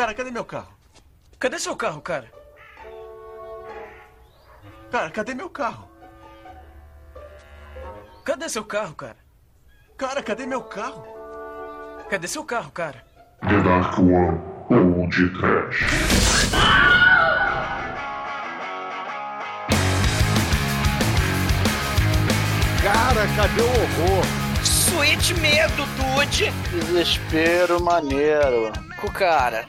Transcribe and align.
Cara, 0.00 0.14
cadê 0.14 0.30
meu 0.30 0.46
carro? 0.46 0.72
Cadê 1.38 1.58
seu 1.58 1.76
carro, 1.76 2.00
cara? 2.00 2.32
Cara, 4.90 5.10
cadê 5.10 5.34
meu 5.34 5.50
carro? 5.50 5.90
Cadê 8.24 8.48
seu 8.48 8.64
carro, 8.64 8.94
cara? 8.94 9.18
Cara, 9.98 10.22
cadê 10.22 10.46
meu 10.46 10.62
carro? 10.62 11.04
Cadê 12.08 12.26
seu 12.26 12.42
carro, 12.44 12.70
cara? 12.70 13.04
The 13.42 13.60
Dark 13.60 13.98
One 13.98 14.40
ou 14.70 15.06
de 15.10 15.28
Trash. 15.38 15.84
Cara, 22.82 23.26
cadê 23.36 23.60
o 23.60 23.66
horror? 23.66 24.24
Sweet 24.64 25.34
medo, 25.40 25.84
dude. 25.98 26.50
Desespero 26.70 27.82
maneiro. 27.82 28.72
Cara. 29.08 29.66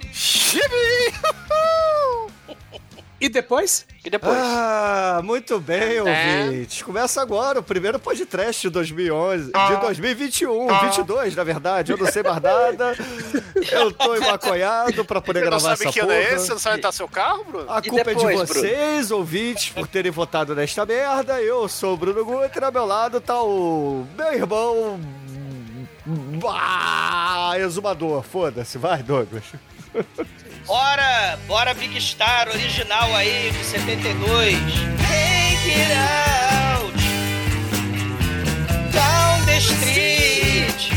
E 3.20 3.30
depois? 3.30 3.86
E 4.04 4.10
depois? 4.10 4.36
Ah, 4.36 5.22
muito 5.24 5.60
bem, 5.60 5.98
É. 5.98 6.02
ouvintes. 6.02 6.82
Começa 6.82 7.22
agora 7.22 7.60
o 7.60 7.64
primeiro 7.64 8.00
podcast 8.00 8.60
de 8.64 8.70
2011, 8.72 9.52
de 9.52 9.76
2021, 9.82 10.68
22, 10.86 11.36
na 11.36 11.44
verdade. 11.44 11.92
Eu 11.92 11.98
não 12.00 12.08
sei 12.08 12.24
mais 12.24 12.42
nada. 12.42 12.96
Eu 13.72 13.92
tô 13.92 14.16
embaconhado 14.16 15.06
pra 15.06 15.22
poder 15.22 15.42
Você 15.42 15.46
não 15.46 15.52
gravar 15.52 15.70
sabe 15.78 15.84
essa 15.84 15.94
que 15.94 16.00
ano 16.00 16.08
porra. 16.10 16.20
é 16.20 16.34
esse? 16.34 16.46
Você 16.48 16.52
não 16.54 16.60
sabe 16.60 16.74
onde 16.74 16.82
tá 16.82 16.92
seu 16.92 17.08
carro, 17.08 17.44
Bruno? 17.44 17.72
A 17.72 17.78
E 17.80 17.90
culpa 17.90 18.10
é 18.12 18.16
de 18.16 18.26
depois, 18.26 18.50
vocês, 18.50 19.12
ouvintes, 19.12 19.70
por 19.70 19.88
terem 19.88 20.12
votado 20.12 20.56
nesta 20.56 20.84
merda. 20.84 21.40
Eu 21.40 21.68
sou 21.70 21.94
o 21.94 21.98
Bruno 21.98 22.26
Guter, 22.26 22.64
ao 22.64 22.72
meu 22.72 22.86
lado 22.86 23.22
tá 23.22 23.40
o 23.44 24.08
meu 24.18 24.34
irmão. 24.34 25.00
Ah, 26.48 27.54
exumador. 27.58 28.24
Foda-se, 28.24 28.78
vai, 28.78 29.04
Douglas. 29.04 29.44
Bora, 30.66 31.38
bora 31.48 31.74
Big 31.74 32.00
Star 32.02 32.48
original 32.48 33.16
aí 33.16 33.52
de 33.52 33.64
72. 33.64 34.58
Take 34.98 35.70
it 35.70 35.92
out. 35.92 36.94
Down 38.92 39.46
the 39.46 39.60
street. 39.60 40.92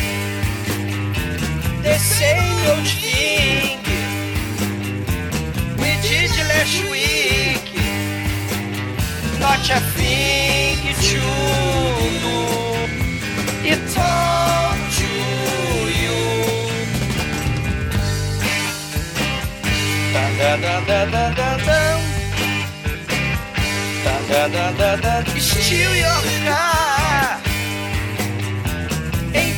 The 1.82 1.98
same 1.98 2.70
old 2.70 2.86
thing. 2.86 3.80
We 5.78 5.96
did 6.02 6.30
last 6.48 6.82
week. 6.90 7.74
Not 9.40 9.70
a 9.70 9.80
thing 9.80 10.78
to 11.02 11.20
do. 11.20 12.24
It 13.66 13.98
all 13.98 14.73
Steal 25.40 25.94
your 25.94 26.20
car 26.46 27.40
and 29.34 29.50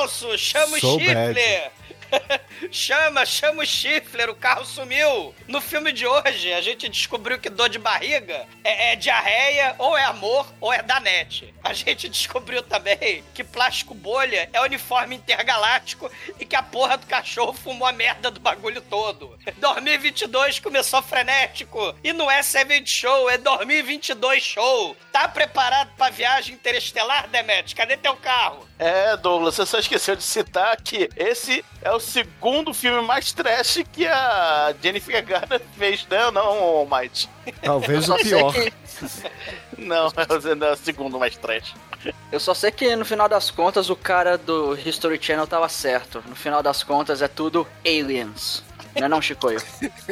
Kelso, 0.00 0.38
chama 0.38 0.76
o 0.76 0.80
Schiffler. 0.80 1.72
chama, 2.70 3.24
chama 3.24 3.62
o 3.62 3.66
Schiffler, 3.66 4.30
o 4.30 4.34
carro 4.34 4.64
sumiu. 4.64 5.34
No 5.46 5.60
filme 5.60 5.92
de 5.92 6.06
hoje, 6.06 6.52
a 6.52 6.60
gente 6.60 6.88
descobriu 6.88 7.38
que 7.38 7.50
dor 7.50 7.68
de 7.68 7.78
barriga 7.78 8.46
é, 8.64 8.92
é 8.92 8.96
diarreia, 8.96 9.74
ou 9.78 9.96
é 9.96 10.04
amor, 10.04 10.46
ou 10.60 10.72
é 10.72 10.82
danete. 10.82 11.54
A 11.62 11.72
gente 11.72 12.08
descobriu 12.08 12.62
também 12.62 13.24
que 13.34 13.44
plástico 13.44 13.94
bolha 13.94 14.48
é 14.52 14.60
uniforme 14.60 15.16
intergaláctico 15.16 16.10
e 16.38 16.44
que 16.44 16.56
a 16.56 16.62
porra 16.62 16.96
do 16.96 17.06
cachorro 17.06 17.52
fumou 17.52 17.86
a 17.86 17.92
merda 17.92 18.30
do 18.30 18.40
bagulho 18.40 18.80
todo. 18.80 19.38
2022 19.58 20.58
começou 20.60 21.02
frenético 21.02 21.94
e 22.02 22.12
não 22.12 22.30
é 22.30 22.42
Seven 22.42 22.84
Show, 22.86 23.28
é 23.30 23.38
2022 23.38 24.42
Show. 24.42 24.96
Tá 25.12 25.28
preparado 25.28 25.90
pra 25.96 26.10
viagem 26.10 26.54
interestelar, 26.54 27.28
Demet? 27.28 27.74
Cadê 27.74 27.96
teu 27.96 28.16
carro? 28.16 28.68
É, 28.78 29.14
Douglas, 29.16 29.56
você 29.56 29.66
só 29.66 29.78
esqueceu 29.78 30.16
de 30.16 30.22
citar 30.22 30.80
que 30.80 31.08
esse 31.14 31.62
é 31.82 31.92
o 31.92 31.99
segundo 32.00 32.72
filme 32.74 33.00
mais 33.06 33.32
trash 33.32 33.82
que 33.92 34.06
a 34.06 34.74
Jennifer 34.82 35.24
Garner 35.24 35.60
fez, 35.78 36.06
né? 36.10 36.30
Não, 36.30 36.86
Mike? 36.90 37.28
Talvez 37.62 38.08
o 38.08 38.16
pior. 38.16 38.52
que- 38.52 38.72
Não, 39.78 40.08
é 40.08 40.72
o 40.72 40.76
segundo 40.76 41.18
mais 41.18 41.36
trash. 41.36 41.74
Eu 42.32 42.40
só 42.40 42.54
sei 42.54 42.70
que 42.70 42.96
no 42.96 43.04
final 43.04 43.28
das 43.28 43.50
contas 43.50 43.90
o 43.90 43.96
cara 43.96 44.36
do 44.38 44.74
History 44.74 45.18
Channel 45.20 45.46
tava 45.46 45.68
certo. 45.68 46.22
No 46.26 46.34
final 46.34 46.62
das 46.62 46.82
contas 46.82 47.20
é 47.22 47.28
tudo 47.28 47.66
aliens. 47.84 48.62
Não 48.96 49.06
é 49.06 49.08
não, 49.08 49.22
Chicoio? 49.22 49.60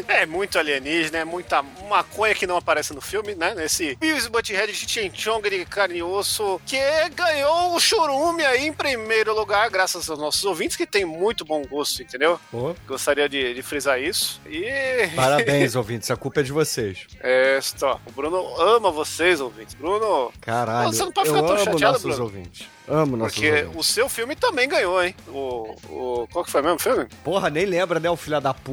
É 0.07 0.25
muito 0.27 0.59
alienígena, 0.59 1.19
é 1.19 1.25
muita 1.25 1.63
maconha 1.89 2.35
que 2.35 2.47
não 2.47 2.57
aparece 2.57 2.93
no 2.95 3.01
filme, 3.01 3.35
né? 3.35 3.55
Nesse 3.55 3.97
Beavis 3.97 4.27
Butthead 4.27 4.73
de 4.73 4.89
Chinchong 4.89 5.49
de 5.49 5.65
carne 5.65 5.99
e 5.99 6.03
osso, 6.03 6.61
que 6.67 6.79
ganhou 7.15 7.75
o 7.75 7.81
churume 7.81 8.45
aí 8.45 8.67
em 8.67 8.73
primeiro 8.73 9.35
lugar, 9.35 9.69
graças 9.71 10.09
aos 10.09 10.19
nossos 10.19 10.45
ouvintes, 10.45 10.77
que 10.77 10.87
tem 10.87 11.05
muito 11.05 11.45
bom 11.45 11.63
gosto, 11.67 12.03
entendeu? 12.03 12.39
Gostaria 12.87 13.29
de, 13.29 13.55
de 13.55 13.63
frisar 13.63 14.01
isso. 14.01 14.41
E. 14.47 15.09
parabéns, 15.15 15.75
ouvintes. 15.75 16.11
A 16.11 16.17
culpa 16.17 16.41
é 16.41 16.43
de 16.43 16.53
vocês. 16.53 17.07
É, 17.21 17.59
só. 17.61 18.01
O 18.07 18.13
Bruno 18.13 18.39
ama 18.61 18.91
vocês, 18.91 19.41
ouvintes. 19.41 19.75
Bruno. 19.75 20.33
Caralho, 20.41 20.93
Você 20.93 21.05
não 21.05 21.13
pode 21.13 21.29
eu 21.29 21.35
ficar 21.35 21.47
tão 21.47 21.57
amo 21.57 21.65
chateado, 21.65 21.93
nossos 21.93 22.03
Bruno. 22.03 22.25
ouvintes. 22.25 22.67
Amo 22.91 23.17
nossos 23.19 23.35
Porque 23.35 23.51
ouvintes. 23.51 23.77
o 23.77 23.83
seu 23.85 24.09
filme 24.09 24.35
também 24.35 24.67
ganhou, 24.69 25.03
hein? 25.03 25.15
O. 25.29 25.75
o 25.91 26.29
qual 26.33 26.45
que 26.45 26.51
foi 26.51 26.63
mesmo 26.63 26.77
o 26.77 26.81
filme? 26.81 27.07
Porra, 27.23 27.51
nem 27.51 27.67
lembra, 27.67 28.01
né, 28.01 28.09
o 28.09 28.17
filho 28.17 28.41
da 28.41 28.55
puta. 28.55 28.68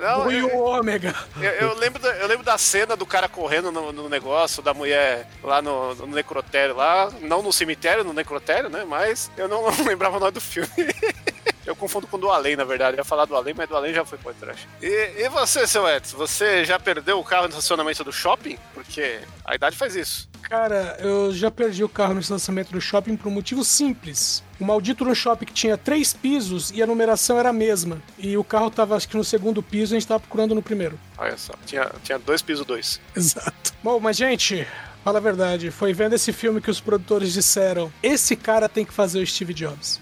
Não, 0.00 0.30
e 0.30 0.38
eu, 0.38 0.56
o 0.56 0.64
ômega. 0.64 1.14
eu, 1.36 1.42
eu 1.42 1.74
lembro 1.74 2.00
da, 2.00 2.10
eu 2.16 2.26
lembro 2.26 2.44
da 2.44 2.58
cena 2.58 2.96
do 2.96 3.06
cara 3.06 3.28
correndo 3.28 3.72
no, 3.72 3.92
no 3.92 4.08
negócio, 4.08 4.62
da 4.62 4.74
mulher 4.74 5.28
lá 5.42 5.62
no, 5.62 5.94
no 5.94 6.06
necrotério 6.08 6.76
lá. 6.76 7.10
Não 7.20 7.42
no 7.42 7.52
cemitério, 7.52 8.04
no 8.04 8.12
necrotério, 8.12 8.68
né? 8.68 8.84
Mas 8.84 9.30
eu 9.36 9.48
não, 9.48 9.62
não 9.70 9.84
lembrava 9.84 10.16
o 10.16 10.20
nome 10.20 10.32
do 10.32 10.40
filme. 10.40 10.68
Eu 11.64 11.76
confundo 11.76 12.08
com 12.08 12.18
do 12.18 12.28
Além, 12.28 12.56
na 12.56 12.64
verdade. 12.64 12.96
Eu 12.96 13.00
ia 13.00 13.04
falar 13.04 13.24
do 13.24 13.36
Além, 13.36 13.54
mas 13.54 13.68
do 13.68 13.76
Além 13.76 13.94
já 13.94 14.04
foi 14.04 14.18
pro 14.18 14.34
trash. 14.34 14.66
E, 14.80 15.12
e 15.22 15.28
você, 15.28 15.66
seu 15.66 15.88
Edson? 15.88 16.16
Você 16.16 16.64
já 16.64 16.78
perdeu 16.78 17.18
o 17.20 17.24
carro 17.24 17.44
no 17.44 17.50
estacionamento 17.50 18.02
do 18.02 18.12
shopping? 18.12 18.58
Porque 18.74 19.20
a 19.44 19.54
idade 19.54 19.76
faz 19.76 19.94
isso. 19.94 20.28
Cara, 20.42 20.96
eu 20.98 21.32
já 21.32 21.50
perdi 21.50 21.84
o 21.84 21.88
carro 21.88 22.14
no 22.14 22.20
estacionamento 22.20 22.72
do 22.72 22.80
shopping 22.80 23.16
por 23.16 23.28
um 23.28 23.32
motivo 23.32 23.64
simples. 23.64 24.42
O 24.62 24.64
maldito 24.64 25.04
no 25.04 25.12
shopping 25.12 25.44
que 25.44 25.52
tinha 25.52 25.76
três 25.76 26.12
pisos 26.12 26.70
e 26.70 26.80
a 26.80 26.86
numeração 26.86 27.36
era 27.36 27.48
a 27.48 27.52
mesma. 27.52 28.00
E 28.16 28.36
o 28.36 28.44
carro 28.44 28.70
tava, 28.70 28.94
acho 28.94 29.08
que 29.08 29.16
no 29.16 29.24
segundo 29.24 29.60
piso 29.60 29.92
e 29.92 29.96
a 29.96 29.98
gente 29.98 30.06
tava 30.06 30.20
procurando 30.20 30.54
no 30.54 30.62
primeiro. 30.62 30.96
Olha 31.18 31.36
só, 31.36 31.52
tinha, 31.66 31.90
tinha 32.04 32.16
dois 32.16 32.42
pisos 32.42 32.64
dois. 32.64 33.00
Exato. 33.16 33.74
Bom, 33.82 33.98
mas 33.98 34.16
gente, 34.16 34.64
fala 35.02 35.18
a 35.18 35.20
verdade. 35.20 35.72
Foi 35.72 35.92
vendo 35.92 36.12
esse 36.12 36.32
filme 36.32 36.60
que 36.60 36.70
os 36.70 36.80
produtores 36.80 37.32
disseram: 37.32 37.92
esse 38.00 38.36
cara 38.36 38.68
tem 38.68 38.84
que 38.84 38.92
fazer 38.92 39.20
o 39.20 39.26
Steve 39.26 39.52
Jobs. 39.52 40.00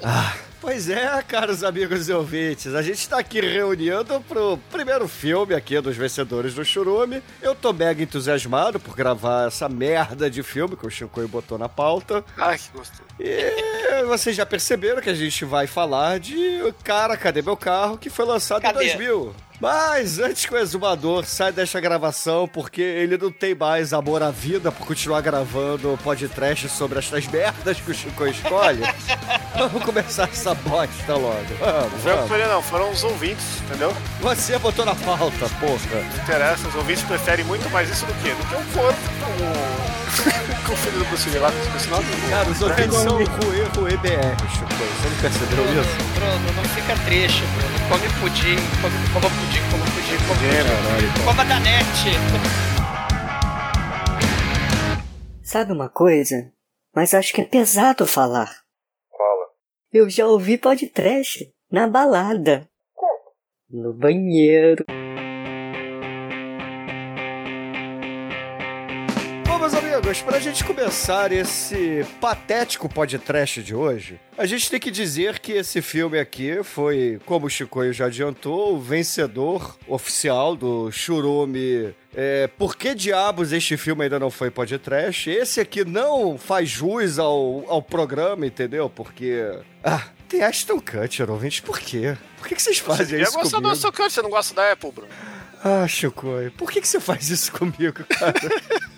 Pois 0.60 0.88
é, 0.90 1.22
caros 1.22 1.62
amigos 1.62 2.08
e 2.08 2.12
ouvintes, 2.12 2.74
a 2.74 2.82
gente 2.82 3.08
tá 3.08 3.18
aqui 3.18 3.40
reunindo 3.40 4.20
pro 4.28 4.58
primeiro 4.70 5.06
filme 5.06 5.54
aqui 5.54 5.80
dos 5.80 5.96
vencedores 5.96 6.52
do 6.52 6.64
Churume. 6.64 7.22
Eu 7.40 7.54
tô 7.54 7.72
mega 7.72 8.02
entusiasmado 8.02 8.80
por 8.80 8.96
gravar 8.96 9.46
essa 9.46 9.68
merda 9.68 10.28
de 10.28 10.42
filme 10.42 10.76
que 10.76 10.84
o 10.86 10.90
Chico 10.90 11.26
botou 11.28 11.58
na 11.58 11.68
pauta. 11.68 12.24
Ai, 12.36 12.58
que 12.58 12.76
gostoso. 12.76 13.02
E 13.20 14.04
vocês 14.06 14.34
já 14.34 14.44
perceberam 14.44 15.00
que 15.00 15.10
a 15.10 15.14
gente 15.14 15.44
vai 15.44 15.68
falar 15.68 16.18
de 16.18 16.60
Cara, 16.82 17.16
Cadê 17.16 17.40
Meu 17.40 17.56
Carro, 17.56 17.96
que 17.96 18.10
foi 18.10 18.24
lançado 18.24 18.62
Cadê? 18.62 18.84
em 18.84 18.96
2000. 18.96 19.34
Mas 19.60 20.20
antes 20.20 20.46
que 20.46 20.54
o 20.54 20.58
exumador 20.58 21.24
saia 21.24 21.50
desta 21.50 21.80
gravação, 21.80 22.46
porque 22.46 22.80
ele 22.80 23.18
não 23.18 23.30
tem 23.32 23.56
mais 23.56 23.92
amor 23.92 24.22
à 24.22 24.30
vida 24.30 24.70
por 24.70 24.86
continuar 24.86 25.20
gravando 25.20 25.98
podcast 26.04 26.68
sobre 26.68 27.00
estas 27.00 27.26
merdas 27.26 27.80
que 27.80 27.90
o 27.90 27.94
Chico 27.94 28.24
escolhe, 28.26 28.82
vamos 29.58 29.82
começar 29.82 30.28
essa 30.28 30.54
bosta 30.54 31.14
logo. 31.14 31.44
Vamos, 31.58 32.04
Não 32.04 32.28
foi 32.28 32.38
não, 32.46 32.62
foram 32.62 32.90
os 32.90 33.02
ouvintes, 33.02 33.60
entendeu? 33.62 33.92
Você 34.20 34.56
botou 34.58 34.84
na 34.84 34.94
pauta, 34.94 35.48
porra. 35.60 36.02
Não 36.16 36.22
interessa, 36.22 36.68
os 36.68 36.74
ouvintes 36.76 37.02
preferem 37.02 37.44
muito 37.44 37.68
mais 37.70 37.90
isso 37.90 38.06
do 38.06 38.14
que 38.14 38.30
do 38.30 38.46
que 38.46 38.54
um 38.54 38.80
corpo 38.80 40.07
com 40.22 40.30
o, 40.30 40.66
com 40.66 40.72
o 40.72 40.76
filho 40.76 40.98
do 40.98 41.04
Bruce 41.06 41.28
Lee 41.30 41.38
lá, 41.38 41.50
com 41.52 41.76
esse 41.76 41.88
nome. 41.88 42.06
Cara, 42.30 42.48
os 42.48 42.60
ouvintes 42.62 42.96
são 42.96 43.16
o 43.16 43.24
Rue 43.24 43.62
Rue 43.76 43.96
BR, 43.98 44.48
Chico. 44.50 44.68
Você 44.68 45.08
não 45.08 45.20
percebeu 45.20 45.64
isso? 45.80 45.96
Bruno, 46.14 46.52
não 46.56 46.64
fica 46.64 46.94
triste, 47.04 47.42
Bruno. 47.54 47.78
Come 47.88 48.08
pudim, 48.20 48.56
come, 48.80 48.96
coma 49.12 49.28
pudim, 49.30 49.62
coma 49.70 49.84
pudim, 49.84 50.16
come 50.26 50.38
pudim. 50.38 50.56
Caralho. 50.56 51.24
Coma 51.24 51.44
danete. 51.44 52.10
Sabe 55.42 55.72
uma 55.72 55.88
coisa? 55.88 56.52
Mas 56.94 57.14
acho 57.14 57.32
que 57.32 57.40
é 57.40 57.44
pesado 57.44 58.06
falar. 58.06 58.50
Fala. 59.10 59.46
Eu 59.92 60.10
já 60.10 60.26
ouvi 60.26 60.58
podcast 60.58 61.50
na 61.70 61.86
balada. 61.86 62.68
No 63.70 63.92
banheiro. 63.92 64.84
Meus 69.70 69.74
amigos, 69.74 70.22
pra 70.22 70.40
gente 70.40 70.64
começar 70.64 71.30
esse 71.30 72.06
patético 72.18 72.88
podcast 72.88 73.62
de 73.62 73.74
hoje, 73.74 74.18
a 74.38 74.46
gente 74.46 74.70
tem 74.70 74.80
que 74.80 74.90
dizer 74.90 75.40
que 75.40 75.52
esse 75.52 75.82
filme 75.82 76.18
aqui 76.18 76.62
foi, 76.62 77.20
como 77.26 77.46
o 77.46 77.50
Chicoio 77.50 77.92
já 77.92 78.06
adiantou, 78.06 78.76
o 78.76 78.80
vencedor 78.80 79.76
oficial 79.86 80.56
do 80.56 80.90
Churume. 80.90 81.94
É, 82.14 82.46
por 82.46 82.76
que 82.76 82.94
diabos 82.94 83.52
este 83.52 83.76
filme 83.76 84.04
ainda 84.04 84.18
não 84.18 84.30
foi 84.30 84.50
podcast? 84.50 85.28
Esse 85.28 85.60
aqui 85.60 85.84
não 85.84 86.38
faz 86.38 86.70
jus 86.70 87.18
ao, 87.18 87.64
ao 87.68 87.82
programa, 87.82 88.46
entendeu? 88.46 88.88
Porque. 88.88 89.42
Ah, 89.84 90.04
tem 90.30 90.42
Ashton 90.42 90.80
Kutcher, 90.80 91.30
ouvintes, 91.30 91.60
por 91.60 91.78
quê? 91.78 92.16
Por 92.38 92.48
que, 92.48 92.54
que 92.54 92.62
vocês 92.62 92.78
fazem 92.78 93.18
Eu 93.18 93.24
isso 93.24 93.32
gosto 93.34 93.60
do? 93.60 93.68
Aston 93.68 93.92
Kutcher, 93.92 94.10
você 94.12 94.22
não 94.22 94.30
gosta 94.30 94.54
da 94.54 94.72
Apple, 94.72 94.92
Bruno? 94.92 95.10
Ah, 95.62 95.86
Chicoio, 95.86 96.52
por 96.52 96.70
que, 96.70 96.80
que 96.80 96.88
você 96.88 97.00
faz 97.00 97.28
isso 97.28 97.52
comigo, 97.52 98.02
cara? 98.04 98.34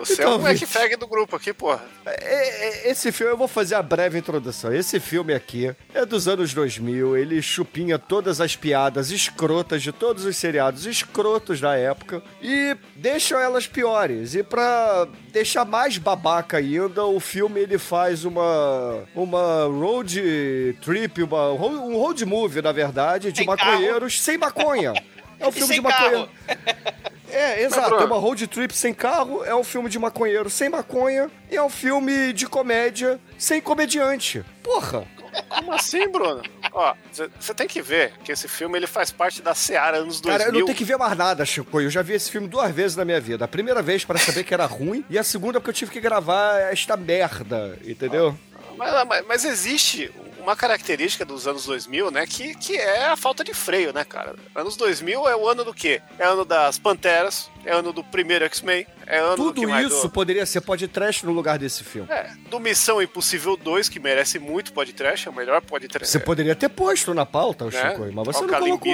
Você 0.00 0.14
Então, 0.14 0.46
é 0.48 0.52
o 0.54 0.66
fag 0.66 0.96
do 0.96 1.06
grupo 1.06 1.36
aqui, 1.36 1.52
porra. 1.52 1.84
É, 2.06 2.86
é, 2.86 2.90
Esse 2.90 3.12
filme, 3.12 3.32
eu 3.32 3.36
vou 3.36 3.46
fazer 3.46 3.74
a 3.74 3.82
breve 3.82 4.18
introdução. 4.18 4.72
Esse 4.72 4.98
filme 4.98 5.34
aqui 5.34 5.74
é 5.92 6.06
dos 6.06 6.26
anos 6.26 6.54
2000, 6.54 7.18
ele 7.18 7.42
chupinha 7.42 7.98
todas 7.98 8.40
as 8.40 8.56
piadas 8.56 9.10
escrotas 9.10 9.82
de 9.82 9.92
todos 9.92 10.24
os 10.24 10.36
seriados 10.36 10.86
escrotos 10.86 11.60
da 11.60 11.76
época 11.76 12.22
e 12.40 12.74
deixa 12.96 13.38
elas 13.38 13.66
piores. 13.66 14.34
E 14.34 14.42
pra 14.42 15.06
deixar 15.30 15.66
mais 15.66 15.98
babaca 15.98 16.56
ainda, 16.56 17.04
o 17.04 17.20
filme 17.20 17.60
ele 17.60 17.76
faz 17.76 18.24
uma 18.24 19.04
uma 19.14 19.64
road 19.64 20.78
trip, 20.82 21.22
uma, 21.22 21.52
um 21.52 21.96
road 21.96 22.24
movie, 22.24 22.62
na 22.62 22.72
verdade, 22.72 23.30
de 23.30 23.38
Sem 23.38 23.46
maconheiros 23.46 24.20
sem 24.20 24.38
maconha. 24.38 24.94
É 25.40 25.46
um 25.46 25.48
E 25.48 25.52
filme 25.52 25.66
sem 25.68 25.76
de 25.76 25.82
maconha. 25.82 26.10
carro. 26.10 26.28
É, 27.32 27.62
exato. 27.62 27.94
É 27.94 28.04
uma 28.04 28.18
road 28.18 28.44
trip 28.48 28.74
sem 28.76 28.92
carro, 28.92 29.44
é 29.44 29.54
um 29.54 29.62
filme 29.62 29.88
de 29.88 30.00
maconheiro 30.00 30.50
sem 30.50 30.68
maconha, 30.68 31.30
e 31.48 31.56
é 31.56 31.62
um 31.62 31.68
filme 31.70 32.32
de 32.32 32.44
comédia 32.48 33.20
sem 33.38 33.60
comediante. 33.60 34.44
Porra! 34.64 35.04
Como 35.48 35.72
assim, 35.72 36.08
Bruno? 36.08 36.42
Ó, 36.72 36.92
você 37.38 37.54
tem 37.54 37.68
que 37.68 37.80
ver 37.80 38.14
que 38.24 38.32
esse 38.32 38.48
filme 38.48 38.76
ele 38.76 38.88
faz 38.88 39.12
parte 39.12 39.40
da 39.40 39.54
Seara 39.54 39.98
anos 39.98 40.20
2000. 40.20 40.38
Cara, 40.38 40.50
eu 40.50 40.58
não 40.58 40.66
tenho 40.66 40.76
que 40.76 40.84
ver 40.84 40.96
mais 40.96 41.16
nada, 41.16 41.46
Chico. 41.46 41.80
Eu 41.80 41.88
já 41.88 42.02
vi 42.02 42.14
esse 42.14 42.28
filme 42.32 42.48
duas 42.48 42.74
vezes 42.74 42.96
na 42.96 43.04
minha 43.04 43.20
vida. 43.20 43.44
A 43.44 43.48
primeira 43.48 43.80
vez 43.80 44.04
para 44.04 44.18
saber 44.18 44.42
que 44.42 44.52
era 44.52 44.66
ruim, 44.66 45.04
e 45.08 45.16
a 45.16 45.22
segunda 45.22 45.60
porque 45.60 45.70
eu 45.70 45.74
tive 45.74 45.92
que 45.92 46.00
gravar 46.00 46.58
esta 46.72 46.96
merda, 46.96 47.78
entendeu? 47.84 48.36
Mas, 48.76 49.06
mas- 49.06 49.24
mas 49.28 49.44
existe 49.44 50.10
uma 50.40 50.56
característica 50.56 51.24
dos 51.24 51.46
anos 51.46 51.64
2000, 51.66 52.10
né, 52.10 52.26
que, 52.26 52.54
que 52.54 52.76
é 52.76 53.06
a 53.06 53.16
falta 53.16 53.44
de 53.44 53.54
freio, 53.54 53.92
né, 53.92 54.04
cara? 54.04 54.34
Anos 54.54 54.76
2000 54.76 55.28
é 55.28 55.36
o 55.36 55.48
ano 55.48 55.64
do 55.64 55.74
quê? 55.74 56.02
É 56.18 56.24
ano 56.24 56.44
das 56.44 56.78
Panteras, 56.78 57.50
é 57.64 57.72
ano 57.72 57.92
do 57.92 58.02
primeiro 58.02 58.44
X-Men, 58.46 58.86
é 59.06 59.18
ano 59.18 59.36
Tudo 59.36 59.68
isso 59.80 60.02
Do, 60.02 60.10
poderia 60.10 60.46
ser 60.46 60.60
podcast 60.60 61.24
no 61.26 61.32
lugar 61.32 61.58
desse 61.58 61.82
filme. 61.84 62.10
é, 62.10 62.30
do 62.48 62.58
Missão 62.60 63.00
Impossível 63.02 63.56
2, 63.56 63.88
que 63.88 63.98
merece 63.98 64.38
muito 64.38 64.72
podcast, 64.72 65.26
é 65.28 65.30
o 65.30 65.34
melhor 65.34 65.60
podcast. 65.62 66.08
Você 66.08 66.18
poderia 66.18 66.54
ter 66.54 66.68
posto 66.68 67.12
na 67.14 67.26
pauta, 67.26 67.64
o 67.66 67.70
né? 67.70 67.90
Chico, 67.90 68.06
mas 68.12 68.26
você 68.26 68.40
não 68.46 68.58
colocou. 68.58 68.92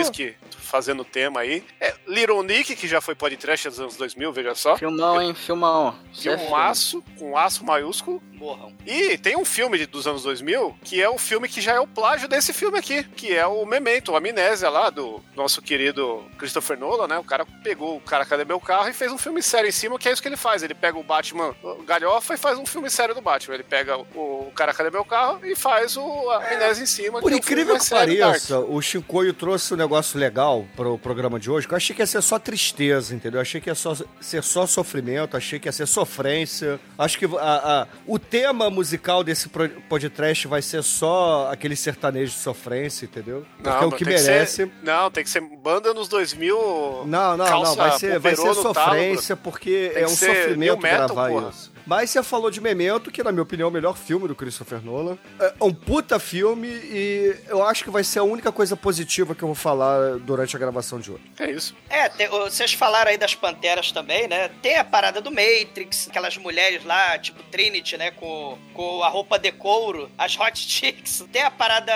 Fazendo 0.58 1.04
tema 1.04 1.40
aí. 1.40 1.62
É, 1.80 1.94
Little 2.08 2.42
Nick, 2.42 2.74
que 2.74 2.88
já 2.88 3.00
foi 3.00 3.14
podcast 3.14 3.68
dos 3.68 3.78
anos 3.78 3.96
2000, 3.96 4.32
veja 4.32 4.54
só. 4.54 4.76
Filmão, 4.76 5.22
hein? 5.22 5.32
Filmão. 5.32 5.96
É 6.12 6.36
Filmaço, 6.36 7.04
com 7.18 7.36
aço 7.38 7.64
maiúsculo. 7.64 8.20
Morram. 8.32 8.74
E 8.84 9.16
tem 9.16 9.34
um 9.36 9.44
filme 9.46 9.78
de- 9.78 9.86
dos 9.86 10.06
anos 10.06 10.24
2000 10.24 10.76
que 10.84 11.00
é 11.00 11.08
o 11.08 11.16
filme 11.16 11.48
que 11.48 11.60
já 11.60 11.72
é 11.74 11.80
o 11.80 11.86
plágio 11.86 12.28
desse 12.28 12.52
filme 12.52 12.78
aqui, 12.78 13.02
que 13.02 13.32
é 13.34 13.46
o 13.46 13.64
Memento, 13.64 14.14
a 14.14 14.18
Amnésia 14.18 14.68
lá 14.68 14.90
do 14.90 15.22
nosso 15.34 15.62
querido 15.62 16.22
Christopher 16.36 16.78
Nolan, 16.78 17.06
né? 17.08 17.18
O 17.18 17.24
cara 17.24 17.46
pegou 17.62 17.96
o 17.96 18.00
cara 18.00 18.26
Cadê 18.26 18.44
Meu 18.44 18.55
Carro 18.60 18.88
e 18.88 18.92
fez 18.92 19.10
um 19.12 19.18
filme 19.18 19.42
sério 19.42 19.68
em 19.68 19.72
cima, 19.72 19.98
que 19.98 20.08
é 20.08 20.12
isso 20.12 20.22
que 20.22 20.28
ele 20.28 20.36
faz. 20.36 20.62
Ele 20.62 20.74
pega 20.74 20.98
o 20.98 21.02
Batman 21.02 21.54
o 21.62 21.82
galhofa 21.82 22.34
e 22.34 22.36
faz 22.36 22.58
um 22.58 22.66
filme 22.66 22.90
sério 22.90 23.14
do 23.14 23.20
Batman. 23.20 23.54
Ele 23.54 23.62
pega 23.64 23.96
o, 23.98 24.46
o 24.48 24.52
cara 24.54 24.72
Cadê 24.74 24.90
Meu 24.90 25.04
Carro 25.04 25.40
e 25.44 25.54
faz 25.54 25.96
o 25.96 26.30
a 26.30 26.36
Amnésia 26.52 26.82
em 26.82 26.86
cima. 26.86 27.20
Por 27.20 27.28
que 27.28 27.34
é 27.34 27.36
um 27.36 27.38
incrível 27.38 27.78
que 27.78 27.88
pareça, 27.90 28.58
o 28.60 28.80
Shinkoio 28.80 29.32
trouxe 29.34 29.74
um 29.74 29.76
negócio 29.76 30.18
legal 30.18 30.64
pro 30.76 30.98
programa 30.98 31.38
de 31.38 31.50
hoje, 31.50 31.66
que 31.66 31.74
eu 31.74 31.76
achei 31.76 31.94
que 31.94 32.02
ia 32.02 32.06
ser 32.06 32.22
só 32.22 32.38
tristeza, 32.38 33.14
entendeu? 33.14 33.38
Eu 33.38 33.42
achei 33.42 33.60
que 33.60 33.68
ia 33.70 33.74
só, 33.74 33.94
ser 34.20 34.42
só 34.42 34.66
sofrimento, 34.66 35.36
achei 35.36 35.58
que 35.58 35.68
ia 35.68 35.72
ser 35.72 35.86
sofrência. 35.86 36.78
Acho 36.98 37.18
que 37.18 37.24
a- 37.24 37.82
a- 37.82 37.86
o 38.06 38.18
tema 38.18 38.70
musical 38.70 39.22
desse 39.22 39.48
podcast 39.88 40.46
vai 40.48 40.62
ser 40.62 40.82
só 40.82 41.48
aquele 41.50 41.76
sertanejo 41.76 42.32
de 42.32 42.38
sofrência, 42.38 43.04
entendeu? 43.04 43.44
Porque 43.62 43.84
é 43.84 43.86
o 43.86 43.92
que 43.92 44.04
tem 44.04 44.18
ser- 44.18 44.30
merece. 44.30 44.72
não, 44.82 45.10
tem 45.10 45.24
que 45.24 45.30
ser 45.30 45.40
banda 45.40 45.92
nos 45.94 46.08
2000. 46.08 47.04
Não, 47.06 47.36
não, 47.36 47.36
não, 47.36 47.74
vai 47.74 47.98
ser, 47.98 48.18
vai 48.18 48.34
ser 48.36 48.45
pomerô 48.48 48.68
no 48.68 48.74
talo, 48.74 48.90
sofrência, 48.90 49.36
porque 49.36 49.92
é 49.94 50.04
um 50.04 50.08
ser 50.08 50.34
sofrimento 50.42 50.82
metal, 50.82 51.06
gravar 51.08 51.28
porra. 51.30 51.50
isso. 51.50 51.75
Mas 51.86 52.10
você 52.10 52.22
falou 52.22 52.50
de 52.50 52.60
Memento, 52.60 53.10
que 53.12 53.22
na 53.22 53.30
minha 53.30 53.42
opinião 53.42 53.66
é 53.68 53.70
o 53.70 53.72
melhor 53.72 53.96
filme 53.96 54.26
do 54.26 54.34
Christopher 54.34 54.82
Nolan. 54.84 55.16
É 55.40 55.54
um 55.60 55.72
puta 55.72 56.18
filme 56.18 56.66
e 56.68 57.36
eu 57.48 57.62
acho 57.62 57.84
que 57.84 57.90
vai 57.90 58.02
ser 58.02 58.18
a 58.18 58.22
única 58.24 58.50
coisa 58.50 58.76
positiva 58.76 59.34
que 59.34 59.42
eu 59.44 59.48
vou 59.48 59.54
falar 59.54 60.18
durante 60.18 60.56
a 60.56 60.58
gravação 60.58 60.98
de 60.98 61.12
hoje. 61.12 61.22
É 61.38 61.50
isso. 61.50 61.74
É, 61.88 62.10
ô, 62.30 62.44
vocês 62.50 62.72
falaram 62.72 63.10
aí 63.10 63.16
das 63.16 63.34
Panteras 63.34 63.92
também, 63.92 64.26
né? 64.26 64.48
Tem 64.60 64.76
a 64.76 64.84
parada 64.84 65.20
do 65.20 65.30
Matrix, 65.30 66.08
aquelas 66.08 66.36
mulheres 66.36 66.84
lá, 66.84 67.18
tipo 67.18 67.42
Trinity, 67.44 67.96
né? 67.96 68.10
Com, 68.10 68.58
com 68.74 69.02
a 69.04 69.08
roupa 69.08 69.38
de 69.38 69.52
couro, 69.52 70.10
as 70.18 70.36
Hot 70.38 70.58
Chicks. 70.58 71.24
Tem 71.32 71.42
a 71.42 71.50
parada 71.50 71.92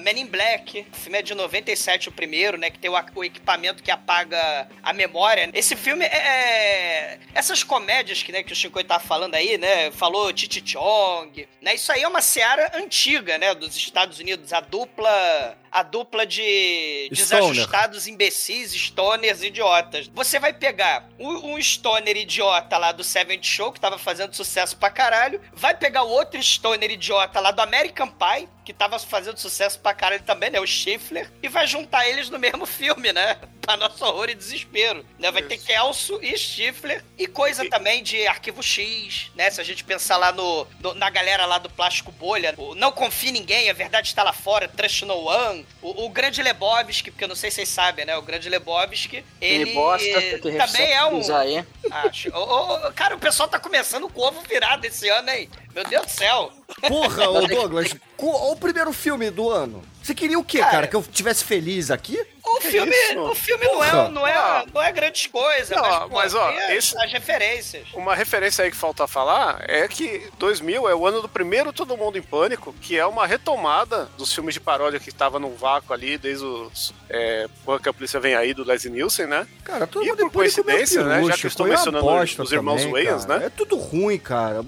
Men 0.00 0.20
in 0.20 0.26
Black, 0.26 0.86
o 0.92 0.96
filme 0.96 1.18
é 1.18 1.22
de 1.22 1.34
97 1.34 2.08
o 2.08 2.12
primeiro, 2.12 2.58
né? 2.58 2.68
Que 2.70 2.78
tem 2.78 2.90
o, 2.90 2.94
o 3.14 3.24
equipamento 3.24 3.82
que 3.82 3.90
apaga 3.90 4.68
a 4.82 4.92
memória. 4.92 5.48
Esse 5.54 5.74
filme 5.76 6.04
é... 6.04 6.08
é- 6.16 7.18
Essas 7.34 7.62
comédias 7.62 8.22
que, 8.22 8.32
né, 8.32 8.42
que 8.42 8.52
o 8.52 8.56
Chico 8.56 8.82
tá 8.84 8.98
falando 8.98 9.29
aí, 9.36 9.58
né? 9.58 9.90
Falou 9.90 10.32
Titi 10.32 10.62
Chong, 10.64 11.48
né? 11.60 11.74
Isso 11.74 11.90
aí 11.92 12.02
é 12.02 12.08
uma 12.08 12.20
seara 12.20 12.72
antiga, 12.74 13.38
né? 13.38 13.54
Dos 13.54 13.76
Estados 13.76 14.18
Unidos. 14.18 14.52
A 14.52 14.60
dupla... 14.60 15.56
A 15.72 15.84
dupla 15.84 16.26
de 16.26 17.08
Stoner. 17.14 17.44
desajustados, 17.44 18.08
imbecis, 18.08 18.72
stoners, 18.72 19.40
idiotas. 19.40 20.08
Você 20.08 20.40
vai 20.40 20.52
pegar 20.52 21.08
um, 21.16 21.52
um 21.54 21.62
stoner 21.62 22.16
idiota 22.16 22.76
lá 22.76 22.90
do 22.90 23.04
Seventh 23.04 23.44
Show, 23.44 23.70
que 23.70 23.78
tava 23.78 23.96
fazendo 23.96 24.34
sucesso 24.34 24.76
pra 24.76 24.90
caralho, 24.90 25.40
vai 25.52 25.72
pegar 25.72 26.02
o 26.02 26.08
outro 26.08 26.42
stoner 26.42 26.90
idiota 26.90 27.38
lá 27.38 27.52
do 27.52 27.60
American 27.62 28.08
Pie, 28.08 28.48
que 28.70 28.78
tava 28.78 28.98
fazendo 29.00 29.36
sucesso 29.36 29.80
pra 29.80 29.92
caralho 29.92 30.22
também, 30.22 30.48
né, 30.48 30.60
o 30.60 30.66
Schiffler, 30.66 31.28
e 31.42 31.48
vai 31.48 31.66
juntar 31.66 32.06
eles 32.08 32.30
no 32.30 32.38
mesmo 32.38 32.64
filme, 32.64 33.12
né, 33.12 33.36
pra 33.60 33.76
nosso 33.76 34.04
horror 34.04 34.30
e 34.30 34.34
desespero, 34.34 35.04
né, 35.18 35.28
vai 35.32 35.42
ter 35.42 35.58
Kelso 35.58 36.20
e 36.22 36.36
Schiffler, 36.38 37.04
e 37.18 37.26
coisa 37.26 37.68
também 37.68 38.00
de 38.02 38.24
Arquivo 38.28 38.62
X, 38.62 39.32
né, 39.34 39.50
se 39.50 39.60
a 39.60 39.64
gente 39.64 39.82
pensar 39.82 40.16
lá 40.18 40.30
no, 40.30 40.66
no- 40.80 40.94
na 40.94 41.10
galera 41.10 41.44
lá 41.46 41.58
do 41.58 41.68
Plástico 41.68 42.12
Bolha, 42.12 42.54
o 42.56 42.76
Não 42.76 42.92
Confie 42.92 43.30
em 43.30 43.32
Ninguém, 43.32 43.68
a 43.68 43.72
verdade 43.72 44.06
está 44.06 44.22
lá 44.22 44.32
fora, 44.32 44.68
Trust 44.68 45.04
No 45.04 45.16
One, 45.26 45.66
o, 45.82 46.04
o 46.04 46.08
Grande 46.08 46.40
Lebowski, 46.40 47.10
porque 47.10 47.24
eu 47.24 47.28
não 47.28 47.34
sei 47.34 47.50
se 47.50 47.56
vocês 47.56 47.68
sabem, 47.70 48.04
né, 48.04 48.16
o 48.16 48.22
Grande 48.22 48.48
Lebowski, 48.48 49.24
ele 49.40 49.62
Ele 49.62 49.74
bosta, 49.74 50.38
também 50.56 50.92
é 50.92 51.04
um... 51.06 51.36
aí. 51.36 51.64
Acho. 51.90 52.30
Ô, 52.32 52.86
ô, 52.86 52.92
cara, 52.92 53.16
o 53.16 53.18
pessoal 53.18 53.48
tá 53.48 53.58
começando 53.58 54.08
com 54.08 54.20
o 54.20 54.24
ovo 54.24 54.40
virado 54.42 54.84
esse 54.84 55.08
ano, 55.08 55.28
hein? 55.30 55.50
Meu 55.74 55.84
Deus 55.84 56.06
do 56.06 56.10
céu. 56.10 56.52
Porra, 56.88 57.28
ô 57.30 57.46
Douglas, 57.46 57.94
qual 58.16 58.52
o 58.52 58.56
primeiro 58.56 58.92
filme 58.92 59.30
do 59.30 59.50
ano? 59.50 59.82
Você 60.02 60.14
queria 60.14 60.38
o 60.38 60.44
quê, 60.44 60.58
cara? 60.58 60.70
Cara, 60.72 60.86
Que 60.88 60.96
eu 60.96 61.02
tivesse 61.02 61.44
feliz 61.44 61.90
aqui? 61.90 62.18
O 62.42 62.60
filme, 62.62 62.90
isso? 62.90 63.20
o 63.20 63.34
filme 63.34 63.64
não, 63.64 63.84
é, 63.84 64.08
não, 64.08 64.26
é, 64.26 64.64
não 64.74 64.82
é 64.82 64.90
grandes 64.90 65.26
coisas, 65.28 65.70
Não, 65.70 65.82
mas, 65.82 65.98
pô, 66.00 66.08
mas, 66.08 66.34
ó, 66.34 66.48
tem 66.50 66.58
as, 66.62 66.70
esse- 66.72 66.98
as 66.98 67.12
referências. 67.12 67.86
Uma 67.94 68.14
referência 68.14 68.64
aí 68.64 68.70
que 68.70 68.76
falta 68.76 69.06
falar 69.06 69.62
é 69.68 69.86
que 69.86 70.28
2000 70.38 70.88
é 70.88 70.94
o 70.94 71.06
ano 71.06 71.22
do 71.22 71.28
primeiro 71.28 71.72
Todo 71.72 71.96
Mundo 71.96 72.18
em 72.18 72.22
Pânico, 72.22 72.74
que 72.80 72.98
é 72.98 73.06
uma 73.06 73.24
retomada 73.26 74.06
dos 74.18 74.34
filmes 74.34 74.54
de 74.54 74.60
paródia 74.60 74.98
que 74.98 75.12
tava 75.12 75.38
num 75.38 75.54
vácuo 75.54 75.92
ali, 75.92 76.18
desde 76.18 76.44
os 76.44 76.92
é, 77.08 77.46
que 77.80 77.88
a 77.88 77.92
Polícia 77.92 78.18
Vem 78.18 78.34
Aí, 78.34 78.52
do 78.52 78.64
Leslie 78.64 78.92
Nielsen, 78.92 79.26
né? 79.26 79.46
Cara, 79.62 79.86
todo 79.86 80.04
E 80.04 80.08
mundo 80.08 80.18
por 80.18 80.26
é 80.26 80.30
coincidência, 80.30 81.04
né, 81.04 81.22
já 81.24 81.36
que 81.36 81.46
eu 81.46 81.48
estou 81.48 81.66
mencionando 81.66 82.04
bosta 82.04 82.42
os 82.42 82.50
irmãos 82.52 82.82
também, 82.82 83.04
Wayans, 83.04 83.26
cara. 83.26 83.40
né? 83.40 83.46
É 83.46 83.50
tudo 83.50 83.76
ruim, 83.76 84.18
cara. 84.18 84.60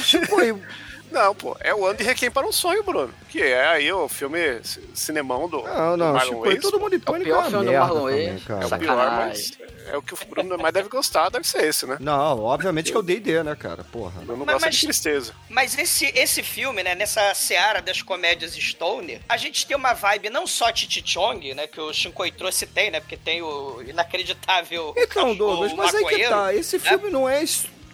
Chico, 0.00 0.36
Não, 1.12 1.34
pô, 1.34 1.54
é 1.60 1.74
o 1.74 1.84
ano 1.84 1.98
de 1.98 2.04
Requiem 2.04 2.30
para 2.30 2.46
um 2.46 2.52
Sonho, 2.52 2.82
Bruno. 2.82 3.12
Que 3.28 3.42
é 3.42 3.66
aí 3.68 3.92
o 3.92 4.08
filme 4.08 4.38
cinemão 4.94 5.46
do, 5.46 5.62
Não, 5.62 5.90
do 5.92 5.96
não, 5.98 6.12
Marlon 6.14 6.30
Chico, 6.30 6.44
Wayans. 6.46 6.62
todo 6.62 6.80
mundo 6.80 6.94
em 6.96 7.00
pânico 7.00 7.28
é, 7.28 7.32
pior 7.32 7.38
uma 7.40 7.50
filme 7.50 7.66
do 7.66 7.72
Marlon 7.72 8.38
cara. 8.46 8.62
É 8.62 8.66
o 8.66 8.78
pior, 8.78 9.10
mas 9.10 9.52
é 9.88 9.96
o 9.98 10.02
que 10.02 10.14
o 10.14 10.18
Bruno 10.26 10.56
mais 10.56 10.72
deve 10.72 10.88
gostar, 10.88 11.28
deve 11.28 11.46
ser 11.46 11.64
esse, 11.64 11.86
né? 11.86 11.98
Não, 12.00 12.40
obviamente 12.42 12.90
que 12.90 12.96
é 12.96 13.00
o 13.00 13.02
D&D, 13.02 13.42
né, 13.42 13.54
cara? 13.54 13.84
Porra. 13.84 14.22
O 14.22 14.24
Bruno 14.24 14.46
Mas- 14.46 14.54
gosta 14.54 14.66
mas- 14.68 14.76
de 14.76 14.86
tristeza. 14.86 15.34
Mas 15.50 15.78
esse, 15.78 16.06
esse 16.14 16.42
filme, 16.42 16.82
né, 16.82 16.94
nessa 16.94 17.34
seara 17.34 17.82
das 17.82 18.00
comédias 18.00 18.54
Stoner, 18.54 19.20
a 19.28 19.36
gente 19.36 19.66
tem 19.66 19.76
uma 19.76 19.92
vibe 19.92 20.30
não 20.30 20.46
só 20.46 20.72
Titi 20.72 21.02
Chong, 21.04 21.52
né, 21.54 21.66
que 21.66 21.78
o 21.80 21.92
Shinkoi 21.92 22.32
trouxe 22.32 22.64
tem, 22.66 22.90
né, 22.90 23.00
porque 23.00 23.18
tem 23.18 23.42
o 23.42 23.82
inacreditável 23.86 24.94
Então, 24.96 25.34
Douglas, 25.36 25.74
mas 25.74 25.94
aí 25.94 26.04
que 26.06 26.26
tá. 26.26 26.54
Esse 26.54 26.78
né? 26.78 26.84
filme 26.88 27.10
não 27.10 27.28
é... 27.28 27.44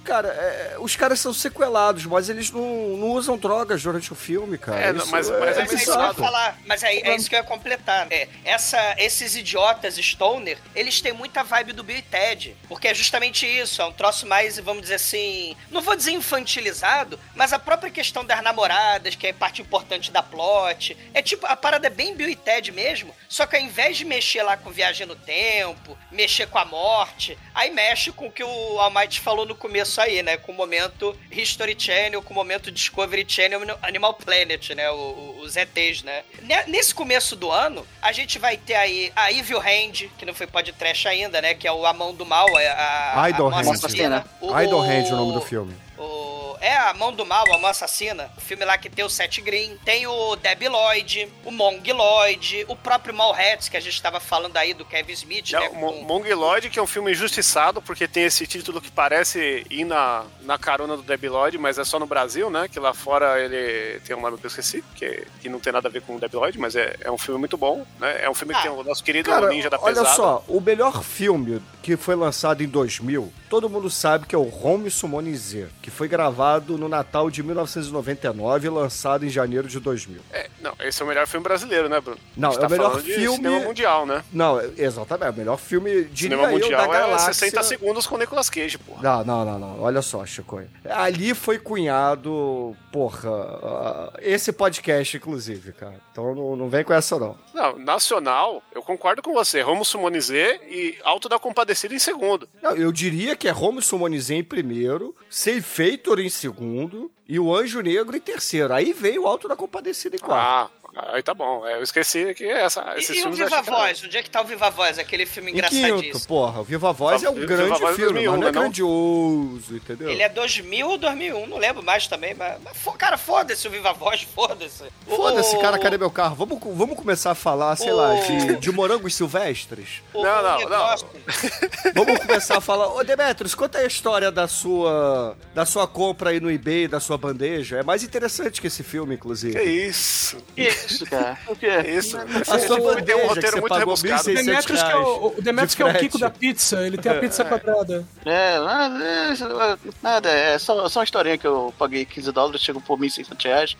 cara, 0.08 0.28
é, 0.28 0.76
os 0.78 0.96
caras 0.96 1.20
são 1.20 1.34
sequelados, 1.34 2.06
mas 2.06 2.30
eles 2.30 2.50
não, 2.50 2.96
não 2.96 3.08
usam 3.10 3.36
drogas 3.36 3.82
durante 3.82 4.10
o 4.10 4.16
filme, 4.16 4.56
cara. 4.56 4.80
É, 4.80 4.92
Isso 4.96 5.06
mas- 5.10 5.28
mas 5.28 5.28
é 5.28 5.38
Mas 5.38 5.58
é 5.58 5.74
isso 5.74 5.84
que 5.84 5.90
eu 5.90 6.02
ia 6.02 6.14
falar. 6.14 6.58
Mas 6.64 6.82
é, 6.82 6.94
é 6.94 7.14
isso 7.14 7.28
que 7.28 7.34
eu 7.34 7.40
ia 7.40 7.44
completar. 7.44 8.06
É, 8.10 8.26
essa, 8.42 8.94
esses 8.96 9.36
idiotas 9.36 9.96
Stoner, 9.96 10.56
eles 10.74 11.02
têm 11.02 11.12
muita 11.12 11.44
vibe 11.44 11.74
do 11.74 11.84
Bill 11.84 11.98
e 11.98 12.02
Ted. 12.02 12.56
Porque 12.68 12.88
é 12.88 12.94
justamente 12.94 13.46
isso. 13.46 13.82
É 13.82 13.84
um 13.84 13.92
troço 13.92 14.26
mais, 14.26 14.58
vamos 14.58 14.82
dizer 14.82 14.94
assim. 14.94 15.54
Não 15.70 15.82
vou 15.82 15.94
dizer 15.94 16.12
infantilizado, 16.12 17.20
mas 17.34 17.52
a 17.52 17.58
própria 17.58 17.90
questão 17.90 18.24
das 18.24 18.42
namoradas, 18.42 19.14
que 19.14 19.26
é 19.26 19.32
parte 19.34 19.60
importante 19.60 20.10
da 20.10 20.22
plot. 20.22 20.96
É 21.12 21.20
tipo, 21.20 21.44
a 21.46 21.54
parada 21.54 21.86
é 21.86 21.90
bem 21.90 22.16
Bill 22.16 22.30
e 22.30 22.36
Ted 22.36 22.72
mesmo. 22.72 23.14
Só 23.28 23.44
que 23.44 23.56
ao 23.56 23.62
invés 23.62 23.98
de 23.98 24.06
mexer 24.06 24.42
lá 24.42 24.56
com 24.56 24.70
viagem 24.70 25.06
no 25.06 25.16
tempo, 25.16 25.98
mexer 26.10 26.46
com 26.46 26.58
a 26.58 26.64
morte, 26.64 27.38
aí 27.54 27.70
mexe 27.70 28.10
com 28.10 28.28
o 28.28 28.32
que 28.32 28.42
o 28.42 28.80
Almighty 28.80 29.20
falou 29.20 29.44
no 29.44 29.54
começo 29.54 29.97
aí, 30.00 30.22
né? 30.22 30.36
Com 30.36 30.52
o 30.52 30.54
momento 30.54 31.14
History 31.30 31.76
Channel, 31.78 32.22
com 32.22 32.32
o 32.32 32.34
momento 32.34 32.70
Discovery 32.70 33.24
Channel 33.28 33.64
no 33.66 33.78
Animal 33.82 34.14
Planet, 34.14 34.70
né? 34.70 34.90
O- 34.90 34.94
o- 34.94 35.40
os 35.42 35.56
ETs, 35.56 36.02
né? 36.02 36.22
Ne- 36.42 36.64
Nesse 36.66 36.94
começo 36.94 37.34
do 37.36 37.50
ano, 37.50 37.86
a 38.02 38.12
gente 38.12 38.38
vai 38.38 38.56
ter 38.56 38.74
aí 38.74 39.12
a 39.16 39.32
Evil 39.32 39.58
Hand, 39.60 40.08
que 40.18 40.24
não 40.26 40.34
foi 40.34 40.46
podcast 40.46 41.06
ainda, 41.08 41.40
né? 41.40 41.54
Que 41.54 41.66
é 41.66 41.72
o 41.72 41.86
A 41.86 41.92
Mão 41.92 42.14
do 42.14 42.24
Mal, 42.26 42.46
a, 42.56 42.60
a, 42.60 43.22
a 43.22 43.28
Hand. 43.60 43.74
assassina. 43.74 44.24
Idle 44.64 44.80
Hand 44.80 45.06
é 45.08 45.12
o 45.12 45.16
nome 45.16 45.32
do 45.32 45.40
filme. 45.40 45.74
O- 45.98 46.56
é 46.60 46.76
a 46.76 46.92
Mão 46.94 47.12
do 47.12 47.24
Mal, 47.26 47.44
a 47.52 47.58
Mão 47.58 47.70
Assassina. 47.70 48.30
O 48.36 48.40
filme 48.40 48.64
lá 48.64 48.76
que 48.78 48.88
tem 48.90 49.04
o 49.04 49.08
Seth 49.10 49.40
Green. 49.40 49.76
Tem 49.84 50.06
o 50.06 50.36
Debbie 50.36 50.68
Lloyd, 50.68 51.28
o 51.44 51.50
Mong 51.50 51.92
Lloyd, 51.92 52.64
o 52.68 52.76
próprio 52.76 53.14
Mallrats, 53.14 53.68
que 53.68 53.76
a 53.76 53.80
gente 53.80 54.00
tava 54.00 54.20
falando 54.20 54.56
aí 54.56 54.74
do 54.74 54.84
Kevin 54.84 55.12
Smith, 55.12 55.50
Não, 55.52 55.60
né? 55.60 55.68
Mo- 55.70 55.92
com- 55.92 56.02
Mongoloid, 56.04 56.68
que 56.70 56.78
é 56.78 56.82
um 56.82 56.86
filme 56.86 57.12
injustiçado, 57.12 57.80
porque 57.82 58.06
tem 58.08 58.24
esse 58.24 58.46
título 58.46 58.80
que 58.80 58.90
parece 58.90 59.64
ir 59.70 59.84
na, 59.84 60.24
na 60.42 60.58
carona 60.58 60.96
do 60.96 61.02
Debbie 61.02 61.28
Lloyd, 61.28 61.58
mas 61.58 61.78
é 61.78 61.84
só 61.84 61.98
no 61.98 62.06
Brasil, 62.06 62.48
né? 62.50 62.68
Que 62.68 62.78
lá 62.80 62.92
fora 62.94 63.40
ele 63.40 64.00
tem 64.00 64.14
um 64.16 64.20
nome 64.20 64.38
que 64.38 64.46
eu 64.46 64.48
esqueci, 64.48 64.82
que, 64.94 65.26
que 65.40 65.48
não 65.48 65.60
tem 65.60 65.72
nada 65.72 65.88
a 65.88 65.90
ver 65.90 66.02
com 66.02 66.16
o 66.16 66.20
Debbie 66.20 66.36
Lloyd, 66.36 66.58
mas 66.58 66.74
é, 66.76 66.96
é 67.00 67.10
um 67.10 67.18
filme 67.18 67.38
muito 67.40 67.56
bom, 67.56 67.84
né? 67.98 68.20
É 68.24 68.30
um 68.30 68.34
filme 68.34 68.52
que 68.54 68.60
Ah. 68.60 68.62
tem 68.62 68.70
o 68.70 68.82
nosso 68.82 69.02
querido 69.02 69.30
Cara, 69.30 69.48
Ninja 69.48 69.70
da 69.70 69.78
olha 69.80 69.94
Pesada. 69.96 70.14
só, 70.16 70.44
o 70.48 70.60
melhor 70.60 71.02
filme 71.02 71.62
que 71.82 71.96
foi 71.96 72.14
lançado 72.14 72.62
em 72.62 72.68
2000, 72.68 73.32
todo 73.48 73.68
mundo 73.68 73.88
sabe 73.90 74.26
que 74.26 74.34
é 74.34 74.38
o 74.38 74.48
Home 74.64 74.90
Summonizer, 74.90 75.68
que 75.82 75.90
foi 75.90 76.08
gravado 76.08 76.76
no 76.78 76.88
Natal 76.88 77.30
de 77.30 77.42
1999 77.42 78.66
e 78.66 78.70
lançado 78.70 79.24
em 79.24 79.28
janeiro 79.28 79.68
de 79.68 79.80
2000. 79.80 80.20
É, 80.32 80.48
não, 80.60 80.74
esse 80.80 81.00
é 81.00 81.04
o 81.04 81.08
melhor 81.08 81.26
filme 81.26 81.44
brasileiro, 81.44 81.88
né, 81.88 82.00
Bruno? 82.00 82.18
Não, 82.36 82.52
é 82.52 82.66
o 82.66 82.70
melhor 82.70 83.02
de 83.02 83.12
filme- 83.14 83.36
cinema 83.36 83.60
mundial, 83.60 84.06
né? 84.06 84.22
Não, 84.32 84.60
exatamente, 84.76 85.28
é 85.28 85.30
o 85.30 85.34
melhor 85.36 85.58
filme, 85.58 86.04
diria 86.04 86.36
cinema 86.36 86.42
eu, 86.42 86.46
da 86.46 86.52
mundial 86.52 86.94
é 86.94 86.98
galáxia. 86.98 87.32
60 87.34 87.62
segundos 87.62 88.06
com 88.06 88.16
Nicolas 88.18 88.50
Cage, 88.50 88.78
porra. 88.78 89.02
Não, 89.02 89.24
não, 89.24 89.44
não, 89.44 89.58
não. 89.58 89.82
Olha 89.82 90.02
só, 90.02 90.24
Chico. 90.26 90.62
Ali 90.88 91.34
foi 91.34 91.58
cunhado, 91.58 92.76
porra, 92.92 93.30
ah, 93.30 94.12
esse 94.20 94.52
podcast, 94.52 95.16
inclusive, 95.16 95.72
cara. 95.72 95.94
Então 96.12 96.34
não, 96.34 96.56
não 96.56 96.68
vem 96.68 96.84
com 96.84 96.92
essa, 96.92 97.18
não. 97.18 97.36
Não, 97.54 97.78
nacional, 97.78 98.62
eu 98.74 98.82
concordo 98.82 99.22
com 99.22 99.32
você. 99.32 99.60
Romo 99.60 99.84
Sumonizê 99.84 100.60
e 100.68 100.98
Alto 101.04 101.28
da 101.28 101.38
Compadecida 101.38 101.94
em 101.94 101.98
segundo. 101.98 102.48
Não, 102.62 102.72
eu 102.76 102.90
diria 102.92 103.36
que 103.38 103.48
é 103.48 103.54
Homo 103.54 103.80
Sumonizei 103.80 104.38
em 104.38 104.44
primeiro, 104.44 105.14
Seifator 105.30 106.18
em 106.18 106.28
segundo 106.28 107.10
e 107.28 107.38
o 107.38 107.54
Anjo 107.54 107.80
Negro 107.80 108.16
em 108.16 108.20
terceiro. 108.20 108.74
Aí 108.74 108.92
veio 108.92 109.22
o 109.22 109.26
Alto 109.26 109.46
da 109.46 109.54
Compadecida 109.54 110.16
em 110.16 110.18
quarto. 110.18 110.72
Ah, 110.74 110.77
aí 111.12 111.22
tá 111.22 111.34
bom. 111.34 111.66
É, 111.66 111.74
eu 111.76 111.82
esqueci 111.82 112.34
que 112.34 112.44
essa, 112.46 112.94
esses 112.96 113.16
E, 113.16 113.20
e 113.20 113.26
o 113.26 113.32
Viva 113.32 113.62
Voz? 113.62 114.02
Onde 114.04 114.16
é 114.16 114.22
que 114.22 114.30
tá 114.30 114.40
o 114.40 114.44
Viva 114.44 114.70
Voz? 114.70 114.98
Aquele 114.98 115.26
filme 115.26 115.50
em 115.50 115.54
quinto, 115.54 115.74
engraçadíssimo. 115.74 116.26
porra, 116.26 116.60
o 116.60 116.64
Viva 116.64 116.92
Voz 116.92 117.22
é 117.22 117.30
um 117.30 117.34
Viva 117.34 117.46
grande 117.46 117.68
Voz 117.78 117.82
é 117.82 117.94
filme, 117.96 118.12
2001, 118.24 118.30
mas 118.32 118.40
não 118.40 118.48
é 118.48 118.50
né, 118.50 118.52
não? 118.56 118.62
grandioso, 118.62 119.76
entendeu? 119.76 120.08
Ele 120.10 120.22
é 120.22 120.28
2000 120.28 120.88
ou 120.88 120.98
2001, 120.98 121.46
não 121.46 121.56
lembro 121.58 121.82
mais 121.82 122.06
também, 122.06 122.34
mas, 122.34 122.56
mas 122.62 122.76
cara, 122.96 123.16
foda-se 123.16 123.66
o 123.66 123.70
Viva 123.70 123.92
Voz, 123.92 124.22
foda-se. 124.34 124.84
Foda-se, 125.06 125.56
o- 125.56 125.60
cara, 125.60 125.78
cadê 125.78 125.98
meu 125.98 126.10
carro? 126.10 126.34
Vamos, 126.34 126.58
vamos 126.76 126.96
começar 126.96 127.30
a 127.32 127.34
falar, 127.34 127.76
sei 127.76 127.90
O- 127.92 127.96
lá, 127.96 128.14
de, 128.14 128.56
de 128.56 128.72
morangos 128.72 129.14
silvestres? 129.14 130.02
o- 130.12 130.22
Não, 130.22 130.42
não, 130.42 130.58
negócio- 130.58 131.08
Vamos 131.94 132.18
começar 132.18 132.58
a 132.58 132.60
falar. 132.60 132.88
Ô, 132.94 133.02
Demetrios, 133.04 133.54
conta 133.54 133.78
aí 133.78 133.84
a 133.84 133.86
história 133.86 134.30
da 134.30 134.46
sua, 134.48 135.36
da 135.54 135.64
sua 135.64 135.86
compra 135.86 136.30
aí 136.30 136.40
no 136.40 136.50
eBay, 136.50 136.88
da 136.88 137.00
sua 137.00 137.16
bandeja. 137.18 137.78
É 137.78 137.82
mais 137.82 138.02
interessante 138.02 138.60
que 138.60 138.66
esse 138.66 138.82
filme, 138.82 139.14
inclusive. 139.14 139.58
Que 139.58 139.62
isso? 139.62 140.36
Que 140.54 140.68
isso, 140.88 141.06
cara? 141.06 141.38
O? 141.46 141.54
Que 141.56 141.66
isso? 141.66 142.16
A 142.18 142.56
Esse 142.56 142.66
sua 142.66 142.76
filme 142.76 143.02
tem 143.02 143.16
um 143.16 143.26
roteiro 143.26 143.50
você 143.56 143.60
muito 143.60 143.74
rebuscado. 143.74 144.22
1.600 144.30 144.34
Demetrius 144.44 144.82
que 144.82 144.90
é 144.90 144.96
o, 144.96 145.26
o 145.38 145.42
Demetrius 145.42 145.70
de 145.70 145.76
que 145.76 145.82
é 145.82 145.86
o. 145.86 145.94
Kiko 145.98 146.18
da 146.18 146.30
pizza, 146.30 146.86
ele 146.86 146.98
tem 146.98 147.12
a 147.12 147.14
pizza 147.16 147.44
quadrada. 147.44 148.04
É, 148.24 148.58
nada, 148.58 149.04
é, 149.04 149.76
nada, 150.02 150.28
é 150.30 150.58
só, 150.58 150.88
só 150.88 151.00
uma 151.00 151.04
historinha 151.04 151.36
que 151.38 151.46
eu 151.46 151.72
paguei 151.78 152.04
15 152.04 152.32
dólares, 152.32 152.60
chegou 152.62 152.80
por 152.80 152.98
1.600 152.98 153.44
reais. 153.44 153.76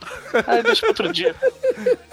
Aí 0.47 0.63
deixa 0.63 0.81
pra 0.81 0.89
outro 0.91 1.13
dia. 1.13 1.35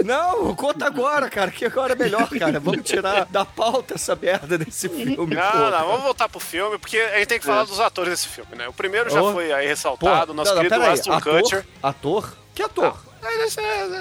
Não, 0.04 0.54
conta 0.56 0.86
agora, 0.86 1.30
cara, 1.30 1.52
que 1.52 1.66
agora 1.66 1.94
é 1.94 1.96
melhor, 1.96 2.28
cara. 2.30 2.60
Vamos 2.60 2.84
tirar 2.84 3.26
da 3.26 3.44
pauta 3.46 3.96
essa 3.96 4.16
merda 4.16 4.58
desse 4.58 4.88
filme. 4.88 5.16
Não, 5.36 5.52
porra. 5.52 5.72
não, 5.72 5.88
vamos 5.88 6.04
voltar 6.04 6.30
pro 6.30 6.40
filme, 6.40 6.78
porque 6.78 6.98
a 6.98 7.18
gente 7.18 7.28
tem 7.28 7.40
que 7.40 7.46
falar 7.46 7.64
dos 7.64 7.80
atores 7.80 8.12
desse 8.12 8.28
filme, 8.28 8.56
né? 8.56 8.68
O 8.68 8.74
primeiro 8.74 9.10
já 9.10 9.22
Oh. 9.22 9.32
foi 9.34 9.46
aí 9.46 9.50
Porra, 9.52 9.68
ressaltado, 9.70 10.34
nosso 10.34 10.50
não, 10.54 10.56
não, 10.62 10.70
querido 10.70 10.84
aí. 10.86 10.94
Aston 10.94 11.14
ator, 11.14 11.42
Kutcher. 11.42 11.66
Ator? 11.82 12.34
Que 12.54 12.62
ator? 12.64 12.86
É, 12.88 13.15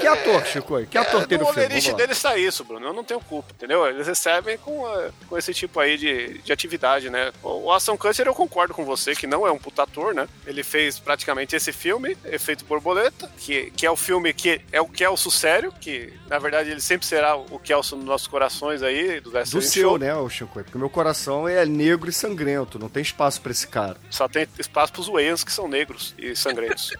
Que 0.00 0.06
ator, 0.06 0.46
Chico? 0.46 0.86
Que 0.86 0.98
ator 0.98 1.26
tem 1.26 1.38
no 1.38 1.44
no 1.44 1.52
filme? 1.52 1.66
olerite 1.66 1.86
Vamos 1.86 2.00
lá. 2.00 2.06
deles 2.06 2.22
tá 2.22 2.36
isso, 2.36 2.64
Bruno. 2.64 2.86
Eu 2.86 2.92
não 2.92 3.04
tenho 3.04 3.20
culpa, 3.20 3.52
entendeu? 3.54 3.86
Eles 3.86 4.06
recebem 4.06 4.58
com, 4.58 4.88
eh, 4.98 5.10
com 5.28 5.36
esse 5.38 5.52
tipo 5.54 5.78
aí 5.80 5.96
de, 5.96 6.38
de 6.38 6.52
atividade, 6.52 7.10
né? 7.10 7.32
O, 7.42 7.64
o 7.66 7.72
Aston 7.72 7.96
Kutcher, 7.96 8.26
eu 8.26 8.34
concordo 8.34 8.74
com 8.74 8.84
você 8.84 9.14
que 9.14 9.26
não 9.26 9.46
é 9.46 9.50
um 9.52 9.58
puta 9.58 9.82
ator, 9.82 10.14
né? 10.14 10.28
Ele 10.46 10.62
fez 10.62 10.98
praticamente 10.98 11.54
esse 11.56 11.72
filme, 11.72 12.16
Efeito 12.24 12.64
Borboleta, 12.64 13.30
que, 13.38 13.70
que 13.72 13.86
é 13.86 13.90
o 13.90 13.96
filme 13.96 14.32
que 14.32 14.60
é 14.72 14.80
o 14.80 14.86
Kelso 14.88 15.30
sério, 15.30 15.72
que 15.80 16.12
na 16.28 16.38
verdade 16.38 16.70
ele 16.70 16.80
sempre 16.80 17.06
será 17.06 17.36
o 17.36 17.58
Kelso 17.58 17.96
nos 17.96 18.04
nossos 18.04 18.26
corações 18.26 18.82
aí, 18.82 19.20
do 19.20 19.30
Last 19.32 19.54
Do 19.54 19.62
seu, 19.62 19.90
Show. 19.90 19.98
né, 19.98 20.14
o 20.14 20.28
Chico? 20.28 20.52
Porque 20.62 20.78
meu 20.78 20.90
coração 20.90 21.48
é 21.48 21.64
negro 21.66 22.08
e 22.08 22.12
sangrento. 22.12 22.78
Não 22.78 22.88
tem 22.88 23.02
espaço 23.02 23.40
pra 23.40 23.52
esse 23.52 23.66
cara. 23.66 23.96
Só 24.10 24.28
tem 24.28 24.46
espaço 24.58 24.92
pros 24.92 25.08
Wayans 25.08 25.42
que 25.44 25.52
são 25.52 25.68
negros 25.68 26.14
e 26.18 26.34
sangrentos. 26.36 26.92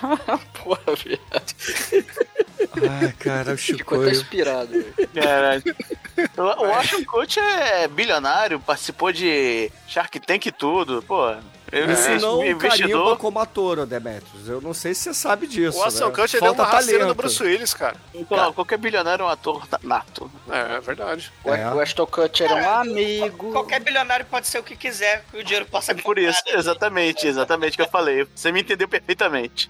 Porra, 0.62 0.94
viado. 0.96 1.33
Ai, 3.00 3.12
cara, 3.18 3.52
o 3.52 3.56
Chico. 3.58 3.78
Ficou 3.78 4.02
até 4.02 4.10
inspirado. 4.12 4.84
Caralho. 5.14 5.62
O, 6.36 6.42
o 6.66 6.74
Ashton 6.74 7.04
Kutcher 7.04 7.42
é 7.44 7.88
bilionário, 7.88 8.58
participou 8.60 9.12
de 9.12 9.70
Shark 9.86 10.18
Tank 10.20 10.46
e 10.46 10.52
tudo, 10.52 11.02
pô. 11.02 11.34
Ele 11.72 11.92
Isso 11.92 12.06
é 12.08 12.18
não 12.20 12.38
carimba 12.38 12.66
investidor. 12.66 13.16
como 13.18 13.38
ator, 13.40 13.80
ô 13.80 13.86
Demetrius. 13.86 14.46
Eu 14.48 14.60
não 14.60 14.72
sei 14.72 14.94
se 14.94 15.04
você 15.04 15.14
sabe 15.14 15.46
disso. 15.48 15.76
o 15.78 15.82
Aston 15.82 16.06
né? 16.08 16.12
Kutcher 16.14 16.40
deu 16.40 16.52
uma 16.52 16.64
rasteira 16.64 17.00
talento. 17.00 17.16
Bruce 17.16 17.42
Willis, 17.42 17.74
cara. 17.74 17.96
Qual- 18.28 18.52
Qualquer 18.52 18.78
bilionário 18.78 19.24
é 19.24 19.26
um 19.26 19.28
ator 19.28 19.66
nato. 19.82 20.30
É, 20.48 20.76
é 20.76 20.80
verdade. 20.80 21.32
O, 21.42 21.52
É. 21.52 21.74
o 21.74 21.80
Ashton 21.80 22.06
Kutcher 22.06 22.48
é 22.48 22.54
um 22.54 22.70
amigo. 22.80 23.50
Qualquer 23.50 23.80
bilionário 23.80 24.24
pode 24.26 24.46
ser 24.46 24.58
o 24.58 24.62
que 24.62 24.76
quiser, 24.76 25.24
que 25.32 25.38
o 25.38 25.42
dinheiro 25.42 25.66
possa 25.66 25.90
É 25.90 25.94
por 25.96 26.16
isso, 26.16 26.40
exatamente, 26.46 27.26
exatamente 27.26 27.72
o 27.72 27.76
que 27.76 27.82
eu 27.82 27.88
falei. 27.90 28.24
Você 28.34 28.52
me 28.52 28.60
entendeu 28.60 28.86
perfeitamente. 28.86 29.68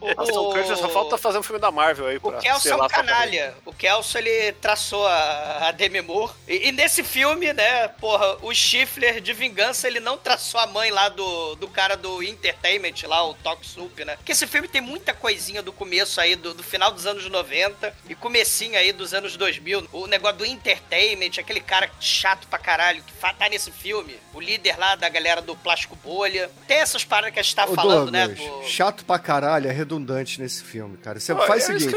O, 0.00 0.20
Aston 0.20 0.52
Kutcher 0.52 0.76
só 0.76 0.88
falta 0.88 1.18
fazer 1.18 1.38
um 1.38 1.42
filme 1.42 1.60
da 1.60 1.70
Marvel 1.70 2.06
aí 2.06 2.16
O 2.16 2.20
pra 2.20 2.38
Kelso 2.38 2.68
é 2.68 2.76
um 2.76 2.88
canalha. 2.88 3.54
O 3.64 3.72
Kelso, 3.72 4.16
ele 4.18 4.52
traçou 4.52 5.06
a, 5.06 5.68
a 5.68 5.72
Demi 5.72 6.00
Moore. 6.00 6.32
E, 6.46 6.68
e 6.68 6.72
nesse 6.72 7.02
filme, 7.02 7.52
né, 7.52 7.88
porra, 7.88 8.36
o 8.42 8.52
Schiffler 8.54 9.20
de 9.20 9.32
vingança, 9.32 9.86
ele 9.86 10.00
não 10.00 10.16
traçou 10.16 10.60
a 10.60 10.66
mãe 10.66 10.90
lá 10.90 11.08
do, 11.08 11.54
do 11.56 11.68
cara 11.68 11.96
do 11.96 12.22
Entertainment, 12.22 12.94
lá, 13.06 13.26
o 13.26 13.34
Talk 13.34 13.66
Soup, 13.66 13.98
né? 14.04 14.16
Porque 14.16 14.32
esse 14.32 14.46
filme 14.46 14.68
tem 14.68 14.80
muita 14.80 15.12
coisinha 15.12 15.62
do 15.62 15.72
começo 15.72 16.20
aí, 16.20 16.36
do, 16.36 16.54
do 16.54 16.62
final 16.62 16.90
dos 16.90 17.06
anos 17.06 17.28
90 17.28 17.94
e 18.08 18.14
comecinho 18.14 18.78
aí 18.78 18.92
dos 18.92 19.12
anos 19.12 19.36
2000. 19.36 19.88
O 19.92 20.06
negócio 20.06 20.38
do 20.38 20.46
Entertainment, 20.46 21.32
aquele 21.38 21.60
cara 21.60 21.90
chato 22.00 22.46
pra 22.48 22.58
caralho 22.58 23.02
que 23.02 23.12
tá 23.34 23.48
nesse 23.48 23.70
filme. 23.70 24.18
O 24.32 24.40
líder 24.40 24.78
lá 24.78 24.94
da 24.94 25.08
galera 25.08 25.40
do 25.42 25.56
Plástico 25.56 25.96
Bolha. 25.96 26.50
Tem 26.66 26.78
essas 26.78 27.04
paradas 27.04 27.32
que 27.34 27.40
a 27.40 27.42
gente 27.42 27.54
tá 27.54 27.64
Ô, 27.66 27.74
falando, 27.74 28.10
Douglas, 28.10 28.38
né? 28.38 28.46
do- 28.62 28.64
chato 28.68 29.04
pra 29.04 29.18
caralho, 29.18 29.57
é 29.66 29.72
redundante 29.72 30.40
nesse 30.40 30.62
filme, 30.62 30.96
cara. 30.98 31.18
Você 31.18 31.32
Ó, 31.32 31.46
faz 31.46 31.66
o 31.68 31.72
eu 31.72 31.80
seguinte, 31.80 31.94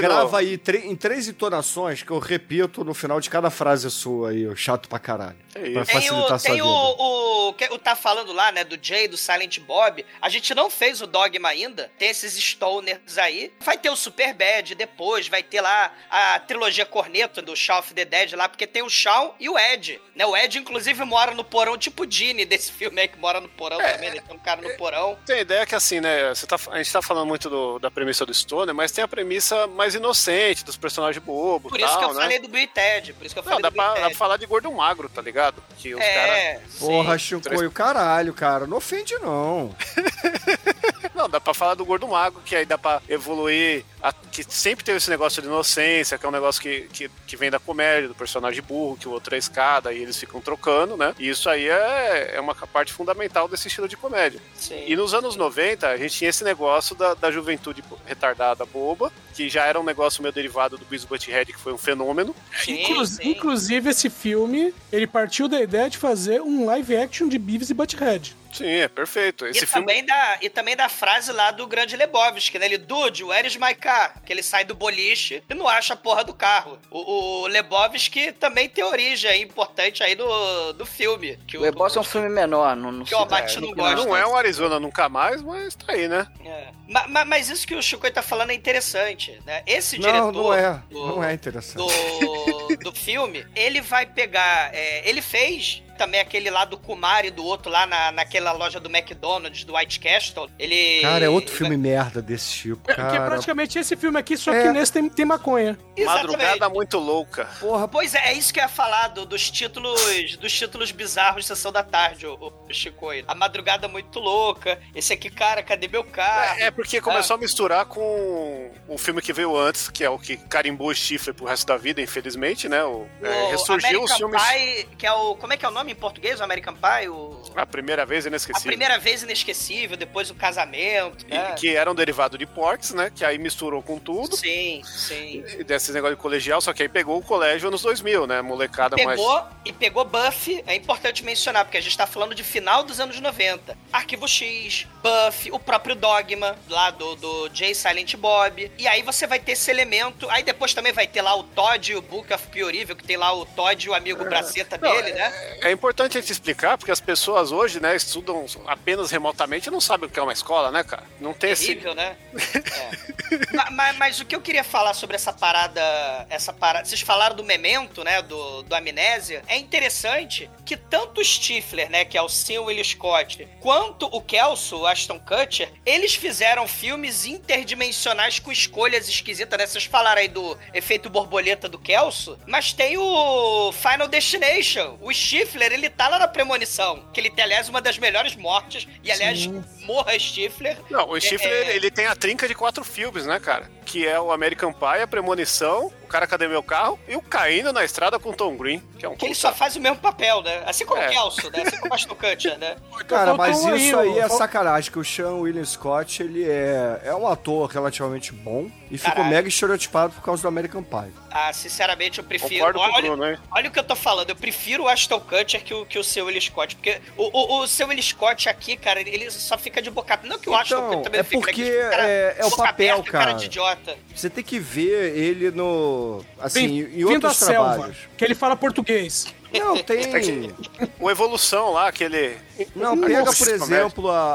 grava 0.00 0.30
no- 0.30 0.36
aí 0.36 0.60
em 0.84 0.96
três 0.96 1.28
entonações 1.28 2.02
que 2.02 2.10
eu 2.10 2.18
repito 2.18 2.82
no 2.82 2.94
final 2.94 3.20
de 3.20 3.30
cada 3.30 3.50
frase 3.50 3.86
sua 3.90 4.30
aí, 4.30 4.46
o 4.48 4.56
chato 4.56 4.88
pra 4.88 4.98
caralho. 4.98 5.36
É 5.54 5.68
isso. 5.68 5.84
Tem, 5.86 6.10
o, 6.10 6.38
tem 6.38 6.62
o, 6.62 7.48
o 7.48 7.52
que 7.54 7.64
o 7.66 7.78
tá 7.78 7.94
falando 7.94 8.32
lá, 8.32 8.50
né, 8.50 8.64
do 8.64 8.78
Jay, 8.80 9.06
do 9.08 9.16
Silent 9.16 9.58
Bob. 9.60 10.04
A 10.20 10.28
gente 10.28 10.54
não 10.54 10.68
fez 10.70 11.00
o 11.00 11.06
Dogma 11.06 11.48
ainda. 11.48 11.90
Tem 11.98 12.08
esses 12.08 12.34
stoners 12.34 13.18
aí. 13.18 13.52
Vai 13.60 13.78
ter 13.78 13.90
o 13.90 13.96
Super 13.96 14.34
Bad 14.34 14.74
depois, 14.74 15.28
vai 15.28 15.42
ter 15.42 15.60
lá 15.60 15.92
a 16.10 16.38
trilogia 16.40 16.84
Corneto 16.86 17.40
do 17.42 17.54
Shaun 17.56 17.78
of 17.78 17.94
the 17.94 18.04
Dead 18.04 18.32
lá, 18.34 18.48
porque 18.48 18.66
tem 18.66 18.82
o 18.82 18.88
Shaun 18.90 19.32
e 19.38 19.48
o 19.48 19.58
Ed. 19.58 20.00
Né? 20.14 20.24
O 20.26 20.36
Ed, 20.36 20.58
inclusive, 20.58 21.04
mora 21.04 21.32
no 21.34 21.44
porão, 21.44 21.76
tipo 21.78 22.04
o 22.04 22.10
Gene 22.10 22.44
desse 22.44 22.72
filme 22.72 23.00
aí, 23.00 23.08
que 23.08 23.18
mora 23.18 23.40
no 23.40 23.48
porão 23.48 23.80
É, 23.80 23.92
também, 23.92 24.10
né? 24.10 24.20
Tem 24.26 24.36
um 24.36 24.40
cara 24.40 24.60
no 24.60 24.76
porão. 24.76 25.16
Tem 25.26 25.36
a 25.36 25.40
ideia 25.40 25.66
que 25.66 25.74
assim, 25.74 26.00
né? 26.00 26.28
Você 26.34 26.46
tá, 26.46 26.56
a 26.70 26.78
gente 26.78 26.92
tá 26.92 27.02
falando 27.02 27.26
muito 27.26 27.48
do- 27.50 27.78
da 27.78 27.90
premissa 27.90 28.24
do 28.26 28.32
Stoner, 28.34 28.74
mas 28.74 28.90
tem 28.92 29.04
a 29.04 29.08
premissa 29.08 29.66
mais 29.66 29.94
inocente, 29.94 30.64
dos 30.64 30.76
personagens 30.76 31.22
bobos 31.24 31.70
Por 31.70 31.78
tal, 31.78 31.88
isso 31.88 31.98
que 31.98 32.04
eu 32.04 32.14
né? 32.14 32.20
falei 32.22 32.38
do 32.38 32.48
Bill 32.48 32.62
e 32.62 32.66
Ted. 32.66 33.12
Por 33.12 33.26
isso 33.26 33.34
que 33.34 33.38
eu 33.38 33.42
Não, 33.44 33.50
falei 33.50 33.62
dá 33.62 33.68
do 33.70 33.74
pra, 33.74 33.94
dá 33.94 34.00
pra 34.08 34.18
falar 34.18 34.36
de 34.36 34.46
gordo 34.46 34.70
magro, 34.72 35.08
tá 35.08 35.20
ligado? 35.22 35.43
Que 35.78 35.94
os 35.94 36.00
caras. 36.00 36.34
É, 36.34 36.60
Porra, 36.78 37.18
sim. 37.18 37.40
Chicoio, 37.40 37.70
caralho, 37.70 38.32
cara. 38.32 38.66
Não 38.66 38.76
ofende, 38.78 39.14
não. 39.18 39.74
Não, 41.14 41.28
dá 41.28 41.40
pra 41.40 41.54
falar 41.54 41.74
do 41.74 41.84
gordo 41.84 42.06
mago, 42.08 42.40
que 42.44 42.54
aí 42.56 42.64
dá 42.66 42.76
pra 42.78 43.00
evoluir. 43.08 43.84
a- 44.02 44.12
que 44.12 44.42
sempre 44.42 44.84
teve 44.84 44.98
esse 44.98 45.08
negócio 45.08 45.40
de 45.40 45.46
inocência, 45.48 46.18
que 46.18 46.26
é 46.26 46.28
um 46.28 46.32
negócio 46.32 46.60
que, 46.60 46.82
que, 46.92 47.08
que 47.26 47.36
vem 47.36 47.50
da 47.50 47.58
comédia, 47.60 48.08
do 48.08 48.14
personagem 48.16 48.60
burro, 48.62 48.96
que 48.96 49.06
o 49.08 49.12
outro 49.12 49.34
é 49.34 49.38
escada, 49.38 49.92
e 49.92 50.02
eles 50.02 50.16
ficam 50.18 50.40
trocando, 50.40 50.96
né? 50.96 51.14
E 51.18 51.28
isso 51.28 51.48
aí 51.48 51.68
é, 51.68 52.32
é 52.34 52.40
uma 52.40 52.54
parte 52.54 52.92
fundamental 52.92 53.46
desse 53.46 53.68
estilo 53.68 53.86
de 53.88 53.96
comédia. 53.96 54.40
sim. 54.56 54.82
E 54.88 54.96
nos 54.96 55.14
anos 55.14 55.36
90, 55.36 55.86
a 55.88 55.96
gente 55.96 56.14
tinha 56.16 56.30
esse 56.30 56.42
negócio 56.42 56.96
da, 56.96 57.14
da 57.14 57.30
juventude 57.30 57.82
retardada 58.04 58.64
boba, 58.66 59.12
que 59.32 59.48
já 59.48 59.66
era 59.66 59.78
um 59.80 59.84
negócio 59.84 60.20
meio 60.22 60.32
derivado 60.34 60.76
do 60.76 60.84
Beavis 60.84 61.04
Butthead, 61.06 61.52
que 61.52 61.58
foi 61.60 61.72
um 61.72 61.78
fenômeno. 61.78 62.34
Sim, 62.64 62.82
Inclu- 62.82 63.06
sim. 63.06 63.28
Inclusive, 63.30 63.90
esse 63.90 64.10
filme, 64.10 64.74
ele 64.92 65.06
partiu 65.06 65.46
da 65.48 65.60
ideia 65.62 65.88
de 65.88 65.96
fazer 65.98 66.40
um 66.42 66.64
live 66.66 66.96
action 66.96 67.28
de 67.28 67.38
Beavis 67.38 67.70
e 67.70 67.74
Butthead. 67.74 68.36
Sim, 68.54 68.68
é 68.68 68.88
perfeito. 68.88 69.44
Esse 69.46 69.64
e, 69.64 69.66
filme. 69.66 69.86
também 69.86 70.06
da, 70.06 70.38
e 70.40 70.48
também 70.48 70.76
da 70.76 70.88
frase 70.88 71.32
lá 71.32 71.50
do 71.50 71.66
grande 71.66 71.96
Lebowski, 71.96 72.58
né? 72.58 72.66
Ele, 72.66 72.78
Dude, 72.78 73.24
where 73.24 73.46
is 73.46 73.56
my 73.56 73.74
car? 73.74 74.22
Que 74.24 74.32
ele 74.32 74.42
sai 74.42 74.64
do 74.64 74.74
boliche 74.74 75.42
e 75.50 75.54
não 75.54 75.66
acha 75.68 75.94
a 75.94 75.96
porra 75.96 76.22
do 76.22 76.32
carro. 76.32 76.78
O, 76.90 77.42
o 77.42 77.46
Lebowski 77.48 78.32
também 78.32 78.68
tem 78.68 78.84
origem 78.84 79.28
aí 79.30 79.42
importante 79.42 80.02
aí 80.02 80.14
do, 80.14 80.72
do 80.74 80.86
filme. 80.86 81.36
Que 81.48 81.58
O 81.58 81.62
Lebowski 81.62 81.98
é 81.98 82.00
um 82.00 82.04
filme 82.04 82.28
menor, 82.28 82.76
não, 82.76 82.92
não 82.92 83.04
Que 83.04 83.14
o 83.14 83.18
Abate 83.18 83.60
não 83.60 83.72
gosta. 83.72 83.96
Não 83.96 84.16
é 84.16 84.26
um 84.26 84.36
Arizona 84.36 84.78
nunca 84.78 85.08
mais, 85.08 85.42
mas 85.42 85.74
tá 85.74 85.92
aí, 85.92 86.06
né? 86.06 86.26
É. 86.44 86.68
Ma- 86.88 87.08
ma- 87.08 87.24
Mas, 87.24 87.48
isso 87.48 87.66
que 87.66 87.74
o 87.74 87.82
Chico 87.82 88.08
tá 88.10 88.22
falando 88.22 88.50
é 88.50 88.54
interessante, 88.54 89.40
né? 89.44 89.62
Esse 89.66 89.98
Não, 89.98 90.06
diretor 90.06 90.32
não 90.32 90.54
é. 90.54 90.82
do, 90.90 91.06
Não 91.08 91.24
é 91.24 91.32
interessante. 91.32 91.76
do, 91.76 92.63
do 92.82 92.92
filme, 92.92 93.46
ele 93.54 93.80
vai 93.80 94.06
pegar. 94.06 94.70
é, 94.74 95.08
ele 95.08 95.20
fez 95.22 95.82
também 95.96 96.18
aquele 96.20 96.50
lá 96.50 96.64
do 96.64 96.76
Kumar 96.76 97.24
e 97.24 97.30
do 97.30 97.44
outro 97.44 97.70
lá 97.70 97.86
na, 97.86 98.10
naquela 98.10 98.50
loja 98.50 98.80
do 98.80 98.90
McDonald's, 98.90 99.62
do 99.62 99.76
White 99.76 100.00
Castle. 100.00 100.50
Ele. 100.58 101.00
Cara, 101.02 101.24
é 101.24 101.28
outro 101.28 101.54
filme 101.54 101.76
merda 101.76 102.20
desse 102.20 102.52
tipo, 102.52 102.90
É, 102.90 102.94
que 102.94 103.00
é 103.00 103.04
cara. 103.04 103.26
praticamente 103.26 103.78
esse 103.78 103.96
filme 103.96 104.18
aqui, 104.18 104.36
só 104.36 104.52
É. 104.52 104.62
que 104.62 104.68
nesse 104.72 104.92
tem, 104.92 105.08
tem 105.08 105.24
maconha. 105.24 105.78
Exatamente. 105.96 106.32
Madrugada 106.32 106.68
muito 106.68 106.98
louca. 106.98 107.44
Porra, 107.60 107.86
Pois 107.86 108.12
é, 108.12 108.30
é 108.30 108.32
isso 108.32 108.52
que 108.52 108.58
eu 108.58 108.64
ia 108.64 108.68
falar 108.68 109.06
do- 109.08 109.24
dos 109.24 109.48
títulos 109.48 110.36
dos 110.36 110.52
títulos 110.52 110.90
bizarros 110.90 111.42
de 111.42 111.48
Sessão 111.48 111.70
da 111.70 111.84
Tarde, 111.84 112.26
o, 112.26 112.34
o 112.68 112.72
Chico. 112.74 113.04
A 113.28 113.34
Madrugada 113.34 113.86
Muito 113.86 114.18
Louca, 114.18 114.80
esse 114.94 115.12
aqui, 115.12 115.28
cara, 115.30 115.62
cadê 115.62 115.86
meu 115.88 116.02
carro? 116.02 116.58
É, 116.58 116.62
é 116.64 116.70
porque 116.70 117.00
começou 117.02 117.34
a 117.34 117.38
misturar 117.38 117.84
com 117.84 118.72
o 118.88 118.96
filme 118.98 119.20
que 119.20 119.32
veio 119.32 119.54
antes, 119.56 119.88
que 119.90 120.02
é 120.02 120.08
o 120.10 120.18
que 120.18 120.36
carimbou 120.38 120.88
o 120.88 120.94
chifre 120.94 121.32
pro 121.32 121.44
resto 121.44 121.66
da 121.66 121.76
vida, 121.76 122.00
infelizmente, 122.00 122.53
né? 122.68 122.82
O, 122.84 123.06
é, 123.22 123.28
o 123.44 123.50
ressurgiu 123.50 123.88
American 123.88 124.04
os 124.04 124.12
filmes. 124.12 124.42
Pie, 124.42 124.88
que 124.96 125.06
é 125.06 125.12
o. 125.12 125.34
Como 125.36 125.52
é 125.52 125.56
que 125.56 125.64
é 125.64 125.68
o 125.68 125.72
nome 125.72 125.92
em 125.92 125.94
português? 125.94 126.40
O 126.40 126.44
American 126.44 126.74
Pie? 126.74 127.08
O, 127.08 127.42
A 127.56 127.66
primeira 127.66 128.04
vez 128.06 128.24
a 128.24 128.28
inesquecível. 128.28 128.68
primeira 128.70 128.98
vez 128.98 129.22
inesquecível, 129.22 129.96
depois 129.96 130.30
o 130.30 130.34
casamento. 130.34 131.24
E- 131.28 131.30
né? 131.34 131.54
Que 131.58 131.76
era 131.76 131.90
um 131.90 131.94
derivado 131.94 132.38
de 132.38 132.46
Porks, 132.46 132.92
né? 132.94 133.10
Que 133.14 133.24
aí 133.24 133.38
misturou 133.38 133.82
com 133.82 133.98
tudo. 133.98 134.36
Sim, 134.36 134.82
sim. 134.84 135.44
E 135.58 135.64
Desse 135.64 135.92
negócio 135.92 136.16
de 136.16 136.22
colegial, 136.22 136.60
só 136.60 136.72
que 136.72 136.82
aí 136.82 136.88
pegou 136.88 137.18
o 137.18 137.22
colégio 137.22 137.68
anos 137.68 137.82
2000, 137.82 138.26
né? 138.26 138.40
Molecada 138.42 138.96
mais. 139.04 139.18
Pegou 139.20 139.44
e 139.64 139.72
pegou 139.72 140.04
Buffy, 140.04 140.62
é 140.66 140.74
importante 140.74 141.24
mencionar, 141.24 141.64
porque 141.64 141.78
a 141.78 141.80
gente 141.80 141.96
tá 141.96 142.06
falando 142.06 142.34
de 142.34 142.44
final 142.44 142.82
dos 142.84 143.00
anos 143.00 143.18
90. 143.20 143.76
Arquivo 143.92 144.28
X, 144.28 144.86
Buffy, 145.02 145.50
o 145.50 145.58
próprio 145.58 145.94
Dogma, 145.94 146.56
lá 146.68 146.90
do, 146.90 147.16
do 147.16 147.50
Jay 147.52 147.74
Silent 147.74 148.14
Bob. 148.16 148.70
E 148.78 148.86
aí 148.86 149.02
você 149.02 149.26
vai 149.26 149.38
ter 149.38 149.52
esse 149.52 149.70
elemento. 149.70 150.28
Aí 150.30 150.42
depois 150.42 150.74
também 150.74 150.92
vai 150.92 151.06
ter 151.06 151.22
lá 151.22 151.34
o 151.34 151.42
Todd 151.42 151.92
e 151.92 151.96
o 151.96 152.02
Book 152.02 152.32
Evil, 152.74 152.96
que 152.96 153.04
tem 153.04 153.16
lá 153.16 153.32
o 153.32 153.44
Todd 153.46 153.86
e 153.86 153.88
o 153.90 153.94
amigo 153.94 154.24
braceta 154.24 154.78
Não, 154.80 154.90
dele, 154.90 155.12
né? 155.12 155.58
É 155.62 155.70
importante 155.70 156.16
a 156.18 156.20
gente 156.20 156.30
explicar, 156.32 156.76
porque 156.78 156.90
as 156.92 157.00
pessoas 157.00 157.52
hoje, 157.52 157.80
né, 157.80 157.94
estudam 157.96 158.44
apenas 158.66 159.10
remotamente 159.10 159.68
e 159.68 159.72
não 159.72 159.80
sabem 159.80 160.08
o 160.08 160.12
que 160.12 160.18
é 160.18 160.22
uma 160.22 160.32
escola, 160.32 160.70
né, 160.70 160.82
cara? 160.84 161.04
Não 161.20 161.32
tem 161.32 161.50
esse. 161.50 161.66
Terrível, 161.66 161.94
né? 161.94 162.16
É. 162.74 163.54
Ma- 163.54 163.70
ma- 163.70 163.92
mas, 163.94 164.20
o 164.20 164.24
que 164.24 164.34
eu 164.34 164.40
queria 164.40 164.64
falar 164.64 164.94
sobre 164.94 165.16
essa 165.16 165.32
parada. 165.32 165.80
Essa 166.28 166.52
parada. 166.52 166.84
Vocês 166.84 167.00
falaram 167.00 167.34
do 167.34 167.44
memento, 167.44 168.02
né? 168.04 168.20
Do, 168.22 168.62
do 168.62 168.74
amnésia. 168.74 169.42
É 169.46 169.56
interessante 169.56 170.50
que 170.64 170.76
tanto 170.76 171.20
o 171.20 171.24
Stifler, 171.24 171.88
né? 171.90 172.04
Que 172.04 172.16
é 172.18 172.22
o 172.22 172.28
Sim 172.28 172.58
Will 172.58 172.84
Scott, 172.84 173.46
quanto 173.60 174.06
o 174.06 174.20
Kelso, 174.20 174.78
o 174.78 174.86
Ashton 174.86 175.18
Kutcher, 175.20 175.72
eles 175.86 176.14
fizeram 176.14 176.66
filmes 176.68 177.24
interdimensionais 177.24 178.38
com 178.38 178.52
escolhas 178.52 179.08
esquisitas, 179.08 179.58
né? 179.58 179.66
Vocês 179.66 179.84
falaram 179.84 180.20
aí 180.20 180.28
do 180.28 180.56
efeito 180.72 181.08
borboleta 181.08 181.68
do 181.68 181.78
Kelso, 181.78 182.33
mas 182.46 182.72
tem 182.72 182.96
o 182.96 183.72
Final 183.72 184.08
Destination. 184.08 184.96
O 185.00 185.12
Stifler, 185.12 185.72
ele 185.72 185.88
tá 185.90 186.08
lá 186.08 186.18
na 186.18 186.28
premonição. 186.28 187.04
Que 187.12 187.20
ele 187.20 187.30
tem, 187.30 187.44
aliás, 187.44 187.68
uma 187.68 187.80
das 187.80 187.98
melhores 187.98 188.34
mortes. 188.36 188.86
E, 189.02 189.10
aliás, 189.10 189.40
Sim. 189.42 189.64
morra 189.84 190.18
Stifler. 190.18 190.76
Não, 190.90 191.08
o 191.10 191.20
Stifler, 191.20 191.52
É, 191.52 191.60
ele, 191.60 191.70
ele 191.72 191.90
tem 191.90 192.06
a 192.06 192.14
trinca 192.16 192.46
de 192.48 192.54
quatro 192.54 192.84
filmes, 192.84 193.26
né, 193.26 193.38
cara? 193.40 193.70
Que 193.84 194.06
é 194.06 194.18
o 194.20 194.32
American 194.32 194.72
Pie, 194.72 195.02
a 195.02 195.06
Premonição, 195.06 195.92
o 196.04 196.06
Cara 196.06 196.26
Cadê 196.26 196.46
Meu 196.46 196.62
Carro 196.62 196.98
e 197.08 197.16
o 197.16 197.22
Caindo 197.22 197.72
na 197.72 197.84
Estrada 197.84 198.18
com 198.18 198.32
Tom 198.32 198.56
Green, 198.56 198.82
que 198.98 199.04
é 199.06 199.08
um 199.08 199.16
Que 199.16 199.26
ele 199.26 199.34
só 199.34 199.52
faz 199.52 199.74
o 199.76 199.80
mesmo 199.80 199.96
papel, 199.98 200.42
né? 200.42 200.62
Assim 200.66 200.84
como 200.84 201.00
É. 201.00 201.08
o 201.08 201.10
Kelso, 201.10 201.50
né? 201.50 201.62
Assim 201.66 201.76
como 201.78 201.90
o 201.92 201.94
Ashton 201.94 202.14
Kutcher, 202.14 202.58
né? 202.58 202.76
Cara, 203.08 203.34
Faltou 203.34 203.36
mas 203.38 203.64
um 203.64 203.74
isso 203.76 203.98
aí, 203.98 204.12
aí 204.12 204.18
é 204.20 204.28
sacanagem, 204.28 204.90
que 204.90 204.98
o 204.98 205.04
Sean 205.04 205.34
William 205.36 205.64
Scott, 205.64 206.22
ele 206.22 206.44
é, 206.48 207.00
é 207.04 207.14
um 207.14 207.26
ator 207.26 207.68
relativamente 207.70 208.32
bom 208.32 208.70
e 208.90 208.98
ficou 208.98 209.24
mega 209.24 209.48
estereotipado 209.48 210.12
por 210.14 210.22
causa 210.22 210.42
do 210.42 210.48
American 210.48 210.82
Pie. 210.82 211.12
Ah, 211.30 211.52
sinceramente, 211.52 212.18
eu 212.18 212.24
prefiro. 212.24 212.64
Concordo 212.66 212.78
com 212.78 212.84
o 212.84 212.92
olha, 212.92 213.02
Bruno, 213.08 213.28
hein? 213.28 213.38
olha 213.50 213.68
o 213.68 213.72
que 213.72 213.78
eu 213.78 213.84
tô 213.84 213.96
falando, 213.96 214.30
eu 214.30 214.36
prefiro 214.36 214.84
o 214.84 214.88
Ashton 214.88 215.18
Kutcher 215.20 215.64
que 215.64 215.74
o, 215.74 215.84
que 215.84 215.98
o 215.98 216.04
seu 216.04 216.26
Will 216.26 216.40
Scott. 216.40 216.76
Porque 216.76 217.00
o, 217.16 217.24
o, 217.24 217.60
o 217.62 217.66
seu 217.66 217.88
Will 217.88 218.00
Scott 218.02 218.48
aqui, 218.48 218.76
cara, 218.76 219.00
ele 219.00 219.28
só 219.30 219.58
fica 219.58 219.82
de 219.82 219.90
boca 219.90 220.14
aberta. 220.14 220.28
Não 220.32 220.38
que 220.38 220.48
o 220.48 220.54
Ashton 220.54 220.76
Então, 220.76 220.86
Kutcher 220.88 221.02
também 221.02 221.20
é 221.20 221.24
fica, 221.24 221.36
né? 221.38 221.42
porque 221.46 221.52
Que 221.64 221.70
fica, 221.72 221.90
cara, 221.90 222.08
é- 222.08 222.36
é 222.38 222.46
o 222.46 222.50
papel, 222.56 222.94
aberta, 222.94 223.10
cara 223.10 223.24
cara. 223.26 223.36
de 223.38 223.46
idiota. 223.46 223.96
Você 224.14 224.30
tem 224.30 224.44
que 224.44 224.58
ver 224.60 225.16
ele 225.16 225.50
no. 225.50 226.03
Assim, 226.38 226.80
em 226.80 226.84
vindo 226.84 227.06
outros 227.14 227.38
da 227.38 227.46
selva, 227.46 227.72
trabalhos. 227.74 227.96
que 228.16 228.24
ele 228.24 228.34
fala 228.34 228.56
português. 228.56 229.26
Não, 229.58 229.76
tem. 229.82 230.52
O 231.00 231.10
Evolução 231.10 231.72
lá, 231.72 231.88
aquele. 231.88 232.36
Não, 232.74 232.98
pega, 233.00 233.24
Nossa, 233.24 233.44
por 233.44 233.52
exemplo, 233.54 234.10
a- 234.10 234.34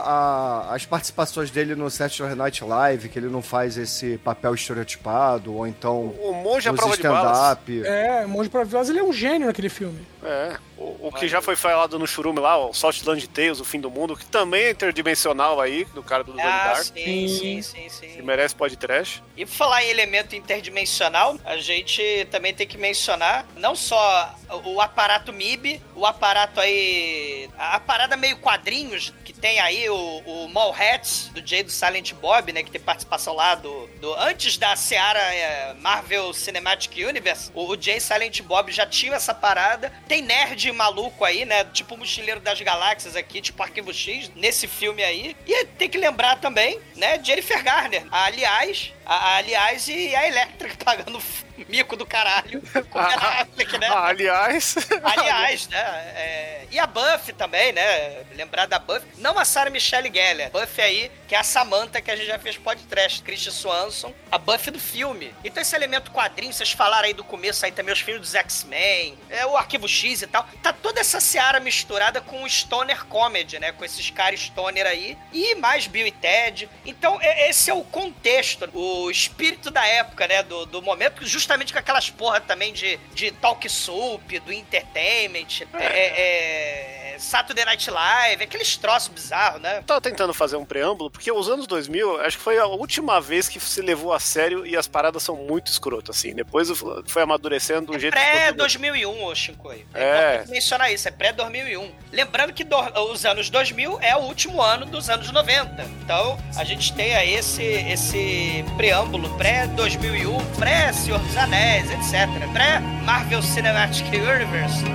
a- 0.70 0.76
as 0.76 0.86
participações 0.86 1.50
dele 1.52 1.74
no 1.76 1.90
Saturday 1.90 2.36
Night 2.36 2.64
Live, 2.64 3.10
que 3.10 3.18
ele 3.18 3.28
não 3.30 3.42
faz 3.42 3.78
esse 3.78 4.18
papel 4.18 4.54
estereotipado, 4.56 5.54
ou 5.56 5.66
então 5.68 6.08
O 6.20 6.34
Monge 6.34 6.68
à 6.68 6.72
nos 6.72 6.82
Prova 6.82 6.98
de 6.98 7.04
Balas. 7.04 7.58
É, 7.86 8.26
Monge 8.26 8.50
pra 8.50 8.64
Violas, 8.64 8.90
ele 8.90 9.00
é 9.00 9.04
um 9.04 9.14
gênio 9.14 9.48
naquele 9.48 9.70
filme. 9.70 10.06
É. 10.24 10.58
O, 10.78 11.08
o 11.08 11.12
que 11.14 11.28
já 11.30 11.42
foi 11.42 11.56
falado 11.56 11.98
no 11.98 12.06
Churume 12.06 12.40
lá, 12.40 12.58
o 12.58 12.74
Saltland 12.74 13.26
Tales, 13.30 13.60
o 13.62 13.66
Fim 13.66 13.80
do 13.80 13.90
Mundo, 13.90 14.18
que 14.18 14.26
também 14.26 14.64
é 14.66 14.72
interdimensional 14.72 15.60
aí, 15.62 15.86
do 15.94 16.04
cara 16.04 16.24
do 16.24 16.32
Donnie 16.34 16.46
Ah, 16.46 16.74
Dark, 16.74 16.84
sim, 16.84 17.28
sim, 17.28 17.62
sim, 17.62 17.90
sim. 17.90 18.08
que 18.16 18.22
merece 18.22 18.54
podcast. 18.56 19.24
E 19.38 19.46
por 19.46 19.52
falar 19.54 19.84
em 19.84 19.90
elemento 19.90 20.36
interdimensional, 20.36 21.38
a 21.46 21.56
gente 21.58 22.28
também 22.32 22.54
tem 22.54 22.68
que 22.68 22.78
mencionar 22.78 23.46
não 23.56 23.76
só 23.76 24.36
o 24.66 24.70
o 24.70 24.82
aparato 25.10 25.34
MIB, 25.34 25.82
o 25.96 26.06
aparato 26.06 26.60
aí. 26.60 27.50
A 27.58 27.80
parada 27.80 28.16
meio 28.16 28.38
quadrinhos, 28.38 29.12
que 29.26 29.34
tem 29.34 29.60
aí 29.60 29.90
o, 29.90 29.96
o 29.96 30.50
Mallrats, 30.50 31.30
do 31.34 31.46
Jay 31.46 31.64
do 31.64 31.72
Silent 31.72 32.14
Bob, 32.14 32.54
né? 32.54 32.62
Que 32.62 32.70
tem 32.70 32.80
participação 32.80 33.34
lá 33.34 33.56
do. 33.56 33.88
do 34.00 34.14
antes 34.16 34.58
da 34.58 34.76
Seara 34.76 35.20
é, 35.20 35.74
Marvel 35.74 36.32
Cinematic 36.32 36.96
Universe, 36.98 37.50
o, 37.56 37.72
o 37.72 37.82
Jay 37.82 38.00
Silent 38.00 38.42
Bob 38.44 38.72
já 38.72 38.86
tinha 38.86 39.16
essa 39.16 39.34
parada. 39.34 39.92
Tem 40.08 40.22
nerd 40.22 40.72
maluco 40.72 41.26
aí, 41.26 41.44
né? 41.44 41.64
Tipo 41.66 41.96
o 41.96 41.98
Mochileiro 41.98 42.40
das 42.40 42.62
Galáxias 42.62 43.16
aqui, 43.16 43.42
tipo 43.42 43.64
Arquivo 43.64 43.92
X, 43.92 44.32
nesse 44.36 44.68
filme 44.68 45.04
aí. 45.04 45.36
E 45.48 45.66
tem 45.66 45.90
que 45.90 45.98
lembrar 45.98 46.36
também, 46.38 46.80
né? 46.96 47.20
Jennifer 47.24 47.64
Garner. 47.64 48.06
Aliás, 48.12 48.94
a- 49.16 49.36
aliás, 49.38 49.88
e 49.88 50.16
a 50.16 50.28
Electric 50.28 50.78
pagando 50.84 51.22
mico 51.68 51.96
do 51.96 52.06
caralho. 52.06 52.62
Com 52.90 53.00
Ben 53.04 53.16
Affleck, 53.16 53.78
né? 53.78 53.88
Ah, 53.92 54.06
aliás. 54.08 54.76
Aliás, 55.04 55.68
né? 55.68 55.80
é, 56.16 56.68
e 56.72 56.80
a 56.80 56.86
Buffy 56.88 57.34
também, 57.34 57.72
né? 57.72 58.24
Lembrar 58.36 58.66
da 58.68 58.80
Buffy. 58.80 59.08
Não 59.18 59.38
a 59.38 59.46
Sarah 59.46 59.70
Michelle 59.70 60.12
Gellar. 60.14 60.50
Buffy 60.52 60.82
aí, 60.82 61.12
que 61.30 61.36
é 61.36 61.38
a 61.38 61.44
Samantha 61.44 62.02
que 62.02 62.10
a 62.10 62.16
gente 62.16 62.26
já 62.26 62.40
fez 62.40 62.58
podcast. 62.58 63.22
Christian 63.22 63.52
Swanson. 63.52 64.12
A 64.32 64.40
Buffy 64.40 64.72
do 64.72 64.80
filme. 64.80 65.32
Então 65.44 65.62
esse 65.62 65.76
elemento 65.76 66.10
quadrinho, 66.10 66.52
vocês 66.52 66.72
falaram 66.72 67.06
aí 67.06 67.14
do 67.14 67.24
começo 67.24 67.64
aí 67.64 67.72
também 67.72 67.94
os 67.94 68.00
filmes 68.00 68.22
dos 68.22 68.34
X-Men, 68.34 69.16
é, 69.30 69.46
o 69.46 69.56
Arquivo 69.56 69.88
X 69.88 70.24
e 70.24 70.28
tal. 70.28 70.44
Tá 70.64 70.74
toda 70.74 71.00
essa 71.00 71.20
seara 71.20 71.60
misturada 71.60 72.20
com 72.20 72.42
o 72.42 72.50
Stoner 72.50 73.06
Comedy, 73.06 73.60
né? 73.60 73.72
Com 73.72 73.86
esses 73.86 74.10
caras 74.10 74.40
Stoner 74.40 74.88
aí. 74.88 75.16
E 75.32 75.54
mais 75.54 75.86
Bill 75.86 76.08
e 76.08 76.12
Ted. 76.12 76.68
Então 76.84 77.20
é- 77.22 77.48
esse 77.52 77.70
é 77.70 77.74
o 77.76 77.84
contexto, 77.84 78.68
o 78.74 79.12
espírito 79.12 79.70
da 79.70 79.86
época, 79.86 80.28
né? 80.28 80.42
Do, 80.42 80.66
do 80.66 80.82
momento, 80.82 81.28
justamente 81.28 81.72
com 81.72 81.78
aquelas 81.78 82.10
porra 82.10 82.42
também 82.42 82.74
de, 82.74 82.98
de 83.14 83.30
talk 83.34 83.70
soup, 83.70 84.40
do 84.40 84.52
entertainment. 84.52 85.68
É, 85.76 87.14
é, 87.14 87.20
Saturday 87.20 87.66
Night 87.66 87.92
Live, 87.92 88.44
aqueles 88.44 88.78
troços 88.78 89.10
bizarros, 89.10 89.62
né? 89.62 89.84
Tava 89.86 90.02
tentando 90.02 90.34
fazer 90.34 90.56
um 90.56 90.66
preâmbulo, 90.66 91.10
porque 91.20 91.34
os 91.34 91.50
anos 91.50 91.68
2000, 91.68 92.22
acho 92.22 92.38
que 92.38 92.44
foi 92.44 92.58
a 92.58 92.66
última 92.66 93.20
vez 93.20 93.50
que 93.50 93.60
se 93.60 93.82
levou 93.82 94.14
a 94.14 94.22
sério 94.22 94.66
e 94.66 94.78
as 94.78 94.88
paradas 94.88 95.22
são 95.22 95.36
muito 95.36 95.70
escrotas, 95.70 96.16
assim. 96.16 96.34
Depois 96.34 96.70
foi 97.06 97.22
amadurecendo 97.22 97.92
do 97.92 98.00
jeito 98.00 98.14
que 98.16 98.20
ficou 98.22 98.40
tudo- 98.54 98.56
Pré-2001, 98.80 99.24
ô 99.26 99.36
Shinkoi. 99.36 99.86
É, 99.94 100.02
É. 100.04 100.46
mencionar 100.48 100.94
isso, 100.94 101.10
é 101.10 101.12
pré-2001. 101.12 101.92
Lembrando 102.14 102.54
que 102.54 102.64
do- 102.64 102.78
os 103.12 103.26
anos 103.26 103.50
2000 103.50 104.00
é 104.02 104.16
o 104.16 104.20
último 104.20 104.62
ano 104.62 104.86
dos 104.86 105.10
anos 105.10 105.30
90. 105.30 105.84
Então, 106.02 106.38
a 106.56 106.64
gente 106.64 106.94
tem 106.94 107.14
aí 107.14 107.34
esse, 107.34 107.64
esse 107.64 108.64
preâmbulo 108.78 109.30
pré-2001, 109.38 110.38
pré-Senhor 110.58 111.20
dos 111.20 111.36
Anéis, 111.36 111.92
etc. 111.92 112.30
Pré-Marvel 112.54 113.42
Cinematic 113.42 114.08
Universe. 114.08 114.86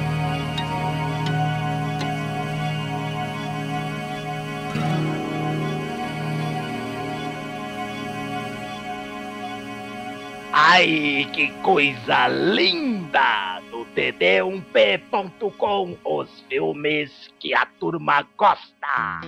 Ai, 10.57 11.29
que 11.33 11.51
coisa 11.63 12.29
linda! 12.29 13.61
No 13.73 13.85
td1p.com, 13.87 15.99
os 16.05 16.31
filmes 16.49 17.11
que 17.41 17.53
a 17.53 17.67
turma 17.67 18.25
gosta. 18.39 19.21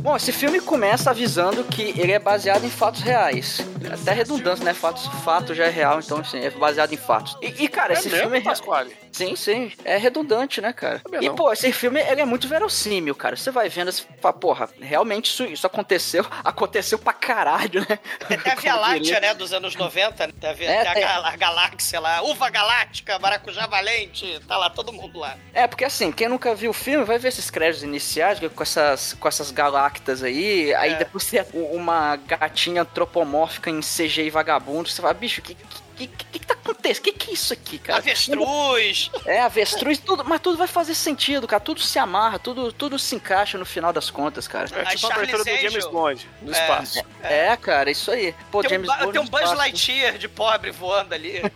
Bom, 0.00 0.16
esse 0.16 0.32
filme 0.32 0.60
começa 0.60 1.08
avisando 1.08 1.64
que 1.64 1.98
ele 1.98 2.12
é 2.12 2.18
baseado 2.18 2.64
em 2.64 2.70
fatos 2.70 3.00
reais. 3.00 3.60
É 3.84 3.94
Até 3.94 4.12
redundância, 4.12 4.62
né? 4.62 4.74
Fatos, 4.74 5.06
fato 5.24 5.54
já 5.54 5.64
é 5.64 5.70
real, 5.70 5.98
então 5.98 6.18
assim, 6.18 6.40
é 6.40 6.50
baseado 6.50 6.92
em 6.92 6.98
fatos. 6.98 7.38
E, 7.40 7.64
e, 7.64 7.68
cara, 7.68 7.94
É 7.94 7.96
esse 7.96 8.10
mesmo, 8.10 8.24
filme 8.24 8.38
é. 8.38 8.42
Pasquale? 8.42 8.94
Sim, 9.12 9.34
sim. 9.36 9.72
É 9.84 9.96
redundante, 9.96 10.60
né, 10.60 10.72
cara? 10.72 11.02
E, 11.20 11.28
pô, 11.30 11.52
esse 11.52 11.72
filme 11.72 12.00
ele 12.00 12.20
é 12.20 12.24
muito 12.24 12.46
verossímil, 12.48 13.14
cara. 13.14 13.36
Você 13.36 13.50
vai 13.50 13.68
vendo 13.68 13.88
assim, 13.88 14.04
fala, 14.20 14.32
porra, 14.32 14.68
realmente 14.80 15.26
isso, 15.30 15.44
isso 15.44 15.66
aconteceu. 15.66 16.24
Aconteceu 16.44 16.98
pra 16.98 17.12
caralho, 17.12 17.80
né? 17.88 17.98
Até 18.28 18.52
a 18.52 18.54
Via 18.60 18.74
Láctea, 18.76 19.20
né, 19.20 19.34
dos 19.34 19.52
anos 19.52 19.74
90, 19.76 20.26
né? 20.26 20.32
É, 20.42 20.48
até 20.80 20.88
a, 20.90 20.94
tem- 20.94 21.02
ga- 21.02 21.28
a 21.28 21.36
galáxia 21.36 22.00
lá, 22.00 22.22
Uva 22.22 22.48
Galáctica, 22.50 23.18
Maracujá 23.18 23.66
Valente, 23.66 24.40
tá 24.46 24.56
lá 24.56 24.70
todo 24.70 24.92
mundo 24.92 25.18
lá. 25.18 25.36
É, 25.52 25.66
porque 25.66 25.84
assim, 25.84 26.10
quem 26.12 26.28
nunca 26.28 26.54
viu 26.54 26.70
o 26.70 26.74
filme 26.74 27.04
vai 27.04 27.18
ver 27.18 27.28
esses 27.28 27.50
créditos 27.50 27.82
iniciais 27.82 28.38
com 28.54 28.62
essas, 28.62 29.14
com 29.14 29.28
essas 29.28 29.50
galactas 29.50 30.22
aí, 30.22 30.72
aí 30.74 30.92
É. 30.92 30.96
depois 30.96 31.24
tem 31.26 31.44
uma 31.52 32.16
gatinha 32.16 32.82
antropomórfica 32.82 33.70
em 33.70 33.80
CGI 33.80 34.30
vagabundo, 34.30 34.88
você 34.88 35.00
fala, 35.02 35.14
bicho, 35.14 35.42
que 35.42 35.54
que, 35.54 35.64
que, 36.08 36.24
que, 36.24 36.38
que 36.38 36.46
tá 36.46 36.54
acontecendo? 36.54 36.98
O 36.98 37.02
que, 37.02 37.12
que 37.12 37.30
é 37.30 37.34
isso 37.34 37.52
aqui, 37.52 37.78
cara? 37.78 37.98
Avestruz. 37.98 39.10
É, 39.26 39.40
avestruz, 39.40 39.98
tudo, 39.98 40.24
mas 40.24 40.40
tudo 40.40 40.56
vai 40.56 40.66
fazer 40.66 40.94
sentido, 40.94 41.46
cara. 41.46 41.60
Tudo 41.60 41.80
se 41.80 41.98
amarra, 41.98 42.38
tudo, 42.38 42.72
tudo 42.72 42.98
se 42.98 43.14
encaixa 43.16 43.58
no 43.58 43.64
final 43.66 43.92
das 43.92 44.10
contas, 44.10 44.46
cara. 44.48 44.68
É 44.74 44.82
A 44.82 44.86
tipo 44.86 45.06
a 45.06 45.14
abertura 45.14 45.38
do 45.38 45.44
Charlize 45.44 45.62
James 45.68 45.84
Angel. 45.84 45.92
Bond, 45.92 46.28
no 46.42 46.54
É. 46.54 46.60
espaço. 46.60 47.02
É, 47.22 47.56
cara, 47.56 47.90
isso 47.90 48.10
aí. 48.10 48.34
Pô, 48.50 48.60
Tem 48.62 48.70
um, 48.70 48.72
James 48.74 48.86
ba- 48.88 48.96
Bond 48.98 49.12
tem 49.12 49.20
um 49.22 49.26
Buzz. 49.26 49.52
Lightyear 49.52 50.18
de 50.18 50.28
pobre 50.28 50.70
voando 50.70 51.14
ali. 51.14 51.40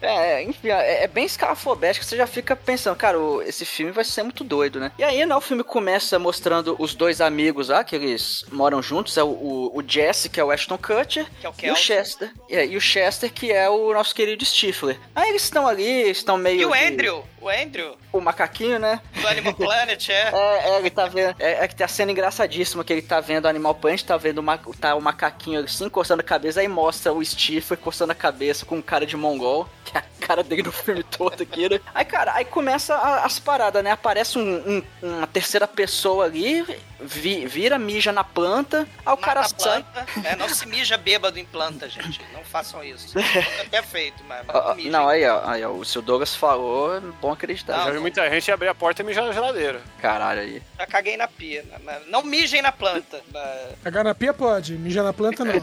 É, 0.00 0.42
enfim, 0.42 0.68
é, 0.68 1.04
é 1.04 1.06
bem 1.06 1.24
escalafobético, 1.24 2.04
você 2.04 2.16
já 2.16 2.26
fica 2.26 2.56
pensando, 2.56 2.96
cara, 2.96 3.16
o- 3.20 3.40
esse 3.42 3.64
filme 3.64 3.92
vai 3.92 4.02
ser 4.02 4.24
muito 4.24 4.42
doido, 4.42 4.80
né? 4.80 4.90
E 4.98 5.04
aí, 5.04 5.24
né, 5.24 5.32
o 5.36 5.40
filme 5.40 5.62
começa 5.62 6.18
mostrando 6.18 6.74
os 6.76 6.92
dois 6.92 7.20
amigos 7.20 7.68
lá, 7.68 7.84
que 7.84 7.94
eles 7.94 8.44
moram 8.50 8.82
juntos, 8.82 9.16
é 9.16 9.22
o, 9.22 9.28
o, 9.28 9.78
o 9.78 9.84
Jesse, 9.86 10.28
que 10.28 10.40
é 10.40 10.44
o 10.44 10.50
Ashton 10.50 10.76
Kutcher, 10.76 11.24
Que 11.40 11.46
é 11.46 11.48
o 11.48 11.54
e 11.62 11.70
o. 11.70 11.76
Chester, 11.76 12.32
é, 12.50 12.66
e 12.66 12.76
o 12.76 12.80
Chester, 12.92 13.32
que 13.32 13.50
é 13.50 13.68
o 13.70 13.92
nosso 13.94 14.14
querido 14.14 14.44
Stifler. 14.44 14.98
Aí 15.14 15.30
eles 15.30 15.42
estão 15.44 15.66
ali, 15.66 16.10
estão 16.10 16.36
meio... 16.36 16.60
E 16.60 16.64
o 16.66 16.70
de- 16.72 16.78
Andrew, 16.84 17.24
o 17.42 17.48
Andrew, 17.48 17.96
O 18.12 18.20
macaquinho, 18.20 18.78
né? 18.78 19.00
do 19.20 19.26
Animal 19.28 19.54
Planet, 19.54 20.08
é. 20.08 20.30
É, 20.32 20.70
é, 20.70 20.78
ele 20.78 20.90
tá 20.90 21.06
vendo. 21.06 21.34
É, 21.38 21.64
é 21.64 21.68
que 21.68 21.74
tem 21.74 21.84
a 21.84 21.88
cena 21.88 22.12
engraçadíssima 22.12 22.84
que 22.84 22.92
ele 22.92 23.02
tá 23.02 23.20
vendo 23.20 23.44
o 23.44 23.48
Animal 23.48 23.74
Planet, 23.74 24.02
tá 24.02 24.16
vendo 24.16 24.38
o, 24.38 24.42
ma- 24.42 24.58
tá 24.80 24.94
o 24.94 25.00
macaquinho 25.00 25.60
assim, 25.64 25.84
encostando 25.86 26.20
a 26.20 26.24
cabeça, 26.24 26.60
aí 26.60 26.68
mostra 26.68 27.12
o 27.12 27.24
Stifler 27.24 27.78
encostando 27.80 28.12
a 28.12 28.14
cabeça 28.14 28.64
com 28.64 28.76
um 28.76 28.82
cara 28.82 29.04
de 29.04 29.16
mongol, 29.16 29.68
que 29.84 29.96
é 29.96 30.00
a 30.00 30.26
cara 30.26 30.42
dele 30.44 30.62
no 30.62 30.72
filme 30.72 31.02
todo 31.02 31.42
aqui, 31.42 31.68
né? 31.68 31.80
Aí, 31.94 32.04
cara, 32.04 32.32
aí 32.34 32.44
começa 32.44 32.94
a- 32.94 33.24
as 33.24 33.38
paradas, 33.38 33.82
né? 33.82 33.90
Aparece 33.90 34.38
um- 34.38 34.82
um- 35.02 35.08
uma 35.18 35.26
terceira 35.26 35.66
pessoa 35.66 36.24
ali, 36.26 36.64
vi- 37.00 37.44
vira, 37.46 37.78
mija 37.78 38.12
na 38.12 38.22
planta, 38.22 38.86
aí 39.04 39.06
o 39.06 39.10
Mata 39.10 39.22
cara 39.22 39.42
sai. 39.44 39.84
É, 40.24 40.36
não 40.36 40.48
se 40.48 40.66
mija 40.66 40.96
bêbado 40.96 41.38
em 41.38 41.44
planta, 41.44 41.88
gente. 41.88 42.20
Não 42.32 42.44
façam 42.44 42.84
isso. 42.84 43.14
Nunca 43.18 43.62
até 43.62 43.82
feito, 43.82 44.22
mas 44.28 44.46
não 44.46 44.74
mijem. 44.76 44.90
não, 44.92 45.08
aí, 45.08 45.26
ó, 45.26 45.40
aí, 45.44 45.64
ó, 45.64 45.70
o 45.70 45.84
seu 45.84 46.00
Douglas 46.00 46.34
falou, 46.36 46.96
é 46.96 47.00
bom 47.32 47.34
acreditar. 47.34 47.84
Já 47.84 47.90
vi 47.90 47.98
muita 47.98 48.28
gente 48.30 48.50
abrir 48.52 48.68
a 48.68 48.74
porta 48.74 49.02
e 49.02 49.04
mijar 49.04 49.24
na 49.24 49.32
geladeira. 49.32 49.80
Caralho 50.00 50.40
aí. 50.40 50.62
Já 50.78 50.86
caguei 50.86 51.16
na 51.16 51.26
pia. 51.28 51.62
né? 51.62 51.78
Mas 51.84 52.06
não 52.08 52.22
mijem 52.22 52.62
na 52.62 52.72
planta. 52.72 53.20
Mas- 53.32 53.78
Cagar 53.82 54.04
na 54.04 54.14
pia 54.14 54.32
pode, 54.34 54.74
mijar 54.74 55.04
na 55.04 55.12
planta 55.12 55.44
não. 55.44 55.54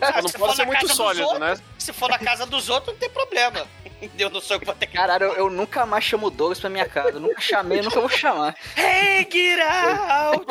Ah, 0.00 0.22
não 0.22 0.28
se 0.28 0.38
pode 0.38 0.50
for 0.52 0.56
ser 0.56 0.62
na 0.62 0.66
muito 0.66 0.88
sólido, 0.94 1.24
outros- 1.24 1.40
né? 1.40 1.56
Se 1.78 1.92
for 1.92 2.08
na 2.08 2.18
casa 2.18 2.46
dos 2.46 2.68
outros, 2.68 2.92
não 2.94 2.98
tem 3.00 3.10
problema. 3.10 3.66
Eu 4.16 4.30
não 4.30 4.40
sou 4.40 4.54
eu 4.54 4.60
que 4.60 4.66
vou 4.66 4.74
ter 4.76 4.86
que. 4.86 4.96
Caralho, 4.96 5.24
eu, 5.24 5.32
eu 5.34 5.50
nunca 5.50 5.84
mais 5.84 6.04
chamo 6.04 6.28
o 6.28 6.30
Douglas 6.30 6.60
pra 6.60 6.70
minha 6.70 6.88
casa. 6.88 7.08
Eu 7.10 7.20
nunca 7.20 7.40
chamei, 7.40 7.82
nunca 7.82 7.98
vou 7.98 8.08
chamar. 8.08 8.54
Hey, 8.76 9.26
get 9.28 9.58
out! 9.60 10.46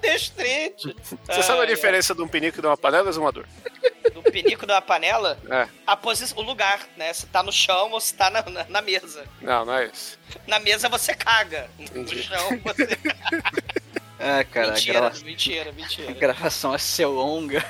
The 0.00 0.14
street! 0.16 0.84
Você 1.26 1.42
sabe 1.42 1.62
a 1.62 1.66
diferença 1.66 2.14
de 2.14 2.22
um 2.22 2.28
pinico 2.28 2.58
e 2.58 2.60
de 2.60 2.66
uma 2.66 2.76
panela, 2.76 3.10
Zumador? 3.10 3.44
Do 4.14 4.22
pinico 4.22 4.64
da 4.66 4.80
panela, 4.80 5.38
É. 5.50 5.66
a 5.86 5.96
posição, 5.96 6.38
o 6.38 6.42
lugar, 6.42 6.80
né? 6.96 7.12
Se 7.12 7.26
tá 7.26 7.42
no 7.42 7.50
chão 7.52 7.90
ou 7.90 8.00
se 8.00 8.14
tá 8.14 8.30
na, 8.30 8.42
na, 8.42 8.64
na 8.64 8.80
mesa. 8.82 9.24
Não, 9.42 9.64
não 9.64 9.74
é 9.74 9.86
isso. 9.86 10.18
Na 10.46 10.58
mesa 10.60 10.88
você 10.88 11.14
caga. 11.14 11.68
No 11.78 11.84
Entendi. 11.84 12.22
chão 12.22 12.60
você. 12.64 12.86
É, 14.18 14.44
cara, 14.44 14.68
mentira, 14.72 14.98
grava- 15.00 15.20
mentira, 15.24 15.72
mentira. 15.72 16.10
a 16.10 16.14
gravação 16.14 16.74
é 16.74 16.78
ser 16.78 17.04
longa. 17.04 17.62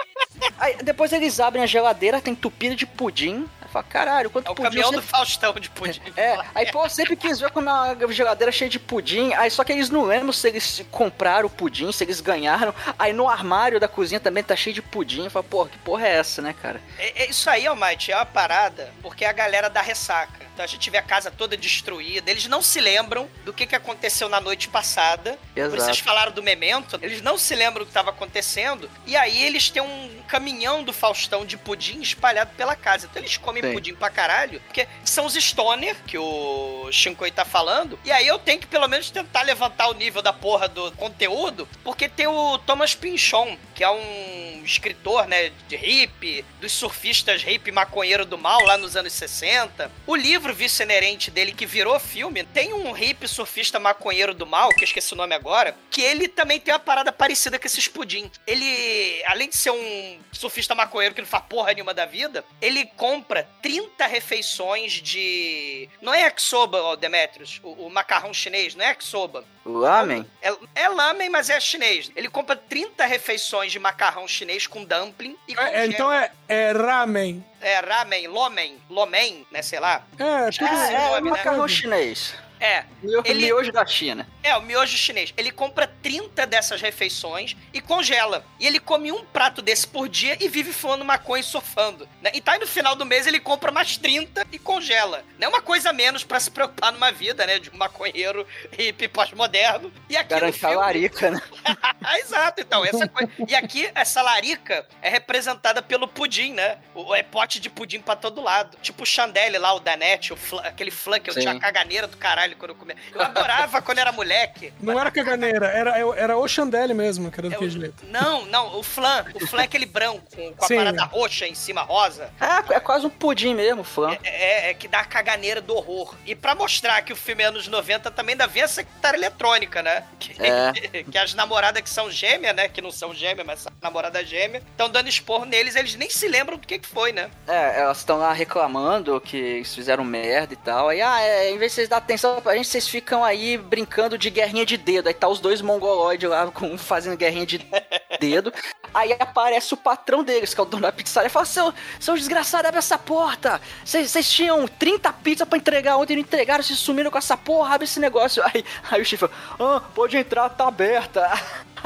Aí, 0.60 0.76
depois 0.82 1.10
eles 1.10 1.40
abrem 1.40 1.62
a 1.64 1.66
geladeira, 1.66 2.20
tem 2.20 2.34
entupida 2.34 2.76
de 2.76 2.84
pudim. 2.84 3.48
Aí 3.66 3.72
fala, 3.72 3.84
caralho, 3.84 4.30
quanto 4.30 4.48
É 4.48 4.50
o 4.50 4.54
pudim 4.54 4.68
caminhão 4.68 4.90
você 4.90 4.96
do 4.96 5.02
Faustão 5.02 5.52
de 5.54 5.68
pudim. 5.70 6.00
É, 6.16 6.38
aí 6.54 6.70
pô, 6.70 6.84
eu 6.84 6.88
sempre 6.90 7.16
quis 7.16 7.38
ver 7.40 7.50
como 7.50 7.68
é 7.68 7.72
uma 7.72 8.12
geladeira 8.12 8.50
cheia 8.52 8.70
de 8.70 8.78
pudim, 8.78 9.34
aí 9.34 9.50
só 9.50 9.64
que 9.64 9.72
eles 9.72 9.90
não 9.90 10.02
lembram 10.04 10.32
se 10.32 10.48
eles 10.48 10.84
compraram 10.90 11.46
o 11.46 11.50
pudim, 11.50 11.90
se 11.92 12.04
eles 12.04 12.20
ganharam. 12.20 12.74
Aí 12.98 13.12
no 13.12 13.28
armário 13.28 13.78
da 13.80 13.88
cozinha 13.88 14.20
também 14.20 14.42
tá 14.42 14.54
cheio 14.56 14.74
de 14.74 14.80
pudim. 14.82 15.28
Fala, 15.28 15.42
pô, 15.42 15.66
que 15.66 15.76
porra 15.78 16.06
é 16.06 16.16
essa, 16.16 16.40
né, 16.40 16.54
cara? 16.62 16.80
É- 16.98 17.24
é 17.24 17.30
isso 17.30 17.50
aí, 17.50 17.66
Almighty, 17.66 18.12
é 18.12 18.16
uma 18.16 18.24
parada, 18.26 18.92
porque 19.02 19.24
a 19.24 19.32
galera 19.32 19.68
da 19.68 19.82
ressaca. 19.82 20.46
Então 20.54 20.64
a 20.64 20.68
gente 20.68 20.88
vê 20.88 20.96
a 20.96 21.02
casa 21.02 21.30
toda 21.30 21.54
destruída, 21.54 22.30
eles 22.30 22.46
não 22.46 22.62
se 22.62 22.80
lembram 22.80 23.28
do 23.44 23.52
que, 23.52 23.66
que 23.66 23.76
aconteceu 23.76 24.26
na 24.26 24.40
noite 24.40 24.68
passada. 24.68 25.38
Exato. 25.54 25.82
Vocês 25.82 25.98
falaram 25.98 26.32
do 26.32 26.42
memento, 26.42 26.98
eles 27.02 27.20
não 27.20 27.36
se 27.36 27.54
lembram 27.54 27.80
do 27.80 27.84
que 27.86 27.90
estava 27.90 28.08
acontecendo, 28.08 28.88
e 29.06 29.14
aí 29.16 29.44
eles 29.44 29.68
têm 29.68 29.82
um 29.82 30.22
caminhão 30.26 30.82
do 30.82 30.94
Faustão 30.94 31.44
de 31.44 31.58
pudim 31.58 32.00
espalhado 32.00 32.52
pela 32.56 32.74
casa. 32.74 33.06
Então 33.06 33.20
eles 33.20 33.36
comem 33.36 33.62
Pudim 33.74 33.94
pra 33.94 34.10
caralho, 34.10 34.60
porque 34.60 34.86
são 35.04 35.26
os 35.26 35.34
stoner, 35.34 35.96
que 36.06 36.18
o 36.18 36.90
Shinkoi 36.90 37.30
tá 37.30 37.44
falando, 37.44 37.98
e 38.04 38.12
aí 38.12 38.26
eu 38.26 38.38
tenho 38.38 38.60
que 38.60 38.66
pelo 38.66 38.88
menos 38.88 39.10
tentar 39.10 39.42
levantar 39.42 39.88
o 39.88 39.94
nível 39.94 40.22
da 40.22 40.32
porra 40.32 40.68
do 40.68 40.92
conteúdo, 40.92 41.68
porque 41.82 42.08
tem 42.08 42.26
o 42.26 42.58
Thomas 42.58 42.94
Pinchon, 42.94 43.56
que 43.74 43.84
é 43.84 43.90
um 43.90 44.62
escritor, 44.64 45.26
né, 45.26 45.52
de 45.68 45.76
hippie, 45.76 46.44
dos 46.60 46.72
surfistas 46.72 47.42
hippie 47.42 47.70
maconheiro 47.70 48.24
do 48.26 48.36
mal 48.36 48.60
lá 48.64 48.76
nos 48.76 48.96
anos 48.96 49.12
60. 49.12 49.90
O 50.06 50.16
livro 50.16 50.52
Vício 50.52 50.82
Inerente 50.82 51.30
dele, 51.30 51.52
que 51.52 51.64
virou 51.64 51.98
filme, 52.00 52.42
tem 52.44 52.72
um 52.72 52.92
hippie 52.92 53.28
surfista 53.28 53.78
maconheiro 53.78 54.34
do 54.34 54.46
mal, 54.46 54.70
que 54.70 54.80
eu 54.82 54.86
esqueci 54.86 55.12
o 55.12 55.16
nome 55.16 55.34
agora, 55.34 55.76
que 55.90 56.02
ele 56.02 56.28
também 56.28 56.58
tem 56.58 56.74
uma 56.74 56.80
parada 56.80 57.12
parecida 57.12 57.58
com 57.58 57.66
esses 57.66 57.86
pudim. 57.88 58.30
Ele, 58.46 59.22
além 59.26 59.48
de 59.48 59.56
ser 59.56 59.70
um 59.70 60.18
surfista 60.32 60.74
maconheiro 60.74 61.14
que 61.14 61.20
não 61.20 61.28
faz 61.28 61.44
porra 61.48 61.72
nenhuma 61.72 61.94
da 61.94 62.04
vida, 62.04 62.44
ele 62.60 62.84
compra 62.96 63.45
30 63.62 64.06
refeições 64.06 64.92
de... 64.92 65.88
Não 66.00 66.12
é 66.12 66.22
yakisoba, 66.22 66.82
ó, 66.82 66.96
Demetrius, 66.96 67.60
o, 67.62 67.86
o 67.86 67.90
macarrão 67.90 68.32
chinês, 68.32 68.74
não 68.74 68.84
é 68.84 68.88
yakisoba. 68.88 69.44
Lamen? 69.64 70.24
É, 70.40 70.54
é 70.74 70.88
lamen, 70.88 71.28
mas 71.28 71.50
é 71.50 71.58
chinês. 71.58 72.10
Ele 72.14 72.28
compra 72.28 72.54
30 72.54 73.04
refeições 73.06 73.72
de 73.72 73.78
macarrão 73.78 74.28
chinês 74.28 74.66
com 74.66 74.84
dumpling 74.84 75.36
e 75.48 75.58
É, 75.58 75.80
é, 75.82 75.86
então 75.86 76.12
é, 76.12 76.30
é 76.48 76.72
ramen. 76.72 77.44
É 77.60 77.80
ramen, 77.80 78.28
lomen, 78.28 78.80
lomen, 78.88 79.46
né, 79.50 79.62
sei 79.62 79.80
lá. 79.80 80.06
É, 80.18 80.50
tudo 80.50 80.66
É, 80.66 80.92
é 80.92 81.10
nome, 81.10 81.30
né? 81.30 81.30
macarrão 81.30 81.66
chinês. 81.66 82.34
É. 82.60 82.84
Mio- 83.02 83.22
Ele- 83.24 83.46
Miojo 83.46 83.70
da 83.72 83.84
China. 83.86 84.26
É, 84.42 84.56
o 84.56 84.62
miojo 84.62 84.96
chinês. 84.96 85.34
Ele 85.36 85.50
compra 85.50 85.86
30 85.86 86.46
dessas 86.46 86.80
refeições 86.80 87.56
e 87.72 87.80
congela. 87.80 88.44
E 88.60 88.66
ele 88.66 88.78
come 88.78 89.10
um 89.10 89.24
prato 89.24 89.60
desse 89.60 89.86
por 89.86 90.08
dia 90.08 90.36
e 90.40 90.48
vive 90.48 90.72
fumando 90.72 91.04
maconha 91.04 91.40
e 91.40 91.44
surfando. 91.44 92.08
Né? 92.22 92.30
E 92.34 92.40
tá 92.40 92.52
aí 92.52 92.58
no 92.60 92.66
final 92.66 92.94
do 92.94 93.04
mês 93.04 93.26
ele 93.26 93.40
compra 93.40 93.70
mais 93.72 93.96
30 93.96 94.46
e 94.52 94.58
congela. 94.58 95.24
Não 95.38 95.46
é 95.46 95.48
uma 95.48 95.60
coisa 95.62 95.90
a 95.90 95.92
menos 95.92 96.22
pra 96.24 96.38
se 96.38 96.50
preocupar 96.50 96.92
numa 96.92 97.10
vida, 97.10 97.44
né? 97.46 97.58
De 97.58 97.70
um 97.70 97.76
maconheiro 97.76 98.46
hippie 98.78 99.08
pós-moderno. 99.08 99.92
E 100.08 100.16
aqui 100.16 100.30
Garante 100.30 100.56
a 100.64 100.68
filme... 100.68 100.76
larica, 100.76 101.30
né? 101.32 101.42
Exato, 102.20 102.60
então, 102.60 102.84
essa 102.84 103.08
coisa. 103.08 103.30
E 103.48 103.54
aqui, 103.54 103.90
essa 103.94 104.22
larica 104.22 104.86
é 105.02 105.08
representada 105.08 105.82
pelo 105.82 106.06
pudim, 106.06 106.52
né? 106.52 106.78
O, 106.94 107.14
é 107.14 107.22
pote 107.22 107.58
de 107.58 107.68
pudim 107.68 108.00
pra 108.00 108.14
todo 108.14 108.40
lado. 108.40 108.76
Tipo 108.80 109.02
o 109.02 109.06
Chandelle 109.06 109.58
lá, 109.58 109.72
o 109.74 109.80
Danete, 109.80 110.32
o 110.32 110.36
flan- 110.36 110.62
aquele 110.62 110.90
flan 110.92 111.18
que 111.18 111.30
eu 111.30 111.34
tinha 111.34 111.58
caganeira 111.58 112.06
do 112.06 112.16
caralho 112.16 112.45
quando 112.54 112.70
eu 112.70 112.76
comia. 112.76 112.96
Eu 113.14 113.22
adorava 113.22 113.82
quando 113.82 113.98
era 113.98 114.12
moleque. 114.12 114.72
Não 114.80 114.98
era 114.98 115.10
caganeira, 115.10 115.66
era, 115.66 115.98
era 116.16 116.36
o 116.36 116.46
Chandelle 116.46 116.94
mesmo, 116.94 117.30
que 117.30 117.40
era 117.40 117.48
É 117.48 117.50
daquele 117.50 117.70
jeito. 117.70 118.04
Não, 118.06 118.44
não, 118.46 118.78
o 118.78 118.82
flan. 118.82 119.24
O 119.34 119.46
flan 119.46 119.62
é 119.62 119.64
aquele 119.64 119.86
branco, 119.86 120.22
com, 120.34 120.52
com 120.54 120.64
a 120.64 120.68
Sim. 120.68 120.76
parada 120.76 121.04
roxa 121.04 121.46
em 121.46 121.54
cima 121.54 121.82
rosa. 121.82 122.30
É, 122.40 122.74
é 122.74 122.80
quase 122.80 123.06
um 123.06 123.10
pudim 123.10 123.54
mesmo, 123.54 123.82
flan. 123.82 124.16
É, 124.22 124.70
é 124.70 124.74
que 124.74 124.88
dá 124.88 125.00
a 125.00 125.04
caganeira 125.04 125.60
do 125.60 125.74
horror. 125.74 126.14
E 126.24 126.34
pra 126.34 126.54
mostrar 126.54 127.02
que 127.02 127.12
o 127.12 127.16
filme 127.16 127.42
é 127.42 127.46
anos 127.46 127.68
90 127.68 128.10
também 128.10 128.34
ainda 128.34 128.46
vem 128.46 128.62
a 128.62 128.68
secretária 128.68 129.16
eletrônica, 129.16 129.82
né? 129.82 130.04
Que, 130.18 130.36
É. 130.42 131.02
que 131.10 131.18
as 131.18 131.34
namoradas 131.34 131.82
que 131.82 131.90
são 131.90 132.10
gêmeas, 132.10 132.54
né? 132.54 132.68
Que 132.68 132.80
não 132.80 132.90
são 132.90 133.14
gêmeas, 133.14 133.46
mas 133.46 133.60
são 133.60 133.72
namoradas 133.82 134.28
gêmeas, 134.28 134.62
estão 134.70 134.88
dando 134.88 135.08
esporro 135.08 135.44
neles, 135.44 135.76
eles 135.76 135.94
nem 135.94 136.10
se 136.10 136.28
lembram 136.28 136.56
do 136.58 136.66
que, 136.66 136.78
que 136.78 136.88
foi, 136.88 137.12
né? 137.12 137.30
É, 137.46 137.80
elas 137.80 137.98
estão 137.98 138.18
lá 138.18 138.32
reclamando 138.32 139.20
que 139.20 139.36
eles 139.36 139.74
fizeram 139.74 140.04
merda 140.04 140.52
e 140.52 140.56
tal. 140.56 140.88
Aí, 140.88 141.00
ah, 141.00 141.20
é, 141.20 141.50
em 141.50 141.58
vez 141.58 141.72
de 141.72 141.76
vocês 141.76 141.88
dar 141.88 141.98
atenção 141.98 142.35
pra 142.40 142.56
gente, 142.56 142.68
vocês 142.68 142.88
ficam 142.88 143.24
aí 143.24 143.56
brincando 143.56 144.16
de 144.16 144.30
guerrinha 144.30 144.64
de 144.64 144.76
dedo. 144.76 145.08
Aí 145.08 145.14
tá 145.14 145.28
os 145.28 145.40
dois 145.40 145.60
mongoloides 145.60 146.28
lá 146.28 146.46
com, 146.50 146.76
fazendo 146.78 147.16
guerrinha 147.16 147.46
de 147.46 147.66
dedo. 148.20 148.52
Aí 148.94 149.12
aparece 149.12 149.74
o 149.74 149.76
patrão 149.76 150.24
deles, 150.24 150.54
que 150.54 150.60
é 150.60 150.62
o 150.62 150.66
dono 150.66 150.82
da 150.82 150.92
pizzaria, 150.92 151.28
e 151.28 151.30
fala: 151.30 151.46
Seu, 151.46 151.72
seu 152.00 152.14
desgraçado, 152.14 152.66
abre 152.66 152.78
essa 152.78 152.98
porta. 152.98 153.60
Vocês 153.84 154.30
tinham 154.30 154.66
30 154.66 155.12
pizzas 155.12 155.48
pra 155.48 155.58
entregar 155.58 155.96
ontem, 155.96 156.14
não 156.14 156.22
entregaram, 156.22 156.62
vocês 156.62 156.78
sumiram 156.78 157.10
com 157.10 157.18
essa 157.18 157.36
porra, 157.36 157.74
abre 157.74 157.84
esse 157.84 158.00
negócio. 158.00 158.42
Aí, 158.44 158.64
aí 158.90 159.00
o 159.00 159.04
chifre 159.04 159.28
fala: 159.28 159.76
Ah, 159.76 159.80
pode 159.94 160.16
entrar, 160.16 160.48
tá 160.50 160.68
aberta. 160.68 161.30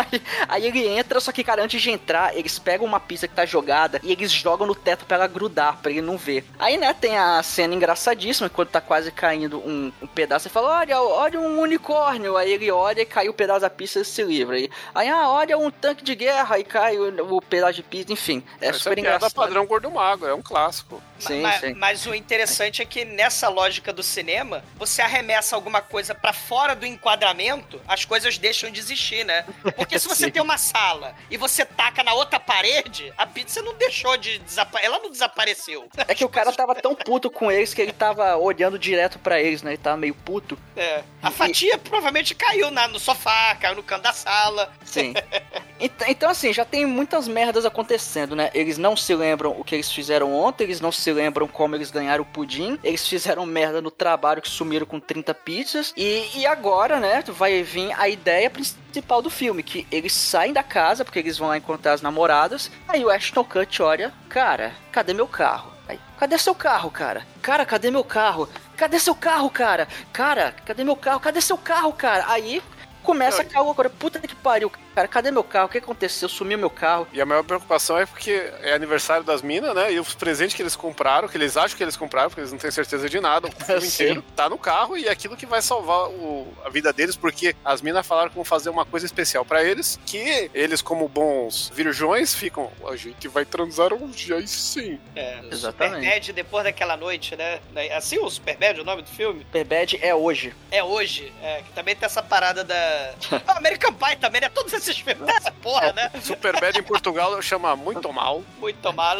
Aí, 0.00 0.22
aí 0.48 0.66
ele 0.66 0.86
entra, 0.88 1.20
só 1.20 1.32
que, 1.32 1.44
cara, 1.44 1.62
antes 1.62 1.80
de 1.80 1.90
entrar, 1.90 2.36
eles 2.36 2.58
pegam 2.58 2.86
uma 2.86 3.00
pizza 3.00 3.28
que 3.28 3.34
tá 3.34 3.44
jogada 3.44 4.00
e 4.02 4.12
eles 4.12 4.30
jogam 4.32 4.66
no 4.66 4.74
teto 4.74 5.04
pra 5.04 5.16
ela 5.16 5.26
grudar, 5.26 5.78
pra 5.78 5.90
ele 5.90 6.00
não 6.00 6.16
ver. 6.16 6.44
Aí, 6.58 6.76
né, 6.76 6.94
tem 6.94 7.16
a 7.18 7.42
cena 7.42 7.74
engraçadíssima, 7.74 8.48
quando 8.48 8.68
tá 8.68 8.80
quase 8.80 9.10
caindo 9.10 9.58
um, 9.58 9.92
um 10.00 10.06
pedaço, 10.06 10.46
e 10.48 10.50
fala, 10.50 10.78
olha, 10.80 11.00
olha 11.00 11.40
um 11.40 11.60
unicórnio. 11.60 12.36
Aí 12.36 12.52
ele 12.52 12.70
olha 12.70 13.02
e 13.02 13.06
cai 13.06 13.28
o 13.28 13.34
pedaço 13.34 13.60
da 13.60 13.70
pizza 13.70 14.00
e 14.00 14.04
se 14.04 14.22
livra. 14.22 14.56
Aí, 14.56 14.70
aí 14.94 15.08
ah, 15.08 15.28
olha 15.28 15.58
um 15.58 15.70
tanque 15.70 16.02
de 16.04 16.14
guerra, 16.14 16.56
aí 16.56 16.64
cai 16.64 16.96
o, 16.98 17.36
o 17.36 17.42
pedaço 17.42 17.74
de 17.74 17.82
pizza, 17.82 18.12
enfim. 18.12 18.42
É 18.60 18.68
Essa 18.68 18.78
super 18.78 18.94
piada 18.94 19.16
engraçado. 19.16 19.34
padrão 19.34 19.66
gordo 19.66 19.90
mago, 19.90 20.26
é 20.26 20.34
um 20.34 20.42
clássico. 20.42 21.02
Sim, 21.18 21.42
Ma- 21.42 21.52
sim. 21.58 21.74
Mas 21.74 22.06
o 22.06 22.14
interessante 22.14 22.80
é 22.80 22.84
que 22.84 23.04
nessa 23.04 23.48
lógica 23.48 23.92
do 23.92 24.02
cinema, 24.02 24.64
você 24.76 25.02
arremessa 25.02 25.54
alguma 25.54 25.82
coisa 25.82 26.14
pra 26.14 26.32
fora 26.32 26.74
do 26.74 26.86
enquadramento, 26.86 27.80
as 27.86 28.04
coisas 28.04 28.38
deixam 28.38 28.70
de 28.70 28.80
existir, 28.80 29.24
né? 29.24 29.44
Porque 29.76 29.89
se 29.98 30.08
você 30.08 30.30
tem 30.30 30.42
uma 30.42 30.58
sala 30.58 31.14
e 31.30 31.36
você 31.36 31.64
taca 31.64 32.02
na 32.02 32.14
outra 32.14 32.38
parede, 32.38 33.12
a 33.16 33.26
pizza 33.26 33.62
não 33.62 33.74
deixou 33.74 34.16
de 34.16 34.38
desaparecer. 34.38 34.86
Ela 34.90 34.98
não 35.02 35.10
desapareceu. 35.10 35.88
É 36.08 36.14
que 36.14 36.24
o 36.24 36.28
cara 36.28 36.52
tava 36.52 36.74
tão 36.74 36.94
puto 36.94 37.30
com 37.30 37.50
eles 37.50 37.74
que 37.74 37.80
ele 37.82 37.92
tava 37.92 38.36
olhando 38.36 38.78
direto 38.78 39.18
pra 39.18 39.40
eles, 39.40 39.62
né? 39.62 39.72
Ele 39.72 39.78
tava 39.78 39.96
meio 39.96 40.14
puto. 40.14 40.58
É. 40.76 41.02
A 41.22 41.30
fatia 41.30 41.76
provavelmente 41.78 42.34
caiu 42.34 42.70
na- 42.70 42.88
no 42.88 42.98
sofá, 42.98 43.54
caiu 43.56 43.76
no 43.76 43.82
canto 43.82 44.02
da 44.02 44.12
sala. 44.12 44.72
Sim. 44.84 45.14
Ent- 45.78 45.92
Então, 46.08 46.30
assim, 46.30 46.52
já 46.52 46.64
tem 46.64 46.84
muitas 46.86 47.26
merdas 47.28 47.64
acontecendo, 47.64 48.34
né? 48.36 48.50
Eles 48.54 48.76
não 48.78 48.96
se 48.96 49.14
lembram 49.14 49.52
o 49.58 49.64
que 49.64 49.74
eles 49.74 49.90
fizeram 49.90 50.34
ontem, 50.34 50.64
eles 50.64 50.80
não 50.80 50.92
se 50.92 51.10
lembram 51.12 51.46
como 51.48 51.74
eles 51.74 51.90
ganharam 51.90 52.22
o 52.22 52.26
pudim, 52.26 52.78
eles 52.82 53.06
fizeram 53.06 53.44
merda 53.46 53.80
no 53.80 53.90
trabalho 53.90 54.42
que 54.42 54.48
sumiram 54.50 54.86
com 54.86 54.98
30 55.00 55.32
pizzas, 55.34 55.92
e, 55.96 56.28
e 56.34 56.46
agora, 56.46 56.98
né, 57.00 57.22
vai 57.28 57.62
vir 57.62 57.92
a 57.98 58.08
ideia 58.08 58.48
principal 58.50 58.80
do 59.22 59.30
filme, 59.30 59.62
que 59.62 59.86
eles 59.90 60.12
saem 60.12 60.52
da 60.52 60.62
casa, 60.62 61.04
porque 61.04 61.18
eles 61.18 61.38
vão 61.38 61.48
lá 61.48 61.56
encontrar 61.56 61.92
as 61.92 62.02
namoradas, 62.02 62.70
aí 62.88 63.04
o 63.04 63.10
Ashton 63.10 63.44
Kutcher 63.44 63.86
olha, 63.86 64.12
cara, 64.28 64.74
cadê 64.92 65.14
meu 65.14 65.26
carro? 65.26 65.70
Aí, 65.88 65.98
cadê 66.18 66.38
seu 66.38 66.54
carro, 66.54 66.90
cara? 66.90 67.26
Cara, 67.42 67.66
cadê 67.66 67.90
meu 67.90 68.04
carro? 68.04 68.48
Cadê 68.76 68.98
seu 68.98 69.14
carro, 69.14 69.50
cara? 69.50 69.88
Cara, 70.12 70.54
cadê 70.64 70.84
meu 70.84 70.96
carro? 70.96 71.20
Cadê 71.20 71.40
seu 71.40 71.58
carro, 71.58 71.92
cara? 71.92 72.24
Aí 72.28 72.62
começa 73.02 73.42
a 73.42 73.44
cair 73.44 73.68
agora. 73.68 73.90
Puta 73.90 74.20
que 74.20 74.34
pariu, 74.36 74.70
cara. 74.94 75.08
Cadê 75.08 75.30
meu 75.30 75.44
carro? 75.44 75.66
O 75.66 75.68
que 75.68 75.78
aconteceu? 75.78 76.28
Sumiu 76.28 76.58
meu 76.58 76.70
carro. 76.70 77.06
E 77.12 77.20
a 77.20 77.26
maior 77.26 77.42
preocupação 77.42 77.98
é 77.98 78.06
porque 78.06 78.30
é 78.62 78.72
aniversário 78.74 79.24
das 79.24 79.42
minas, 79.42 79.74
né? 79.74 79.92
E 79.92 80.00
os 80.00 80.14
presentes 80.14 80.54
que 80.54 80.62
eles 80.62 80.76
compraram, 80.76 81.28
que 81.28 81.36
eles 81.36 81.56
acham 81.56 81.76
que 81.76 81.82
eles 81.82 81.96
compraram, 81.96 82.28
porque 82.30 82.40
eles 82.40 82.52
não 82.52 82.58
têm 82.58 82.70
certeza 82.70 83.08
de 83.08 83.20
nada, 83.20 83.48
o 83.48 83.64
filme 83.64 83.86
inteiro 83.86 84.24
tá 84.36 84.48
no 84.48 84.58
carro 84.58 84.96
e 84.96 85.06
é 85.06 85.10
aquilo 85.10 85.36
que 85.36 85.46
vai 85.46 85.62
salvar 85.62 86.08
o- 86.08 86.52
a 86.64 86.68
vida 86.70 86.92
deles, 86.92 87.16
porque 87.16 87.54
as 87.64 87.80
minas 87.82 88.06
falaram 88.06 88.28
que 88.30 88.34
vão 88.36 88.44
fazer 88.44 88.70
uma 88.70 88.84
coisa 88.84 89.06
especial 89.06 89.44
pra 89.44 89.62
eles, 89.64 89.98
que 90.06 90.50
eles, 90.54 90.80
como 90.82 91.08
bons 91.08 91.70
virgões, 91.74 92.34
ficam. 92.34 92.70
A 92.88 92.96
gente 92.96 93.28
vai 93.28 93.44
transar 93.44 93.92
hoje, 93.92 94.32
aí 94.34 94.46
sim. 94.46 94.98
É, 95.16 95.40
Exatamente. 95.50 96.04
Superbad 96.04 96.32
depois 96.32 96.64
daquela 96.64 96.96
noite, 96.96 97.36
né? 97.36 97.60
Assim 97.96 98.18
o 98.18 98.28
Superbad, 98.30 98.80
o 98.80 98.84
nome 98.84 99.02
do 99.02 99.08
filme? 99.10 99.40
Superbad 99.40 99.98
é 100.02 100.14
hoje. 100.14 100.54
É 100.70 100.82
hoje. 100.82 101.32
É, 101.42 101.62
que 101.62 101.70
também 101.72 101.94
tem 101.96 102.06
essa 102.06 102.22
parada 102.22 102.62
da. 102.64 103.14
Ah, 103.46 103.56
American 103.56 103.92
Pie 103.94 104.16
também, 104.16 104.40
né? 104.40 104.48
Todos 104.48 104.72
esses 104.80 104.98
filmes. 104.98 105.28
Essa 105.28 105.50
porra, 105.52 105.92
né? 105.92 106.10
Superbad 106.22 106.76
em 106.78 106.82
Portugal 106.82 107.40
chama 107.42 107.74
Muito 107.76 108.12
Mal. 108.12 108.42
Muito 108.58 108.92
mal. 108.92 109.18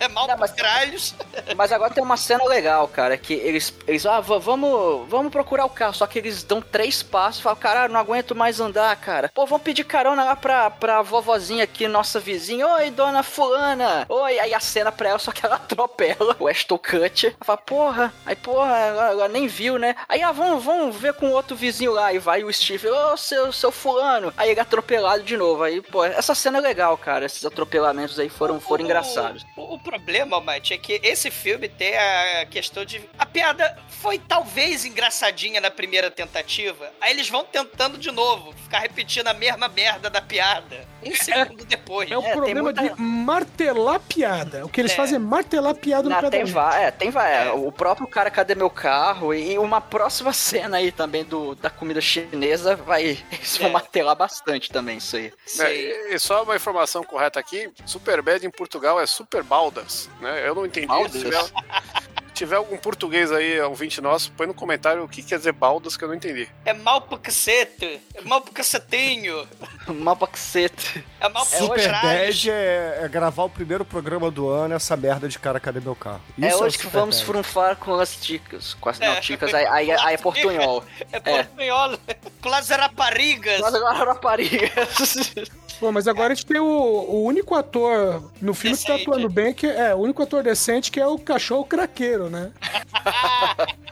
É 0.00 0.08
mal 0.08 0.26
Não, 0.26 0.36
mas- 0.36 0.52
caralhos. 0.52 1.14
Mas 1.56 1.72
agora 1.72 1.92
tem 1.92 2.02
uma 2.02 2.16
cena 2.16 2.44
legal, 2.44 2.86
cara, 2.88 3.16
que 3.16 3.34
eles, 3.34 3.72
eles 3.86 4.04
ah, 4.06 4.20
va- 4.20 4.38
vamos, 4.38 5.08
vamos 5.08 5.30
procurar 5.32 5.64
o 5.64 5.70
carro, 5.70 5.94
só 5.94 6.06
que 6.06 6.18
eles 6.18 6.42
dão 6.42 6.60
três 6.60 7.02
passos 7.02 7.40
e 7.40 7.42
falam, 7.42 7.58
caralho, 7.58 7.92
não 7.92 8.00
aguento 8.00 8.34
mais 8.34 8.60
andar, 8.60 8.94
cara. 8.96 9.30
Pô, 9.34 9.46
vamos 9.46 9.62
pedir 9.64 9.84
carona 9.84 10.24
lá 10.24 10.36
pra, 10.36 10.70
pra 10.70 11.02
vovozinha 11.02 11.64
aqui, 11.64 11.86
nossa 11.88 12.20
vizinha. 12.20 12.66
Oi, 12.66 12.90
dona 12.90 13.22
fulana. 13.22 14.06
Oi, 14.08 14.38
aí 14.38 14.54
a 14.54 14.60
cena 14.60 14.90
pra 14.92 15.10
ela, 15.10 15.18
só 15.18 15.32
que 15.32 15.44
ela 15.44 15.56
atropela 15.78 16.36
o 16.38 16.46
Ashton 16.48 16.78
Kutcher. 16.78 17.30
Ela 17.30 17.44
fala, 17.44 17.58
porra, 17.58 18.14
aí 18.26 18.36
porra, 18.36 18.76
ela, 18.78 19.10
ela 19.10 19.28
nem 19.28 19.46
viu, 19.46 19.78
né? 19.78 19.94
Aí, 20.08 20.22
ah, 20.22 20.32
vamos, 20.32 20.62
vamos 20.64 20.96
ver 20.96 21.14
com 21.14 21.30
outro 21.30 21.56
vizinho 21.56 21.92
lá. 21.92 22.12
E 22.12 22.18
vai 22.18 22.42
o 22.44 22.52
Steve, 22.52 22.88
ô, 22.88 23.16
seu, 23.16 23.52
seu 23.52 23.70
fulano. 23.72 24.32
Aí 24.36 24.50
ele 24.50 24.60
é 24.60 24.64
atropelado 24.98 25.22
de 25.22 25.36
novo. 25.36 25.62
Aí, 25.62 25.80
pô, 25.80 26.04
essa 26.04 26.34
cena 26.34 26.58
é 26.58 26.60
legal, 26.60 26.96
cara. 26.98 27.24
Esses 27.24 27.44
atropelamentos 27.44 28.18
aí 28.18 28.28
foram, 28.28 28.60
foram 28.60 28.84
engraçados. 28.84 29.44
O, 29.56 29.74
o 29.74 29.78
problema, 29.78 30.40
Mate, 30.40 30.74
é 30.74 30.78
que 30.78 31.00
esse 31.02 31.30
filme 31.30 31.68
tem 31.68 31.96
a 31.96 32.46
questão 32.50 32.84
de. 32.84 33.00
A 33.18 33.24
piada 33.26 33.76
foi 33.88 34.18
talvez 34.18 34.84
engraçadinha 34.84 35.60
na 35.60 35.70
primeira 35.70 36.10
tentativa. 36.10 36.90
Aí 37.00 37.12
eles 37.12 37.28
vão 37.28 37.44
tentando 37.44 37.98
de 37.98 38.10
novo, 38.10 38.52
ficar 38.64 38.80
repetindo 38.80 39.28
a 39.28 39.34
mesma 39.34 39.68
merda 39.68 40.08
da 40.10 40.20
piada. 40.20 40.86
Um 41.04 41.14
segundo 41.14 41.64
depois. 41.64 42.10
É 42.10 42.16
o 42.18 42.22
tem 42.22 42.32
problema 42.32 42.62
muita- 42.62 42.82
de 42.82 43.00
martelar 43.00 44.00
piada. 44.00 44.64
O 44.64 44.68
que 44.68 44.80
eles 44.80 44.92
É. 44.92 44.96
fazem 44.96 45.16
é 45.16 45.18
martelar 45.18 45.74
piada 45.74 46.08
no 46.08 46.20
Não, 46.22 46.30
tem 46.30 46.44
vai, 46.44 46.84
é, 46.86 46.90
tem 46.90 47.10
vai. 47.10 47.48
É. 47.48 47.52
O 47.52 47.70
próprio 47.70 48.06
cara, 48.06 48.30
cadê 48.30 48.54
meu 48.54 48.70
carro? 48.70 49.32
E 49.34 49.58
uma 49.58 49.80
próxima 49.80 50.32
cena 50.72 50.78
aí 50.78 50.90
também 50.90 51.24
do, 51.24 51.54
da 51.54 51.70
comida 51.70 52.00
chinesa 52.00 52.74
vai. 52.76 53.18
Eles 53.32 53.56
vão 53.58 53.68
É. 53.68 53.72
martelar 53.72 54.16
bastante 54.16 54.70
também 54.70 54.87
isso 54.96 55.16
aí. 55.16 55.32
É, 55.60 55.74
e- 56.10 56.14
e 56.14 56.18
só 56.18 56.42
uma 56.42 56.56
informação 56.56 57.02
correta 57.04 57.38
aqui: 57.38 57.70
Superbad 57.86 58.44
em 58.44 58.50
Portugal 58.50 58.98
é 59.00 59.06
Super 59.06 59.42
Baldas, 59.42 60.08
né? 60.20 60.48
Eu 60.48 60.54
não 60.54 60.66
entendi. 60.66 60.86
Baldas? 60.86 61.22
Se 62.38 62.44
tiver, 62.44 62.54
algum 62.54 62.76
português 62.76 63.32
aí, 63.32 63.60
ouvinte 63.62 64.00
nosso, 64.00 64.30
põe 64.30 64.46
no 64.46 64.54
comentário 64.54 65.02
o 65.02 65.08
que 65.08 65.24
quer 65.24 65.38
dizer 65.38 65.50
Baldas 65.50 65.96
que 65.96 66.04
eu 66.04 66.08
não 66.08 66.14
entendi. 66.14 66.48
É 66.64 66.72
mal 66.72 67.00
pro 67.00 67.18
cacete. 67.18 68.00
É 68.14 68.20
mal 68.20 68.40
pro 68.40 68.52
cacetinho. 68.52 69.44
Mapa 69.92 70.28
cacete. 70.28 71.04
É 71.20 71.28
mal 71.28 71.44
pro 71.44 71.58
Super 71.58 71.82
caralho. 71.82 72.18
10 72.20 72.46
é, 72.46 73.00
é 73.02 73.08
gravar 73.08 73.42
o 73.42 73.50
primeiro 73.50 73.84
programa 73.84 74.30
do 74.30 74.48
ano, 74.48 74.72
essa 74.74 74.96
merda 74.96 75.28
de 75.28 75.36
cara, 75.36 75.58
cadê 75.58 75.80
meu 75.80 75.96
carro? 75.96 76.20
é 76.40 76.46
Isso 76.46 76.62
hoje 76.62 76.76
o 76.76 76.80
que 76.80 76.86
vamos 76.86 77.16
10. 77.16 77.26
frunfar 77.26 77.74
com 77.74 77.94
as 77.94 78.14
ticas. 78.14 78.74
Com 78.74 78.88
as 78.88 79.00
É. 79.00 79.12
não, 79.12 79.20
ticas, 79.20 79.52
aí, 79.52 79.66
aí, 79.66 79.90
aí 79.90 80.14
é 80.14 80.18
portunhol. 80.18 80.84
É 81.10 81.18
portunhol. 81.18 81.98
Com 82.40 82.54
as 82.54 82.68
raparigas. 82.68 83.60
Mas 83.60 83.74
agora 83.74 84.04
raparigas. 84.12 85.48
Pô, 85.78 85.92
mas 85.92 86.08
agora 86.08 86.32
a 86.32 86.34
gente 86.34 86.44
tem 86.44 86.58
o, 86.60 86.64
o 86.66 87.22
único 87.24 87.54
ator 87.54 88.32
no 88.40 88.52
filme 88.52 88.76
que 88.76 88.84
tá 88.84 88.94
Decente. 88.94 89.08
atuando 89.10 89.28
bem, 89.28 89.54
que 89.54 89.64
é 89.64 89.94
o 89.94 89.98
único 89.98 90.20
ator 90.20 90.42
decente 90.42 90.90
que 90.90 90.98
é 90.98 91.06
o 91.06 91.16
cachorro 91.16 91.64
craqueiro, 91.64 92.27
né? 92.28 92.52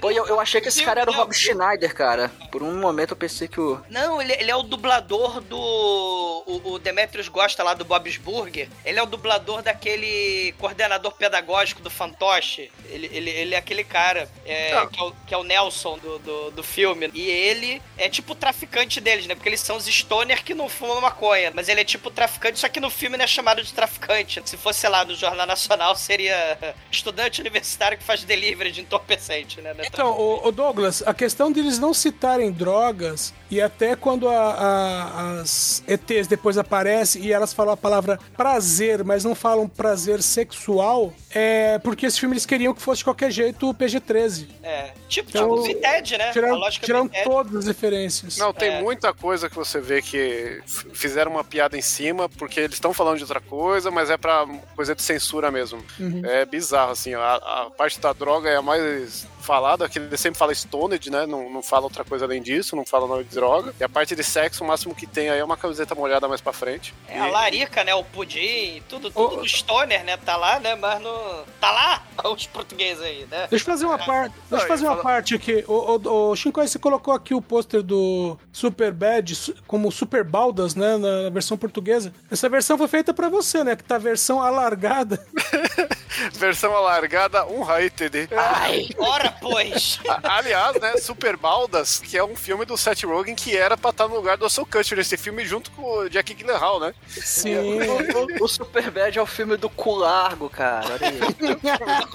Pô, 0.00 0.10
eu, 0.10 0.26
eu 0.26 0.38
achei 0.38 0.60
que 0.60 0.68
esse 0.68 0.84
cara 0.84 1.00
era 1.00 1.10
o 1.10 1.14
Rob 1.14 1.34
Schneider, 1.34 1.92
cara. 1.94 2.30
Por 2.52 2.62
um 2.62 2.78
momento 2.78 3.10
eu 3.12 3.16
pensei 3.16 3.48
que 3.48 3.60
o. 3.60 3.80
Não, 3.90 4.22
ele, 4.22 4.32
ele 4.34 4.50
é 4.50 4.54
o 4.56 4.62
dublador 4.62 5.40
do. 5.40 5.58
O, 5.58 6.72
o 6.72 6.78
Demetrius 6.78 7.28
gosta 7.28 7.62
lá 7.62 7.74
do 7.74 7.84
Bob's 7.84 8.16
Burger. 8.16 8.68
Ele 8.84 8.98
é 8.98 9.02
o 9.02 9.06
dublador 9.06 9.60
daquele 9.60 10.54
coordenador 10.58 11.12
pedagógico 11.12 11.82
do 11.82 11.90
Fantoche. 11.90 12.70
Ele, 12.88 13.10
ele, 13.12 13.30
ele 13.30 13.54
é 13.54 13.58
aquele 13.58 13.82
cara 13.84 14.28
é, 14.46 14.72
Ah. 14.72 14.86
que, 14.86 15.00
é 15.00 15.02
o, 15.02 15.12
que 15.26 15.34
é 15.34 15.36
o 15.36 15.42
Nelson 15.44 15.98
do, 15.98 16.18
do, 16.20 16.50
do 16.52 16.62
filme. 16.62 17.10
E 17.12 17.28
ele 17.28 17.82
é 17.96 18.08
tipo 18.08 18.32
o 18.32 18.36
traficante 18.36 19.00
deles, 19.00 19.26
né? 19.26 19.34
Porque 19.34 19.48
eles 19.48 19.60
são 19.60 19.76
os 19.76 19.86
stoner 19.86 20.44
que 20.44 20.54
não 20.54 20.68
fumam 20.68 21.00
maconha. 21.00 21.50
Mas 21.54 21.68
ele 21.68 21.80
é 21.80 21.84
tipo 21.84 22.08
o 22.08 22.12
traficante, 22.12 22.58
só 22.58 22.68
que 22.68 22.80
no 22.80 22.88
filme 22.88 23.16
não 23.16 23.24
é 23.24 23.28
chamado 23.28 23.62
de 23.62 23.72
traficante. 23.74 24.40
Se 24.44 24.56
fosse 24.56 24.80
sei 24.80 24.90
lá 24.90 25.04
no 25.04 25.14
Jornal 25.14 25.46
Nacional, 25.46 25.96
seria 25.96 26.56
estudante 26.90 27.40
universitário 27.40 27.98
que 27.98 28.04
faz 28.04 28.22
delivery 28.22 28.70
de 28.70 28.80
entorpecente, 28.80 29.60
né? 29.60 29.74
Então, 29.92 30.10
o, 30.18 30.48
o 30.48 30.52
Douglas, 30.52 31.02
a 31.06 31.14
questão 31.14 31.50
deles 31.50 31.78
não 31.78 31.92
citarem 31.94 32.50
drogas 32.52 33.32
e 33.50 33.60
até 33.60 33.96
quando 33.96 34.28
a- 34.28 34.32
a- 34.54 35.40
as 35.40 35.82
ETs 35.86 36.26
depois 36.26 36.58
aparecem 36.58 37.22
e 37.24 37.32
elas 37.32 37.52
falam 37.52 37.72
a 37.72 37.76
palavra 37.76 38.18
prazer, 38.36 39.02
mas 39.02 39.24
não 39.24 39.34
falam 39.34 39.66
prazer 39.68 40.22
sexual, 40.22 41.12
é 41.30 41.78
porque 41.78 42.06
esse 42.06 42.20
filme 42.20 42.34
eles 42.34 42.44
queriam 42.46 42.74
que 42.74 42.82
fosse 42.82 42.98
de 42.98 43.04
qualquer 43.04 43.30
jeito 43.30 43.68
o 43.70 43.74
PG-13. 43.74 44.46
É, 44.62 44.92
tipo, 45.08 45.30
Então, 45.30 45.48
tipo 45.48 45.62
Vinted, 45.62 46.18
né? 46.18 46.32
Tiraram, 46.32 46.54
a 46.54 46.58
lógica 46.58 46.84
tiraram 46.86 47.08
todas 47.24 47.56
as 47.56 47.66
referências. 47.66 48.36
Não, 48.36 48.52
tem 48.52 48.68
É. 48.74 48.82
muita 48.82 49.12
coisa 49.14 49.48
que 49.48 49.56
você 49.56 49.80
vê 49.80 50.02
que 50.02 50.60
fizeram 50.92 51.30
uma 51.32 51.44
piada 51.44 51.76
em 51.76 51.82
cima, 51.82 52.28
porque 52.28 52.60
eles 52.60 52.74
estão 52.74 52.92
falando 52.92 53.16
de 53.16 53.22
outra 53.24 53.40
coisa, 53.40 53.90
mas 53.90 54.10
é 54.10 54.16
pra 54.16 54.46
coisa 54.76 54.94
de 54.94 55.02
censura 55.02 55.50
mesmo. 55.50 55.82
Uhum. 55.98 56.22
É 56.24 56.44
bizarro, 56.44 56.92
assim, 56.92 57.14
a, 57.14 57.34
a 57.36 57.70
parte 57.76 57.98
da 57.98 58.12
droga 58.12 58.48
é 58.50 58.56
a 58.56 58.62
mais 58.62 59.26
falada, 59.48 59.88
que 59.88 59.98
ele 59.98 60.14
sempre 60.18 60.38
fala 60.38 60.52
stoned, 60.52 61.10
né? 61.10 61.24
Não, 61.24 61.48
não 61.48 61.62
fala 61.62 61.84
outra 61.84 62.04
coisa 62.04 62.26
além 62.26 62.42
disso, 62.42 62.76
não 62.76 62.84
fala 62.84 63.06
nome 63.06 63.24
de 63.24 63.34
droga. 63.34 63.74
E 63.80 63.82
a 63.82 63.88
parte 63.88 64.14
de 64.14 64.22
sexo, 64.22 64.62
o 64.62 64.66
máximo 64.66 64.94
que 64.94 65.06
tem 65.06 65.30
aí 65.30 65.38
é 65.38 65.44
uma 65.44 65.56
camiseta 65.56 65.94
molhada 65.94 66.28
mais 66.28 66.42
pra 66.42 66.52
frente. 66.52 66.94
É, 67.08 67.18
a 67.18 67.26
larica, 67.28 67.82
né? 67.82 67.94
O 67.94 68.04
pudim, 68.04 68.82
tudo, 68.86 69.10
tudo 69.10 69.36
do 69.36 69.48
stoner, 69.48 70.04
né? 70.04 70.18
Tá 70.18 70.36
lá, 70.36 70.60
né? 70.60 70.74
Mas 70.74 71.00
no... 71.00 71.44
Tá 71.58 71.70
lá 71.70 72.02
os 72.30 72.46
portugueses 72.46 73.02
aí, 73.02 73.26
né? 73.30 73.46
Deixa 73.48 73.62
eu 73.62 73.72
fazer 73.72 73.86
uma 73.86 73.98
parte. 73.98 74.34
Deixa 74.50 74.64
eu 74.64 74.68
fazer 74.68 74.86
uma 74.86 74.96
parte 74.96 75.34
aqui. 75.34 75.64
O, 75.66 75.96
o, 75.96 76.30
o 76.30 76.36
Shinkoi, 76.36 76.68
você 76.68 76.78
colocou 76.78 77.14
aqui 77.14 77.34
o 77.34 77.40
pôster 77.40 77.82
do 77.82 78.36
Super 78.52 78.92
Bad 78.92 79.34
como 79.66 79.90
Super 79.90 80.24
Baldas, 80.24 80.74
né? 80.74 80.98
Na, 80.98 81.22
na 81.22 81.30
versão 81.30 81.56
portuguesa. 81.56 82.12
Essa 82.30 82.50
versão 82.50 82.76
foi 82.76 82.88
feita 82.88 83.14
pra 83.14 83.30
você, 83.30 83.64
né? 83.64 83.74
Que 83.74 83.84
tá 83.84 83.94
a 83.94 83.98
versão 83.98 84.42
alargada. 84.42 85.24
Versão 86.32 86.74
alargada, 86.74 87.46
um 87.46 87.62
rated. 87.62 88.28
Ai, 88.36 88.88
ora 88.98 89.30
pois! 89.40 89.98
A- 90.08 90.36
Aliás, 90.38 90.80
né, 90.80 90.96
Super 90.98 91.36
Baldas, 91.36 91.98
que 92.00 92.16
é 92.16 92.24
um 92.24 92.36
filme 92.36 92.64
do 92.64 92.76
Seth 92.76 93.02
Rogen 93.04 93.34
que 93.34 93.56
era 93.56 93.76
pra 93.76 93.90
estar 93.90 94.08
no 94.08 94.14
lugar 94.16 94.36
do 94.36 94.44
Russell 94.44 94.66
Kutcher 94.66 94.96
nesse 94.98 95.16
filme 95.16 95.44
junto 95.44 95.70
com 95.72 95.82
o 95.82 96.08
Jack 96.10 96.34
Gyllenhaal, 96.34 96.80
né? 96.80 96.94
Sim. 97.08 97.56
O, 97.56 98.42
o, 98.42 98.44
o 98.44 98.48
Superbad 98.48 99.16
é 99.18 99.22
o 99.22 99.26
filme 99.26 99.56
do 99.56 99.68
cu 99.70 99.94
largo, 99.94 100.48
cara. 100.48 100.86
Olha 100.94 101.08
aí. 101.08 101.18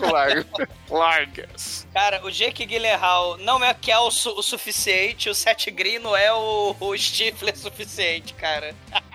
Largo. 0.12 0.50
Largas. 0.90 1.88
Cara, 1.94 2.26
o 2.26 2.32
Jake 2.32 2.66
Gyllenhaal 2.66 3.38
não 3.38 3.64
é 3.64 3.74
que 3.74 3.92
é 3.92 3.98
o, 4.00 4.10
su- 4.12 4.34
o 4.38 4.42
suficiente, 4.44 5.30
o 5.30 5.36
Seth 5.36 5.70
Green 5.72 6.00
não 6.00 6.16
é 6.16 6.32
o, 6.34 6.76
o 6.80 6.98
Stifler 6.98 7.58
suficiente, 7.58 8.34
cara. 8.34 8.76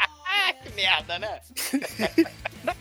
que 0.53 0.71
merda, 0.71 1.19
né? 1.19 1.41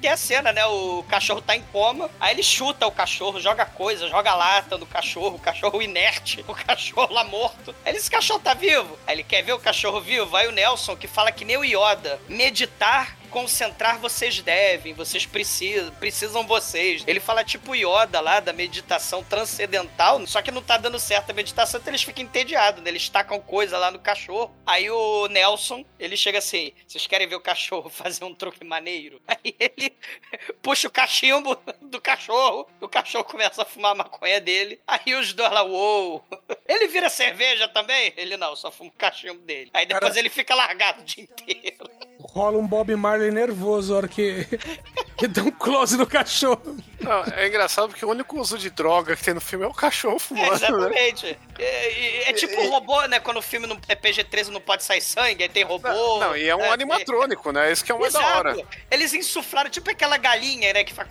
Tem 0.02 0.12
a 0.12 0.18
cena, 0.18 0.52
né? 0.52 0.66
O 0.66 1.04
cachorro 1.04 1.42
tá 1.42 1.56
em 1.56 1.62
coma, 1.64 2.10
aí 2.20 2.34
ele 2.34 2.44
chuta 2.44 2.86
o 2.86 2.92
cachorro, 2.92 3.40
joga 3.40 3.66
coisa, 3.66 4.08
joga 4.08 4.36
lata 4.36 4.78
no 4.78 4.86
cachorro, 4.86 5.36
o 5.36 5.40
cachorro 5.40 5.82
inerte, 5.82 6.44
o 6.48 6.54
cachorro 6.54 7.14
lá 7.14 7.24
morto. 7.24 7.74
Aí 7.86 7.96
esse 7.96 8.10
cachorro 8.10 8.40
tá 8.40 8.54
vivo. 8.54 8.98
Aí 9.08 9.16
ele 9.16 9.24
quer 9.24 9.42
ver 9.42 9.54
o 9.54 9.60
cachorro 9.60 10.02
vivo. 10.02 10.36
Aí 10.36 10.48
o 10.48 10.52
Nelson, 10.52 10.96
que 10.96 11.08
fala 11.08 11.32
que 11.32 11.46
nem 11.46 11.58
o 11.58 11.64
Yoda, 11.64 12.20
meditar 12.28 13.17
concentrar 13.28 14.00
vocês 14.00 14.42
devem, 14.42 14.94
vocês 14.94 15.26
precisam, 15.26 15.92
precisam 15.96 16.46
vocês. 16.48 17.04
Ele 17.06 17.20
fala 17.20 17.44
tipo 17.44 17.76
Yoda 17.76 18.20
lá 18.20 18.40
da 18.40 18.54
meditação 18.54 19.24
transcendental, 19.24 20.26
só 20.28 20.42
que 20.42 20.52
não 20.52 20.62
tá 20.62 20.78
dando 20.78 21.00
certo 21.00 21.30
a 21.30 21.34
meditação, 21.34 21.80
então 21.80 21.92
eles 21.92 22.04
ficam 22.04 22.24
entediados, 22.24 22.82
né? 22.82 22.90
Eles 22.90 23.10
tacam 23.10 23.40
coisa 23.40 23.78
lá 23.78 23.92
no 23.92 24.00
cachorro. 24.00 24.54
Aí 24.66 24.90
o 24.90 25.28
Nelson, 25.28 25.86
ele 26.00 26.18
chega 26.18 26.40
assim: 26.40 26.72
vocês 26.88 27.06
querem 27.08 27.28
ver 27.28 27.36
o 27.36 27.42
cachorro 27.42 27.90
fazer 27.92 28.24
um 28.24 28.34
truque 28.34 28.64
maneiro? 28.64 29.22
Aí 29.28 29.56
ele 29.60 29.94
puxa 30.62 30.88
o 30.88 30.92
cachimbo 30.92 31.58
do 31.82 32.02
cachorro, 32.02 32.68
o 32.82 32.88
cachorro 32.88 33.24
começa 33.26 33.62
a 33.62 33.66
fumar 33.66 33.92
a 33.92 33.96
maconha 33.96 34.40
dele. 34.42 34.80
Aí 34.88 35.14
os 35.16 35.34
dois 35.34 35.52
lá, 35.52 35.64
uou! 35.64 36.24
Ele 36.68 36.88
vira 36.88 37.10
cerveja 37.10 37.68
também? 37.68 38.14
Ele 38.18 38.38
não, 38.38 38.56
só 38.56 38.72
fuma 38.72 38.90
o 38.90 38.94
cachimbo 38.94 39.40
dele. 39.42 39.70
Aí 39.74 39.86
depois 39.86 40.10
Cara- 40.10 40.20
ele 40.20 40.30
fica 40.30 40.54
largado 40.56 41.02
o 41.02 41.06
dia 41.06 41.24
inteiro. 41.24 41.90
Rola 42.38 42.60
um 42.60 42.68
Bob 42.68 42.96
Marley 42.96 43.32
nervoso 43.32 43.96
a 43.96 43.98
hora 43.98 44.08
que, 44.08 44.46
que 45.18 45.28
dá 45.28 45.42
um 45.42 45.50
close 45.50 45.98
no 45.98 46.06
cachorro. 46.06 46.78
Não, 47.02 47.24
é 47.36 47.48
engraçado 47.48 47.90
porque 47.90 48.06
o 48.06 48.10
único 48.10 48.40
uso 48.40 48.60
de 48.60 48.70
droga 48.70 49.16
que 49.16 49.24
tem 49.24 49.34
no 49.34 49.42
filme 49.42 49.66
é 49.66 49.68
o 49.68 49.74
cachorro 49.74 50.18
É, 50.18 50.20
fumando, 50.20 50.50
né? 50.50 50.56
exatamente. 50.56 51.40
É, 51.58 51.64
é- 51.64 52.30
é 52.30 52.34
tipo 52.34 52.54
um 52.62 52.70
robô, 52.70 53.02
né? 53.08 53.20
Quando 53.20 53.38
o 53.38 53.42
filme 53.42 53.66
não, 53.66 53.76
é 53.88 53.96
PG-13 53.96 54.50
não 54.50 54.62
pode 54.62 54.84
sair 54.84 55.02
sangue, 55.02 55.42
aí 55.42 55.50
tem 55.50 55.64
robô. 55.64 55.88
Não, 56.20 56.38
e 56.38 56.48
é 56.48 56.56
um 56.56 56.60
né? 56.60 56.70
animatrônico, 56.70 57.52
né? 57.52 57.72
Isso 57.72 57.84
que 57.84 57.92
é 57.92 57.96
uma 57.96 58.08
da 58.08 58.20
Exato. 58.20 58.38
hora. 58.38 58.56
Eles 58.92 59.16
insuflaram 59.16 59.72
tipo 59.72 59.90
aquela 59.90 60.18
galinha, 60.18 60.72
né? 60.74 60.84
Que 60.84 60.94
faz 60.94 61.08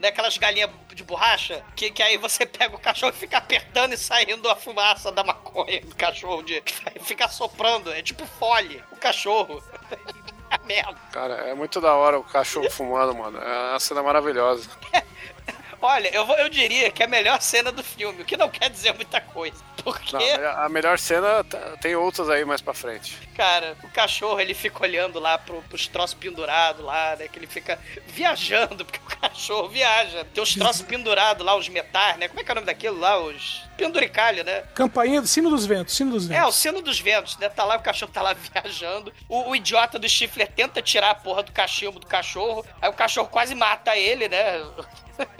né? 0.00 0.08
Aquelas 0.08 0.38
galinhas 0.38 0.70
de 0.94 1.04
borracha, 1.04 1.62
que, 1.76 1.90
que 1.90 2.02
aí 2.02 2.16
você 2.16 2.46
pega 2.46 2.74
o 2.74 2.78
cachorro 2.78 3.12
e 3.14 3.18
fica 3.18 3.36
apertando 3.36 3.92
e 3.92 3.98
saindo 3.98 4.48
a 4.48 4.56
fumaça 4.56 5.12
da 5.12 5.22
maconha 5.22 5.82
do 5.82 5.94
cachorro, 5.96 6.42
de, 6.42 6.62
fica 7.04 7.28
soprando. 7.28 7.92
É 7.92 8.00
tipo 8.00 8.24
fole, 8.24 8.82
o 8.90 8.96
cachorro. 8.96 9.62
Merda. 10.64 10.96
Cara, 11.12 11.34
é 11.48 11.54
muito 11.54 11.80
da 11.80 11.94
hora 11.94 12.18
o 12.18 12.24
cachorro 12.24 12.70
fumando, 12.70 13.14
mano. 13.14 13.38
É 13.38 13.70
uma 13.70 13.80
cena 13.80 14.02
maravilhosa. 14.02 14.68
Olha, 15.84 16.14
eu, 16.14 16.24
vou, 16.24 16.36
eu 16.36 16.48
diria 16.48 16.92
que 16.92 17.02
é 17.02 17.06
a 17.06 17.08
melhor 17.08 17.40
cena 17.42 17.72
do 17.72 17.82
filme, 17.82 18.22
o 18.22 18.24
que 18.24 18.36
não 18.36 18.48
quer 18.48 18.70
dizer 18.70 18.94
muita 18.94 19.20
coisa. 19.20 19.56
Porque. 19.82 20.12
Não, 20.36 20.48
a 20.64 20.68
melhor- 20.68 20.96
cena 20.96 21.42
tem 21.80 21.96
outras 21.96 22.30
aí 22.30 22.44
mais 22.44 22.60
pra 22.60 22.72
frente. 22.72 23.18
Cara, 23.36 23.76
o 23.82 23.88
cachorro 23.88 24.38
ele 24.40 24.52
fica 24.54 24.82
olhando 24.82 25.18
lá 25.18 25.38
pro, 25.38 25.62
pros 25.62 25.86
troços 25.88 26.14
pendurados 26.14 26.84
lá, 26.84 27.16
né? 27.16 27.28
Que 27.28 27.38
ele 27.38 27.46
fica 27.46 27.78
viajando, 28.06 28.84
porque 28.84 28.98
o 29.00 29.18
cachorro 29.20 29.68
viaja. 29.68 30.24
Tem 30.34 30.42
os 30.42 30.54
troços 30.54 30.82
pendurados 30.82 31.44
lá, 31.44 31.56
os 31.56 31.68
metais, 31.68 32.18
né? 32.18 32.28
Como 32.28 32.40
é 32.40 32.44
que 32.44 32.50
é 32.50 32.52
o 32.52 32.54
nome 32.56 32.66
daquilo 32.66 32.98
lá? 32.98 33.18
Os 33.18 33.62
penduricalho, 33.76 34.44
né? 34.44 34.62
Campainha 34.74 35.20
do 35.22 35.26
sino 35.26 35.48
dos 35.50 35.64
ventos, 35.64 35.96
sino 35.96 36.10
dos 36.10 36.30
É, 36.30 36.34
ventos. 36.34 36.48
o 36.56 36.58
sino 36.58 36.82
dos 36.82 37.00
ventos, 37.00 37.36
né? 37.38 37.48
Tá 37.48 37.64
lá, 37.64 37.76
o 37.76 37.82
cachorro 37.82 38.12
tá 38.12 38.20
lá 38.22 38.34
viajando. 38.52 39.12
O, 39.28 39.50
o 39.50 39.56
idiota 39.56 39.98
do 39.98 40.08
Stifler 40.08 40.48
tenta 40.52 40.82
tirar 40.82 41.10
a 41.10 41.14
porra 41.14 41.42
do 41.42 41.52
cachimbo 41.52 41.98
do 41.98 42.06
cachorro. 42.06 42.64
Aí 42.80 42.90
o 42.90 42.92
cachorro 42.94 43.28
quase 43.28 43.54
mata 43.54 43.96
ele, 43.96 44.28
né? 44.28 44.62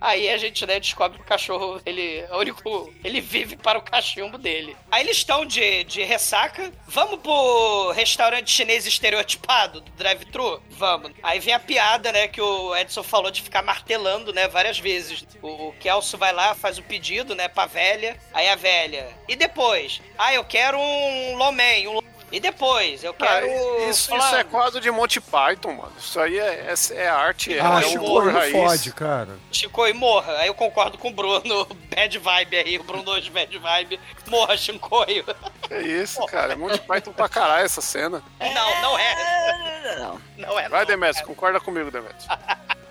Aí 0.00 0.28
a 0.28 0.36
gente, 0.36 0.64
né, 0.66 0.78
descobre 0.78 1.18
que 1.18 1.24
o 1.24 1.26
cachorro, 1.26 1.80
ele 1.84 2.18
é 2.18 2.28
o 2.32 2.38
único. 2.38 2.92
Ele 3.02 3.20
vive 3.20 3.56
para 3.56 3.78
o 3.78 3.82
cachimbo 3.82 4.36
dele. 4.38 4.76
Aí 4.90 5.02
eles 5.04 5.16
estão 5.18 5.44
de, 5.46 5.84
de 5.84 6.02
ressaca. 6.02 6.70
Vamos 6.86 7.03
pro 7.18 7.92
restaurante 7.92 8.50
chinês 8.50 8.86
estereotipado 8.86 9.80
do 9.80 9.90
drive-thru? 9.92 10.62
Vamos. 10.70 11.12
Aí 11.22 11.40
vem 11.40 11.54
a 11.54 11.60
piada, 11.60 12.10
né, 12.12 12.28
que 12.28 12.40
o 12.40 12.76
Edson 12.76 13.02
falou 13.02 13.30
de 13.30 13.42
ficar 13.42 13.62
martelando, 13.62 14.32
né, 14.32 14.48
várias 14.48 14.78
vezes. 14.78 15.26
O, 15.42 15.68
o 15.68 15.72
Kelso 15.74 16.18
vai 16.18 16.32
lá, 16.32 16.54
faz 16.54 16.78
o 16.78 16.82
pedido, 16.82 17.34
né, 17.34 17.48
pra 17.48 17.66
velha. 17.66 18.18
Aí 18.32 18.48
a 18.48 18.56
velha. 18.56 19.08
E 19.28 19.36
depois? 19.36 20.00
Ah, 20.18 20.34
eu 20.34 20.44
quero 20.44 20.78
um 20.78 21.36
lo 21.36 21.52
mein, 21.52 21.88
um 21.88 22.00
E 22.34 22.40
depois? 22.40 23.04
Eu 23.04 23.14
Cara, 23.14 23.46
quero. 23.46 23.88
isso, 23.88 24.08
flango. 24.08 24.24
isso 24.24 24.34
é 24.34 24.42
quadro 24.42 24.80
de 24.80 24.90
Monty 24.90 25.20
Python, 25.20 25.72
mano. 25.74 25.92
Isso 25.96 26.18
aí 26.18 26.36
é, 26.36 26.66
é, 26.90 26.96
é 26.96 27.08
arte, 27.08 27.56
é, 27.56 27.60
Ah, 27.60 27.78
é 27.80 27.82
Chico, 27.84 28.04
humor 28.04 28.32
raiz. 28.32 28.52
fode, 28.52 28.92
cara. 28.92 29.28
Chico 29.52 29.86
e 29.86 29.92
morra. 29.92 30.32
Aí 30.38 30.48
eu 30.48 30.54
concordo 30.54 30.98
com 30.98 31.10
o 31.10 31.12
Bruno. 31.12 31.64
Bad 31.94 32.18
vibe 32.18 32.56
aí, 32.56 32.76
o 32.76 32.82
Bruno 32.82 33.08
hoje 33.12 33.30
bad 33.30 33.56
vibe. 33.56 34.00
Morra, 34.26 34.56
Shinkoio. 34.56 35.24
É 35.70 35.80
isso, 36.02 36.26
cara. 36.26 36.54
É 36.54 36.56
Monty 36.56 36.80
Python 36.80 37.12
pra 37.12 37.28
caralho 37.28 37.64
essa 37.66 37.80
cena. 37.80 38.20
Não, 38.40 38.82
não 38.82 38.98
é. 38.98 39.96
Não. 40.00 40.20
Não 40.36 40.58
é. 40.58 40.68
Vai, 40.68 40.80
não. 40.80 40.86
Demetrio, 40.86 41.26
concorda 41.26 41.60
comigo, 41.60 41.88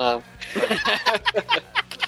Demetrio. 0.00 0.22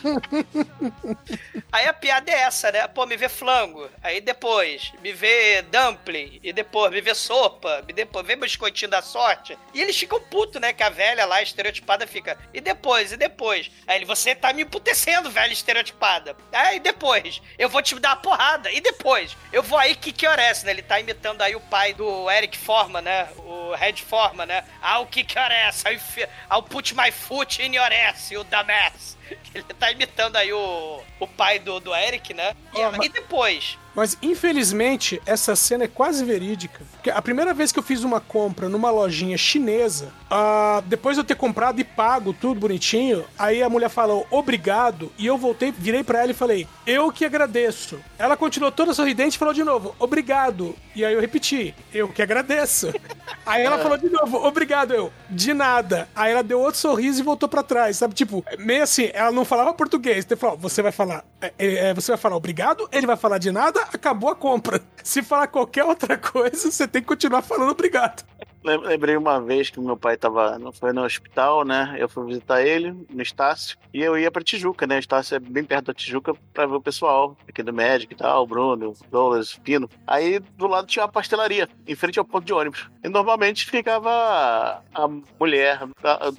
Aí 1.70 1.86
a 1.86 1.92
piada 1.92 2.30
é 2.30 2.34
essa, 2.40 2.72
né? 2.72 2.86
Pô, 2.88 3.06
me 3.06 3.16
vê 3.16 3.28
flango. 3.28 3.88
Aí 4.02 4.20
depois, 4.20 4.92
me 5.00 5.12
vê 5.12 5.62
dumpling. 5.62 6.40
E 6.42 6.52
depois, 6.52 6.90
me 6.90 7.00
vê 7.00 7.14
sopa. 7.14 7.82
Me 7.86 7.92
depois, 7.92 8.26
vê 8.26 8.34
biscoitinho 8.36 8.90
da 8.90 9.00
sorte. 9.00 9.56
E 9.72 9.80
eles 9.80 9.96
ficam 9.96 10.20
putos, 10.20 10.60
né? 10.60 10.72
Que 10.72 10.82
a 10.82 10.88
velha 10.88 11.24
lá, 11.24 11.40
estereotipada, 11.42 12.06
fica. 12.06 12.36
E 12.52 12.60
depois, 12.60 13.12
e 13.12 13.16
depois? 13.16 13.70
Aí 13.86 13.98
ele, 13.98 14.04
você 14.04 14.34
tá 14.34 14.52
me 14.52 14.62
emputecendo, 14.62 15.30
velha 15.30 15.52
estereotipada. 15.52 16.36
Aí 16.52 16.80
depois, 16.80 17.40
eu 17.58 17.68
vou 17.68 17.82
te 17.82 17.98
dar 18.00 18.10
uma 18.10 18.16
porrada. 18.16 18.70
E 18.72 18.80
depois, 18.80 19.36
eu 19.52 19.62
vou 19.62 19.78
aí 19.78 19.94
que 19.94 20.12
que 20.12 20.26
orece, 20.26 20.64
né? 20.66 20.72
Ele 20.72 20.82
tá 20.82 20.98
imitando 20.98 21.42
aí 21.42 21.54
o 21.54 21.60
pai 21.60 21.94
do 21.94 22.30
Eric 22.30 22.56
Forma, 22.58 23.00
né? 23.00 23.28
O 23.38 23.74
Red 23.74 23.96
Forma, 23.96 24.44
né? 24.44 24.64
Ah, 24.80 24.98
o 24.98 25.06
que 25.06 25.22
que 25.24 25.38
orece? 25.38 25.84
Fi- 25.98 26.28
I'll 26.50 26.62
put 26.62 26.94
my 26.94 27.10
foot 27.10 27.62
in 27.62 27.74
your 27.74 27.81
ass, 27.90 28.30
you 28.30 28.44
dumbass. 28.44 29.16
Ele 29.54 29.64
tá 29.78 29.90
imitando 29.90 30.36
aí 30.36 30.52
o, 30.52 31.00
o 31.20 31.26
pai 31.26 31.58
do, 31.58 31.78
do 31.80 31.94
Eric, 31.94 32.32
né? 32.34 32.54
E, 32.74 32.78
Ah, 32.78 32.82
ela- 32.84 32.96
mas- 32.98 33.06
e 33.06 33.08
depois? 33.10 33.78
Mas 33.94 34.16
infelizmente 34.22 35.20
essa 35.26 35.54
cena 35.54 35.84
é 35.84 35.88
quase 35.88 36.24
verídica. 36.24 36.80
Porque 36.92 37.10
a 37.10 37.20
primeira 37.20 37.52
vez 37.52 37.70
que 37.72 37.78
eu 37.78 37.82
fiz 37.82 38.02
uma 38.02 38.20
compra 38.20 38.66
numa 38.66 38.90
lojinha 38.90 39.36
chinesa, 39.36 40.10
ah, 40.30 40.82
depois 40.86 41.14
de 41.16 41.20
eu 41.20 41.24
ter 41.24 41.34
comprado 41.34 41.78
e 41.78 41.84
pago 41.84 42.32
tudo 42.32 42.58
bonitinho, 42.58 43.22
aí 43.38 43.62
a 43.62 43.68
mulher 43.68 43.90
falou 43.90 44.26
obrigado 44.30 45.12
e 45.18 45.26
eu 45.26 45.36
voltei, 45.36 45.70
virei 45.70 46.02
pra 46.02 46.22
ela 46.22 46.30
e 46.30 46.34
falei 46.34 46.66
eu 46.86 47.12
que 47.12 47.22
agradeço. 47.26 48.00
Ela 48.18 48.34
continuou 48.34 48.72
toda 48.72 48.94
sorridente 48.94 49.36
e 49.36 49.38
falou 49.38 49.52
de 49.52 49.62
novo 49.62 49.94
obrigado. 49.98 50.74
E 50.96 51.04
aí 51.04 51.12
eu 51.12 51.20
repeti 51.20 51.74
eu 51.92 52.08
que 52.08 52.22
agradeço. 52.22 52.92
Aí 53.44 53.62
ela 53.62 53.78
falou 53.78 53.98
de 53.98 54.08
novo 54.08 54.36
obrigado 54.46 54.94
eu 54.94 55.12
de 55.28 55.52
nada. 55.52 56.08
Aí 56.14 56.30
ela 56.30 56.44
deu 56.44 56.60
outro 56.60 56.78
sorriso 56.80 57.20
e 57.20 57.24
voltou 57.24 57.48
pra 57.48 57.62
trás, 57.64 57.96
sabe? 57.96 58.14
Tipo 58.14 58.44
meio 58.56 58.84
assim, 58.84 59.10
ela 59.22 59.32
não 59.32 59.44
falava 59.44 59.72
português. 59.74 60.24
Então 60.24 60.36
falou 60.36 60.56
você 60.56 60.82
vai 60.82 60.92
falar, 60.92 61.24
é, 61.40 61.52
é, 61.58 61.94
você 61.94 62.12
vai 62.12 62.18
falar 62.18 62.36
obrigado, 62.36 62.88
ele 62.92 63.06
vai 63.06 63.16
falar 63.16 63.38
de 63.38 63.50
nada, 63.50 63.80
acabou 63.92 64.30
a 64.30 64.34
compra. 64.36 64.80
Se 65.02 65.22
falar 65.22 65.46
qualquer 65.46 65.84
outra 65.84 66.16
coisa, 66.16 66.70
você 66.70 66.86
tem 66.86 67.02
que 67.02 67.08
continuar 67.08 67.42
falando 67.42 67.70
obrigado. 67.70 68.24
Lem- 68.64 68.78
Lembrei 68.80 69.16
uma 69.16 69.40
vez 69.40 69.70
que 69.70 69.80
meu 69.80 69.96
pai 69.96 70.16
tava, 70.16 70.58
não 70.58 70.72
foi 70.72 70.92
no 70.92 71.02
hospital, 71.04 71.64
né? 71.64 71.96
Eu 71.98 72.08
fui 72.08 72.24
visitar 72.26 72.62
ele 72.62 72.92
no 73.10 73.20
Estácio 73.22 73.76
e 73.92 74.00
eu 74.00 74.16
ia 74.16 74.30
pra 74.30 74.42
Tijuca, 74.42 74.86
né? 74.86 74.98
Estácio 74.98 75.34
é 75.34 75.38
bem 75.40 75.64
perto 75.64 75.86
da 75.86 75.94
Tijuca 75.94 76.32
pra 76.54 76.66
ver 76.66 76.74
o 76.76 76.80
pessoal 76.80 77.36
aqui 77.48 77.62
do 77.62 77.72
médico 77.72 78.12
e 78.12 78.16
tal, 78.16 78.42
o 78.42 78.46
Bruno, 78.46 78.90
o 78.90 79.10
Douglas, 79.10 79.54
o 79.54 79.60
Pino. 79.60 79.88
Aí 80.06 80.38
do 80.38 80.66
lado 80.66 80.86
tinha 80.86 81.04
uma 81.04 81.10
pastelaria, 81.10 81.68
em 81.86 81.94
frente 81.94 82.18
ao 82.18 82.24
ponto 82.24 82.44
de 82.44 82.52
ônibus. 82.52 82.88
E 83.02 83.08
normalmente 83.08 83.66
ficava 83.68 84.82
a 84.94 85.08
mulher, 85.40 85.80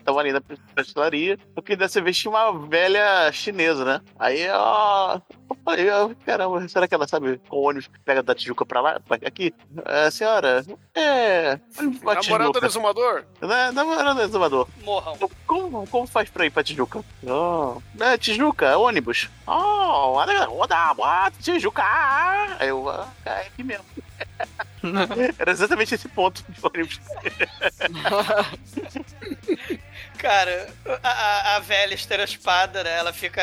tava 0.04 0.20
ali 0.20 0.32
na 0.32 0.42
pastelaria, 0.74 1.38
porque 1.54 1.76
dessa 1.76 2.02
vez 2.02 2.18
tinha 2.18 2.32
uma 2.32 2.68
velha 2.68 3.32
chinesa, 3.32 3.84
né? 3.84 4.02
Aí, 4.18 4.48
ó, 4.50 5.20
eu 5.64 5.66
falei, 5.66 5.90
ó, 5.90 6.10
caramba, 6.26 6.68
será 6.68 6.88
que 6.88 6.94
ela 6.94 7.08
sabe 7.08 7.40
qual 7.48 7.62
ônibus 7.62 7.88
que 7.88 8.00
pega 8.00 8.22
da 8.22 8.36
Tijuca 8.36 8.66
pra 8.66 8.82
lá, 8.82 9.00
pra 9.00 9.16
aqui? 9.16 9.54
É, 9.86 10.12
senhora, 10.12 10.64
é. 10.94 11.58
pra 12.02 12.16
Namorado 12.16 12.52
do 12.52 12.66
exumador? 12.66 13.24
Né? 13.42 13.72
Namorado 13.72 14.16
do 14.16 14.22
exumador. 14.24 14.68
Morram. 14.84 15.18
Como, 15.48 15.88
como 15.88 16.08
faz 16.08 16.30
pra 16.30 16.46
ir 16.46 16.50
pra 16.50 16.64
Tijuca? 16.64 17.04
Oh, 17.26 17.82
é, 18.00 18.18
Tijuca, 18.18 18.78
ônibus. 18.78 19.30
Oh, 19.48 19.52
olha, 19.52 20.50
olha, 20.50 20.94
olha, 20.98 21.32
Tijuca. 21.42 21.82
ah. 21.84 22.58
Aí 22.60 22.68
eu, 22.70 22.90
ah, 22.90 23.08
é 23.26 23.48
aqui 23.48 23.64
mesmo. 23.64 23.86
Era 25.40 25.52
exatamente 25.52 25.96
esse 25.96 26.10
ponto 26.10 26.44
de 26.50 26.60
ônibus. 26.62 27.00
Cara, 30.18 30.70
a, 31.04 31.10
a, 31.10 31.56
a 31.56 31.60
velha 31.60 31.94
estereotipada, 31.94 32.84
né? 32.84 32.98
Ela 32.98 33.12
fica. 33.12 33.42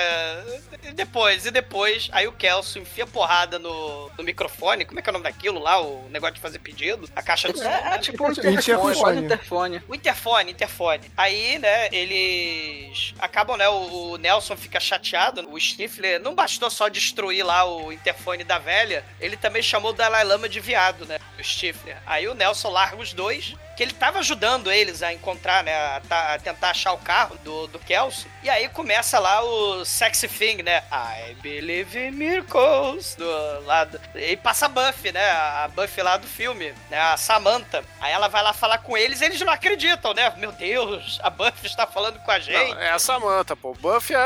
E 0.83 0.93
depois, 0.93 1.45
e 1.45 1.51
depois, 1.51 2.09
aí 2.11 2.27
o 2.27 2.33
Kelso 2.33 2.79
enfia 2.79 3.07
porrada 3.07 3.59
no, 3.59 4.11
no 4.17 4.25
microfone. 4.25 4.87
Como 4.87 4.99
é 4.99 5.03
que 5.03 5.09
é 5.09 5.11
o 5.11 5.13
nome 5.13 5.25
daquilo 5.25 5.59
lá? 5.59 5.81
O 5.81 6.09
negócio 6.09 6.37
de 6.37 6.41
fazer 6.41 6.59
pedido? 6.59 7.09
A 7.15 7.23
caixa 7.23 7.53
do 7.53 7.59
som. 7.59 7.65
É, 7.65 7.85
né? 7.85 7.95
é 7.97 7.99
tipo 7.99 8.25
um 8.27 8.31
Interfone. 8.31 8.53
interfone. 8.55 9.21
interfone. 9.21 9.83
O 9.89 9.95
interfone, 9.95 10.53
interfone. 10.53 11.13
Aí, 11.17 11.59
né, 11.59 11.89
eles 11.93 13.15
acabam, 13.19 13.57
né, 13.59 13.69
o, 13.69 14.13
o 14.13 14.17
Nelson 14.17 14.57
fica 14.57 14.81
chateado. 14.81 15.47
O 15.51 15.61
Stifler 15.61 16.21
não 16.21 16.35
bastou 16.35 16.71
só 16.71 16.89
destruir 16.89 17.45
lá 17.45 17.65
o 17.65 17.93
interfone 17.93 18.43
da 18.43 18.59
velha, 18.59 19.05
ele 19.21 19.37
também 19.37 19.63
chamou 19.63 19.91
o 19.91 19.95
Dalai 19.95 20.25
Lama 20.25 20.49
de 20.49 20.61
viado, 20.71 21.05
né, 21.05 21.19
o 21.37 21.43
Stifler. 21.43 21.97
Aí 22.07 22.29
o 22.29 22.35
Nelson 22.35 22.71
larga 22.71 22.97
os 22.97 23.13
dois, 23.13 23.57
que 23.77 23.83
ele 23.83 23.93
tava 23.93 24.21
ajudando 24.21 24.71
eles 24.71 25.03
a 25.03 25.13
encontrar, 25.13 25.65
né, 25.65 25.75
a, 25.75 26.01
ta- 26.09 26.35
a 26.35 26.39
tentar 26.39 26.71
achar 26.71 26.93
o 26.93 26.99
carro 26.99 27.37
do, 27.43 27.67
do 27.67 27.79
Kelso. 27.81 28.29
E 28.43 28.49
aí 28.49 28.69
começa 28.71 29.19
lá 29.19 29.43
o 29.45 29.85
Sexy 29.85 30.27
Thing, 30.27 30.63
né, 30.63 30.83
I 30.91 31.35
believe 31.43 31.99
in 31.99 32.11
miracles, 32.13 33.15
do 33.15 33.27
lado. 33.67 34.01
E 34.15 34.35
passa 34.37 34.65
a 34.65 34.69
Buffy, 34.69 35.13
né, 35.13 35.31
a 35.31 35.69
Buffy 35.69 36.03
lá 36.03 36.17
do 36.17 36.27
filme, 36.27 36.73
né, 36.89 36.99
a 36.99 37.19
Samantha. 37.19 37.85
Aí 38.01 38.11
ela 38.13 38.29
vai 38.29 38.43
lá 38.43 38.55
falar 38.55 38.79
com 38.79 38.97
eles, 38.97 39.21
eles 39.21 39.39
não 39.43 39.53
acreditam, 39.53 40.15
né? 40.15 40.33
Meu 40.39 40.53
Deus, 40.53 41.21
a 41.23 41.29
Buffy 41.29 41.67
está 41.67 41.87
falando 41.87 42.19
com 42.21 42.31
a 42.31 42.39
gente. 42.39 42.73
Não, 42.75 42.81
é 42.81 42.91
a 42.91 42.99
Samantha, 42.99 43.55
pô. 43.55 43.75
Buffy 43.75 44.17
é, 44.17 44.19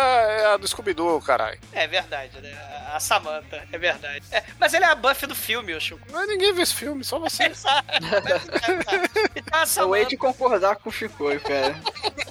é 0.43 0.47
a 0.47 0.57
do 0.57 0.69
Scooby-Doo, 0.69 1.21
caralho. 1.21 1.59
É 1.73 1.89
verdade, 1.89 2.41
né? 2.41 2.53
A 2.95 3.01
Samantha, 3.01 3.67
é 3.73 3.79
verdade. 3.79 4.25
É, 4.31 4.45
mas 4.61 4.73
ele 4.75 4.85
é 4.85 4.89
a 4.89 4.95
Buffy 4.95 5.27
do 5.27 5.35
filme, 5.35 5.75
o 5.75 5.81
Chico. 5.81 6.07
Mas 6.13 6.29
ninguém 6.29 6.53
vê 6.55 6.63
esse 6.63 6.75
filme, 6.75 7.03
só 7.03 7.19
você. 7.19 7.47
Exato. 7.51 7.85
Então 9.35 9.59
a 9.59 9.59
Eu 9.59 9.63
hei 9.63 9.67
Samantha. 9.67 10.07
de 10.07 10.17
concordar 10.17 10.77
com 10.77 10.89
o 10.89 10.93
Chicoio, 10.93 11.41
cara. 11.41 11.75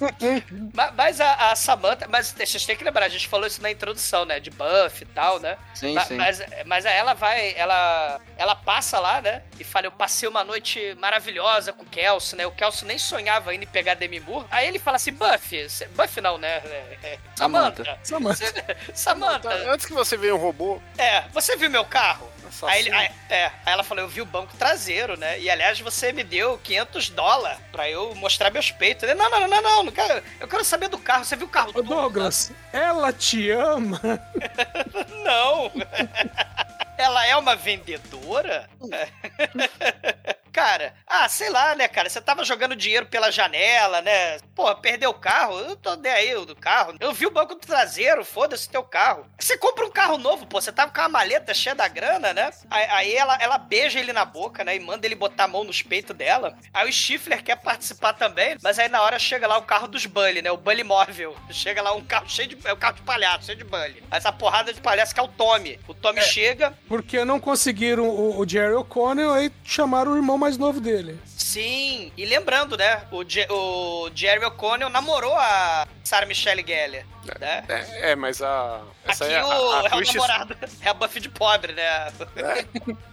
Ma- 0.73 0.91
Mas 0.95 1.19
a, 1.19 1.51
a 1.51 1.55
Samantha. 1.57 1.72
Mas 2.09 2.32
vocês 2.32 2.65
têm 2.65 2.76
que 2.76 2.84
lembrar, 2.84 3.05
a 3.05 3.09
gente 3.09 3.28
falou 3.28 3.45
isso 3.47 3.61
na 3.61 3.71
introdução, 3.71 4.26
né? 4.26 4.39
De 4.39 4.49
Buffy 4.49 5.03
e 5.03 5.05
tal, 5.05 5.39
né? 5.39 5.57
Sim, 5.74 5.93
Ma- 5.93 6.05
sim. 6.05 6.15
Mas, 6.15 6.41
mas 6.65 6.86
aí 6.86 6.95
ela 6.95 7.13
vai, 7.13 7.53
ela, 7.55 8.19
ela 8.38 8.55
passa 8.55 8.99
lá, 8.99 9.21
né? 9.21 9.41
E 9.59 9.63
fala: 9.63 9.88
Eu 9.88 9.91
passei 9.91 10.28
uma 10.28 10.43
noite 10.43 10.95
maravilhosa 10.99 11.74
com 11.74 11.84
o 11.84 11.88
Kelso, 11.88 12.36
né? 12.36 12.45
O 12.45 12.51
Kelso 12.51 12.86
nem 12.86 12.97
sonhava 12.97 13.51
ainda 13.51 13.63
em 13.63 13.67
pegar 13.67 13.93
Demi 13.95 14.19
Moore. 14.19 14.45
Aí 14.51 14.67
ele 14.67 14.80
fala 14.80 14.97
assim: 14.97 15.11
Buffy, 15.13 15.69
cê- 15.69 15.88
Buffy 15.88 16.21
não, 16.21 16.38
né? 16.38 16.61
Samantha. 17.36 17.99
Samantha. 18.03 18.36
Cê- 18.45 18.78
Samantha, 18.93 19.49
Antes 19.71 19.86
que 19.86 19.93
você 19.93 20.15
veja 20.17 20.34
um 20.36 20.38
robô, 20.38 20.82
é, 20.97 21.21
você 21.34 21.55
viu 21.57 21.69
meu 21.69 21.86
carro? 21.86 22.30
Assassino. 22.48 22.68
Aí, 22.72 22.80
ele, 22.82 22.91
aí- 22.91 23.12
é, 23.30 23.46
aí 23.66 23.74
ela 23.74 23.84
falou, 23.84 24.04
eu 24.04 24.08
vi 24.10 24.22
o 24.22 24.26
banco 24.26 24.56
traseiro, 24.58 25.18
né? 25.18 25.39
E 25.39 25.50
aliás, 25.50 25.80
você 25.80 26.12
me 26.12 26.24
deu 26.24 26.58
500 26.58 27.10
dólares 27.10 27.60
pra 27.72 27.89
eu 27.89 28.14
mostrar 28.16 28.50
meus 28.52 28.72
peitos. 28.72 29.04
Ele, 29.04 29.14
não, 29.16 29.30
não, 29.30 29.48
não, 29.48 29.62
não, 29.62 29.84
não 29.84 29.91
quero, 29.91 30.24
eu 30.39 30.48
quero 30.48 30.64
saber 30.64 30.88
do 30.89 30.98
carro. 30.98 31.26
Você 31.26 31.36
viu 31.36 31.48
o 31.48 31.50
carro 31.50 31.72
Ô 31.76 31.82
Douglas, 31.82 32.52
ela 32.72 33.12
te 33.14 33.50
ama? 33.52 34.00
Não. 35.24 35.72
ela 36.98 37.26
é 37.26 37.36
uma 37.36 37.56
vendedora? 37.56 38.70
Cara, 40.54 40.94
ah, 41.08 41.28
sei 41.28 41.50
lá, 41.50 41.74
né, 41.74 41.88
cara? 41.88 42.08
Você 42.08 42.22
tava 42.22 42.46
jogando 42.46 42.76
dinheiro 42.76 43.08
pela 43.08 43.32
janela, 43.32 44.04
né? 44.04 44.38
Porra, 44.56 44.76
perdeu 44.76 45.10
o 45.10 45.16
carro? 45.16 45.58
Eu 45.58 45.76
tô 45.76 45.96
nem 45.96 46.12
aí 46.12 46.46
do 46.46 46.56
carro. 46.56 46.96
Eu 47.00 47.12
vi 47.12 47.26
o 47.26 47.32
banco 47.32 47.56
do 47.56 47.62
traseiro, 47.62 48.24
foda-se 48.24 48.70
teu 48.70 48.84
carro. 48.84 49.26
Você 49.39 49.58
compra 49.58 49.84
um 49.84 49.89
carro 49.89 50.20
novo, 50.20 50.46
pô. 50.46 50.62
Você 50.62 50.72
tava 50.72 50.91
com 50.91 51.00
uma 51.02 51.10
maleta 51.10 51.56
cheia 51.56 51.74
da 51.74 51.88
grana, 51.88 52.34
né? 52.34 52.52
Aí, 52.70 52.86
aí 52.91 53.16
ela, 53.16 53.36
ela 53.41 53.58
beija 53.58 54.00
ele 54.00 54.14
na 54.14 54.26
boca, 54.26 54.64
né? 54.64 54.76
E 54.76 54.80
manda 54.80 55.08
ele 55.08 55.16
botar 55.16 55.46
a 55.46 55.48
mão 55.48 55.64
nos 55.64 55.82
peitos 55.82 56.16
dela. 56.16 56.56
Aí 56.72 56.88
o 56.88 56.94
Stifler 56.94 57.44
quer 57.44 57.56
participar 57.56 58.14
também, 58.14 58.56
mas 58.62 58.78
aí 58.78 58.88
na 58.89 59.02
hora 59.02 59.18
chega 59.18 59.48
lá 59.48 59.58
o 59.58 59.64
carro 59.64 59.88
dos 59.88 60.06
Bully, 60.06 60.44
né? 60.44 60.52
O 60.52 60.58
Bully 60.58 60.84
móvel. 60.84 61.36
Chega 61.50 61.82
lá 61.82 61.94
um 61.94 62.06
carro 62.06 62.30
cheio 62.30 62.50
de. 62.50 62.68
É 62.68 62.72
o 62.72 62.78
carro 62.78 62.98
de 62.98 63.02
palhaço, 63.02 63.48
cheio 63.48 63.58
de 63.58 63.64
Bully. 63.64 64.04
Essa 64.12 64.32
porrada 64.32 64.72
de 64.72 64.80
palhaço 64.80 65.16
que 65.16 65.20
é 65.20 65.24
o 65.24 65.28
Tommy. 65.28 65.80
O 65.88 65.96
Tommy 65.96 66.22
chega, 66.22 66.78
Porque 66.88 67.23
não 67.25 67.39
conseguiram 67.39 68.07
o, 68.07 68.39
o 68.39 68.47
Jerry 68.47 68.73
O'Connell, 68.73 69.31
aí 69.31 69.51
chamaram 69.63 70.11
o 70.13 70.15
irmão 70.17 70.38
mais 70.38 70.57
novo 70.57 70.79
dele. 70.81 71.19
Sim, 71.25 72.11
e 72.17 72.25
lembrando, 72.25 72.75
né? 72.77 73.03
O, 73.11 73.23
Je- 73.23 73.47
o 73.49 74.09
Jerry 74.13 74.43
O'Connell 74.45 74.89
namorou 74.89 75.34
a 75.36 75.88
Sarah 76.03 76.25
Michelle 76.25 76.63
Gellar, 76.65 77.05
né? 77.39 77.63
é, 77.69 78.11
é, 78.11 78.15
mas 78.15 78.41
a. 78.41 78.81
Essa 79.05 79.25
Aqui 79.25 79.34
é 79.34 79.39
a, 79.39 79.47
o, 79.47 79.71
a, 79.71 79.88
é 79.91 79.95
o 79.95 80.01
namorado, 80.01 80.57
é 80.81 80.89
a 80.89 80.93
Buffy 80.93 81.21
de 81.21 81.29
pobre, 81.29 81.73
né? 81.73 82.11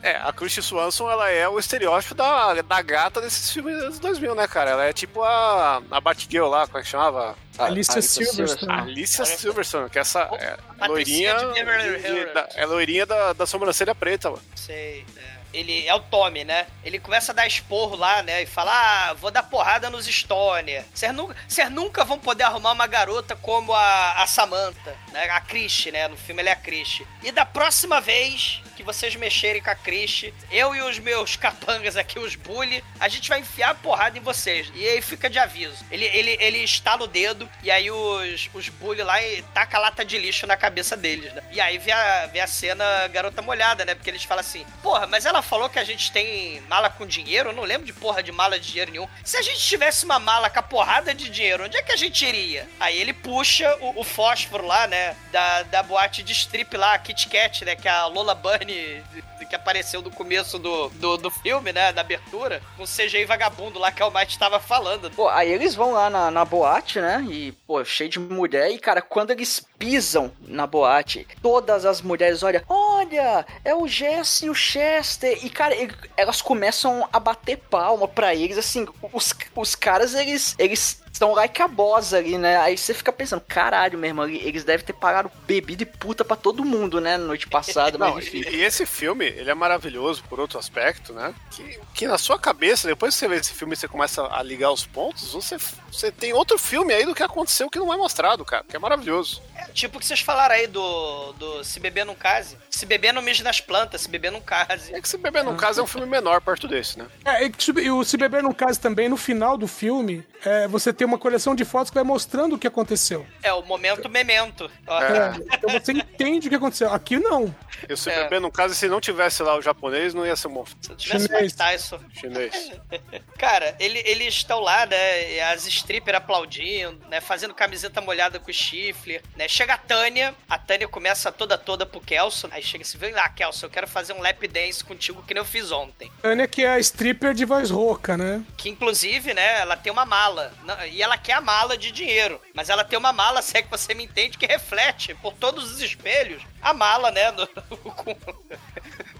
É, 0.02 0.16
a 0.16 0.32
Christy 0.32 0.62
Swanson, 0.62 1.10
ela 1.10 1.28
é 1.30 1.48
o 1.48 1.58
estereótipo 1.58 2.14
da, 2.14 2.54
da 2.62 2.82
gata 2.82 3.20
desses 3.20 3.50
filmes 3.52 3.76
dos 3.84 3.98
2000, 3.98 4.34
né, 4.34 4.46
cara? 4.48 4.70
Ela 4.70 4.84
é 4.86 4.92
tipo 4.92 5.22
a, 5.22 5.82
a 5.90 6.00
Batgirl 6.00 6.48
lá, 6.48 6.66
como 6.66 6.78
é 6.78 6.82
que 6.82 6.88
chamava? 6.88 7.36
Alicia 7.58 7.96
Alicia 7.96 8.24
Silverstone. 8.24 8.72
Alicia 8.72 9.24
Silverstone, 9.26 9.90
que 9.90 9.98
é 9.98 10.00
essa 10.00 10.20
é, 10.32 10.56
loirinha, 10.86 11.34
de 11.52 12.32
da, 12.32 12.48
é 12.54 12.64
loirinha 12.64 13.04
da, 13.04 13.32
da 13.34 13.44
sobrancelha 13.60 13.94
preta, 13.94 14.30
mano. 14.30 14.42
Sei, 14.54 15.04
né? 15.14 15.39
Ele 15.52 15.86
é 15.86 15.94
o 15.94 16.00
Tommy, 16.00 16.44
né? 16.44 16.66
Ele 16.84 16.98
começa 16.98 17.32
a 17.32 17.34
dar 17.34 17.46
esporro 17.46 17.96
lá, 17.96 18.22
né? 18.22 18.42
E 18.42 18.46
fala: 18.46 18.72
Ah, 18.72 19.14
vou 19.14 19.30
dar 19.30 19.42
porrada 19.42 19.90
nos 19.90 20.06
Stoner. 20.06 20.84
Vocês 20.94 21.12
nunca, 21.14 21.36
nunca 21.70 22.04
vão 22.04 22.18
poder 22.18 22.44
arrumar 22.44 22.72
uma 22.72 22.86
garota 22.86 23.36
como 23.36 23.72
a, 23.72 24.22
a 24.22 24.26
Samantha, 24.26 24.96
né? 25.12 25.28
A 25.30 25.40
Christie, 25.40 25.92
né? 25.92 26.08
No 26.08 26.16
filme 26.16 26.40
ela 26.40 26.50
é 26.50 26.52
a 26.52 26.56
Christie. 26.56 27.06
E 27.22 27.32
da 27.32 27.44
próxima 27.44 28.00
vez 28.00 28.62
que 28.80 28.82
vocês 28.82 29.14
mexerem 29.14 29.62
com 29.62 29.68
a 29.68 29.74
Christie, 29.74 30.32
eu 30.50 30.74
e 30.74 30.80
os 30.80 30.98
meus 30.98 31.36
capangas 31.36 31.98
aqui, 31.98 32.18
os 32.18 32.34
bully, 32.34 32.82
a 32.98 33.08
gente 33.08 33.28
vai 33.28 33.40
enfiar 33.40 33.72
a 33.72 33.74
porrada 33.74 34.16
em 34.16 34.22
vocês. 34.22 34.72
E 34.74 34.88
aí 34.88 35.02
fica 35.02 35.28
de 35.28 35.38
aviso. 35.38 35.84
Ele, 35.90 36.06
ele, 36.06 36.38
ele 36.40 36.58
estala 36.64 37.04
o 37.04 37.06
dedo 37.06 37.46
e 37.62 37.70
aí 37.70 37.90
os, 37.90 38.48
os 38.54 38.70
bully 38.70 39.02
lá 39.02 39.22
e 39.22 39.42
taca 39.54 39.76
a 39.76 39.80
lata 39.80 40.02
de 40.02 40.16
lixo 40.16 40.46
na 40.46 40.56
cabeça 40.56 40.96
deles, 40.96 41.30
né? 41.34 41.42
E 41.50 41.60
aí 41.60 41.76
vê 41.76 41.92
a, 41.92 42.26
vê 42.28 42.40
a 42.40 42.46
cena 42.46 43.06
garota 43.08 43.42
molhada, 43.42 43.84
né? 43.84 43.94
Porque 43.94 44.08
eles 44.08 44.24
falam 44.24 44.40
assim, 44.40 44.64
porra, 44.82 45.06
mas 45.06 45.26
ela 45.26 45.39
falou 45.42 45.68
que 45.68 45.78
a 45.78 45.84
gente 45.84 46.12
tem 46.12 46.60
mala 46.68 46.90
com 46.90 47.06
dinheiro, 47.06 47.50
eu 47.50 47.54
não 47.54 47.62
lembro 47.62 47.86
de 47.86 47.92
porra 47.92 48.22
de 48.22 48.32
mala 48.32 48.58
de 48.58 48.68
dinheiro 48.68 48.92
nenhum. 48.92 49.08
Se 49.24 49.36
a 49.36 49.42
gente 49.42 49.60
tivesse 49.60 50.04
uma 50.04 50.18
mala 50.18 50.50
com 50.50 50.58
a 50.58 50.62
porrada 50.62 51.14
de 51.14 51.28
dinheiro, 51.28 51.64
onde 51.64 51.76
é 51.76 51.82
que 51.82 51.92
a 51.92 51.96
gente 51.96 52.24
iria? 52.24 52.68
Aí 52.78 52.98
ele 52.98 53.12
puxa 53.12 53.76
o, 53.80 54.00
o 54.00 54.04
fósforo 54.04 54.66
lá, 54.66 54.86
né? 54.86 55.16
Da, 55.32 55.62
da 55.64 55.82
boate 55.82 56.22
de 56.22 56.32
strip 56.32 56.76
lá, 56.76 56.94
a 56.94 56.98
Kit 56.98 57.28
Kat, 57.28 57.64
né? 57.64 57.76
Que 57.76 57.88
é 57.88 57.90
a 57.90 58.06
Lola 58.06 58.34
Bunny 58.34 59.02
que 59.50 59.56
apareceu 59.56 60.00
no 60.00 60.10
começo 60.12 60.60
do, 60.60 60.88
do, 60.90 61.16
do 61.16 61.30
filme, 61.30 61.72
né? 61.72 61.92
Da 61.92 62.00
abertura, 62.02 62.62
com 62.76 62.84
o 62.84 62.86
CGI 62.86 63.24
vagabundo 63.24 63.80
lá 63.80 63.90
que 63.90 64.02
o 64.02 64.10
Mike 64.10 64.30
estava 64.30 64.60
falando. 64.60 65.10
Pô, 65.10 65.28
aí 65.28 65.50
eles 65.50 65.74
vão 65.74 65.92
lá 65.92 66.08
na, 66.08 66.30
na 66.30 66.44
boate, 66.44 67.00
né? 67.00 67.26
E, 67.28 67.50
pô, 67.66 67.84
cheio 67.84 68.08
de 68.08 68.20
mulher. 68.20 68.70
E, 68.70 68.78
cara, 68.78 69.02
quando 69.02 69.32
eles 69.32 69.66
pisam 69.76 70.32
na 70.40 70.66
boate, 70.68 71.26
todas 71.42 71.84
as 71.84 72.00
mulheres 72.00 72.44
olham, 72.44 72.62
olha, 72.68 73.44
é 73.64 73.74
o 73.74 73.88
Jesse 73.88 74.46
e 74.46 74.50
o 74.50 74.54
Chester. 74.54 75.29
E, 75.32 75.50
cara, 75.50 75.74
elas 76.16 76.42
começam 76.42 77.08
a 77.12 77.18
bater 77.18 77.56
palma 77.56 78.06
pra 78.06 78.34
eles, 78.34 78.58
assim, 78.58 78.86
os, 79.12 79.34
os 79.54 79.74
caras, 79.74 80.14
eles, 80.14 80.54
eles 80.58 81.00
estão 81.20 81.34
like 81.34 81.60
a 81.60 81.68
boss 81.68 82.14
ali, 82.14 82.38
né? 82.38 82.56
Aí 82.56 82.78
você 82.78 82.94
fica 82.94 83.12
pensando, 83.12 83.42
caralho, 83.46 83.98
meu 83.98 84.08
irmão, 84.08 84.26
eles 84.26 84.64
devem 84.64 84.86
ter 84.86 84.94
pagado 84.94 85.30
bebida 85.46 85.82
e 85.82 85.86
puta 85.86 86.24
pra 86.24 86.34
todo 86.34 86.64
mundo, 86.64 86.98
né? 86.98 87.18
Na 87.18 87.26
noite 87.26 87.46
passada, 87.46 87.98
Não, 87.98 88.14
mas 88.14 88.26
enfim. 88.26 88.38
e, 88.48 88.56
e 88.56 88.64
esse 88.64 88.86
filme, 88.86 89.26
ele 89.26 89.50
é 89.50 89.54
maravilhoso 89.54 90.24
por 90.28 90.40
outro 90.40 90.58
aspecto, 90.58 91.12
né? 91.12 91.34
Que, 91.50 91.78
que 91.92 92.08
na 92.08 92.16
sua 92.16 92.38
cabeça, 92.38 92.88
depois 92.88 93.12
que 93.14 93.20
você 93.20 93.28
vê 93.28 93.36
esse 93.36 93.52
filme 93.52 93.74
e 93.74 93.76
você 93.76 93.86
começa 93.86 94.26
a 94.32 94.42
ligar 94.42 94.72
os 94.72 94.86
pontos, 94.86 95.32
você, 95.32 95.58
você 95.92 96.10
tem 96.10 96.32
outro 96.32 96.58
filme 96.58 96.94
aí 96.94 97.04
do 97.04 97.14
que 97.14 97.22
aconteceu 97.22 97.68
que 97.68 97.78
não 97.78 97.92
é 97.92 97.96
mostrado, 97.98 98.42
cara, 98.42 98.64
que 98.66 98.74
é 98.74 98.78
maravilhoso. 98.78 99.42
É, 99.54 99.64
tipo 99.66 99.98
o 99.98 100.00
que 100.00 100.06
vocês 100.06 100.20
falaram 100.20 100.54
aí 100.54 100.66
do, 100.66 101.32
do 101.34 101.62
Se 101.62 101.78
Beber 101.78 102.06
Não 102.06 102.14
Case. 102.14 102.56
Se 102.70 102.86
Beber 102.86 103.12
Não 103.12 103.20
Mije 103.20 103.42
nas 103.42 103.60
Plantas, 103.60 104.00
Se 104.00 104.08
Beber 104.08 104.32
Não 104.32 104.40
Case. 104.40 104.94
É 104.94 105.00
que 105.00 105.08
Se 105.08 105.18
Beber 105.18 105.44
Não 105.44 105.54
Case 105.54 105.78
é 105.78 105.82
um 105.82 105.86
filme 105.86 106.06
menor 106.06 106.40
perto 106.40 106.66
desse, 106.66 106.98
né? 106.98 107.06
É, 107.26 107.44
e 107.44 107.52
e 107.82 107.90
o 107.90 108.02
Se 108.04 108.16
Beber 108.16 108.42
no 108.42 108.54
caso 108.54 108.80
também, 108.80 109.08
no 109.08 109.18
final 109.18 109.58
do 109.58 109.68
filme, 109.68 110.24
é, 110.44 110.66
você 110.66 110.92
tem 110.92 111.09
uma 111.10 111.18
coleção 111.18 111.54
de 111.54 111.64
fotos 111.64 111.90
que 111.90 111.94
vai 111.94 112.04
mostrando 112.04 112.54
o 112.54 112.58
que 112.58 112.66
aconteceu. 112.66 113.26
É 113.42 113.52
o 113.52 113.62
momento 113.62 114.08
memento. 114.08 114.70
Ó, 114.86 115.02
É, 115.02 115.32
então 115.52 115.70
você 115.70 115.92
entende 115.92 116.46
o 116.46 116.50
que 116.50 116.56
aconteceu. 116.56 116.92
Aqui 116.92 117.18
não. 117.18 117.54
E 117.88 117.92
o 117.92 117.96
Se 117.96 118.10
É. 118.10 118.40
Não 118.40 118.50
Case, 118.50 118.74
se 118.74 118.88
não 118.88 119.00
tivesse 119.00 119.42
lá 119.42 119.56
o 119.56 119.62
japonês, 119.62 120.12
não 120.14 120.26
ia 120.26 120.34
ser 120.36 120.48
um 120.48 120.54
bom 120.54 120.64
filme. 120.64 120.82
Se 120.82 120.94
tivesse 120.96 121.26
Chinês. 121.26 121.42
Mike 121.42 121.56
Tyson. 121.56 122.00
chinês. 122.12 122.72
Cara, 123.38 123.74
ele- 123.78 124.02
eles 124.04 124.34
estão 124.34 124.60
lá, 124.60 124.86
né? 124.86 125.32
e 125.34 125.40
As 125.40 125.66
strippers 125.66 126.16
aplaudindo, 126.18 127.00
né? 127.08 127.20
Fazendo 127.20 127.54
camiseta 127.54 128.00
molhada 128.00 128.38
com 128.38 128.50
o 128.50 128.54
chifre, 128.54 129.20
né? 129.36 129.48
Chega 129.48 129.74
a 129.74 129.78
Tânia, 129.78 130.34
a 130.48 130.58
Tânia 130.58 130.88
começa 130.88 131.30
toda 131.32 131.56
toda 131.56 131.84
pro 131.86 132.00
Kelson. 132.00 132.48
Aí 132.50 132.62
chega 132.62 132.82
assim, 132.82 132.98
vem 132.98 133.12
lá, 133.12 133.28
Kelson, 133.28 133.66
eu 133.66 133.70
quero 133.70 133.86
fazer 133.88 134.12
um 134.12 134.20
lap 134.20 134.46
dance 134.48 134.82
contigo 134.84 135.22
que 135.22 135.34
nem 135.34 135.40
eu 135.40 135.44
fiz 135.44 135.70
ontem. 135.72 136.10
Tânia 136.22 136.46
que 136.46 136.64
é 136.64 136.68
a 136.70 136.78
stripper 136.78 137.34
de 137.34 137.44
voz 137.44 137.70
rouca, 137.70 138.16
né? 138.16 138.42
Que 138.56 138.68
inclusive, 138.68 139.32
né, 139.34 139.60
ela 139.60 139.76
tem 139.76 139.92
uma 139.92 140.04
mala. 140.04 140.52
E 140.90 141.02
ela 141.02 141.16
quer 141.18 141.34
a 141.34 141.40
mala 141.40 141.76
de 141.76 141.90
dinheiro. 141.90 142.40
Mas 142.54 142.68
ela 142.68 142.84
tem 142.84 142.98
uma 142.98 143.12
mala, 143.12 143.42
se 143.42 143.56
é 143.56 143.62
que 143.62 143.70
você 143.70 143.94
me 143.94 144.04
entende, 144.04 144.36
que 144.38 144.46
reflete 144.46 145.14
por 145.14 145.32
todos 145.34 145.70
os 145.72 145.80
espelhos 145.80 146.42
a 146.60 146.74
mala, 146.74 147.10
né? 147.10 147.30
No, 147.30 147.48
com- 147.96 148.16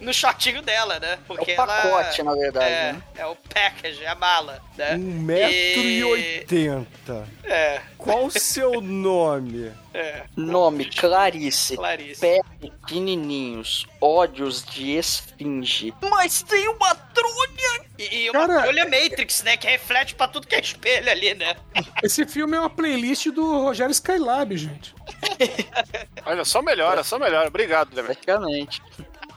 no 0.01 0.13
shortinho 0.15 0.63
dela, 0.63 0.99
né? 0.99 1.19
Porque 1.27 1.53
É 1.53 1.55
o 1.55 1.57
pacote, 1.57 2.21
ela, 2.21 2.31
na 2.33 2.37
verdade, 2.41 2.67
É, 2.73 2.93
né? 2.95 3.03
é 3.17 3.27
o 3.27 3.37
package, 3.37 4.03
é 4.05 4.09
a 4.09 4.15
mala, 4.15 4.63
né? 4.77 4.95
Um 4.97 5.21
metro 5.23 5.83
e 5.83 6.05
oitenta. 6.05 7.29
É, 7.45 7.81
Qual 7.99 8.27
o 8.27 8.31
seu 8.31 8.81
nome? 8.81 9.73
é. 9.93 10.23
Nome, 10.37 10.85
Clarice. 10.87 11.77
Clarice. 11.77 12.21
Pé 12.21 12.41
pequenininhos, 12.61 13.87
ódios 14.01 14.65
de 14.65 14.97
esfinge. 14.97 15.93
Mas 16.01 16.43
tem 16.43 16.69
uma 16.69 16.95
trônia! 16.95 17.85
E, 17.99 18.25
e 18.25 18.31
uma 18.31 18.47
Cara, 18.47 18.63
folha 18.65 18.85
Matrix, 18.85 19.43
né? 19.43 19.57
Que 19.57 19.67
reflete 19.67 20.15
pra 20.15 20.29
tudo 20.29 20.47
que 20.47 20.55
é 20.55 20.61
espelho 20.61 21.11
ali, 21.11 21.35
né? 21.35 21.57
Esse 22.03 22.27
filme 22.27 22.57
é 22.57 22.61
uma 22.61 22.71
playlist 22.71 23.27
do 23.29 23.63
Rogério 23.63 23.93
Skylab, 23.93 24.57
gente. 24.57 24.95
Olha, 26.25 26.45
só 26.45 26.63
melhora, 26.63 27.03
só 27.03 27.19
melhora. 27.19 27.49
Obrigado, 27.49 27.91
Demet. 27.95 28.15
Praticamente. 28.25 28.83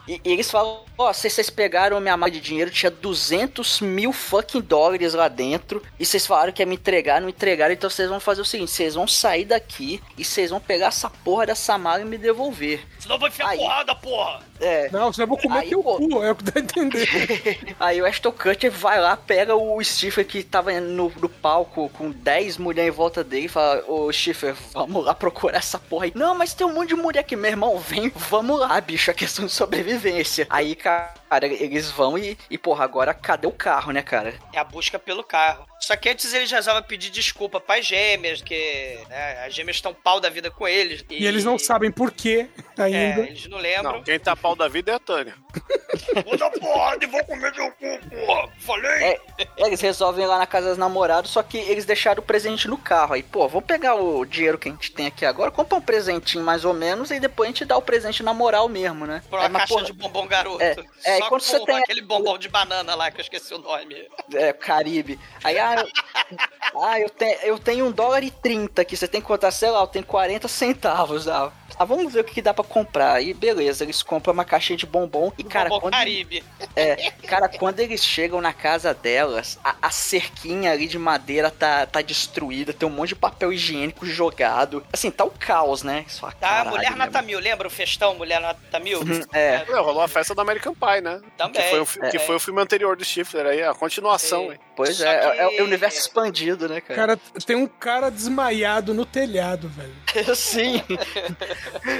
E, 0.07 0.19
e 0.23 0.31
eles 0.31 0.49
falam, 0.51 0.83
ó, 0.97 1.13
se 1.13 1.29
vocês 1.29 1.49
pegaram 1.49 1.99
minha 1.99 2.17
mala 2.17 2.31
de 2.31 2.41
dinheiro, 2.41 2.69
tinha 2.69 2.91
200 2.91 3.81
mil 3.81 4.11
fucking 4.11 4.61
dólares 4.61 5.13
lá 5.13 5.27
dentro, 5.27 5.81
e 5.99 6.05
vocês 6.05 6.25
falaram 6.25 6.51
que 6.51 6.61
ia 6.61 6.65
me 6.65 6.75
entregar, 6.75 7.21
não 7.21 7.29
entregaram, 7.29 7.73
então 7.73 7.89
vocês 7.89 8.09
vão 8.09 8.19
fazer 8.19 8.41
o 8.41 8.45
seguinte, 8.45 8.71
vocês 8.71 8.95
vão 8.95 9.07
sair 9.07 9.45
daqui, 9.45 10.01
e 10.17 10.23
vocês 10.25 10.49
vão 10.49 10.59
pegar 10.59 10.87
essa 10.87 11.09
porra 11.09 11.45
dessa 11.45 11.77
mala 11.77 12.01
e 12.01 12.05
me 12.05 12.17
devolver. 12.17 12.85
Senão 12.99 13.17
vai 13.17 13.29
enfiar 13.29 13.49
Aí. 13.49 13.57
porrada, 13.57 13.95
porra! 13.95 14.41
É, 14.59 14.89
Não, 14.91 15.11
você 15.11 15.25
vai 15.25 15.37
comer 15.37 15.59
Aí, 15.59 15.69
teu 15.69 15.83
pô. 15.83 15.97
cu, 15.97 16.23
é 16.23 16.31
o 16.31 16.35
que 16.35 16.43
dá 16.45 16.53
a 16.55 16.59
entender. 16.63 17.75
Aí 17.79 18.01
o 18.01 18.05
Ashton 18.05 18.31
Kutcher 18.31 18.71
vai 18.71 18.99
lá, 18.99 19.17
pega 19.17 19.55
o 19.55 19.83
Stifler 19.83 20.25
que 20.25 20.41
tava 20.41 20.71
no, 20.79 21.11
no 21.19 21.27
palco 21.27 21.89
com 21.89 22.11
10 22.11 22.57
mulheres 22.59 22.93
em 22.93 22.95
volta 22.95 23.23
dele 23.23 23.47
e 23.47 23.49
fala: 23.49 23.83
Ô 23.87 24.11
Stifler, 24.11 24.55
vamos 24.71 25.03
lá 25.03 25.13
procurar 25.13 25.57
essa 25.57 25.77
porra 25.77 26.05
aí. 26.05 26.11
Não, 26.15 26.33
mas 26.33 26.53
tem 26.53 26.65
um 26.65 26.73
monte 26.73 26.89
de 26.89 26.95
mulher 26.95 27.19
aqui, 27.19 27.35
meu 27.35 27.51
irmão, 27.51 27.77
vem, 27.77 28.09
vamos 28.15 28.57
lá, 28.57 28.79
bicho, 28.79 29.11
é 29.11 29.13
questão 29.13 29.45
de 29.45 29.51
sobrevivência. 29.93 30.47
Aí, 30.49 30.75
cara, 30.75 31.13
eles 31.41 31.89
vão 31.91 32.17
e, 32.17 32.37
e 32.49 32.57
porra, 32.57 32.83
agora 32.83 33.13
cadê 33.13 33.47
o 33.47 33.51
carro, 33.51 33.91
né, 33.91 34.01
cara? 34.01 34.33
É 34.51 34.59
a 34.59 34.63
busca 34.63 34.99
pelo 34.99 35.23
carro. 35.23 35.65
Só 35.79 35.95
que 35.97 36.07
antes 36.09 36.33
eles 36.33 36.49
resolvem 36.49 36.83
pedir 36.83 37.09
desculpa 37.09 37.59
pras 37.59 37.85
gêmeas, 37.85 38.41
que 38.41 38.97
né, 39.09 39.45
as 39.45 39.53
gêmeas 39.53 39.77
estão 39.77 39.93
pau 39.93 40.19
da 40.21 40.29
vida 40.29 40.49
com 40.49 40.65
eles. 40.67 41.03
E 41.09 41.25
eles 41.25 41.43
não 41.43 41.59
sabem 41.59 41.91
por 41.91 42.11
quê 42.11 42.47
É, 42.77 42.81
ainda. 42.83 43.21
eles 43.21 43.47
não 43.47 43.57
lembram. 43.57 43.93
Não, 43.93 44.03
quem 44.03 44.17
tá 44.17 44.33
pau 44.35 44.55
da 44.55 44.67
vida 44.69 44.91
é 44.91 44.95
a 44.95 44.99
Tânia. 44.99 45.35
Vou 46.25 46.37
dar 46.37 46.49
porrada 46.51 47.03
e 47.03 47.07
vou 47.07 47.23
comer 47.25 47.51
teu 47.53 47.69
cu, 47.71 47.99
porra! 48.25 48.49
Falei! 48.59 49.03
É, 49.03 49.21
eles 49.57 49.79
resolvem 49.79 50.23
ir 50.23 50.27
lá 50.27 50.37
na 50.39 50.47
casa 50.47 50.69
dos 50.69 50.77
namorados, 50.77 51.29
só 51.31 51.43
que 51.43 51.57
eles 51.57 51.85
deixaram 51.85 52.21
o 52.21 52.25
presente 52.25 52.67
no 52.67 52.77
carro. 52.77 53.13
Aí, 53.13 53.21
pô, 53.21 53.47
vamos 53.47 53.65
pegar 53.67 53.95
o 53.95 54.25
dinheiro 54.25 54.57
que 54.57 54.69
a 54.69 54.71
gente 54.71 54.91
tem 54.91 55.05
aqui 55.07 55.23
agora, 55.25 55.51
compra 55.51 55.77
um 55.77 55.81
presentinho 55.81 56.43
mais 56.43 56.65
ou 56.65 56.73
menos, 56.73 57.11
e 57.11 57.19
depois 57.19 57.47
a 57.47 57.51
gente 57.51 57.65
dá 57.65 57.77
o 57.77 57.81
presente 57.81 58.23
na 58.23 58.33
moral 58.33 58.67
mesmo, 58.67 59.05
né? 59.05 59.21
Por 59.29 59.37
uma 59.37 59.45
É, 59.45 59.49
mas, 59.49 59.61
caixa 59.63 59.73
porra, 59.73 59.85
de 59.85 59.93
bombom 59.93 60.27
garoto. 60.27 60.61
É, 60.63 60.75
é, 61.03 61.19
E 61.25 61.29
quando 61.29 61.41
você 61.41 61.59
tem- 61.65 61.77
aquele 61.77 62.01
bombom 62.01 62.37
de 62.37 62.49
banana 62.49 62.95
lá, 62.95 63.11
que 63.11 63.17
eu 63.17 63.21
esqueci 63.21 63.53
o 63.53 63.57
nome. 63.59 64.09
É, 64.33 64.53
Caribe. 64.53 65.19
Aí, 65.43 65.57
ah, 65.59 65.75
eu, 65.81 66.81
ah, 66.81 66.99
eu, 66.99 67.09
tenho, 67.09 67.39
eu 67.43 67.59
tenho 67.59 67.85
um 67.85 67.91
dólar 67.91 68.23
e 68.23 68.31
30 68.31 68.81
aqui, 68.81 68.95
você 68.95 69.07
tem 69.07 69.21
que 69.21 69.27
contar, 69.27 69.51
sei 69.51 69.69
lá, 69.69 69.81
eu 69.81 69.87
tenho 69.87 70.05
40 70.05 70.47
centavos. 70.47 71.27
Ah, 71.27 71.51
ah 71.77 71.85
vamos 71.85 72.11
ver 72.13 72.21
o 72.21 72.23
que, 72.23 72.33
que 72.35 72.41
dá 72.41 72.53
pra 72.53 72.63
comprar. 72.63 73.13
Aí, 73.13 73.33
beleza, 73.33 73.83
eles 73.83 74.01
compram 74.03 74.33
uma 74.33 74.45
caixinha 74.45 74.77
de 74.77 74.85
bombom 74.85 75.31
e, 75.37 75.43
cara, 75.43 75.69
bombom 75.69 75.81
quando, 75.81 75.93
Caribe. 75.93 76.43
é, 76.75 77.11
cara, 77.27 77.47
quando 77.49 77.79
eles 77.79 78.03
chegam 78.03 78.41
na 78.41 78.53
casa 78.53 78.93
delas, 78.93 79.59
a, 79.63 79.75
a 79.81 79.89
cerquinha 79.89 80.71
ali 80.71 80.87
de 80.87 80.97
madeira 80.99 81.49
tá, 81.51 81.85
tá 81.85 82.01
destruída, 82.01 82.73
tem 82.73 82.87
um 82.87 82.91
monte 82.91 83.09
de 83.09 83.15
papel 83.15 83.51
higiênico 83.53 84.05
jogado. 84.05 84.85
Assim, 84.91 85.09
tá 85.11 85.23
o 85.23 85.31
caos, 85.31 85.83
né? 85.83 86.05
Só, 86.07 86.27
Tá, 86.31 86.47
caralho, 86.49 86.69
Mulher 86.71 86.91
né, 86.91 86.97
Nata 86.97 87.21
Mil, 87.21 87.39
lembra 87.39 87.67
o 87.67 87.71
festão 87.71 88.15
Mulher 88.15 88.39
Nata 88.41 88.79
Mil? 88.79 88.99
É. 89.31 89.63
É, 89.67 89.79
rolou 89.79 90.01
a 90.01 90.07
festa 90.07 90.33
do 90.35 90.41
American 90.41 90.73
Pie, 90.73 91.01
né? 91.01 91.21
Também. 91.37 91.61
Que 91.61 91.69
foi, 91.69 91.79
o, 91.79 91.85
fi- 91.85 91.99
que 92.11 92.19
foi 92.19 92.35
o 92.35 92.39
filme 92.39 92.61
anterior 92.61 92.95
do 92.95 93.03
Stifler 93.05 93.45
aí, 93.47 93.63
a 93.63 93.73
continuação. 93.73 94.51
É. 94.51 94.57
Pois 94.75 94.97
Só 94.97 95.05
é, 95.05 95.19
que- 95.19 95.39
é, 95.39 95.57
é 95.57 95.61
o 95.61 95.65
universo 95.65 95.99
expandido, 95.99 96.67
né, 96.67 96.81
cara? 96.81 96.95
Cara, 96.99 97.19
tem 97.45 97.55
um 97.55 97.67
cara 97.67 98.09
desmaiado 98.09 98.93
no 98.93 99.05
telhado, 99.05 99.69
velho. 99.69 99.93
Sim. 100.35 100.81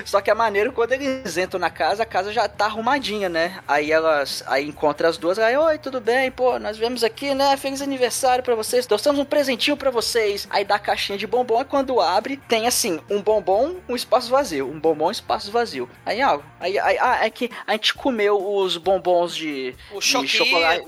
Só 0.05 0.21
que 0.21 0.29
a 0.31 0.35
maneira 0.35 0.71
quando 0.71 0.93
eles 0.93 1.37
entram 1.37 1.59
na 1.59 1.69
casa, 1.69 2.03
a 2.03 2.05
casa 2.05 2.31
já 2.31 2.47
tá 2.47 2.65
arrumadinha, 2.65 3.29
né? 3.29 3.59
Aí 3.67 3.91
elas 3.91 4.43
aí 4.47 4.67
encontram 4.67 5.09
as 5.09 5.17
duas, 5.17 5.37
aí, 5.39 5.55
oi, 5.57 5.77
tudo 5.77 5.99
bem? 6.01 6.31
Pô, 6.31 6.57
nós 6.59 6.77
viemos 6.77 7.03
aqui, 7.03 7.33
né? 7.33 7.55
Feliz 7.57 7.81
aniversário 7.81 8.43
pra 8.43 8.55
vocês. 8.55 8.85
Trouxemos 8.85 9.19
um 9.19 9.25
presentinho 9.25 9.77
pra 9.77 9.91
vocês. 9.91 10.47
Aí 10.49 10.63
dá 10.65 10.75
a 10.75 10.79
caixinha 10.79 11.17
de 11.17 11.27
bombom 11.27 11.61
e 11.61 11.65
quando 11.65 11.99
abre, 11.99 12.37
tem 12.37 12.67
assim, 12.67 12.99
um 13.09 13.21
bombom, 13.21 13.75
um 13.87 13.95
espaço 13.95 14.29
vazio, 14.29 14.69
um 14.69 14.79
bombom, 14.79 15.07
um 15.07 15.11
espaço 15.11 15.51
vazio. 15.51 15.89
Aí, 16.05 16.23
ó, 16.23 16.39
aí, 16.59 16.77
aí 16.79 16.97
ah, 16.99 17.25
é 17.25 17.29
que 17.29 17.49
a 17.65 17.73
gente 17.73 17.93
comeu 17.93 18.37
os 18.55 18.77
bombons 18.77 19.35
de, 19.35 19.75
O 19.91 19.99
de 19.99 20.27
chocolate. 20.27 20.85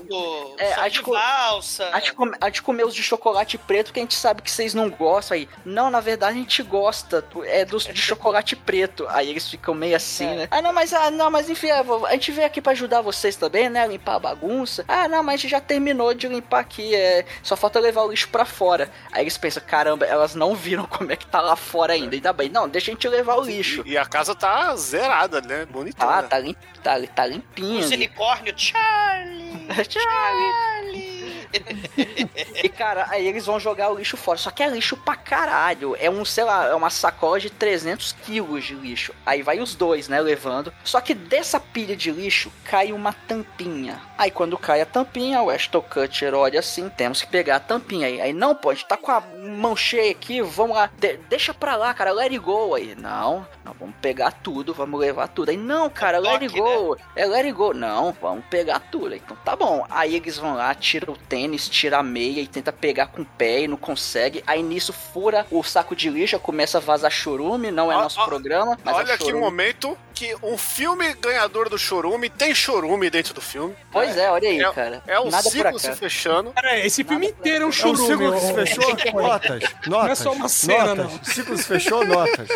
é, 0.58 0.74
a 0.74 0.88
de 0.88 0.94
gente 0.94 1.02
co- 1.02 1.12
valsa. 1.12 1.75
A 1.84 1.98
gente, 1.98 2.12
come, 2.12 2.36
a 2.40 2.46
gente 2.46 2.62
comeu 2.62 2.86
os 2.86 2.94
de 2.94 3.02
chocolate 3.02 3.58
preto 3.58 3.92
que 3.92 4.00
a 4.00 4.02
gente 4.02 4.14
sabe 4.14 4.42
que 4.42 4.50
vocês 4.50 4.74
não 4.74 4.90
gostam 4.90 5.36
aí. 5.36 5.48
Não, 5.64 5.90
na 5.90 6.00
verdade 6.00 6.36
a 6.36 6.40
gente 6.40 6.62
gosta. 6.62 7.24
É 7.44 7.64
dos 7.64 7.84
de 7.84 8.00
chocolate 8.00 8.56
preto. 8.56 9.06
Aí 9.08 9.30
eles 9.30 9.48
ficam 9.48 9.74
meio 9.74 9.96
assim, 9.96 10.26
né? 10.26 10.48
Ah, 10.50 10.62
não, 10.62 10.72
mas 10.72 10.92
ah, 10.92 11.10
não, 11.10 11.30
mas 11.30 11.48
enfim, 11.50 11.70
a 11.70 12.12
gente 12.12 12.32
veio 12.32 12.46
aqui 12.46 12.60
pra 12.60 12.72
ajudar 12.72 13.00
vocês 13.00 13.36
também, 13.36 13.68
né? 13.68 13.86
Limpar 13.86 14.16
a 14.16 14.18
bagunça. 14.18 14.84
Ah, 14.88 15.08
não, 15.08 15.22
mas 15.22 15.34
a 15.34 15.36
gente 15.38 15.50
já 15.50 15.60
terminou 15.60 16.14
de 16.14 16.28
limpar 16.28 16.60
aqui. 16.60 16.94
É, 16.94 17.24
só 17.42 17.56
falta 17.56 17.78
levar 17.80 18.02
o 18.02 18.10
lixo 18.10 18.28
pra 18.28 18.44
fora. 18.44 18.90
Aí 19.12 19.22
eles 19.22 19.36
pensam, 19.36 19.62
caramba, 19.66 20.06
elas 20.06 20.34
não 20.34 20.54
viram 20.54 20.86
como 20.88 21.12
é 21.12 21.16
que 21.16 21.26
tá 21.26 21.40
lá 21.40 21.56
fora 21.56 21.92
ainda. 21.92 22.14
Ainda 22.14 22.32
bem, 22.32 22.48
não, 22.48 22.68
deixa 22.68 22.90
a 22.90 22.94
gente 22.94 23.08
levar 23.08 23.36
o 23.36 23.44
lixo. 23.44 23.82
E 23.86 23.96
a 23.96 24.04
casa 24.04 24.34
tá 24.34 24.74
zerada, 24.76 25.40
né? 25.40 25.66
Bonitona. 25.66 26.18
Ah, 26.18 26.22
tá, 26.22 26.38
lim, 26.38 26.54
tá, 26.82 26.96
tá 27.14 27.26
limpinho. 27.26 27.80
Os 27.80 27.86
ali. 27.86 27.96
unicórnios, 27.96 28.60
Charlie! 28.60 29.66
Charlie. 29.88 31.15
E, 32.62 32.68
cara, 32.68 33.06
aí 33.10 33.26
eles 33.26 33.46
vão 33.46 33.60
jogar 33.60 33.90
o 33.90 33.96
lixo 33.98 34.16
fora. 34.16 34.38
Só 34.38 34.50
que 34.50 34.62
é 34.62 34.68
lixo 34.68 34.96
pra 34.96 35.14
caralho. 35.14 35.94
É 35.98 36.10
um, 36.10 36.24
sei 36.24 36.44
lá, 36.44 36.66
é 36.66 36.74
uma 36.74 36.90
sacola 36.90 37.38
de 37.38 37.50
300 37.50 38.12
quilos 38.24 38.64
de 38.64 38.74
lixo. 38.74 39.12
Aí 39.24 39.42
vai 39.42 39.60
os 39.60 39.74
dois, 39.74 40.08
né, 40.08 40.20
levando. 40.20 40.72
Só 40.84 41.00
que 41.00 41.14
dessa 41.14 41.60
pilha 41.60 41.94
de 41.96 42.10
lixo 42.10 42.50
cai 42.64 42.92
uma 42.92 43.12
tampinha. 43.12 44.00
Aí 44.16 44.30
quando 44.30 44.56
cai 44.58 44.80
a 44.80 44.86
tampinha, 44.86 45.42
o 45.42 45.50
Ashton 45.50 45.82
Kutcher 45.82 46.34
olha 46.34 46.60
assim, 46.60 46.88
temos 46.88 47.22
que 47.22 47.28
pegar 47.28 47.56
a 47.56 47.60
tampinha. 47.60 48.06
Aí, 48.06 48.20
aí 48.20 48.32
não, 48.32 48.58
gente 48.70 48.86
tá 48.86 48.96
com 48.96 49.10
a 49.12 49.20
mão 49.20 49.76
cheia 49.76 50.10
aqui, 50.10 50.40
vamos 50.42 50.76
lá. 50.76 50.90
De- 50.98 51.18
deixa 51.28 51.52
pra 51.52 51.76
lá, 51.76 51.92
cara, 51.94 52.12
let 52.12 52.32
it 52.32 52.38
go. 52.38 52.74
Aí, 52.74 52.94
não, 52.94 53.46
não, 53.64 53.72
vamos 53.74 53.94
pegar 54.00 54.32
tudo, 54.32 54.72
vamos 54.74 54.98
levar 54.98 55.28
tudo. 55.28 55.50
Aí, 55.50 55.56
não, 55.56 55.88
cara, 55.90 56.18
let 56.18 56.42
it 56.42 56.58
go. 56.58 56.96
É 57.14 57.26
let 57.26 57.44
it 57.44 57.52
go. 57.52 57.72
Não, 57.72 58.12
vamos 58.20 58.44
pegar 58.46 58.80
tudo. 58.80 59.12
Aí, 59.12 59.22
Então 59.24 59.36
tá 59.44 59.54
bom. 59.54 59.86
Aí 59.90 60.16
eles 60.16 60.38
vão 60.38 60.54
lá, 60.54 60.74
tira 60.74 61.10
o 61.10 61.16
tênis, 61.46 61.68
tira 61.68 61.98
a 61.98 62.02
meia 62.02 62.40
e 62.40 62.46
tenta 62.46 62.72
pegar 62.72 63.06
com 63.06 63.22
o 63.22 63.24
pé 63.24 63.60
e 63.62 63.68
não 63.68 63.76
consegue. 63.76 64.42
Aí 64.46 64.62
nisso 64.62 64.92
fura 64.92 65.46
o 65.50 65.62
saco 65.62 65.94
de 65.94 66.10
lixo, 66.10 66.38
começa 66.40 66.78
a 66.78 66.80
vazar 66.80 67.10
chorume, 67.10 67.70
não 67.70 67.90
é 67.90 67.96
Ó, 67.96 68.02
nosso 68.02 68.20
ó, 68.20 68.24
programa. 68.24 68.76
Mas 68.84 68.96
Olha 68.96 69.12
é 69.12 69.16
que 69.16 69.24
chorume. 69.24 69.40
momento 69.40 69.96
que 70.12 70.34
um 70.42 70.58
filme 70.58 71.12
ganhador 71.14 71.68
do 71.68 71.78
Chorume 71.78 72.28
tem 72.30 72.54
Chorume 72.54 73.10
dentro 73.10 73.34
do 73.34 73.40
filme. 73.40 73.74
Pois 73.92 74.16
é, 74.16 74.30
olha 74.30 74.48
aí, 74.48 74.60
É- 74.60 74.72
cara. 74.72 75.02
É 75.06 75.20
um 75.20 75.28
Nada 75.30 75.48
ciclo 75.48 75.78
se 75.78 75.92
fechando. 75.94 76.52
Cara, 76.52 76.78
esse 76.80 77.04
filme 77.04 77.28
inteiro 77.28 77.64
é 77.64 77.66
um 77.66 77.70
É 77.70 77.86
um 77.86 77.96
ciclo 77.96 78.32
que 78.32 78.40
se 78.40 78.54
fechou? 78.54 79.12
Notas. 79.12 79.62
Notas. 79.62 79.76
Não 79.86 80.06
é 80.08 80.14
só 80.14 80.32
uma 80.32 80.48
cena, 80.48 80.94
notas. 80.94 81.12
não. 81.12 81.20
O 81.20 81.24
ciclo 81.24 81.56
se 81.58 81.64
fechou, 81.64 82.04
notas. 82.06 82.48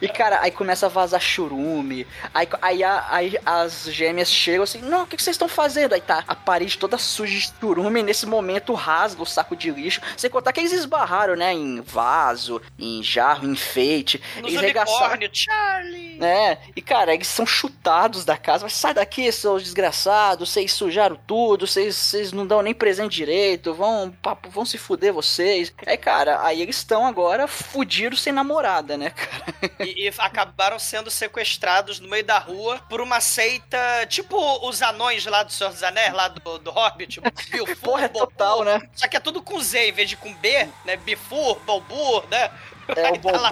E 0.00 0.08
cara, 0.08 0.40
aí 0.40 0.50
começa 0.50 0.86
a 0.86 0.88
vazar 0.88 1.20
churume. 1.20 2.06
Aí, 2.32 2.48
aí, 2.62 2.84
aí 2.84 3.38
as 3.44 3.84
gêmeas 3.90 4.30
chegam 4.30 4.62
assim: 4.62 4.80
Não, 4.80 5.02
o 5.02 5.06
que, 5.06 5.16
que 5.16 5.22
vocês 5.22 5.34
estão 5.34 5.48
fazendo? 5.48 5.94
Aí 5.94 6.00
tá 6.00 6.24
a 6.26 6.34
parede 6.34 6.78
toda 6.78 6.98
suja 6.98 7.34
de 7.34 7.52
churume. 7.60 8.02
Nesse 8.02 8.26
momento 8.26 8.74
rasga 8.74 9.22
o 9.22 9.26
saco 9.26 9.56
de 9.56 9.70
lixo. 9.70 10.00
Sem 10.16 10.30
contar 10.30 10.52
que 10.52 10.60
eles 10.60 10.72
esbarraram, 10.72 11.36
né? 11.36 11.52
Em 11.52 11.80
vaso, 11.80 12.60
em 12.78 13.02
jarro, 13.02 13.46
em 13.46 13.52
enfeite. 13.52 14.22
Nos 14.36 14.52
eles 14.52 14.60
regaçaram. 14.60 15.16
Charlie. 15.32 16.22
É, 16.22 16.58
e 16.74 16.80
cara, 16.80 17.14
eles 17.14 17.26
são 17.26 17.44
chutados 17.44 18.24
da 18.24 18.36
casa. 18.36 18.64
Mas 18.64 18.74
sai 18.74 18.94
daqui, 18.94 19.30
seus 19.32 19.62
desgraçados. 19.62 20.50
Vocês 20.50 20.72
sujaram 20.72 21.18
tudo. 21.26 21.66
Vocês, 21.66 21.96
vocês 21.96 22.32
não 22.32 22.46
dão 22.46 22.62
nem 22.62 22.74
presente 22.74 23.16
direito. 23.16 23.74
Vão, 23.74 24.12
papo, 24.22 24.48
vão 24.50 24.64
se 24.64 24.78
fuder 24.78 25.12
vocês. 25.12 25.72
Aí, 25.86 25.96
cara, 25.96 26.44
aí 26.44 26.62
eles 26.62 26.76
estão 26.76 27.06
agora 27.06 27.46
fudidos 27.46 28.22
sem 28.22 28.32
namorada, 28.32 28.96
né, 28.96 29.10
cara? 29.10 29.54
E, 29.78 30.06
e 30.06 30.12
acabaram 30.18 30.78
sendo 30.78 31.10
sequestrados 31.10 32.00
no 32.00 32.08
meio 32.08 32.24
da 32.24 32.38
rua 32.38 32.80
por 32.88 33.00
uma 33.00 33.20
seita, 33.20 34.06
tipo 34.08 34.36
os 34.66 34.80
anões 34.82 35.26
lá 35.26 35.42
do 35.42 35.52
Senhor 35.52 35.70
dos 35.70 35.82
Anéis, 35.82 36.12
lá 36.12 36.28
do, 36.28 36.58
do 36.58 36.70
Hobbit. 36.70 37.20
Bilfur, 37.50 37.76
Porra, 37.76 38.04
é 38.04 38.08
Bobur. 38.08 38.26
total, 38.28 38.64
né? 38.64 38.80
Só 38.94 39.06
que 39.06 39.16
é 39.16 39.20
tudo 39.20 39.42
com 39.42 39.60
Z 39.60 39.88
em 39.88 39.92
vez 39.92 40.08
de 40.08 40.16
com 40.16 40.32
B, 40.34 40.68
né? 40.84 40.96
Bifur, 40.96 41.58
Bobur, 41.60 42.26
né? 42.28 42.50
É 42.88 43.10
o 43.10 43.18
tá 43.18 43.50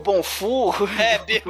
bom 0.00 0.22
furro. 0.22 0.88
É, 1.00 1.18
bi. 1.18 1.42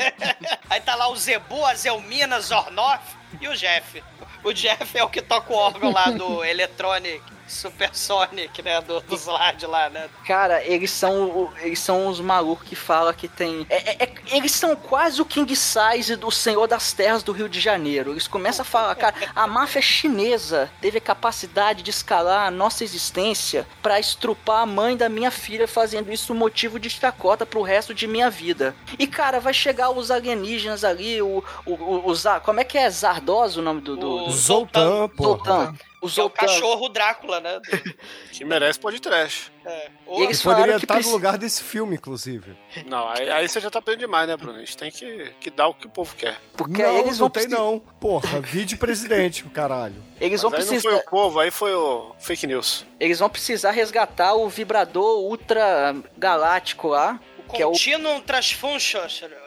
Aí 0.70 0.80
tá 0.80 0.94
lá 0.94 1.08
o 1.08 1.16
Zebu, 1.16 1.64
a 1.64 1.74
Zelmina, 1.74 2.40
Zornoff 2.40 3.04
e 3.40 3.46
o 3.48 3.54
Jeff. 3.54 4.02
O 4.42 4.52
Jeff 4.52 4.96
é 4.96 5.04
o 5.04 5.08
que 5.08 5.20
toca 5.20 5.52
o 5.52 5.56
órgão 5.56 5.92
lá 5.92 6.10
do 6.10 6.42
Electronic 6.42 7.20
Supersonic, 7.50 8.62
né? 8.62 8.80
Do, 8.80 9.00
do 9.00 9.14
Slade 9.14 9.66
lá, 9.66 9.88
né? 9.90 10.08
Cara, 10.26 10.62
eles 10.64 10.90
são, 10.90 11.52
eles 11.60 11.78
são 11.78 12.08
os 12.08 12.20
malucos 12.20 12.66
que 12.68 12.76
falam 12.76 13.12
que 13.12 13.28
tem. 13.28 13.66
é- 13.68 13.90
é- 13.90 14.04
é- 14.04 14.36
eles 14.36 14.52
são 14.52 14.76
quase 14.76 15.20
o 15.20 15.24
King 15.24 15.54
Size 15.54 16.16
do 16.16 16.30
Senhor 16.30 16.66
das 16.66 16.92
Terras 16.92 17.22
do 17.22 17.32
Rio 17.32 17.48
de 17.48 17.60
Janeiro. 17.60 18.12
Eles 18.12 18.28
começam 18.28 18.62
a 18.62 18.66
falar, 18.66 18.94
cara, 18.94 19.14
a 19.34 19.46
máfia 19.46 19.82
chinesa 19.82 20.70
teve 20.80 20.98
a 20.98 21.00
capacidade 21.00 21.82
de 21.82 21.90
escalar 21.90 22.46
a 22.46 22.50
nossa 22.50 22.84
existência 22.84 23.66
pra 23.82 23.98
estrupar 23.98 24.62
a 24.62 24.66
mãe 24.66 24.96
da 24.96 25.08
minha 25.08 25.30
filha, 25.30 25.66
fazendo 25.66 26.12
isso 26.12 26.34
motivo 26.34 26.78
de 26.78 26.88
chacota 26.88 27.44
pro 27.44 27.62
resto 27.62 27.94
de 27.94 28.06
minha 28.06 28.30
vida. 28.30 28.74
E, 28.98 29.06
cara, 29.06 29.40
vai 29.40 29.52
chegar 29.52 29.90
os 29.90 30.10
alienígenas 30.10 30.84
ali, 30.84 31.20
o. 31.20 31.42
o, 31.66 31.72
o, 31.74 32.12
o 32.12 32.40
como 32.42 32.60
é 32.60 32.64
que 32.64 32.78
é 32.78 32.88
Zardoz 32.90 33.56
o 33.56 33.62
nome 33.62 33.80
do. 33.80 33.96
do... 33.96 34.26
O 34.26 34.30
Zoltan, 34.30 35.08
pô. 35.08 35.24
Zoltan. 35.24 35.74
O 36.02 36.08
Que 36.08 36.18
é 36.20 36.24
o 36.24 36.30
cachorro 36.30 36.88
Drácula, 36.88 37.40
né? 37.40 37.60
Do- 37.60 37.94
Que 38.32 38.44
merece 38.44 38.80
pode 38.80 39.00
trash. 39.00 39.52
é. 39.66 39.90
E 40.16 40.22
eles 40.22 40.40
poderia 40.42 40.76
estar 40.76 40.94
preci- 40.94 41.08
no 41.08 41.14
lugar 41.14 41.36
desse 41.36 41.62
filme, 41.62 41.94
inclusive. 41.96 42.56
Não, 42.86 43.06
aí, 43.08 43.30
aí 43.30 43.46
você 43.48 43.60
já 43.60 43.70
tá 43.70 43.82
pedindo 43.82 44.00
demais, 44.00 44.26
né, 44.26 44.34
Bruno? 44.36 44.56
A 44.56 44.60
gente 44.60 44.76
tem 44.78 44.90
que, 44.90 45.30
que 45.38 45.50
dar 45.50 45.68
o 45.68 45.74
que 45.74 45.86
o 45.86 45.90
povo 45.90 46.16
quer. 46.16 46.40
Porque 46.56 46.82
não, 46.82 46.96
eles 46.98 47.12
não 47.12 47.18
vão 47.18 47.30
tem 47.30 47.42
precis- 47.42 47.58
não. 47.58 47.78
Porra, 48.00 48.40
vídeo 48.40 48.78
presidente, 48.78 49.44
caralho. 49.44 50.02
Eles 50.18 50.42
Mas 50.42 50.50
vão 50.50 50.52
aí 50.52 50.58
não 50.64 50.68
precisar. 50.68 50.90
foi 50.90 50.98
o 50.98 51.04
povo, 51.10 51.38
aí 51.38 51.50
foi 51.50 51.74
o 51.74 52.14
fake 52.18 52.46
news. 52.46 52.86
Eles 52.98 53.18
vão 53.18 53.28
precisar 53.28 53.70
resgatar 53.72 54.32
o 54.34 54.48
vibrador 54.48 55.20
ultra 55.20 55.94
galáctico 56.16 56.88
lá, 56.88 57.20
O 57.46 57.52
que 57.52 57.60
é 57.62 57.66
o 57.66 57.72
Continuum 57.72 58.20
Transfunction, 58.22 59.00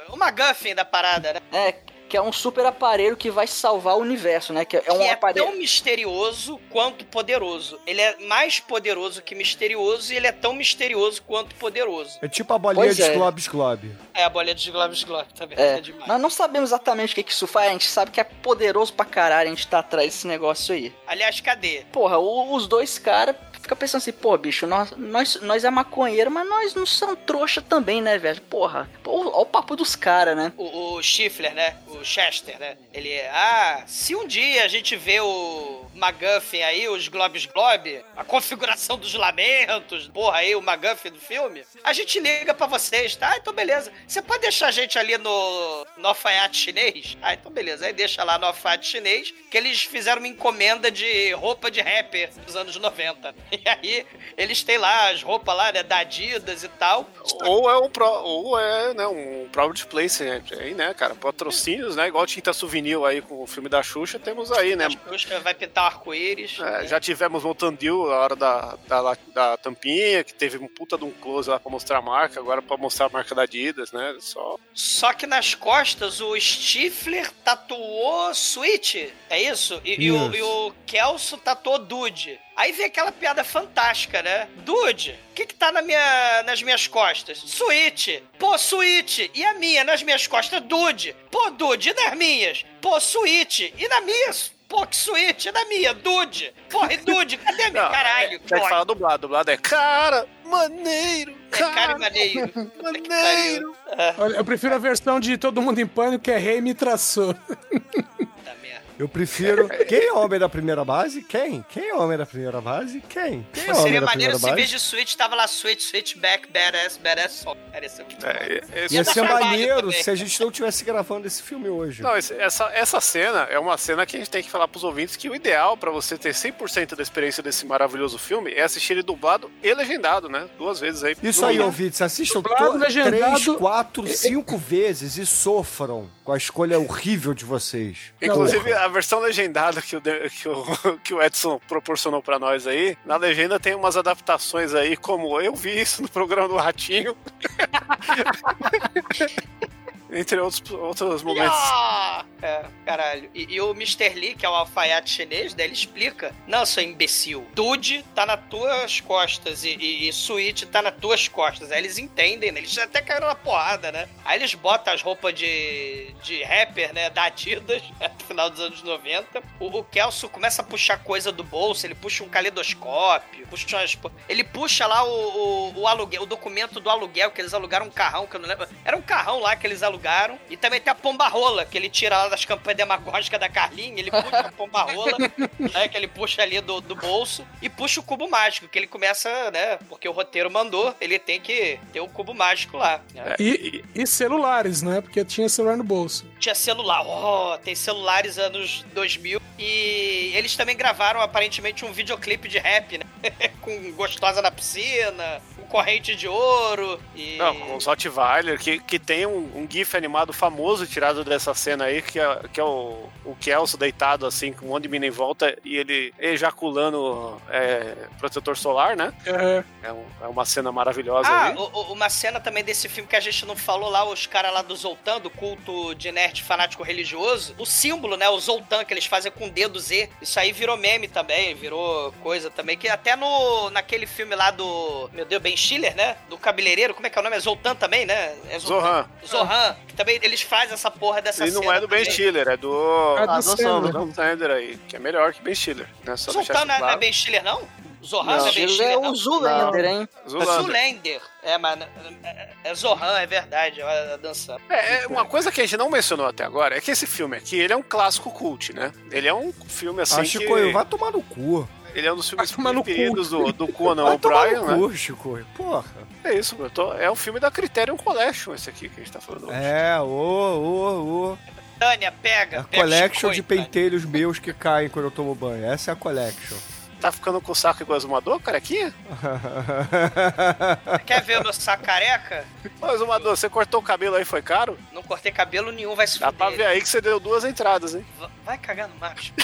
o 0.10 0.16
McGuffin 0.24 0.76
da 0.76 0.86
parada, 0.86 1.34
né? 1.34 1.42
é, 1.52 1.72
que 2.14 2.18
é 2.18 2.22
um 2.22 2.32
super 2.32 2.64
aparelho 2.64 3.18
que 3.18 3.32
vai 3.32 3.48
salvar 3.48 3.96
o 3.96 4.00
universo, 4.00 4.54
né? 4.54 4.64
Que 4.66 4.78
é 4.78 4.82
um 4.94 5.00
que 5.00 5.04
é 5.06 5.14
aparelho. 5.14 5.48
tão 5.48 5.56
misterioso 5.58 6.60
quanto 6.70 7.04
poderoso. 7.06 7.80
Ele 7.88 8.00
é 8.00 8.16
mais 8.28 8.60
poderoso 8.60 9.20
que 9.24 9.34
misterioso 9.34 10.14
e 10.14 10.18
ele 10.18 10.28
é 10.28 10.32
tão 10.32 10.54
misterioso 10.54 11.24
quanto 11.24 11.56
poderoso. 11.56 12.20
É 12.22 12.28
tipo 12.28 12.54
a 12.54 12.60
bolinha 12.60 12.86
Pois 12.86 12.96
de 12.98 13.02
é. 13.02 13.16
Globes 13.16 13.48
Globe. 13.48 13.98
É 14.14 14.24
a 14.24 14.30
bolinha 14.30 14.54
dos 14.54 14.68
Globes 14.70 15.04
Globe 15.04 15.34
também. 15.34 15.58
É, 15.58 15.78
É, 15.78 15.82
demais. 15.82 16.08
nós 16.08 16.22
não 16.22 16.30
sabemos 16.30 16.70
exatamente 16.70 17.14
o 17.14 17.16
que, 17.16 17.24
que 17.24 17.32
isso 17.32 17.48
faz, 17.48 17.70
a 17.70 17.72
gente 17.72 17.88
sabe 17.88 18.12
que 18.12 18.22
é 18.22 18.24
poderoso 18.24 18.94
pra 18.94 19.06
caralho, 19.06 19.48
a 19.50 19.52
gente 19.56 19.68
tá 19.68 19.80
atrás 19.80 20.14
desse 20.14 20.28
negócio 20.28 20.76
aí. 20.76 20.94
Aliás, 21.08 21.40
cadê? 21.42 21.84
Porra, 21.92 22.20
o- 22.20 22.54
os 22.54 22.68
dois 22.68 23.00
caras 23.00 23.36
ficam 23.64 23.78
pensando 23.78 24.02
assim, 24.02 24.12
pô, 24.12 24.38
bicho, 24.38 24.68
nós, 24.68 24.92
nós, 24.92 25.42
nós 25.42 25.64
é 25.64 25.70
maconheiro, 25.70 26.30
mas 26.30 26.48
nós 26.48 26.76
não 26.76 26.86
somos 26.86 27.18
trouxa 27.26 27.62
também, 27.62 28.02
né, 28.02 28.18
velho? 28.18 28.42
Porra, 28.42 28.90
olha 29.06 29.30
o 29.30 29.46
papo 29.46 29.76
dos 29.76 29.96
caras, 29.96 30.36
né? 30.36 30.52
O, 30.58 30.96
o 30.96 31.02
Schiffler, 31.02 31.54
né? 31.56 31.78
O 31.88 32.04
Chester, 32.04 32.60
né? 32.60 32.78
Ele 32.94 33.10
é. 33.10 33.30
Ah, 33.30 33.84
se 33.88 34.16
um 34.16 34.28
dia 34.28 34.66
a 34.66 34.68
gente 34.68 34.96
vê 34.98 35.22
o 35.22 35.86
McGuffin 35.96 36.62
aí, 36.62 36.90
os 36.90 37.08
Globes 37.08 37.46
Globe, 37.46 38.04
a 38.18 38.24
configuração 38.24 38.98
dos 38.98 39.14
lamentos, 39.14 40.08
porra 40.10 40.40
aí, 40.40 40.54
o 40.56 40.62
McGuffin 40.62 41.12
do 41.12 41.20
filme, 41.20 41.64
a 41.84 41.94
gente 41.94 42.20
liga 42.20 42.54
pra 42.54 42.68
vocês, 42.68 43.16
tá? 43.16 43.38
Então 43.38 43.54
beleza. 43.54 43.92
Você 44.06 44.22
pode 44.22 44.42
deixar 44.42 44.68
a 44.68 44.72
gente 44.72 45.00
ali 45.00 45.18
no, 45.18 45.88
no 45.98 46.10
alfaiate 46.10 46.58
chinês? 46.58 47.18
Ah, 47.22 47.34
então 47.34 47.50
beleza. 47.50 47.86
Aí 47.86 47.94
deixa 47.94 48.24
lá 48.26 48.38
no 48.38 48.46
alfaiate 48.46 48.88
chinês, 48.88 49.34
que 49.50 49.58
eles 49.58 49.84
fizeram 49.84 50.20
uma 50.20 50.28
encomenda 50.28 50.92
de 50.92 51.32
roupa 51.32 51.72
de 51.72 51.80
rapper 51.80 52.30
dos 52.46 52.58
anos 52.58 52.76
90. 52.76 53.34
E 53.64 53.70
aí, 53.70 54.06
eles 54.36 54.64
têm 54.64 54.78
lá 54.78 55.12
as 55.12 55.22
roupas 55.22 55.56
lá, 55.56 55.72
né? 55.72 55.84
Da 55.84 56.00
Adidas 56.00 56.64
e 56.64 56.68
tal. 56.68 57.08
Ou 57.44 57.70
é 57.70 57.78
um 57.78 57.90
pro, 57.90 58.06
ou 58.06 58.60
é, 58.60 58.94
né, 58.94 59.08
um 59.08 59.48
product 59.52 59.86
placement 59.88 60.44
aí, 60.60 60.74
né, 60.74 60.94
cara? 60.94 61.14
Patrocínios, 61.16 61.96
né? 61.96 62.08
Igual 62.08 62.26
tinta 62.26 62.52
souvenir 62.52 62.98
aí 63.06 63.22
com 63.22 63.44
o 63.44 63.48
filme 63.48 63.70
da 63.70 63.84
Xuxa, 63.84 64.18
temos 64.20 64.52
aí, 64.52 64.76
né? 64.76 64.88
A 64.88 65.10
Xuxa 65.10 65.40
vai 65.40 65.54
pintar 65.54 65.84
o 65.84 65.88
arco-íris. 65.88 66.58
É, 66.60 66.64
né? 66.64 66.88
já 66.88 67.00
tivemos 67.00 67.44
Montandil 67.44 68.08
na 68.08 68.16
hora 68.16 68.36
da, 68.36 68.78
da, 68.88 69.18
da 69.34 69.58
tampinha, 69.58 70.24
que 70.24 70.34
teve 70.34 70.58
um 70.58 70.68
puta 70.68 70.98
de 70.98 71.06
um 71.06 71.12
close 71.12 71.50
lá 71.50 71.60
pra 71.60 71.72
mostrar 71.72 72.00
a 72.00 72.02
marca, 72.02 72.40
agora 72.40 72.62
pra 72.62 72.78
mostrar 72.78 73.06
a 73.06 73.10
marca 73.10 73.36
da 73.36 73.44
Adidas, 73.44 73.92
né? 73.92 74.16
Só. 74.20 74.58
Só 74.74 75.14
que 75.14 75.28
nas 75.28 75.54
costas 75.56 76.20
o 76.22 76.40
Stifler 76.40 77.30
tatuou 77.44 78.34
Switch, 78.34 78.96
é 79.30 79.42
isso? 79.42 79.82
E, 79.86 80.06
e 80.06 80.12
o, 80.12 80.28
Isso. 80.28 80.36
e 80.36 80.42
o 80.42 80.74
Kelso 80.94 81.38
tatuou 81.38 81.80
Dude. 81.80 82.40
Aí 82.56 82.72
vem 82.72 82.86
aquela 82.86 83.12
piada 83.12 83.44
fantástica, 83.44 84.22
né? 84.22 84.48
Dude, 84.58 85.20
o 85.32 85.34
que 85.34 85.48
que 85.48 85.56
tá 85.56 85.72
na 85.72 85.82
minha, 85.82 86.44
nas 86.44 86.62
minhas 86.62 86.86
costas? 86.86 87.40
Switch. 87.40 88.22
Pô, 88.38 88.56
Switch. 88.60 89.28
E 89.34 89.44
a 89.44 89.56
minha 89.56 89.84
nas 89.84 90.04
minhas 90.04 90.28
costas? 90.28 90.62
Dude. 90.62 91.16
Pô, 91.32 91.50
Dude. 91.50 91.90
E 91.90 91.94
nas 91.96 92.16
minhas? 92.16 92.64
Pô, 92.80 93.00
Switch. 93.00 93.72
E 93.76 93.88
na 93.88 94.02
minha? 94.02 94.30
Pô, 94.70 94.86
que 94.86 94.96
Switch. 94.96 95.46
E 95.46 95.52
na 95.52 95.66
minha? 95.66 95.96
Dude. 95.96 96.54
Porra, 96.70 96.94
e 96.94 96.98
Dude? 96.98 97.38
Cadê 97.38 97.64
a 97.66 97.72
minha? 97.72 97.84
Não, 97.86 97.92
Caralho. 97.92 98.40
Tem 98.42 98.62
que 98.62 98.70
falar 98.70 98.84
dublado. 98.84 99.22
Dublado 99.24 99.50
é 99.50 99.58
cara, 99.58 100.28
maneiro, 100.46 101.32
é 101.32 101.58
cara 101.58 101.74
cara, 101.74 101.94
e 101.94 102.00
maneiro. 102.00 102.52
Que 102.52 103.10
maneiro. 103.10 103.76
Olha, 104.20 104.36
eu 104.36 104.46
prefiro 104.46 104.76
a 104.76 104.78
versão 104.78 105.20
de 105.20 105.40
Todo 105.40 105.60
Mundo 105.60 105.80
em 105.80 105.88
Pânico, 105.88 106.24
que 106.24 106.32
é 106.32 106.38
Rei 106.38 106.62
me 106.62 106.76
traçou. 106.76 107.34
Puta 107.34 108.56
merda. 108.62 108.84
Eu 109.04 109.10
prefiro. 109.10 109.68
Quem 109.88 110.08
é 110.08 110.14
homem 110.14 110.40
da 110.40 110.48
primeira 110.48 110.84
base? 110.86 111.22
Quem? 111.24 111.64
Quem 111.70 111.90
é 111.90 111.94
homem 111.96 112.18
da 112.18 112.26
primeira 112.26 112.62
base? 112.62 113.02
Quem? 113.10 113.46
Quem 113.54 113.64
é 113.64 113.66
Pô, 113.66 113.72
homem 113.74 113.84
seria 113.84 114.00
da 114.02 114.06
maneiro 114.08 114.34
primeira 114.34 114.40
se 114.40 114.46
em 114.50 114.56
vez 114.56 114.72
base? 114.72 114.84
de 114.84 114.90
Switch 114.90 115.16
tava 115.16 115.36
lá 115.36 115.48
Switch, 115.48 115.82
Switchback, 115.82 116.48
Badass, 116.52 116.98
Badass 117.04 117.32
só. 117.44 117.56
Era 117.74 117.86
isso 117.86 118.02
aqui. 118.02 118.16
É, 118.26 118.62
esse- 118.86 118.96
Ia 118.96 119.04
dar 119.04 119.14
ser 119.14 119.22
maneiro 119.24 119.82
também. 119.88 120.04
se 120.04 120.10
a 120.10 120.16
gente 120.16 120.40
não 120.42 120.50
tivesse 120.52 120.84
gravando 120.86 121.28
esse 121.28 121.42
filme 121.44 121.68
hoje. 121.70 122.02
Não, 122.02 122.16
essa, 122.16 122.66
essa 122.74 123.02
cena 123.02 123.42
é 123.50 123.60
uma 123.60 123.78
cena 123.78 124.06
que 124.06 124.16
a 124.16 124.20
gente 124.20 124.30
tem 124.30 124.42
que 124.42 124.50
falar 124.50 124.68
pros 124.68 124.84
ouvintes 124.84 125.16
que 125.16 125.30
o 125.30 125.36
ideal 125.36 125.76
pra 125.76 125.92
você 125.92 126.18
ter 126.18 126.34
100% 126.34 126.96
da 126.96 127.04
experiência 127.04 127.44
desse 127.44 127.66
maravilhoso 127.66 128.18
filme 128.18 128.52
é 128.54 128.62
assistir 128.64 128.94
ele 128.94 129.04
dublado 129.04 129.52
e 129.62 129.74
legendado, 129.74 130.30
né? 130.30 130.48
Duas 130.58 130.80
vezes 130.80 131.04
aí. 131.04 131.16
Isso 131.22 131.46
aí, 131.46 131.60
ouvintes, 131.60 132.02
assistam 132.02 132.42
Dublado, 132.42 132.78
legendado. 132.78 133.18
três, 133.42 133.58
quatro, 133.58 134.08
cinco 134.08 134.58
vezes 134.58 135.18
e 135.18 135.26
sofram 135.26 136.10
com 136.24 136.32
a 136.32 136.38
escolha 136.38 136.80
horrível 136.80 137.34
de 137.34 137.44
vocês. 137.44 138.14
Inclusive, 138.22 138.72
a, 138.74 138.88
versão 138.94 139.20
legendada 139.20 139.82
que 139.82 139.98
o, 139.98 140.02
que 140.02 140.48
o, 140.48 140.98
que 141.04 141.14
o 141.14 141.22
Edson 141.22 141.60
proporcionou 141.68 142.22
pra 142.22 142.40
nós 142.40 142.66
aí, 142.66 142.98
na 143.06 143.18
legenda 143.18 143.60
tem 143.60 143.76
umas 143.76 143.98
adaptações 143.98 144.74
aí, 144.74 144.96
como 144.96 145.42
eu 145.42 145.54
vi 145.54 145.82
isso 145.82 146.02
no 146.02 146.10
programa 146.10 146.48
do 146.48 146.56
Ratinho. 146.56 147.18
Entre 150.14 150.40
outros, 150.40 150.72
outros 150.72 151.24
momentos. 151.24 151.58
Ah! 151.58 152.26
É, 152.44 152.66
caralho. 152.86 153.32
E, 153.34 153.56
e 153.56 153.62
o 153.62 153.72
Mr. 153.72 154.10
Lee, 154.10 154.36
que 154.36 154.46
é 154.46 154.50
o 154.50 154.54
alfaiate 154.54 155.10
chinês, 155.10 155.54
daí 155.54 155.68
ele 155.68 155.74
explica: 155.74 156.36
Não, 156.46 156.66
seu 156.66 156.84
imbecil, 156.84 157.48
Dude 157.56 158.04
tá 158.14 158.26
nas 158.26 158.40
tuas 158.50 159.00
costas 159.00 159.64
e, 159.64 159.78
e, 159.78 160.10
e 160.10 160.14
Switch 160.14 160.64
tá 160.64 160.82
nas 160.82 160.94
tuas 160.98 161.30
costas. 161.30 161.72
Aí 161.72 161.80
eles 161.80 161.98
entendem, 161.98 162.52
né? 162.52 162.60
Eles 162.60 162.78
até 162.78 163.02
caíram 163.02 163.28
na 163.28 163.36
porrada, 163.36 163.94
né? 163.94 164.10
Aí 164.26 164.38
eles 164.38 164.54
botam 164.56 164.94
as 164.94 165.02
roupas 165.02 165.34
de, 165.34 166.14
de 166.22 166.44
rapper, 166.44 166.94
né? 166.94 167.10
Da 167.10 167.24
Adidas, 167.24 167.82
no 168.20 168.26
final 168.26 168.50
dos 168.50 168.60
anos 168.60 168.84
90. 168.84 169.42
O, 169.62 169.78
o 169.78 169.84
Kelso 169.86 170.28
começa 170.28 170.62
a 170.62 170.66
puxar 170.66 171.02
coisa 171.02 171.32
do 171.32 171.46
bolso, 171.46 171.88
ele 171.88 171.96
puxa 171.96 172.26
um 172.26 172.30
caleidoscópio, 172.30 173.48
puxa 173.48 173.78
umas. 173.78 173.98
Ele 174.28 174.44
puxa 174.44 174.86
lá 174.86 175.02
o, 175.06 175.08
o, 175.08 175.80
o 175.80 175.88
aluguel, 175.88 176.24
o 176.24 176.26
documento 176.26 176.82
do 176.82 176.90
aluguel, 176.90 177.32
que 177.32 177.40
eles 177.40 177.54
alugaram 177.54 177.86
um 177.86 177.92
carrão, 177.92 178.28
que 178.28 178.36
eu 178.36 178.42
não 178.42 178.50
lembro. 178.50 178.68
Era 178.84 178.98
um 178.98 179.02
carrão 179.02 179.40
lá 179.40 179.56
que 179.56 179.66
eles 179.66 179.82
alugaram. 179.82 180.03
E 180.50 180.58
também 180.58 180.80
tem 180.82 180.92
a 180.92 180.96
pomba 180.96 181.28
rola, 181.28 181.66
que 181.66 181.78
ele 181.78 181.90
tira 181.90 182.18
lá 182.18 182.28
das 182.30 182.46
campanhas 182.46 182.78
demagógicas 182.78 183.40
da 183.40 183.50
Carlinha, 183.50 184.00
ele 184.00 184.12
puxa 184.12 184.40
a 184.40 184.52
pomba 184.52 184.82
rola, 184.84 185.18
né? 185.74 185.88
Que 185.88 185.98
ele 185.98 186.08
puxa 186.08 186.42
ali 186.42 186.60
do, 186.62 186.82
do 186.82 186.96
bolso 186.96 187.46
e 187.62 187.70
puxa 187.70 188.00
o 188.00 188.04
cubo 188.04 188.30
mágico, 188.30 188.68
que 188.68 188.78
ele 188.78 188.88
começa, 188.88 189.30
né? 189.52 189.78
Porque 189.90 190.08
o 190.08 190.12
roteiro 190.12 190.50
mandou, 190.52 190.94
ele 191.00 191.18
tem 191.20 191.40
que 191.40 191.80
ter 191.92 192.02
o 192.02 192.08
cubo 192.08 192.34
mágico 192.34 192.78
lá. 192.78 193.02
né? 193.14 193.36
E, 193.40 193.84
e 193.96 194.06
celulares, 194.08 194.82
né? 194.82 195.02
Porque 195.02 195.24
tinha 195.26 195.48
celular 195.50 195.78
no 195.78 195.84
bolso. 195.84 196.26
Tinha 196.44 196.56
celular. 196.56 197.02
Oh, 197.08 197.58
tem 197.58 197.74
celulares 197.76 198.38
anos 198.38 198.86
2000. 198.94 199.42
E 199.58 200.32
eles 200.36 200.56
também 200.56 200.76
gravaram 200.76 201.22
aparentemente 201.22 201.86
um 201.86 201.94
videoclipe 201.94 202.48
de 202.48 202.58
rap, 202.58 202.98
né? 202.98 203.06
com 203.62 203.92
gostosa 203.94 204.42
na 204.42 204.52
piscina, 204.52 205.42
com 205.56 205.64
corrente 205.68 206.16
de 206.16 206.28
ouro. 206.28 207.00
E... 207.16 207.38
Não, 207.38 207.56
com 207.56 207.78
Rottweiler, 207.78 208.60
que, 208.60 208.80
que 208.80 208.98
tem 209.00 209.26
um, 209.26 209.38
um 209.56 209.68
gif 209.70 209.96
animado 209.96 210.34
famoso 210.34 210.86
tirado 210.88 211.24
dessa 211.24 211.54
cena 211.54 211.86
aí, 211.86 212.02
que 212.02 212.20
é, 212.20 212.42
que 212.52 212.60
é 212.60 212.64
o, 212.64 213.08
o 213.24 213.36
Kelso 213.40 213.78
deitado 213.78 214.26
assim, 214.26 214.52
com 214.52 214.66
um 214.66 214.70
monte 214.70 214.84
de 214.84 214.90
mina 214.90 215.06
em 215.06 215.12
volta 215.12 215.56
e 215.64 215.78
ele 215.78 216.14
ejaculando 216.20 217.40
é, 217.50 217.96
protetor 218.20 218.58
solar, 218.58 218.96
né? 218.96 219.14
É, 219.26 219.64
É, 219.84 219.92
um- 219.94 220.06
é 220.22 220.28
uma 220.28 220.46
cena 220.46 220.72
maravilhosa 220.72 221.30
Ah, 221.30 221.48
ali. 221.48 221.58
o- 221.58 221.62
o- 221.74 221.94
uma 221.94 222.10
cena 222.10 222.40
também 222.40 222.64
desse 222.64 222.90
filme 222.90 223.08
que 223.08 223.16
a 223.16 223.20
gente 223.20 223.46
não 223.46 223.56
falou 223.56 223.90
lá, 223.90 224.04
os 224.10 224.26
caras 224.26 224.52
lá 224.54 224.62
do 224.62 224.76
Zoltan, 224.76 225.20
do 225.20 225.30
culto 225.30 225.94
de 225.96 226.12
nerd 226.12 226.33
fanático 226.42 226.84
religioso. 226.84 227.54
O 227.58 227.66
símbolo, 227.66 228.18
né? 228.18 228.28
O 228.30 228.40
Zoltan, 228.40 228.84
que 228.84 228.94
eles 228.94 229.06
fazem 229.06 229.32
com 229.32 229.48
o 229.48 229.50
dedo 229.50 229.80
Z. 229.80 230.10
Isso 230.22 230.40
aí 230.40 230.52
virou 230.52 230.78
meme 230.78 231.08
também, 231.08 231.54
virou 231.56 232.12
coisa 232.22 232.50
também. 232.50 232.78
Que 232.78 232.88
até 232.90 233.16
no 233.16 233.70
naquele 233.70 234.06
filme 234.06 234.36
lá 234.36 234.52
do. 234.52 235.10
Meu 235.14 235.26
Deus, 235.26 235.42
Ben 235.42 235.56
Stiller, 235.56 235.96
né? 235.96 236.16
Do 236.30 236.38
cabeleireiro, 236.38 236.94
como 236.94 237.06
é 237.08 237.10
que 237.10 237.18
é 237.18 237.22
o 237.22 237.24
nome? 237.24 237.36
É 237.36 237.40
Zoltan 237.40 237.76
também, 237.76 238.06
né? 238.06 238.36
É 238.50 238.58
Zohan. 238.60 239.08
Zohan. 239.26 239.76
Que 239.88 239.94
também 239.94 240.20
eles 240.22 240.42
fazem 240.42 240.74
essa 240.74 240.90
porra 240.90 241.22
dessa 241.22 241.46
E 241.48 241.52
não 241.52 241.62
cena. 241.62 241.76
é 241.76 241.80
do 241.82 241.88
Ben 241.88 242.00
também. 242.00 242.12
Stiller, 242.12 242.48
é 242.48 242.58
do. 242.58 243.18
É 243.18 243.26
do 243.28 243.32
Ah, 243.32 243.42
Sandler. 243.42 244.52
aí, 244.52 244.78
que 244.88 244.96
é 244.96 245.00
melhor 245.00 245.34
que 245.34 245.42
Ben 245.42 245.54
Stiller, 245.56 245.88
né? 246.04 246.16
Só 246.18 246.32
Zoltan 246.32 246.66
não 246.66 246.76
é, 246.76 246.80
não 246.80 246.90
é. 246.90 246.98
Ben 246.98 247.12
Stiller, 247.14 247.44
não? 247.44 247.68
Zohan 248.04 248.38
não, 248.38 248.48
é 248.48 248.52
Stiller, 248.52 248.92
é 248.92 248.98
o 248.98 249.16
Zulander, 249.16 249.86
hein? 249.86 250.10
É 250.26 250.30
Zoolander. 250.30 250.56
Zoolander. 250.56 251.22
É, 251.42 251.58
mano. 251.58 251.86
É, 252.24 252.50
é 252.64 252.76
Zohan, 252.76 253.20
é 253.20 253.26
verdade. 253.26 253.82
É 253.82 254.14
a 254.14 254.18
dança. 254.18 254.58
É, 254.70 255.04
é, 255.04 255.08
uma 255.08 255.26
coisa 255.26 255.52
que 255.52 255.62
a 255.62 255.64
gente 255.64 255.78
não 255.78 255.90
mencionou 255.90 256.26
até 256.26 256.44
agora 256.44 256.78
é 256.78 256.82
que 256.82 256.92
esse 256.92 257.08
filme 257.08 257.38
aqui, 257.38 257.58
ele 257.58 257.74
é 257.74 257.76
um 257.76 257.84
clássico 257.84 258.32
cult, 258.32 258.74
né? 258.74 258.92
Ele 259.12 259.28
é 259.28 259.34
um 259.34 259.52
filme 259.52 260.02
assim 260.02 260.20
ah, 260.20 260.24
que... 260.24 260.30
Chico, 260.30 260.72
vai 260.72 260.86
tomar 260.86 261.12
no 261.12 261.22
cu. 261.22 261.68
Ele 261.96 262.08
é 262.08 262.14
um 262.14 262.16
dos 262.16 262.28
filmes 262.28 262.52
preferidos 262.52 263.30
do, 263.30 263.54
do 263.54 263.68
Conan 263.68 264.04
Vai 264.18 264.18
tomar 264.18 264.48
O'Brien, 264.48 264.62
no 264.62 264.68
né? 264.68 264.78
cu, 264.78 264.98
Chico. 264.98 265.40
Porra. 265.56 265.86
É 266.24 266.34
isso, 266.34 266.56
eu 266.60 266.70
tô- 266.70 266.94
é 266.94 267.10
um 267.10 267.16
filme 267.16 267.40
da 267.40 267.52
Criterion 267.52 267.96
Collection 267.98 268.54
esse 268.54 268.70
aqui 268.70 268.90
que 268.90 269.00
a 269.00 269.04
gente 269.04 269.14
tá 269.14 269.22
falando 269.22 269.48
hoje. 269.48 269.58
É, 269.58 270.00
ô, 270.00 270.06
ô, 270.06 271.32
ô. 271.32 271.38
Tânia, 271.80 272.12
pega. 272.12 272.58
É 272.58 272.60
a 272.60 272.64
pega 272.64 272.84
collection 272.84 273.34
Chicoio, 273.34 273.36
de 273.36 273.44
pentelhos 273.44 274.06
meus 274.06 274.40
que 274.40 274.54
caem 274.54 274.90
quando 274.90 275.06
eu 275.06 275.12
tomo 275.12 275.36
banho. 275.36 275.66
Essa 275.66 275.92
é 275.92 275.94
a 275.94 275.96
collection. 275.96 276.58
Tá 277.04 277.12
ficando 277.12 277.42
com 277.42 277.52
o 277.52 277.56
saco 277.56 277.84
igual 277.84 278.00
Zumador, 278.00 278.40
carequinha? 278.40 278.94
Quer 281.06 281.22
ver 281.22 281.40
o 281.40 281.44
meu 281.44 281.52
saco 281.52 281.84
careca? 281.84 282.46
Ô, 282.82 282.98
Zumador, 282.98 283.36
você 283.36 283.50
cortou 283.50 283.82
o 283.82 283.84
cabelo 283.84 284.16
aí, 284.16 284.24
foi 284.24 284.42
caro? 284.42 284.80
Não 284.94 285.04
cortei 285.04 285.30
cabelo 285.30 285.70
nenhum, 285.74 285.96
vai 285.96 286.08
se 286.08 286.18
Dá 286.18 286.32
pra 286.32 286.50
ver 286.50 286.66
aí 286.66 286.82
que 286.82 286.88
você 286.88 287.02
deu 287.02 287.20
duas 287.20 287.44
entradas, 287.44 287.94
hein? 287.94 288.06
Va- 288.18 288.30
Vai 288.46 288.58
cagar 288.58 288.88
no 288.88 288.96
macho. 288.96 289.34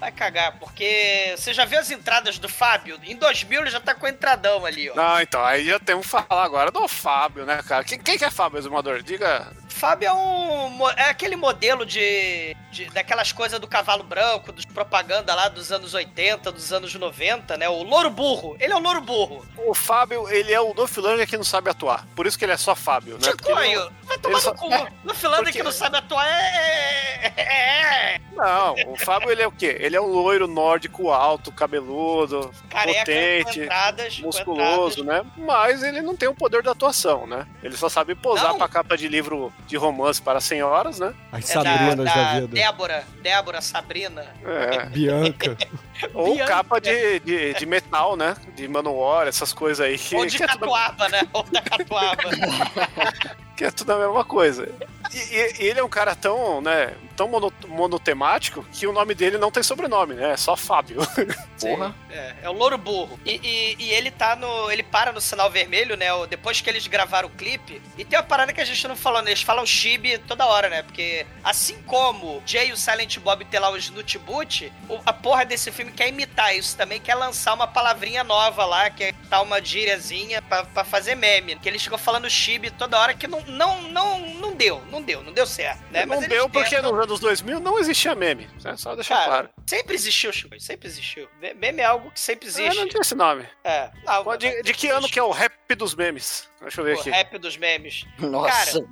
Vai 0.00 0.12
cagar, 0.12 0.58
porque 0.58 1.32
você 1.34 1.54
já 1.54 1.64
viu 1.64 1.78
as 1.78 1.90
entradas 1.90 2.38
do 2.38 2.46
Fábio? 2.46 2.98
Em 3.04 3.16
2000 3.16 3.62
ele 3.62 3.70
já 3.70 3.80
tá 3.80 3.94
com 3.94 4.06
entradão 4.06 4.66
ali, 4.66 4.90
ó. 4.90 4.94
Não, 4.94 5.18
então, 5.20 5.42
aí 5.42 5.64
já 5.64 5.78
temos 5.78 6.04
que 6.04 6.10
falar 6.10 6.44
agora 6.44 6.70
do 6.70 6.86
Fábio, 6.86 7.46
né, 7.46 7.62
cara? 7.66 7.84
Quem, 7.84 7.98
quem 7.98 8.18
que 8.18 8.24
é 8.24 8.30
Fábio, 8.30 8.60
Zumador? 8.60 9.02
Diga... 9.02 9.50
Fábio 9.74 10.06
é 10.08 10.12
um. 10.12 10.88
É 10.90 11.10
aquele 11.10 11.34
modelo 11.36 11.84
de. 11.84 12.56
de- 12.70 12.86
daquelas 12.90 13.32
coisas 13.32 13.58
do 13.58 13.66
cavalo 13.66 14.02
branco, 14.04 14.52
dos 14.52 14.64
propaganda 14.64 15.34
lá 15.34 15.48
dos 15.48 15.70
anos 15.72 15.94
80, 15.94 16.50
dos 16.52 16.72
anos 16.72 16.94
90, 16.94 17.56
né? 17.56 17.68
O 17.68 17.82
louro 17.82 18.08
burro. 18.10 18.56
Ele 18.60 18.72
é 18.72 18.76
o 18.76 18.80
louro 18.80 19.00
burro. 19.00 19.44
O 19.56 19.74
Fábio, 19.74 20.28
ele 20.28 20.52
é 20.52 20.60
o 20.60 20.72
Lundgren 20.72 21.26
que 21.26 21.36
não 21.36 21.44
sabe 21.44 21.70
atuar. 21.70 22.06
Por 22.14 22.26
isso 22.26 22.38
que 22.38 22.44
ele 22.44 22.52
é 22.52 22.56
só 22.56 22.74
Fábio, 22.74 23.14
né? 23.14 23.20
Ele 23.22 23.28
é 23.28 23.30
Chicoio, 23.32 23.92
vai 24.04 24.18
tomar 24.18 24.38
ele 24.38 24.46
no 24.46 24.54
cu. 24.54 24.68
No 25.04 25.14
Finlândia 25.14 25.44
Porque- 25.44 25.58
que 25.58 25.62
não 25.64 25.72
sabe 25.72 25.96
atuar 25.98 26.26
é. 26.26 27.32
é- 27.36 27.42
é- 27.42 28.20
Não, 28.32 28.74
o 28.92 28.96
Fábio 28.98 29.30
ele 29.30 29.42
é 29.42 29.46
o 29.46 29.52
quê? 29.52 29.76
Ele 29.80 29.96
é 29.96 30.00
um 30.00 30.06
loiro 30.06 30.46
nórdico 30.48 31.10
alto, 31.10 31.52
cabeludo, 31.52 32.50
Careca, 32.70 33.00
potente, 33.00 33.60
entradas. 33.60 34.18
musculoso, 34.20 35.02
entradas. 35.02 35.24
né? 35.24 35.30
Mas 35.36 35.82
ele 35.82 36.00
não 36.02 36.16
tem 36.16 36.28
o 36.28 36.34
poder 36.34 36.62
da 36.62 36.72
atuação, 36.72 37.26
né? 37.26 37.46
Ele 37.62 37.76
só 37.76 37.88
sabe 37.88 38.14
posar 38.14 38.48
Não. 38.50 38.58
pra 38.58 38.68
capa 38.68 38.96
de 38.96 39.06
livro 39.08 39.52
de 39.66 39.76
romance 39.76 40.20
para 40.20 40.40
senhoras, 40.40 40.98
né? 40.98 41.14
As 41.32 41.50
É 41.50 41.54
da, 41.54 41.62
Sabrinas 41.62 41.96
da, 41.96 42.14
da 42.14 42.40
vida. 42.40 42.48
Débora, 42.48 43.04
Débora, 43.22 43.60
Sabrina. 43.60 44.26
É. 44.44 44.86
Bianca. 44.86 45.56
Ou 46.12 46.34
Bianca. 46.34 46.52
capa 46.52 46.80
de, 46.80 47.20
de, 47.20 47.54
de 47.54 47.66
metal, 47.66 48.16
né? 48.16 48.36
De 48.54 48.68
Manowar, 48.68 49.26
essas 49.26 49.52
coisas 49.52 49.84
aí 49.84 49.98
que, 49.98 50.14
Ou 50.16 50.26
de 50.26 50.36
que, 50.36 50.42
é 50.42 50.46
tudo, 50.46 50.60
catuaba, 50.60 51.08
né? 51.08 51.22
Ou 51.32 51.42
da 51.44 51.62
catuaba. 51.62 52.22
que 53.56 53.64
é 53.64 53.70
tudo 53.70 53.92
a 53.92 53.98
mesma 53.98 54.24
coisa. 54.24 54.68
E, 55.12 55.18
e- 55.18 55.54
ele 55.68 55.78
é 55.80 55.84
um 55.84 55.88
cara 55.88 56.14
tão, 56.14 56.60
né, 56.60 56.94
tão 57.16 57.28
mono- 57.28 57.52
monotemático 57.68 58.64
que 58.72 58.86
o 58.86 58.92
nome 58.92 59.14
dele 59.14 59.38
não 59.38 59.50
tem 59.50 59.62
sobrenome, 59.62 60.14
né? 60.14 60.32
É 60.32 60.36
só 60.36 60.56
Fábio. 60.56 60.98
Porra. 61.60 61.94
É, 62.10 62.34
é 62.42 62.48
o 62.50 62.52
louro 62.52 62.76
burro. 62.76 63.18
E, 63.24 63.34
e- 63.42 63.76
e 63.84 63.90
ele 63.92 64.10
tá 64.10 64.34
no. 64.34 64.70
Ele 64.70 64.82
para 64.82 65.12
no 65.12 65.20
sinal 65.20 65.50
vermelho, 65.50 65.96
né? 65.96 66.06
Depois 66.28 66.60
que 66.60 66.68
eles 66.68 66.86
gravaram 66.86 67.28
o 67.28 67.32
clipe. 67.32 67.80
E 67.96 68.04
tem 68.04 68.18
uma 68.18 68.24
parada 68.24 68.52
que 68.52 68.60
a 68.60 68.64
gente 68.64 68.86
não 68.88 68.96
falou, 68.96 69.22
né? 69.22 69.30
Eles 69.30 69.42
falam 69.42 69.64
chibi 69.64 70.18
toda 70.18 70.46
hora, 70.46 70.68
né? 70.68 70.82
Porque 70.82 71.24
assim 71.42 71.80
como 71.82 72.42
Jay 72.46 72.68
e 72.68 72.72
o 72.72 72.76
Silent 72.76 73.18
Bob 73.18 73.44
tem 73.44 73.60
lá 73.60 73.70
o 73.70 73.76
Snoot 73.76 74.18
Boot, 74.18 74.72
a 75.06 75.12
porra 75.12 75.44
desse 75.44 75.70
filme 75.70 75.92
quer 75.92 76.08
imitar 76.08 76.54
isso 76.56 76.76
também, 76.76 77.00
quer 77.00 77.14
lançar 77.14 77.54
uma 77.54 77.66
palavrinha 77.66 78.24
nova 78.24 78.64
lá, 78.64 78.90
que 78.90 79.04
é 79.04 79.14
tá 79.30 79.40
uma 79.40 79.62
gíriazinha 79.62 80.42
pra, 80.42 80.64
pra 80.64 80.84
fazer 80.84 81.14
meme. 81.14 81.56
Que 81.56 81.68
eles 81.68 81.82
ficam 81.82 81.98
falando 81.98 82.28
chibi 82.28 82.70
toda 82.70 82.98
hora 82.98 83.14
que 83.14 83.26
não, 83.28 83.40
não, 83.46 83.82
não, 83.82 84.18
não 84.20 84.54
deu, 84.54 84.80
não 84.90 85.02
deu, 85.02 85.22
não 85.22 85.32
deu 85.32 85.46
certo, 85.46 85.80
né? 85.90 86.04
não 86.06 86.20
deu 86.20 86.48
porque 86.48 86.70
tentam- 86.76 86.92
nos 86.92 87.00
anos 87.04 87.20
2000 87.20 87.60
não 87.60 87.78
existia 87.78 88.14
meme. 88.14 88.48
né? 88.62 88.76
Só 88.76 88.94
deixar 88.94 89.14
Cara, 89.16 89.26
claro. 89.26 89.50
sempre 89.66 89.94
existiu, 89.94 90.32
Chico, 90.32 90.58
sempre 90.60 90.88
existiu. 90.88 91.28
Me- 91.40 91.54
Meme 91.54 91.80
é 91.80 91.84
algo 91.84 92.10
que 92.10 92.20
sempre 92.20 92.46
Ah, 92.46 92.50
existe. 92.50 92.76
não 92.76 92.88
tinha 92.88 93.00
esse 93.00 93.14
nome. 93.14 93.46
É. 93.62 93.90
Não, 94.04 94.24
Pô, 94.24 94.36
De, 94.36 94.62
de 94.62 94.72
que 94.74 94.88
ano 94.88 95.08
que 95.08 95.18
é 95.18 95.22
o 95.22 95.30
rap 95.30 95.52
dos 95.76 95.94
memes? 95.94 96.48
Deixa 96.60 96.80
eu 96.80 96.84
ver 96.84 96.96
O 96.96 97.00
aqui. 97.00 97.10
rap 97.10 97.38
dos 97.38 97.56
memes. 97.56 98.04
Nossa, 98.18 98.80
Cara. 98.80 98.86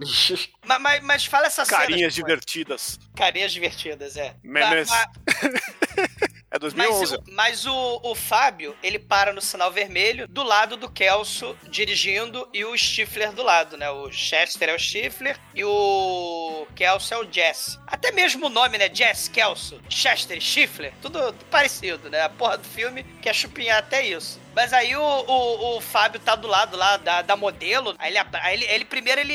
Mas, 0.66 0.80
mas, 0.80 1.02
mas 1.02 1.24
fala 1.26 1.46
essa 1.46 1.64
cena. 1.64 1.78
Carinhas 1.80 2.14
Chico. 2.14 2.26
divertidas. 2.26 2.98
Carinhas 3.16 3.52
divertidas, 3.52 4.16
é. 4.16 4.34
Memes. 4.42 4.88
Ma- 4.90 5.10
É 6.54 6.58
Mas, 6.60 6.60
2011. 6.60 7.16
o- 7.16 7.22
mas 7.28 7.66
o, 7.66 8.00
o 8.02 8.14
Fábio, 8.14 8.76
ele 8.82 8.98
para 8.98 9.32
no 9.32 9.40
sinal 9.40 9.72
vermelho, 9.72 10.28
do 10.28 10.42
lado 10.42 10.76
do 10.76 10.90
Kelso 10.90 11.56
dirigindo 11.70 12.46
e 12.52 12.62
o 12.62 12.76
Stifler 12.76 13.32
do 13.32 13.42
lado, 13.42 13.78
né? 13.78 13.88
O 13.90 14.12
Chester 14.12 14.68
é 14.68 14.74
o 14.74 14.78
Stifler 14.78 15.38
e 15.54 15.64
o 15.64 16.66
Kelso 16.76 17.14
é 17.14 17.18
o 17.18 17.26
Jess. 17.32 17.78
Até 17.86 18.12
mesmo 18.12 18.46
o 18.46 18.50
nome, 18.50 18.76
né? 18.76 18.90
Jess, 18.94 19.28
Kelso, 19.28 19.80
Chester, 19.88 20.38
Stifler, 20.42 20.92
tudo, 21.00 21.18
tudo 21.32 21.44
parecido, 21.46 22.10
né? 22.10 22.20
A 22.20 22.28
porra 22.28 22.58
do 22.58 22.68
filme 22.68 23.02
quer 23.22 23.34
chupinhar 23.34 23.78
até 23.78 24.06
isso. 24.06 24.38
Mas 24.54 24.72
aí 24.72 24.94
o, 24.96 25.02
o, 25.02 25.76
o 25.76 25.80
Fábio 25.80 26.20
tá 26.20 26.34
do 26.34 26.48
lado 26.48 26.76
lá 26.76 26.96
da, 26.96 27.22
da 27.22 27.36
modelo. 27.36 27.94
Aí 27.98 28.10
ele, 28.10 28.18
aí 28.18 28.54
ele, 28.54 28.64
ele 28.66 28.84
primeiro 28.84 29.20
ele, 29.20 29.34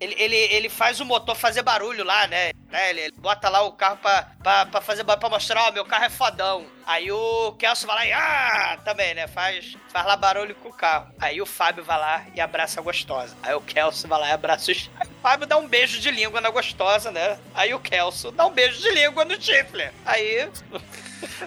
ele, 0.00 0.14
ele, 0.18 0.36
ele 0.36 0.68
faz 0.68 1.00
o 1.00 1.04
motor 1.04 1.34
fazer 1.34 1.62
barulho 1.62 2.04
lá, 2.04 2.26
né? 2.26 2.52
Né, 2.70 2.90
Ele, 2.90 3.00
ele 3.00 3.14
bota 3.16 3.48
lá 3.48 3.62
o 3.62 3.72
carro 3.72 3.96
pra, 3.96 4.30
pra, 4.42 4.66
pra 4.66 4.80
fazer 4.80 5.02
barulho, 5.02 5.20
pra 5.20 5.30
mostrar, 5.30 5.68
ó, 5.68 5.72
meu 5.72 5.86
carro 5.86 6.04
é 6.04 6.10
fodão. 6.10 6.66
Aí 6.86 7.10
o 7.10 7.52
Kelso 7.52 7.86
vai 7.86 7.96
lá 7.96 8.06
e 8.06 8.12
ah, 8.12 8.78
também, 8.84 9.14
né? 9.14 9.26
Faz, 9.26 9.74
faz 9.90 10.06
lá 10.06 10.16
barulho 10.16 10.54
com 10.54 10.68
o 10.68 10.72
carro. 10.72 11.10
Aí 11.18 11.40
o 11.40 11.46
Fábio 11.46 11.82
vai 11.82 11.98
lá 11.98 12.26
e 12.34 12.40
abraça 12.40 12.80
a 12.80 12.82
gostosa. 12.82 13.34
Aí 13.42 13.54
o 13.54 13.60
Kelso 13.60 14.06
vai 14.06 14.20
lá 14.20 14.28
e 14.28 14.32
abraça 14.32 14.70
o 14.70 14.74
Chaves. 14.74 15.10
Fábio 15.22 15.46
dá 15.46 15.56
um 15.56 15.66
beijo 15.66 15.98
de 15.98 16.10
língua 16.10 16.40
na 16.40 16.50
gostosa, 16.50 17.10
né? 17.10 17.38
Aí 17.54 17.72
o 17.72 17.80
Kelso 17.80 18.30
dá 18.30 18.46
um 18.46 18.50
beijo 18.50 18.80
de 18.80 18.90
língua 18.90 19.24
no 19.24 19.34
Stifler. 19.40 19.92
Aí. 20.04 20.50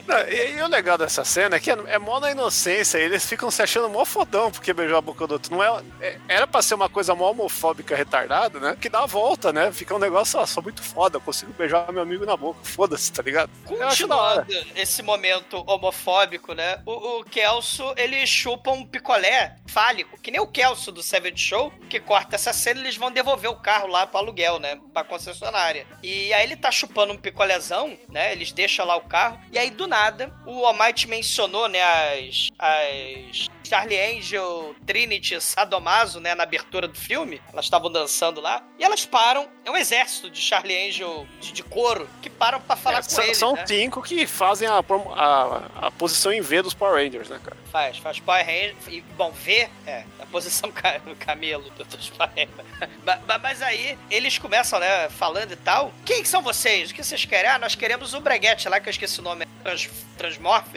Não, 0.07 0.17
e, 0.27 0.57
e 0.57 0.61
o 0.61 0.67
legal 0.67 0.97
dessa 0.97 1.23
cena 1.23 1.55
é 1.55 1.59
que 1.59 1.71
é, 1.71 1.77
é 1.87 1.99
mó 1.99 2.19
na 2.19 2.31
inocência, 2.31 2.97
eles 2.97 3.25
ficam 3.25 3.49
se 3.51 3.61
achando 3.61 3.89
mó 3.89 4.03
fodão 4.05 4.51
porque 4.51 4.73
beijou 4.73 4.97
a 4.97 5.01
boca 5.01 5.25
do 5.27 5.33
outro. 5.33 5.51
Não 5.55 5.63
é, 5.63 5.83
é- 6.01 6.17
era 6.27 6.47
pra 6.47 6.61
ser 6.61 6.75
uma 6.75 6.89
coisa 6.89 7.15
mó 7.15 7.31
homofóbica, 7.31 7.95
retardada, 7.95 8.59
né? 8.59 8.77
Que 8.79 8.89
dá 8.89 9.03
a 9.03 9.05
volta, 9.05 9.51
né? 9.53 9.71
Fica 9.71 9.95
um 9.95 9.99
negócio, 9.99 10.39
ó, 10.39 10.45
sou 10.45 10.63
muito 10.63 10.81
foda, 10.83 11.17
eu 11.17 11.21
consigo 11.21 11.53
beijar 11.53 11.91
meu 11.91 12.01
amigo 12.01 12.25
na 12.25 12.35
boca. 12.35 12.59
Foda-se, 12.63 13.11
tá 13.11 13.21
ligado? 13.23 13.49
Continuando 13.65 14.45
esse 14.75 15.01
momento 15.01 15.63
homofóbico, 15.67 16.53
né? 16.53 16.81
O, 16.85 17.19
o 17.19 17.23
Kelso, 17.25 17.93
ele 17.97 18.25
chupa 18.25 18.71
um 18.71 18.85
picolé 18.85 19.55
fálico, 19.67 20.19
que 20.19 20.31
nem 20.31 20.39
o 20.41 20.47
Kelso 20.47 20.91
do 20.91 21.01
Seven 21.03 21.35
Show, 21.35 21.71
que 21.89 21.99
corta 21.99 22.35
essa 22.35 22.51
cena 22.53 22.81
eles 22.81 22.97
vão 22.97 23.11
devolver 23.11 23.49
o 23.49 23.55
carro 23.55 23.87
lá 23.87 24.05
pro 24.07 24.19
aluguel, 24.19 24.59
né? 24.59 24.79
Pra 24.93 25.03
concessionária. 25.03 25.85
E 26.03 26.33
aí 26.33 26.43
ele 26.43 26.55
tá 26.55 26.71
chupando 26.71 27.13
um 27.13 27.17
picolézão, 27.17 27.97
né? 28.09 28.31
Eles 28.31 28.51
deixam 28.51 28.85
lá 28.85 28.95
o 28.95 29.01
carro. 29.01 29.39
E 29.51 29.57
aí, 29.61 29.69
do 29.69 29.87
nada, 29.87 30.33
o 30.45 30.65
Almighty 30.65 31.07
mencionou, 31.07 31.67
né, 31.67 31.81
as. 31.83 32.49
as 32.59 33.49
Charlie 33.71 33.97
Angel, 34.17 34.75
Trinity, 34.85 35.39
Sadomaso, 35.39 36.19
né, 36.19 36.35
na 36.35 36.43
abertura 36.43 36.89
do 36.89 36.97
filme. 36.97 37.41
Elas 37.53 37.63
estavam 37.63 37.89
dançando 37.89 38.41
lá. 38.41 38.61
E 38.77 38.83
elas 38.83 39.05
param. 39.05 39.47
É 39.63 39.71
um 39.71 39.77
exército 39.77 40.29
de 40.29 40.41
Charlie 40.41 40.89
Angel 40.89 41.25
de, 41.39 41.53
de 41.53 41.63
couro 41.63 42.09
que 42.21 42.29
param 42.29 42.59
pra 42.59 42.75
falar 42.75 42.97
É, 42.97 43.01
com 43.03 43.09
são, 43.09 43.23
ele. 43.23 43.33
são 43.35 43.53
né? 43.53 43.65
cinco 43.65 44.01
que 44.01 44.27
fazem 44.27 44.67
a, 44.67 44.79
a, 44.79 45.87
a 45.87 45.91
posição 45.91 46.33
em 46.33 46.41
V 46.41 46.63
dos 46.63 46.73
Power 46.73 47.01
Rangers, 47.01 47.29
né, 47.29 47.39
cara? 47.41 47.55
Faz, 47.71 47.97
faz 47.97 48.19
Power 48.19 48.45
Ranger. 48.45 48.75
E, 48.89 48.99
bom, 49.15 49.31
V 49.31 49.69
é 49.87 50.03
a 50.19 50.25
posição 50.25 50.69
ca- 50.75 50.99
camelo 51.17 51.69
do- 51.69 51.85
dos 51.85 52.09
Power 52.09 52.29
Rangers. 52.35 52.89
Ba- 53.05 53.39
Mas 53.41 53.61
aí 53.61 53.97
eles 54.09 54.37
começam, 54.37 54.79
né, 54.81 55.07
falando 55.11 55.53
e 55.53 55.55
tal. 55.55 55.93
Quem 56.05 56.21
que 56.21 56.27
são 56.27 56.41
vocês? 56.41 56.91
O 56.91 56.93
que 56.93 57.01
vocês 57.01 57.23
querem? 57.23 57.49
Ah, 57.51 57.57
nós 57.57 57.73
queremos 57.73 58.13
o 58.13 58.19
breguete 58.19 58.67
lá, 58.67 58.81
que 58.81 58.89
eu 58.89 58.91
esqueci 58.91 59.21
o 59.21 59.23
nome. 59.23 59.47
Trans, 59.63 59.89
Transmorph 60.17 60.73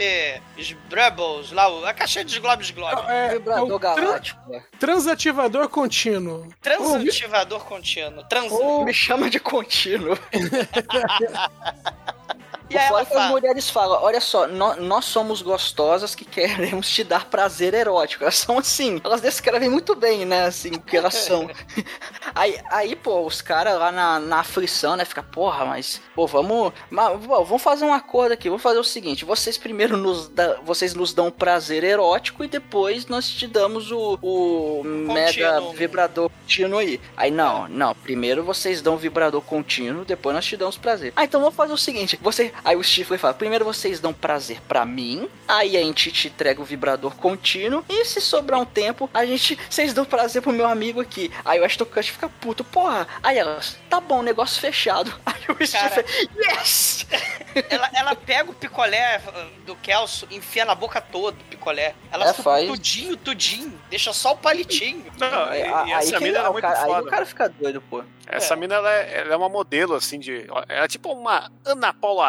Brubbles, 0.88 1.52
lá, 1.52 1.68
o- 1.68 1.84
a 1.84 1.92
caixinha 1.94 2.24
dos 2.24 2.36
Globos 2.38 2.70
Globos. 2.70 3.04
É, 3.08 3.26
é 3.26 3.28
Vibrador 3.34 3.64
o 3.64 3.78
tran- 3.78 3.94
galáctico. 3.94 4.50
né? 4.50 4.62
transativador 4.78 5.68
contínuo. 5.68 6.48
Transativador 6.60 7.64
contínuo. 7.64 8.24
Trans... 8.28 8.52
Ou- 8.52 8.84
Me 8.84 8.92
chama 8.94 9.28
de 9.30 9.38
contínuo. 9.40 10.16
E 12.74 12.78
é 12.78 12.86
que 12.88 12.94
as 13.00 13.08
fala, 13.08 13.28
mulheres 13.28 13.70
falam, 13.70 14.02
olha 14.02 14.20
só, 14.20 14.46
nó- 14.46 14.76
nós 14.76 15.04
somos 15.04 15.42
gostosas 15.42 16.14
que 16.14 16.24
queremos 16.24 16.88
te 16.88 17.04
dar 17.04 17.26
prazer 17.26 17.74
erótico. 17.74 18.24
Elas 18.24 18.36
são 18.38 18.58
assim, 18.58 19.00
elas 19.04 19.20
descrevem 19.20 19.68
muito 19.70 19.94
bem, 19.94 20.24
né, 20.24 20.44
assim, 20.46 20.70
o 20.74 20.80
que 20.80 20.96
elas 20.96 21.14
são. 21.14 21.48
aí, 22.34 22.58
aí, 22.70 22.96
pô, 22.96 23.24
os 23.26 23.40
caras 23.40 23.78
lá 23.78 23.92
na, 23.92 24.18
na 24.18 24.40
aflição, 24.40 24.96
né, 24.96 25.04
fica, 25.04 25.22
porra, 25.22 25.64
mas, 25.64 26.00
pô, 26.14 26.26
vamos, 26.26 26.72
mas, 26.90 27.24
pô, 27.24 27.44
vamos 27.44 27.62
fazer 27.62 27.84
um 27.84 27.92
acordo 27.92 28.32
aqui, 28.32 28.48
vamos 28.48 28.62
fazer 28.62 28.78
o 28.78 28.84
seguinte, 28.84 29.24
vocês 29.24 29.56
primeiro 29.56 29.96
nos, 29.96 30.28
dá, 30.28 30.56
vocês 30.64 30.94
nos 30.94 31.12
dão 31.12 31.30
prazer 31.30 31.84
erótico 31.84 32.44
e 32.44 32.48
depois 32.48 33.06
nós 33.06 33.28
te 33.28 33.46
damos 33.46 33.90
o, 33.90 34.18
o 34.22 34.82
mega 34.84 35.60
vibrador 35.72 36.30
contínuo 36.30 36.78
aí. 36.78 37.00
Aí, 37.16 37.30
não, 37.30 37.68
não, 37.68 37.94
primeiro 37.94 38.42
vocês 38.42 38.82
dão 38.82 38.94
o 38.94 38.98
vibrador 38.98 39.40
contínuo, 39.42 40.04
depois 40.04 40.34
nós 40.34 40.44
te 40.44 40.56
damos 40.56 40.76
prazer. 40.76 41.12
Ah, 41.16 41.24
então 41.24 41.40
vamos 41.40 41.54
fazer 41.54 41.72
o 41.72 41.78
seguinte, 41.78 42.18
você, 42.20 42.52
aí 42.64 42.76
o 42.76 42.82
Stifler 42.82 43.18
fala, 43.20 43.34
primeiro 43.34 43.64
vocês 43.64 44.00
dão 44.00 44.12
prazer 44.12 44.60
pra 44.66 44.84
mim, 44.84 45.28
aí 45.46 45.76
a 45.76 45.80
gente 45.80 46.10
te 46.10 46.28
entrega 46.28 46.60
o 46.60 46.64
vibrador 46.64 47.14
contínuo, 47.16 47.84
e 47.88 48.04
se 48.04 48.20
sobrar 48.20 48.60
um 48.60 48.64
tempo, 48.64 49.08
a 49.12 49.24
gente, 49.26 49.58
vocês 49.68 49.92
dão 49.92 50.04
prazer 50.04 50.42
pro 50.42 50.52
meu 50.52 50.66
amigo 50.66 51.00
aqui. 51.00 51.30
Aí 51.44 51.60
o 51.60 51.64
Ashton 51.64 51.84
Kutcher 51.84 52.12
fica 52.14 52.28
puto, 52.28 52.64
porra. 52.64 53.06
Aí 53.22 53.38
elas, 53.38 53.76
tá 53.90 54.00
bom, 54.00 54.22
negócio 54.22 54.60
fechado. 54.60 55.12
Aí 55.26 55.42
o 55.48 55.66
Stifler, 55.66 56.06
yes! 56.36 57.06
ela, 57.70 57.90
ela 57.94 58.14
pega 58.16 58.50
o 58.50 58.54
picolé 58.54 59.18
uh, 59.26 59.60
do 59.66 59.76
Kelso, 59.76 60.26
enfia 60.30 60.64
na 60.64 60.74
boca 60.74 61.00
toda 61.00 61.36
o 61.38 61.44
picolé. 61.44 61.94
Ela 62.10 62.28
É, 62.30 62.32
faz. 62.32 62.66
tudinho, 62.66 63.16
tudinho, 63.16 63.78
deixa 63.90 64.12
só 64.12 64.32
o 64.32 64.36
palitinho. 64.36 65.04
Não, 65.18 65.44
Aí, 65.44 65.60
e, 65.60 65.64
aí 65.64 65.88
e 65.88 65.92
essa 65.92 66.18
que- 66.18 66.24
mina 66.24 66.38
era 66.38 66.48
o 66.50 66.52
muito 66.52 66.62
cara, 66.62 66.82
aí 66.96 67.02
o 67.02 67.06
cara 67.06 67.26
fica 67.26 67.48
doido, 67.48 67.80
pô. 67.82 68.02
Essa 68.26 68.56
mina, 68.56 68.76
ela 68.76 68.90
é, 68.90 69.20
ela 69.20 69.34
é 69.34 69.36
uma 69.36 69.50
modelo, 69.50 69.94
assim, 69.94 70.18
de... 70.18 70.46
Ela 70.48 70.64
é 70.84 70.88
tipo 70.88 71.12
uma 71.12 71.52
Ana 71.62 71.92
Paula 71.92 72.26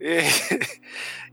E, 0.00 0.20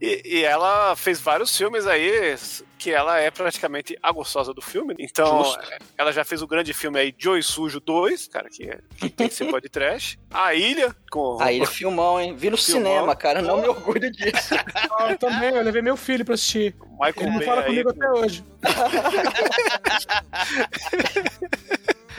e, 0.00 0.22
e 0.38 0.44
ela 0.44 0.94
fez 0.96 1.20
vários 1.20 1.56
filmes 1.56 1.86
aí 1.86 2.36
que 2.78 2.92
ela 2.92 3.18
é 3.18 3.30
praticamente 3.30 3.98
a 4.00 4.12
gostosa 4.12 4.54
do 4.54 4.62
filme. 4.62 4.94
Então, 4.98 5.44
Justo. 5.44 5.60
ela 5.96 6.12
já 6.12 6.24
fez 6.24 6.40
o 6.42 6.46
grande 6.46 6.72
filme 6.72 6.98
aí, 6.98 7.12
Joy 7.18 7.42
Sujo 7.42 7.80
2, 7.80 8.28
cara, 8.28 8.48
que, 8.48 8.70
é, 8.70 8.78
que 8.96 9.10
tem 9.10 9.28
que 9.28 9.34
ser 9.34 9.48
de 9.60 9.68
trash. 9.68 10.16
A 10.30 10.54
Ilha, 10.54 10.94
com... 11.10 11.38
Aí 11.40 11.56
ele 11.56 11.66
filmão, 11.66 12.20
hein? 12.20 12.36
Vi 12.36 12.50
no 12.50 12.56
Filmão. 12.56 12.92
cinema, 12.92 13.16
cara, 13.16 13.42
não 13.42 13.60
me 13.60 13.68
orgulho 13.68 14.10
disso. 14.12 14.54
Ah, 15.00 15.10
eu 15.12 15.18
também, 15.18 15.50
eu 15.50 15.62
levei 15.62 15.80
meu 15.82 15.96
filho 15.96 16.24
pra 16.24 16.34
assistir. 16.34 16.74
Michael 16.92 17.14
Ele 17.18 17.26
não 17.30 17.36
Bay 17.38 17.46
fala 17.46 17.60
aí, 17.62 17.66
comigo 17.66 17.94
com- 17.94 18.02
até 18.04 18.10
hoje. 18.20 18.44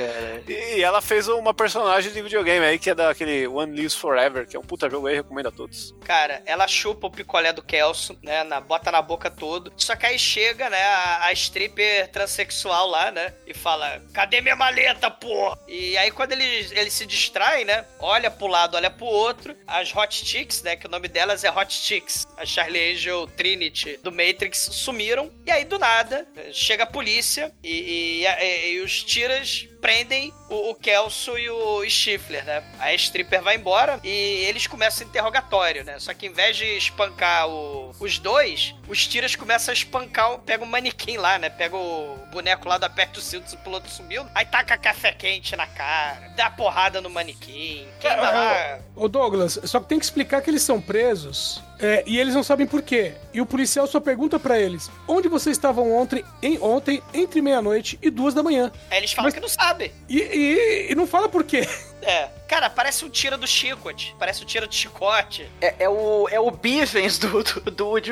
Cara, 0.07 0.43
E 0.47 0.81
ela 0.81 1.01
fez 1.01 1.27
uma 1.27 1.53
personagem 1.53 2.11
de 2.11 2.21
videogame 2.21 2.65
aí, 2.65 2.79
que 2.79 2.89
é 2.89 2.95
daquele 2.95 3.47
One 3.47 3.75
Lives 3.75 3.93
Forever, 3.95 4.47
que 4.47 4.55
é 4.55 4.59
um 4.59 4.63
puta 4.63 4.89
jogo 4.89 5.07
aí, 5.07 5.15
recomendo 5.15 5.47
a 5.47 5.51
todos. 5.51 5.93
Cara, 6.05 6.41
ela 6.45 6.67
chupa 6.67 7.07
o 7.07 7.11
picolé 7.11 7.51
do 7.51 7.61
Kelso, 7.61 8.17
né? 8.23 8.43
Na, 8.43 8.61
bota 8.61 8.91
na 8.91 9.01
boca 9.01 9.29
todo. 9.29 9.71
Só 9.75 9.95
que 9.95 10.05
aí 10.05 10.17
chega, 10.17 10.69
né, 10.69 10.81
a, 10.81 11.25
a 11.25 11.33
stripper 11.33 12.07
transexual 12.09 12.87
lá, 12.87 13.11
né? 13.11 13.33
E 13.45 13.53
fala: 13.53 14.01
Cadê 14.13 14.41
minha 14.41 14.55
maleta, 14.55 15.11
pô? 15.11 15.57
E 15.67 15.97
aí, 15.97 16.11
quando 16.11 16.31
ele, 16.31 16.45
ele 16.71 16.89
se 16.89 17.05
distrai, 17.05 17.65
né? 17.65 17.85
Olha 17.99 18.31
pro 18.31 18.47
lado, 18.47 18.75
olha 18.75 18.89
pro 18.89 19.05
outro. 19.05 19.55
As 19.67 19.93
Hot 19.95 20.25
Chicks, 20.25 20.61
né? 20.63 20.75
Que 20.75 20.87
o 20.87 20.89
nome 20.89 21.07
delas 21.07 21.43
é 21.43 21.51
Hot 21.51 21.73
Chicks. 21.73 22.25
A 22.37 22.45
Charlie 22.45 22.93
Angel 22.93 23.27
Trinity 23.27 23.97
do 24.01 24.11
Matrix 24.11 24.69
sumiram. 24.71 25.31
E 25.45 25.51
aí, 25.51 25.65
do 25.65 25.77
nada, 25.77 26.27
chega 26.53 26.83
a 26.83 26.87
polícia 26.87 27.51
e, 27.63 28.23
e- 28.23 28.25
e- 28.25 28.73
e 28.73 28.79
os 28.81 29.03
tiras 29.03 29.67
prendem 29.89 30.31
o, 30.47 30.69
o 30.69 30.75
Kelso 30.75 31.35
e 31.35 31.49
o 31.49 31.83
Stifler, 31.89 32.45
né? 32.45 32.63
A 32.79 32.93
stripper 32.93 33.41
vai 33.41 33.55
embora 33.55 33.99
e 34.03 34.09
eles 34.47 34.67
começam 34.67 35.03
o 35.05 35.09
interrogatório, 35.09 35.83
né? 35.83 35.97
Só 35.97 36.13
que 36.13 36.27
em 36.27 36.31
vez 36.31 36.55
de 36.57 36.65
espancar 36.77 37.47
o- 37.49 37.91
os 37.99 38.19
dois, 38.19 38.75
os 38.87 39.07
tiras 39.07 39.35
começam 39.35 39.71
a 39.71 39.73
espancar, 39.73 40.31
o- 40.33 40.37
pega 40.39 40.63
o 40.63 40.67
manequim 40.67 41.17
lá, 41.17 41.39
né? 41.39 41.49
Pega 41.49 41.75
o 41.75 42.19
boneco 42.31 42.69
lá 42.69 42.77
do 42.77 42.85
aperto 42.85 43.19
o 43.19 43.23
cinto, 43.23 43.51
o 43.51 43.57
piloto 43.57 43.89
sumiu, 43.89 44.27
aí 44.35 44.45
taca 44.45 44.77
café 44.77 45.11
quente 45.11 45.55
na 45.55 45.65
cara, 45.65 46.29
dá 46.35 46.51
porrada 46.51 47.01
no 47.01 47.09
manequim, 47.09 47.87
queima 47.99 48.29
lá. 48.29 48.79
Ô 48.95 49.07
Douglas, 49.07 49.59
só 49.63 49.79
que 49.79 49.87
tem 49.87 49.97
que 49.97 50.05
explicar 50.05 50.41
que 50.43 50.51
eles 50.51 50.61
são 50.61 50.79
presos 50.79 51.63
é, 51.81 52.03
e 52.05 52.19
eles 52.19 52.33
não 52.35 52.43
sabem 52.43 52.67
por 52.67 52.81
quê. 52.81 53.13
E 53.33 53.39
o 53.41 53.45
policial 53.45 53.87
só 53.87 53.99
pergunta 53.99 54.39
pra 54.39 54.59
eles: 54.59 54.89
onde 55.07 55.27
vocês 55.27 55.55
estavam 55.57 55.91
ontem, 55.93 56.23
em- 56.41 56.59
ontem 56.59 57.01
entre 57.13 57.41
meia-noite 57.41 57.97
e 58.01 58.09
duas 58.09 58.33
da 58.33 58.43
manhã? 58.43 58.71
Aí 58.91 58.97
eles 58.99 59.11
falam 59.13 59.27
Mas- 59.27 59.33
que 59.33 59.39
não 59.39 59.49
sabem. 59.49 59.91
E, 60.07 60.19
e- 60.19 60.91
e 60.91 60.95
não 60.95 61.07
fala 61.07 61.27
por 61.29 61.43
quê. 61.43 61.61
É. 62.01 62.29
Cara, 62.49 62.67
parece 62.67 63.05
um 63.05 63.09
tira 63.09 63.37
do 63.37 63.45
chicote. 63.45 64.15
Parece 64.17 64.41
um 64.41 64.45
tira 64.45 64.65
do 64.65 64.73
chicote. 64.73 65.47
É, 65.61 65.75
é 65.83 65.89
o, 65.89 66.27
é 66.29 66.39
o 66.39 66.49
Bivens 66.49 67.19
do, 67.19 67.43
do, 67.43 67.71
do 67.71 67.87
Woody 67.87 68.11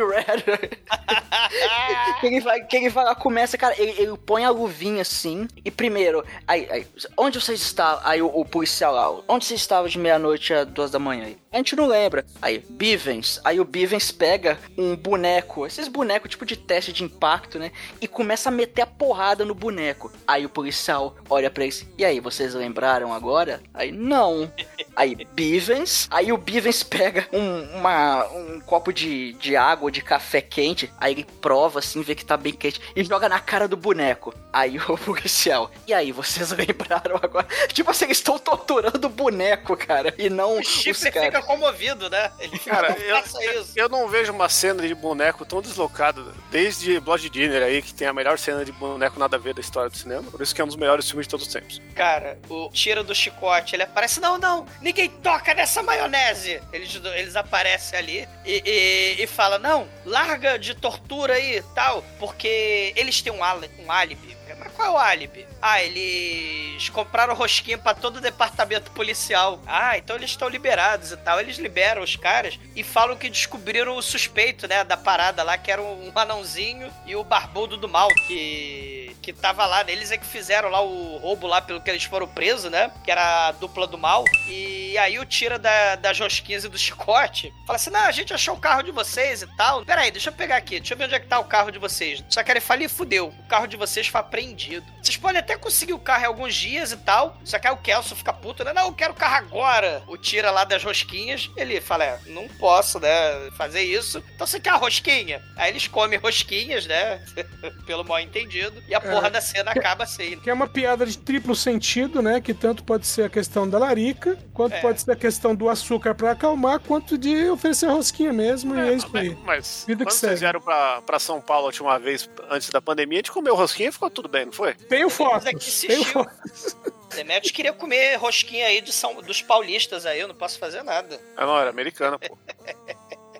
que, 2.20 2.28
ele 2.28 2.40
vai, 2.40 2.64
que 2.64 2.78
ele 2.78 2.90
vai 2.90 3.06
lá, 3.06 3.16
começa, 3.16 3.58
cara, 3.58 3.74
ele, 3.78 3.96
ele 3.98 4.18
põe 4.18 4.44
a 4.44 4.50
luvinha 4.50 5.02
assim, 5.02 5.48
e 5.64 5.72
primeiro, 5.72 6.24
aí, 6.48 6.68
aí, 6.70 6.88
onde 7.18 7.40
vocês 7.40 7.62
estavam? 7.62 8.02
Aí 8.04 8.22
o, 8.22 8.28
o 8.28 8.46
policial 8.46 8.94
lá, 8.94 9.24
onde 9.28 9.46
vocês 9.46 9.60
estavam 9.60 9.88
de 9.90 9.98
meia-noite 9.98 10.54
a 10.54 10.64
duas 10.64 10.92
da 10.92 11.00
manhã? 11.00 11.26
Aí, 11.26 11.38
a 11.52 11.58
gente 11.58 11.76
não 11.76 11.88
lembra. 11.88 12.26
Aí, 12.42 12.64
Bivens, 12.70 13.40
aí 13.44 13.60
o 13.60 13.66
Bivens 13.66 14.12
pega 14.12 14.60
um 14.78 14.96
boneco, 14.96 15.66
esses 15.66 15.88
bonecos 15.88 16.30
tipo 16.30 16.46
de 16.46 16.56
teste 16.56 16.94
de 16.94 17.04
impacto, 17.04 17.58
né? 17.58 17.72
E 18.00 18.08
começa 18.08 18.50
a 18.50 18.52
meter 18.52 18.84
a 18.84 18.88
porrada 18.88 19.44
no 19.44 19.56
boneco. 19.56 20.12
Aí 20.28 20.46
o 20.46 20.50
policial 20.50 21.16
olha 21.30 21.50
pra 21.50 21.64
eles, 21.64 21.88
e 21.98 22.06
aí, 22.06 22.20
vocês 22.20 22.54
lembraram 22.54 23.14
agora? 23.14 23.62
Aí, 23.78 23.92
não. 23.92 24.52
Aí, 24.98 25.28
Bivens, 25.34 26.08
aí 26.10 26.32
o 26.32 26.38
Bivens 26.38 26.82
pega 26.82 27.28
um, 27.32 27.78
uma, 27.78 28.26
um 28.30 28.60
copo 28.60 28.92
de, 28.92 29.34
de 29.34 29.56
água, 29.56 29.92
de 29.92 30.02
café 30.02 30.42
quente, 30.42 30.92
aí 31.00 31.14
ele 31.14 31.24
prova 31.40 31.78
assim, 31.78 32.02
vê 32.02 32.16
que 32.16 32.26
tá 32.26 32.36
bem 32.36 32.52
quente, 32.52 32.82
e 32.96 33.04
joga 33.04 33.30
na 33.30 33.40
cara 33.40 33.68
do 33.68 33.78
boneco. 33.78 34.34
Aí 34.52 34.80
o 34.90 34.98
policial, 34.98 35.70
e 35.86 35.94
aí, 35.94 36.12
vocês 36.12 36.50
lembraram 36.58 37.20
agora? 37.22 37.48
Tipo 37.72 37.92
assim, 37.92 38.06
eles 38.06 38.18
estão 38.18 38.40
torturando 38.40 39.06
o 39.06 39.10
boneco, 39.10 39.78
cara, 39.78 40.16
e 40.18 40.32
não 40.32 40.58
O 40.58 40.64
chifre 40.64 41.12
fica 41.12 41.44
comovido, 41.44 42.10
né? 42.10 42.32
Ele 42.40 42.58
fica, 42.58 42.76
Cara, 42.76 42.98
eu, 42.98 43.20
isso. 43.62 43.74
eu 43.76 43.88
não 43.88 44.08
vejo 44.08 44.32
uma 44.32 44.50
cena 44.50 44.88
de 44.88 44.96
boneco 44.96 45.46
tão 45.46 45.62
deslocado 45.62 46.34
desde 46.50 47.00
Blood 47.00 47.30
Dinner 47.30 47.62
aí, 47.62 47.84
que 47.84 47.94
tem 47.94 48.08
a 48.08 48.14
melhor 48.14 48.40
cena 48.40 48.66
de 48.66 48.72
boneco 48.72 49.20
nada 49.20 49.36
a 49.38 49.40
ver 49.40 49.54
da 49.54 49.62
história 49.62 49.92
do 49.92 49.96
cinema. 49.96 50.24
Por 50.24 50.42
isso 50.42 50.56
que 50.56 50.60
é 50.60 50.64
um 50.64 50.68
dos 50.68 50.76
melhores 50.76 51.08
filmes 51.08 51.28
de 51.28 51.30
todos 51.30 51.46
os 51.46 51.54
tempos. 51.54 51.80
Cara, 51.94 52.40
o 52.50 52.70
tira 52.72 53.04
do 53.04 53.14
chicote, 53.14 53.76
ele 53.76 53.84
aparece, 53.84 54.20
não, 54.20 54.40
não, 54.40 54.66
ninguém 54.88 55.10
toca 55.10 55.54
nessa 55.54 55.84
maionese. 55.84 56.62
Eles, 56.72 56.96
eles 56.96 57.36
aparecem 57.36 58.00
ali 58.00 58.28
e, 58.46 58.64
e, 58.66 59.24
e 59.24 59.28
falam, 59.28 59.60
não, 59.60 59.88
larga 60.06 60.58
de 60.58 60.74
tortura 60.74 61.34
aí 61.34 61.62
tal, 61.76 62.02
porque 62.18 62.94
eles 62.96 63.22
têm 63.22 63.34
um, 63.34 63.40
um 63.84 63.92
álibi. 63.92 64.37
Mas 64.56 64.72
qual 64.74 64.88
é 64.88 64.92
o 64.92 64.98
álibi? 64.98 65.48
Ah, 65.62 65.82
eles 65.82 66.90
compraram 66.90 67.34
rosquinha 67.34 67.78
pra 67.78 67.94
todo 67.94 68.18
o 68.18 68.22
departamento 68.22 68.92
policial. 68.92 69.62
Ah, 69.66 69.98
então 69.98 70.16
eles 70.16 70.30
estão 70.30 70.48
liberados 70.48 71.12
e 71.12 71.18
tal. 71.18 71.40
Eles 71.40 71.58
liberam 71.58 72.02
os 72.02 72.16
caras 72.16 72.60
e 72.76 72.84
falam 72.84 73.18
que 73.18 73.30
descobriram 73.30 73.96
o 73.96 74.02
suspeito, 74.02 74.68
né, 74.68 74.84
da 74.84 74.98
parada 74.98 75.44
lá, 75.44 75.58
que 75.58 75.72
era 75.72 75.82
um 75.82 76.12
anãozinho 76.16 76.92
e 77.06 77.16
o 77.16 77.24
barbudo 77.24 77.78
do 77.78 77.90
mal, 77.90 78.08
que 78.28 79.08
que 79.28 79.34
tava 79.34 79.66
lá. 79.66 79.84
Eles 79.86 80.10
é 80.10 80.18
que 80.18 80.26
fizeram 80.26 80.70
lá 80.70 80.80
o 80.80 81.18
roubo 81.18 81.48
lá 81.48 81.62
pelo 81.62 81.82
que 81.82 81.90
eles 81.90 82.06
foram 82.06 82.28
presos, 82.28 82.72
né? 82.72 82.90
Que 83.04 83.12
era 83.12 83.48
a 83.48 83.52
dupla 83.52 83.86
do 83.86 83.98
mal. 83.98 84.24
E 84.48 84.98
aí 84.98 85.20
o 85.20 85.26
tira 85.26 85.60
da, 85.60 85.98
das 85.98 86.18
rosquinhas 86.18 86.64
e 86.64 86.70
do 86.70 86.78
chicote. 86.78 87.54
Fala 87.66 87.76
assim: 87.76 87.90
não, 87.90 88.06
a 88.06 88.12
gente 88.12 88.34
achou 88.34 88.56
o 88.56 88.60
carro 88.60 88.84
de 88.84 88.92
vocês 88.92 89.42
e 89.42 89.58
tal. 89.58 89.84
Pera 89.84 90.02
aí, 90.02 90.12
deixa 90.12 90.30
eu 90.30 90.34
pegar 90.34 90.56
aqui. 90.56 90.80
Deixa 90.80 90.94
eu 90.94 90.98
ver 90.98 91.06
onde 91.06 91.16
é 91.16 91.20
que 91.20 91.28
tá 91.28 91.40
o 91.40 91.44
carro 91.44 91.72
de 91.72 91.78
vocês. 91.78 92.24
Só 92.30 92.42
que 92.42 92.50
ele 92.50 92.62
fala 92.62 92.84
e 92.84 92.88
fudeu. 92.88 93.28
O 93.28 93.48
carro 93.50 93.68
de 93.68 93.76
vocês 93.76 94.08
foi 94.08 94.22
apreendido. 94.38 94.86
Vocês 95.02 95.18
podem 95.18 95.40
até 95.40 95.58
conseguir 95.58 95.94
o 95.94 96.00
carro 96.00 96.24
em 96.24 96.28
alguns 96.28 96.54
dias 96.56 96.92
e 96.92 96.98
tal. 96.98 97.38
Só 97.44 97.58
que 97.58 97.68
aí 97.68 97.74
o 97.74 97.78
Kelso 97.78 98.16
fica 98.16 98.32
puto, 98.32 98.64
né? 98.64 98.72
Não, 98.74 98.88
eu 98.88 98.94
quero 98.94 99.14
o 99.14 99.16
carro 99.16 99.36
agora. 99.36 100.04
O 100.08 100.18
tira 100.18 100.52
lá 100.52 100.64
das 100.64 100.84
rosquinhas. 100.84 101.50
Ele 101.56 101.82
fala: 101.82 102.04
é, 102.04 102.20
não 102.28 102.48
posso, 102.48 103.00
né? 103.00 103.10
Fazer 103.58 103.82
isso. 103.82 104.24
Então 104.36 104.46
você 104.46 104.60
quer 104.60 104.72
a 104.72 104.76
rosquinha? 104.76 105.42
Aí 105.56 105.72
eles 105.72 105.88
comem 105.88 106.20
rosquinhas, 106.20 106.86
né? 106.86 107.24
Pelo 107.86 108.04
mal 108.04 108.20
entendido. 108.20 108.84
E 108.88 108.94
a 108.94 109.02
porra 109.02 109.28
É. 109.28 109.32
da 109.32 109.42
cena 109.42 109.72
acaba 109.72 110.04
assim. 110.04 110.40
Que 110.40 110.50
é 110.50 110.54
uma 110.54 110.68
piada 110.68 111.06
de 111.06 111.18
triplo 111.18 111.56
sentido, 111.56 112.22
né? 112.22 112.40
Que 112.40 112.54
tanto 112.54 112.84
pode 112.84 113.08
ser 113.08 113.24
a 113.24 113.30
questão 113.30 113.68
da 113.68 113.80
larica, 113.80 114.38
quanto 114.54 114.74
É. 114.74 114.82
pode 114.82 115.02
ser 115.02 115.12
a 115.12 115.16
questão 115.16 115.56
do 115.56 115.70
açúcar 115.70 116.14
pra 116.14 116.32
acalmar, 116.32 116.80
quanto 116.80 117.18
de 117.18 117.50
oferecer 117.50 117.88
rosquinha 117.88 118.32
mesmo. 118.34 118.76
e 118.76 118.80
é 118.80 118.94
isso 118.94 119.10
aí. 119.16 119.36
Mas 119.44 119.86
Vida 119.88 120.04
que 120.06 120.12
quando 120.12 120.20
vocês 120.20 120.40
vieram 120.40 120.60
pra, 120.62 121.02
pra 121.02 121.18
São 121.20 121.40
Paulo 121.42 121.64
a 121.64 121.68
última 121.68 121.98
vez, 121.98 122.30
antes 122.50 122.70
da 122.70 122.82
pandemia, 122.82 123.18
a 123.18 123.22
gente 123.22 123.32
comeu 123.32 123.56
rosquinha 123.56 123.90
e 123.90 123.92
ficou 123.92 124.10
tudo 124.10 124.27
bem, 124.28 124.46
não 124.46 124.52
foi? 124.54 124.74
Tenho 124.74 125.10
fotos. 125.10 125.46
Mas 125.46 125.56
aqui 125.56 125.88
Tenho 125.88 126.04
fotos. 126.06 126.76
Demetrius 127.16 127.52
queria 127.52 127.74
comer 127.74 128.16
rosquinha 128.18 128.68
aí 128.68 128.82
de 128.82 128.92
São, 128.94 129.16
dos 129.22 129.42
paulistas 129.42 130.06
aí, 130.06 130.20
eu 130.20 130.28
não 130.28 130.36
posso 130.36 130.60
fazer 130.60 130.84
nada. 130.84 131.20
Ah, 131.36 131.46
não, 131.46 131.58
era 131.60 131.70
americana, 131.70 132.20
pô. 132.20 132.38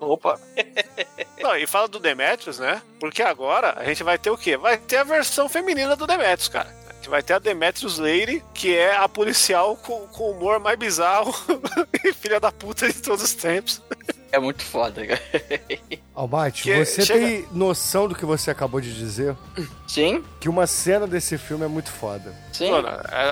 Opa. 0.00 0.40
Não, 1.40 1.56
e 1.56 1.66
fala 1.66 1.88
do 1.88 1.98
Demetrius, 1.98 2.58
né? 2.58 2.80
Porque 3.00 3.20
agora 3.22 3.74
a 3.76 3.84
gente 3.84 4.02
vai 4.04 4.16
ter 4.16 4.30
o 4.30 4.38
quê? 4.38 4.56
Vai 4.56 4.78
ter 4.78 4.96
a 4.98 5.04
versão 5.04 5.48
feminina 5.48 5.96
do 5.96 6.06
Demetrius, 6.06 6.48
cara. 6.48 6.72
A 6.88 6.92
gente 6.94 7.08
vai 7.08 7.22
ter 7.22 7.32
a 7.34 7.38
Demetrius 7.38 7.98
Lady, 7.98 8.42
que 8.54 8.76
é 8.76 8.94
a 8.96 9.08
policial 9.08 9.76
com, 9.76 10.06
com 10.08 10.24
o 10.24 10.30
humor 10.32 10.58
mais 10.60 10.78
bizarro 10.78 11.32
e 12.04 12.12
filha 12.12 12.38
da 12.40 12.50
puta 12.52 12.86
de 12.92 13.00
todos 13.02 13.24
os 13.24 13.34
tempos. 13.34 13.82
É 14.30 14.38
muito 14.38 14.62
foda, 14.62 15.04
cara. 15.06 15.20
Almighty, 16.14 16.62
Que 16.64 16.84
você 16.84 17.04
chega- 17.04 17.18
tem 17.26 17.48
noção 17.52 18.06
do 18.08 18.14
que 18.14 18.24
você 18.24 18.50
acabou 18.50 18.80
de 18.80 18.94
dizer? 18.94 19.36
Sim, 19.88 20.22
Que 20.38 20.50
uma 20.50 20.66
cena 20.66 21.06
desse 21.06 21.38
filme 21.38 21.64
é 21.64 21.68
muito 21.68 21.90
foda. 21.90 22.34
sim. 22.52 22.70
Mano, 22.70 22.88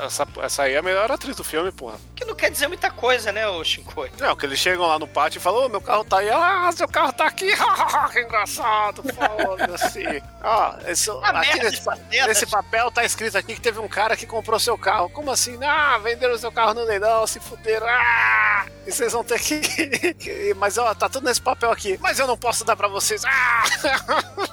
essa, 0.07 0.27
essa 0.43 0.63
aí 0.63 0.73
é 0.73 0.79
a 0.79 0.83
melhor 0.83 1.13
atriz 1.13 1.37
do 1.37 1.45
filme, 1.45 1.71
porra. 1.71 1.99
Que 2.15 2.25
não 2.25 2.35
quer 2.35 2.51
dizer 2.51 2.67
muita 2.67 2.91
coisa, 2.91 3.31
né, 3.31 3.47
ô 3.47 3.63
Shinkoi? 3.63 4.11
Não, 4.19 4.35
que 4.35 4.47
eles 4.47 4.59
chegam 4.59 4.87
lá 4.87 4.99
no 4.99 5.07
pátio 5.07 5.39
e 5.39 5.43
falam, 5.43 5.67
ô, 5.67 5.69
meu 5.69 5.83
carro 5.83 6.03
tá 6.05 6.19
aí. 6.21 6.31
Ah, 6.31 6.71
seu 6.73 6.89
carro 6.89 7.13
tá 7.13 7.27
aqui. 7.27 7.47
que 8.11 8.21
engraçado, 8.21 9.03
foda-se. 9.03 10.23
Ó, 10.43 10.75
esse, 10.87 11.11
aqui 11.11 11.59
nesse, 11.63 11.83
nesse 12.27 12.47
papel 12.47 12.91
tá 12.91 13.05
escrito 13.05 13.37
aqui 13.37 13.55
que 13.55 13.61
teve 13.61 13.79
um 13.79 13.89
cara 13.89 14.17
que 14.17 14.27
comprou 14.27 14.59
seu 14.59 14.79
carro. 14.79 15.11
Como 15.11 15.31
assim? 15.31 15.59
Ah, 15.63 15.99
venderam 15.99 16.39
seu 16.39 16.51
carro 16.51 16.73
no 16.73 16.85
leilão, 16.85 17.27
se 17.27 17.39
fuderam. 17.39 17.87
Ah, 17.87 18.65
e 18.87 18.91
vocês 18.93 19.13
vão 19.13 19.23
ter 19.23 19.39
que... 19.39 19.61
que- 20.15 20.55
Mas, 20.55 20.79
ó, 20.79 20.95
tá 20.95 21.07
tudo 21.09 21.25
nesse 21.27 21.41
papel 21.43 21.71
aqui. 21.71 21.99
Mas 22.01 22.19
eu 22.19 22.27
não 22.27 22.37
posso 22.39 22.65
dar 22.65 22.77
pra 22.77 22.89
vocês. 22.89 23.23
Ah! 23.27 23.63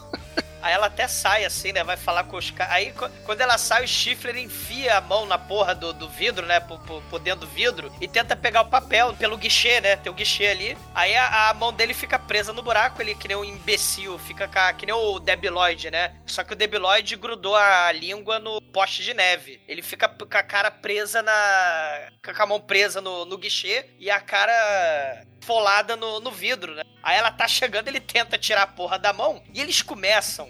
Aí 0.63 0.73
ela 0.73 0.87
até 0.87 1.07
sai 1.07 1.43
assim, 1.43 1.73
né? 1.73 1.83
Vai 1.83 1.97
falar 1.97 2.23
com 2.23 2.37
os 2.37 2.49
caras. 2.49 2.73
Aí 2.73 2.93
quando 3.25 3.41
ela 3.41 3.57
sai, 3.57 3.83
o 3.83 3.87
Stifler 3.87 4.37
enfia 4.37 4.97
a 4.97 5.01
mão 5.01 5.25
na 5.25 5.37
porra 5.37 5.75
do, 5.75 5.91
do 5.93 6.07
vidro, 6.09 6.45
né? 6.45 6.59
Por, 6.61 6.79
por, 6.79 7.01
por 7.03 7.19
dentro 7.19 7.41
do 7.41 7.47
vidro 7.53 7.93
e 7.99 8.07
tenta 8.07 8.35
pegar 8.35 8.61
o 8.61 8.69
papel 8.69 9.13
pelo 9.15 9.37
guichê, 9.37 9.81
né? 9.81 9.97
Tem 9.97 10.11
o 10.11 10.15
guichê 10.15 10.47
ali. 10.47 10.77
Aí 10.95 11.15
a, 11.15 11.49
a 11.49 11.53
mão 11.53 11.73
dele 11.73 11.93
fica 11.93 12.17
presa 12.17 12.53
no 12.53 12.63
buraco, 12.63 13.01
ele 13.01 13.13
que 13.13 13.27
nem 13.27 13.35
um 13.35 13.43
imbecil, 13.43 14.17
fica 14.17 14.47
ca- 14.47 14.73
que 14.73 14.85
nem 14.85 14.95
o 14.95 15.19
Debiloid, 15.19 15.91
né? 15.91 16.15
Só 16.25 16.43
que 16.43 16.53
o 16.53 16.55
Debiloid 16.55 17.15
grudou 17.17 17.55
a 17.55 17.91
língua 17.91 18.39
no 18.39 18.61
poste 18.61 19.03
de 19.03 19.13
neve. 19.13 19.61
Ele 19.67 19.81
fica 19.81 20.07
com 20.07 20.25
a 20.37 20.43
cara 20.43 20.71
presa 20.71 21.21
na. 21.21 21.33
com 22.23 22.41
a 22.41 22.45
mão 22.45 22.61
presa 22.61 23.01
no, 23.01 23.25
no 23.25 23.37
guichê 23.37 23.85
e 23.99 24.09
a 24.09 24.19
cara 24.19 24.53
folada 25.41 25.95
no, 25.97 26.19
no 26.19 26.31
vidro, 26.31 26.73
né? 26.73 26.83
Aí 27.01 27.17
ela 27.17 27.29
tá 27.31 27.47
chegando, 27.47 27.87
ele 27.89 27.99
tenta 27.99 28.37
tirar 28.37 28.61
a 28.63 28.67
porra 28.67 28.97
da 28.97 29.11
mão 29.11 29.43
e 29.53 29.59
eles 29.59 29.81
começam 29.81 30.49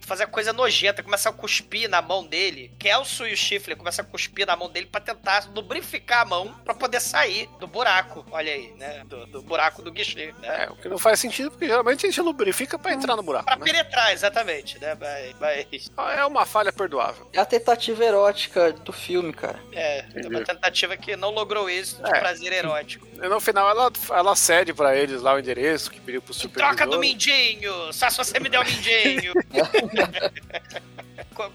fazer 0.11 0.27
coisa 0.27 0.51
nojenta, 0.51 1.01
começam 1.01 1.31
a 1.31 1.35
cuspir 1.35 1.89
na 1.89 2.01
mão 2.01 2.25
dele. 2.25 2.71
Kelso 2.77 3.25
e 3.25 3.33
o 3.33 3.37
Chifre 3.37 3.75
começam 3.75 4.03
a 4.03 4.07
cuspir 4.07 4.45
na 4.45 4.55
mão 4.57 4.69
dele 4.69 4.85
pra 4.87 4.99
tentar 4.99 5.47
lubrificar 5.55 6.21
a 6.21 6.25
mão 6.25 6.53
pra 6.65 6.73
poder 6.73 6.99
sair 6.99 7.47
do 7.59 7.67
buraco. 7.67 8.25
Olha 8.29 8.51
aí, 8.51 8.73
né? 8.77 9.03
Do, 9.05 9.25
do 9.27 9.41
buraco 9.41 9.81
do 9.81 9.91
guichê, 9.91 10.33
né? 10.39 10.65
É, 10.65 10.69
o 10.69 10.75
que 10.75 10.89
não 10.89 10.97
faz 10.97 11.19
sentido, 11.19 11.49
porque 11.51 11.65
geralmente 11.65 12.05
a 12.05 12.09
gente 12.09 12.19
lubrifica 12.21 12.77
pra 12.77 12.91
entrar 12.93 13.15
no 13.15 13.23
buraco, 13.23 13.45
Pra 13.45 13.55
né? 13.55 13.63
penetrar, 13.63 14.11
exatamente, 14.11 14.77
né? 14.79 14.97
Mas, 14.99 15.35
mas 15.39 15.89
É 16.17 16.25
uma 16.25 16.45
falha 16.45 16.73
perdoável. 16.73 17.29
É 17.31 17.39
a 17.39 17.45
tentativa 17.45 18.03
erótica 18.03 18.73
do 18.73 18.91
filme, 18.91 19.31
cara. 19.31 19.59
é, 19.71 20.05
uma 20.27 20.41
tentativa 20.43 20.97
que 20.97 21.15
não 21.15 21.29
logrou 21.29 21.69
isso 21.69 22.01
de 22.03 22.09
É. 22.09 22.19
prazer 22.19 22.51
erótico. 22.51 23.07
E 23.23 23.27
no 23.29 23.39
final 23.39 23.69
ela, 23.69 23.91
ela 24.11 24.35
cede 24.35 24.73
pra 24.73 24.95
eles 24.95 25.21
lá 25.21 25.33
o 25.35 25.39
endereço 25.39 25.89
que 25.91 26.01
pediu 26.01 26.21
pro 26.21 26.33
supervisor. 26.33 26.75
troca 26.75 26.89
do 26.91 26.99
mindinho! 26.99 27.93
Só 27.93 28.09
se 28.09 28.17
você 28.17 28.39
me 28.39 28.49
der 28.49 28.59
o 28.59 28.65
mindinho! 28.65 29.33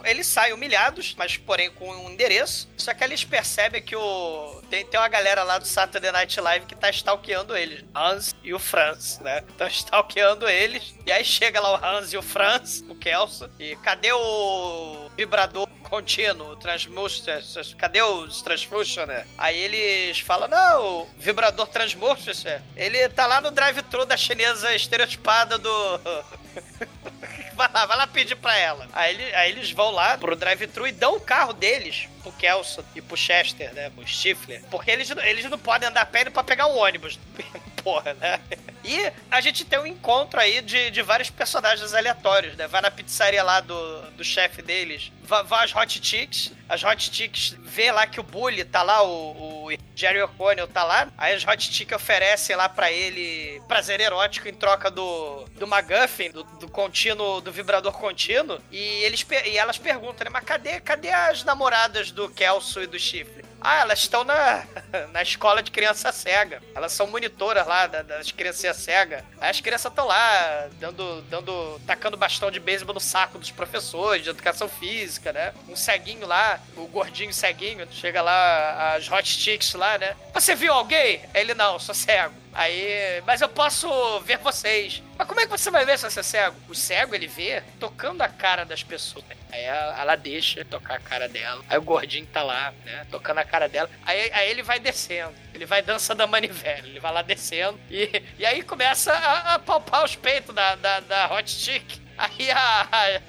Eles 0.04 0.26
saem 0.26 0.52
humilhados, 0.52 1.14
mas 1.16 1.36
porém 1.36 1.70
com 1.70 1.88
um 1.88 2.10
endereço. 2.10 2.68
Só 2.76 2.94
que 2.94 3.04
eles 3.04 3.24
percebem 3.24 3.82
que 3.82 3.94
o. 3.94 4.62
Tem, 4.70 4.84
tem 4.84 4.98
uma 4.98 5.08
galera 5.08 5.42
lá 5.42 5.58
do 5.58 5.66
Saturday 5.66 6.10
Night 6.10 6.40
Live 6.40 6.66
que 6.66 6.74
tá 6.74 6.90
stalkeando 6.90 7.56
eles. 7.56 7.84
Hans 7.94 8.34
e 8.42 8.54
o 8.54 8.58
Franz, 8.58 9.18
né? 9.20 9.42
Estão 9.48 9.66
stalkeando 9.68 10.48
eles. 10.48 10.94
E 11.04 11.12
aí 11.12 11.24
chega 11.24 11.60
lá 11.60 11.74
o 11.74 11.84
Hans 11.84 12.12
e 12.12 12.16
o 12.16 12.22
Franz, 12.22 12.84
o 12.88 12.94
Kelso. 12.94 13.50
E 13.58 13.76
cadê 13.76 14.12
o 14.12 15.10
vibrador 15.16 15.68
contínuo, 15.88 16.56
transmuster? 16.56 17.42
Cadê 17.78 18.02
os 18.02 18.42
transfusioner? 18.42 19.26
Aí 19.38 19.58
eles 19.58 20.20
falam: 20.20 20.48
não, 20.48 21.02
o 21.02 21.08
vibrador 21.16 21.66
transmuster, 21.66 22.62
ele 22.74 23.08
tá 23.10 23.26
lá 23.26 23.40
no 23.40 23.50
drive-thru 23.50 24.04
da 24.04 24.16
chinesa 24.16 24.74
estereotipada 24.74 25.58
do. 25.58 25.70
Vai 27.54 27.70
lá, 27.72 27.86
vai 27.86 27.96
lá 27.96 28.06
pedir 28.06 28.36
pra 28.36 28.56
ela. 28.56 28.86
Aí, 28.92 29.34
aí 29.34 29.50
eles 29.50 29.70
vão 29.70 29.90
lá 29.90 30.18
pro 30.18 30.36
drive-thru 30.36 30.86
e 30.86 30.92
dão 30.92 31.16
o 31.16 31.20
carro 31.20 31.52
deles 31.52 32.08
pro 32.26 32.32
Kelso 32.32 32.84
e 32.94 33.00
pro 33.00 33.16
Chester, 33.16 33.72
né? 33.72 33.90
Pro 33.90 34.06
Stifler. 34.06 34.62
Porque 34.70 34.90
eles, 34.90 35.10
eles 35.10 35.44
não 35.48 35.58
podem 35.58 35.88
andar 35.88 36.06
pé 36.06 36.28
pra 36.28 36.42
pegar 36.42 36.66
um 36.66 36.76
ônibus. 36.76 37.18
Porra, 37.82 38.14
né? 38.14 38.40
E 38.84 39.12
a 39.30 39.40
gente 39.40 39.64
tem 39.64 39.78
um 39.78 39.86
encontro 39.86 40.40
aí 40.40 40.60
de, 40.60 40.90
de 40.90 41.02
vários 41.02 41.30
personagens 41.30 41.94
aleatórios, 41.94 42.56
né? 42.56 42.66
Vai 42.66 42.80
na 42.80 42.90
pizzaria 42.90 43.42
lá 43.42 43.60
do, 43.60 44.02
do 44.12 44.24
chefe 44.24 44.60
deles, 44.60 45.12
vai, 45.22 45.64
as 45.64 45.74
Hot 45.74 46.00
Chicks, 46.02 46.52
as 46.68 46.82
Hot 46.82 47.14
Chicks 47.14 47.56
vê 47.60 47.90
lá 47.90 48.06
que 48.06 48.20
o 48.20 48.22
Bully 48.22 48.64
tá 48.64 48.82
lá, 48.82 49.02
o, 49.02 49.66
o 49.66 49.76
Jerry 49.94 50.22
O'Connell 50.22 50.68
tá 50.68 50.84
lá, 50.84 51.08
aí 51.18 51.34
as 51.34 51.44
Hot 51.44 51.62
Chicks 51.62 51.94
oferecem 51.96 52.54
lá 52.54 52.68
pra 52.68 52.90
ele 52.90 53.60
prazer 53.66 54.00
erótico 54.00 54.48
em 54.48 54.54
troca 54.54 54.90
do, 54.90 55.44
do 55.56 55.66
McGuffin, 55.66 56.30
do, 56.30 56.44
do 56.44 56.68
contínuo, 56.68 57.40
do 57.40 57.50
vibrador 57.50 57.92
contínuo, 57.92 58.60
e, 58.70 58.78
eles, 58.78 59.26
e 59.44 59.58
elas 59.58 59.78
perguntam, 59.78 60.24
né, 60.24 60.30
mas 60.32 60.44
cadê, 60.44 60.80
cadê 60.80 61.10
as 61.10 61.42
namoradas 61.42 62.12
do 62.16 62.30
Kelso 62.30 62.80
e 62.80 62.86
do 62.86 62.98
Chifre? 62.98 63.44
Ah, 63.68 63.80
elas 63.80 63.98
estão 63.98 64.22
na, 64.22 64.64
na 65.12 65.22
escola 65.22 65.60
de 65.60 65.72
criança 65.72 66.12
cega. 66.12 66.62
Elas 66.72 66.92
são 66.92 67.08
monitoras 67.08 67.66
lá 67.66 67.88
da- 67.88 68.02
das 68.02 68.30
crianças 68.30 68.76
cegas. 68.76 69.24
Aí 69.40 69.50
as 69.50 69.60
crianças 69.60 69.90
estão 69.90 70.06
lá, 70.06 70.68
dando, 70.78 71.20
dando, 71.22 71.80
tacando 71.84 72.16
bastão 72.16 72.48
de 72.48 72.60
beisebol 72.60 72.94
no 72.94 73.00
saco 73.00 73.40
dos 73.40 73.50
professores 73.50 74.22
de 74.22 74.30
educação 74.30 74.68
física, 74.68 75.32
né? 75.32 75.52
Um 75.68 75.74
ceguinho 75.74 76.28
lá, 76.28 76.60
o 76.76 76.86
gordinho 76.86 77.34
ceguinho, 77.34 77.88
chega 77.90 78.22
lá, 78.22 78.94
as 78.94 79.10
hot 79.10 79.26
chicks 79.28 79.74
lá, 79.74 79.98
né? 79.98 80.14
Você 80.32 80.54
viu 80.54 80.72
alguém? 80.72 81.22
Ele 81.34 81.52
não, 81.52 81.76
sou 81.80 81.94
cego. 81.94 82.34
Aí, 82.58 83.20
mas 83.26 83.42
eu 83.42 83.50
posso 83.50 83.86
ver 84.20 84.38
vocês. 84.38 85.02
Mas 85.18 85.28
como 85.28 85.40
é 85.40 85.44
que 85.44 85.50
você 85.50 85.70
vai 85.70 85.84
ver 85.84 85.98
se 85.98 86.08
você 86.10 86.20
é 86.20 86.22
cego? 86.22 86.56
O 86.70 86.74
cego, 86.74 87.14
ele 87.14 87.26
vê 87.26 87.62
tocando 87.78 88.22
a 88.22 88.28
cara 88.28 88.64
das 88.64 88.82
pessoas. 88.82 89.24
Aí 89.52 89.62
ela, 89.62 90.00
ela 90.00 90.16
deixa 90.16 90.64
tocar 90.64 90.94
a 90.96 91.00
cara 91.00 91.28
dela. 91.28 91.62
Aí 91.68 91.76
o 91.78 91.82
gordinho 91.82 92.26
tá 92.26 92.42
lá, 92.42 92.72
né? 92.84 93.06
Tocando 93.10 93.38
a 93.38 93.44
cara 93.44 93.55
dela. 93.66 93.88
Aí, 94.04 94.30
aí 94.32 94.50
ele 94.50 94.62
vai 94.62 94.78
descendo. 94.78 95.32
Ele 95.54 95.64
vai 95.64 95.80
dançando 95.80 96.22
a 96.22 96.26
manivela. 96.26 96.86
Ele 96.86 97.00
vai 97.00 97.12
lá 97.12 97.22
descendo. 97.22 97.80
E, 97.90 98.22
e 98.38 98.44
aí 98.44 98.62
começa 98.62 99.12
a, 99.12 99.54
a 99.54 99.58
palpar 99.58 100.04
os 100.04 100.14
peitos 100.14 100.54
da, 100.54 100.74
da, 100.74 101.00
da 101.00 101.32
Hot 101.34 101.50
Chick. 101.50 102.00
Aí 102.18 102.50
a- 102.50 103.20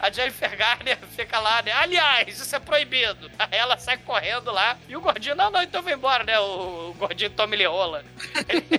A 0.00 0.10
Jennifer 0.10 0.56
Garner 0.56 0.96
fica 1.14 1.38
lá, 1.38 1.62
né? 1.62 1.72
Aliás, 1.72 2.38
isso 2.40 2.56
é 2.56 2.58
proibido. 2.58 3.30
Aí 3.38 3.48
ela 3.58 3.76
sai 3.78 3.98
correndo 3.98 4.50
lá 4.50 4.76
e 4.88 4.96
o 4.96 5.00
gordinho, 5.00 5.34
não, 5.34 5.50
não, 5.50 5.62
então 5.62 5.82
vem 5.82 5.94
embora, 5.94 6.24
né? 6.24 6.38
O, 6.40 6.90
o 6.90 6.94
gordinho 6.98 7.30
Tommy 7.30 7.56
Lee 7.56 7.66
Rola. 7.66 8.04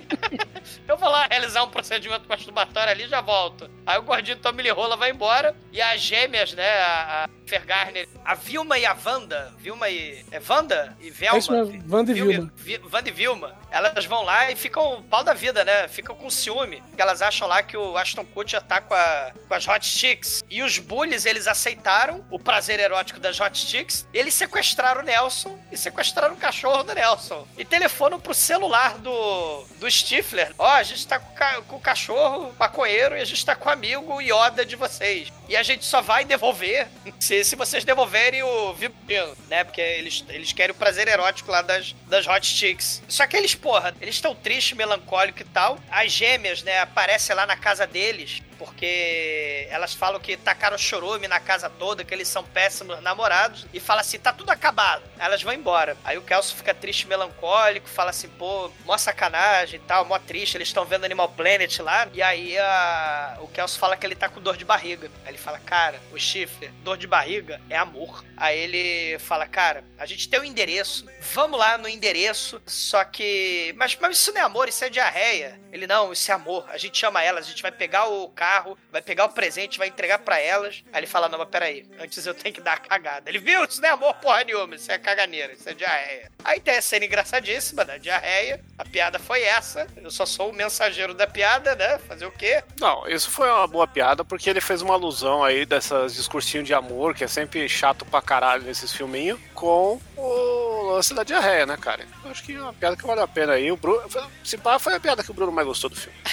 Eu 0.88 0.98
vou 0.98 1.10
lá 1.10 1.28
realizar 1.30 1.64
um 1.64 1.70
procedimento 1.70 2.28
masturbatório 2.28 2.92
ali 2.92 3.04
e 3.04 3.08
já 3.08 3.22
volto. 3.22 3.70
Aí 3.86 3.98
o 3.98 4.02
gordinho 4.04 4.38
Tommy 4.38 4.64
Lee 4.64 4.72
Rola 4.72 4.96
vai 4.98 5.10
embora 5.12 5.56
e 5.72 5.82
as 5.82 6.02
gêmeas, 6.02 6.54
né? 6.54 6.70
A, 6.82 7.26
a 7.26 7.30
Fergarner, 7.48 8.08
a 8.24 8.34
Vilma 8.36 8.78
e 8.78 8.86
a 8.86 8.96
Wanda. 9.06 9.54
Vilma 9.58 9.90
e. 9.90 10.24
É 10.32 10.42
Wanda 10.50 10.96
e 11.02 11.10
Velma? 11.10 11.36
É 11.36 11.40
isso 11.40 11.52
mesmo, 11.52 11.84
Wanda 11.90 12.12
e 12.12 12.14
Vilma. 12.16 12.52
Vi- 12.56 12.82
Wanda 12.92 13.10
e 13.10 13.12
Vilma. 13.12 13.56
Elas 13.70 14.06
vão 14.06 14.24
lá 14.24 14.52
e 14.52 14.56
ficam 14.56 15.02
pau 15.10 15.24
da 15.24 15.34
vida, 15.34 15.64
né? 15.66 15.88
Ficam 15.88 16.16
com 16.16 16.30
ciúme. 16.30 16.82
Porque 16.88 17.02
elas 17.02 17.22
acham 17.22 17.48
lá 17.48 17.64
que 17.64 17.76
o 17.78 17.98
Ashton 17.98 18.26
Kutcher 18.26 18.62
tá 18.62 18.82
com, 18.82 18.94
a, 18.94 19.32
com 19.48 19.54
as 19.54 19.68
Hot 19.68 19.86
Chicks. 19.86 20.44
E 20.50 20.62
os 20.62 20.78
bullies, 20.78 21.11
eles 21.26 21.48
aceitaram 21.48 22.26
o 22.30 22.40
prazer 22.40 22.80
erótico 22.80 23.20
das 23.20 23.40
Hot 23.40 23.58
Chicks. 23.58 24.08
Eles 24.14 24.34
sequestraram 24.34 25.02
o 25.02 25.04
Nelson 25.04 25.58
e 25.72 25.78
sequestraram 25.78 26.34
o 26.34 26.38
cachorro 26.38 26.84
do 26.84 26.94
Nelson. 26.94 27.48
E 27.58 27.66
telefonam 27.66 28.20
pro 28.20 28.34
celular 28.34 28.98
do, 28.98 29.66
do 29.80 29.90
Stifler. 29.90 30.54
Ó, 30.58 30.68
a 30.68 30.84
gente 30.84 31.06
tá 31.06 31.20
com, 31.20 31.32
o 31.32 31.36
ca- 31.36 31.62
com 31.68 31.76
o 31.76 31.80
cachorro 31.82 32.54
maconheiro 32.58 33.16
e 33.18 33.22
a 33.22 33.26
gente 33.26 33.46
tá 33.46 33.56
com 33.56 33.68
o 33.70 33.72
amigo 33.72 34.22
Yoda 34.22 34.66
de 34.66 34.76
vocês. 34.76 35.32
E 35.50 35.56
a 35.58 35.64
gente 35.64 35.84
só 35.86 36.02
vai 36.02 36.24
devolver 36.24 36.88
se, 37.20 37.44
se 37.44 37.56
vocês 37.56 37.84
devolverem 37.84 38.42
o 38.44 38.74
Vipino, 38.74 39.36
né? 39.50 39.64
Porque 39.64 39.82
eles, 39.82 40.24
eles 40.30 40.54
querem 40.54 40.74
o 40.74 40.78
prazer 40.78 41.08
erótico 41.08 41.52
lá 41.52 41.62
das, 41.62 41.94
das 42.08 42.26
Hot 42.28 42.46
Chicks. 42.46 43.02
Só 43.08 43.28
que 43.28 43.36
eles, 43.36 43.54
porra, 43.56 43.94
eles 44.00 44.16
estão 44.16 44.34
tristes, 44.34 44.78
melancólicos 44.78 45.42
e 45.42 45.46
tal. 45.46 45.78
As 45.90 46.12
gêmeas, 46.12 46.64
né, 46.64 46.80
aparecem 46.80 47.36
lá 47.36 47.46
na 47.46 47.58
casa 47.58 47.86
deles. 47.86 48.42
Porque 48.62 49.66
elas 49.72 49.96
falam 49.96 50.20
que 50.20 50.38
tacaram 50.38 50.78
chorume 50.78 51.28
na 51.28 51.40
casa 51.40 51.68
toda, 51.68 52.04
que 52.04 52.14
eles 52.14 52.28
são 52.28 52.44
péssimos 52.44 53.02
namorados. 53.02 53.66
E 53.74 53.80
fala 53.80 54.02
assim: 54.02 54.20
tá 54.20 54.32
tudo 54.32 54.52
acabado. 54.52 55.02
Aí 55.18 55.26
Elas 55.26 55.42
vão 55.42 55.52
embora. 55.52 55.98
Aí 56.04 56.16
o 56.16 56.22
Kelso 56.22 56.56
fica 56.56 56.72
triste, 56.72 57.08
melancólico, 57.08 57.90
fala 57.90 58.12
assim: 58.12 58.28
pô, 58.28 58.72
mó 58.86 58.96
sacanagem 59.00 59.80
e 59.80 59.84
tal, 59.84 60.06
mó 60.06 60.20
triste. 60.20 60.58
Eles 60.58 60.68
estão 60.68 60.86
vendo 60.86 61.06
Animal 61.06 61.30
Planet 61.30 61.80
lá. 61.80 62.08
E 62.14 62.22
aí 62.22 62.56
a... 62.60 63.40
o 63.42 63.48
Kelso 63.48 63.80
fala 63.80 63.98
que 63.98 64.06
ele 64.06 64.14
tá 64.14 64.30
com 64.30 64.40
dor 64.40 64.56
de 64.56 64.64
barriga. 64.64 65.10
Aí 65.26 65.32
ele 65.32 65.40
fala: 65.40 65.58
cara, 65.58 66.00
o 66.12 66.20
chifre, 66.20 66.68
dor 66.84 66.98
de 66.98 67.08
barriga 67.08 67.60
é 67.68 67.76
amor. 67.76 68.24
Aí 68.38 68.60
ele 68.60 69.18
fala: 69.18 69.48
cara, 69.48 69.84
a 69.98 70.06
gente 70.06 70.30
tem 70.30 70.40
o 70.40 70.46
endereço. 70.46 71.08
Vamos 71.34 71.60
lá 71.60 71.80
no 71.80 71.90
endereço. 71.90 72.62
Só 72.68 73.04
que. 73.04 73.74
Mas, 73.76 73.98
mas 74.00 74.18
isso 74.18 74.32
não 74.32 74.42
é 74.42 74.44
amor, 74.44 74.70
isso 74.70 74.86
é 74.86 74.90
diarreia. 74.90 75.60
Ele: 75.72 75.88
não, 75.88 76.14
isso 76.14 76.30
é 76.30 76.36
amor. 76.36 76.68
A 76.70 76.78
gente 76.78 76.96
chama 76.96 77.24
elas, 77.24 77.48
a 77.48 77.50
gente 77.50 77.64
vai 77.64 77.72
pegar 77.72 78.06
o 78.06 78.30
carro, 78.52 78.78
vai 78.92 79.02
pegar 79.02 79.26
o 79.26 79.30
presente, 79.30 79.78
vai 79.78 79.88
entregar 79.88 80.20
pra 80.20 80.40
elas. 80.40 80.84
Aí 80.92 81.00
ele 81.00 81.08
fala: 81.08 81.30
não, 81.30 81.40
mas 81.40 81.48
peraí, 81.48 81.86
antes 82.00 82.26
eu 82.26 82.34
tenho 82.34 82.54
que 82.54 82.62
dar 82.62 82.74
a 82.74 82.78
cagada. 82.78 83.30
Ele 83.30 83.40
viu? 83.40 83.64
Isso 83.64 83.82
não 83.82 83.90
é 83.90 83.92
amor 83.92 84.14
porra 84.16 84.44
nenhuma, 84.44 84.76
isso 84.76 84.92
é 84.92 84.98
caganeira, 84.98 85.54
isso 85.54 85.70
é 85.70 85.74
diarreia. 85.74 86.32
Aí 86.44 86.60
tem 86.60 86.76
a 86.76 86.82
cena 86.82 87.06
engraçadíssima 87.06 87.86
da 87.86 87.98
diarreia. 87.98 88.60
A 88.78 88.84
piada 88.84 89.20
foi 89.20 89.42
essa. 89.44 89.88
Eu 89.96 90.12
só 90.12 90.26
sou 90.26 90.50
o 90.50 90.54
mensageiro 90.54 91.14
da 91.14 91.28
piada, 91.28 91.76
né? 91.76 91.98
Fazer 92.00 92.26
o 92.26 92.32
quê? 92.32 92.64
Não, 92.80 93.08
isso 93.08 93.30
foi 93.30 93.50
uma 93.50 93.68
boa 93.68 93.88
piada 93.88 94.26
porque 94.26 94.50
ele 94.50 94.62
fez 94.62 94.82
uma 94.82 94.96
alusão 94.96 95.44
aí 95.44 95.66
dessas 95.66 96.16
discursinhos 96.16 96.68
de 96.68 96.74
amor, 96.74 97.16
que 97.16 97.24
é 97.24 97.28
sempre 97.28 97.68
chato 97.70 98.06
pra 98.06 98.22
caralho 98.22 98.64
nesses 98.64 98.92
filminhos, 98.92 99.40
com 99.54 100.00
o 100.18 100.71
lance 100.92 101.14
da 101.14 101.24
diarreia, 101.24 101.66
né, 101.66 101.78
cara? 101.78 102.06
Eu 102.24 102.32
acho 102.32 102.44
que 102.44 102.54
é 102.54 102.62
uma 102.62 102.74
piada 102.74 102.96
que 102.96 103.06
vale 103.06 103.22
a 103.22 103.28
pena 103.28 103.54
aí. 103.54 103.72
O 103.72 103.78
Bruno, 103.78 104.02
se 104.44 104.58
pá, 104.58 104.78
foi 104.80 104.96
a 104.96 105.00
piada 105.00 105.24
que 105.24 105.32
o 105.32 105.34
Bruno 105.34 105.52
mais 105.52 105.68
gostou 105.68 105.90
do 105.90 105.96
filme. 105.96 106.18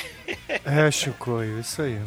É, 0.64 0.90
Chicoio, 0.90 1.58
isso 1.58 1.80
aí. 1.80 1.98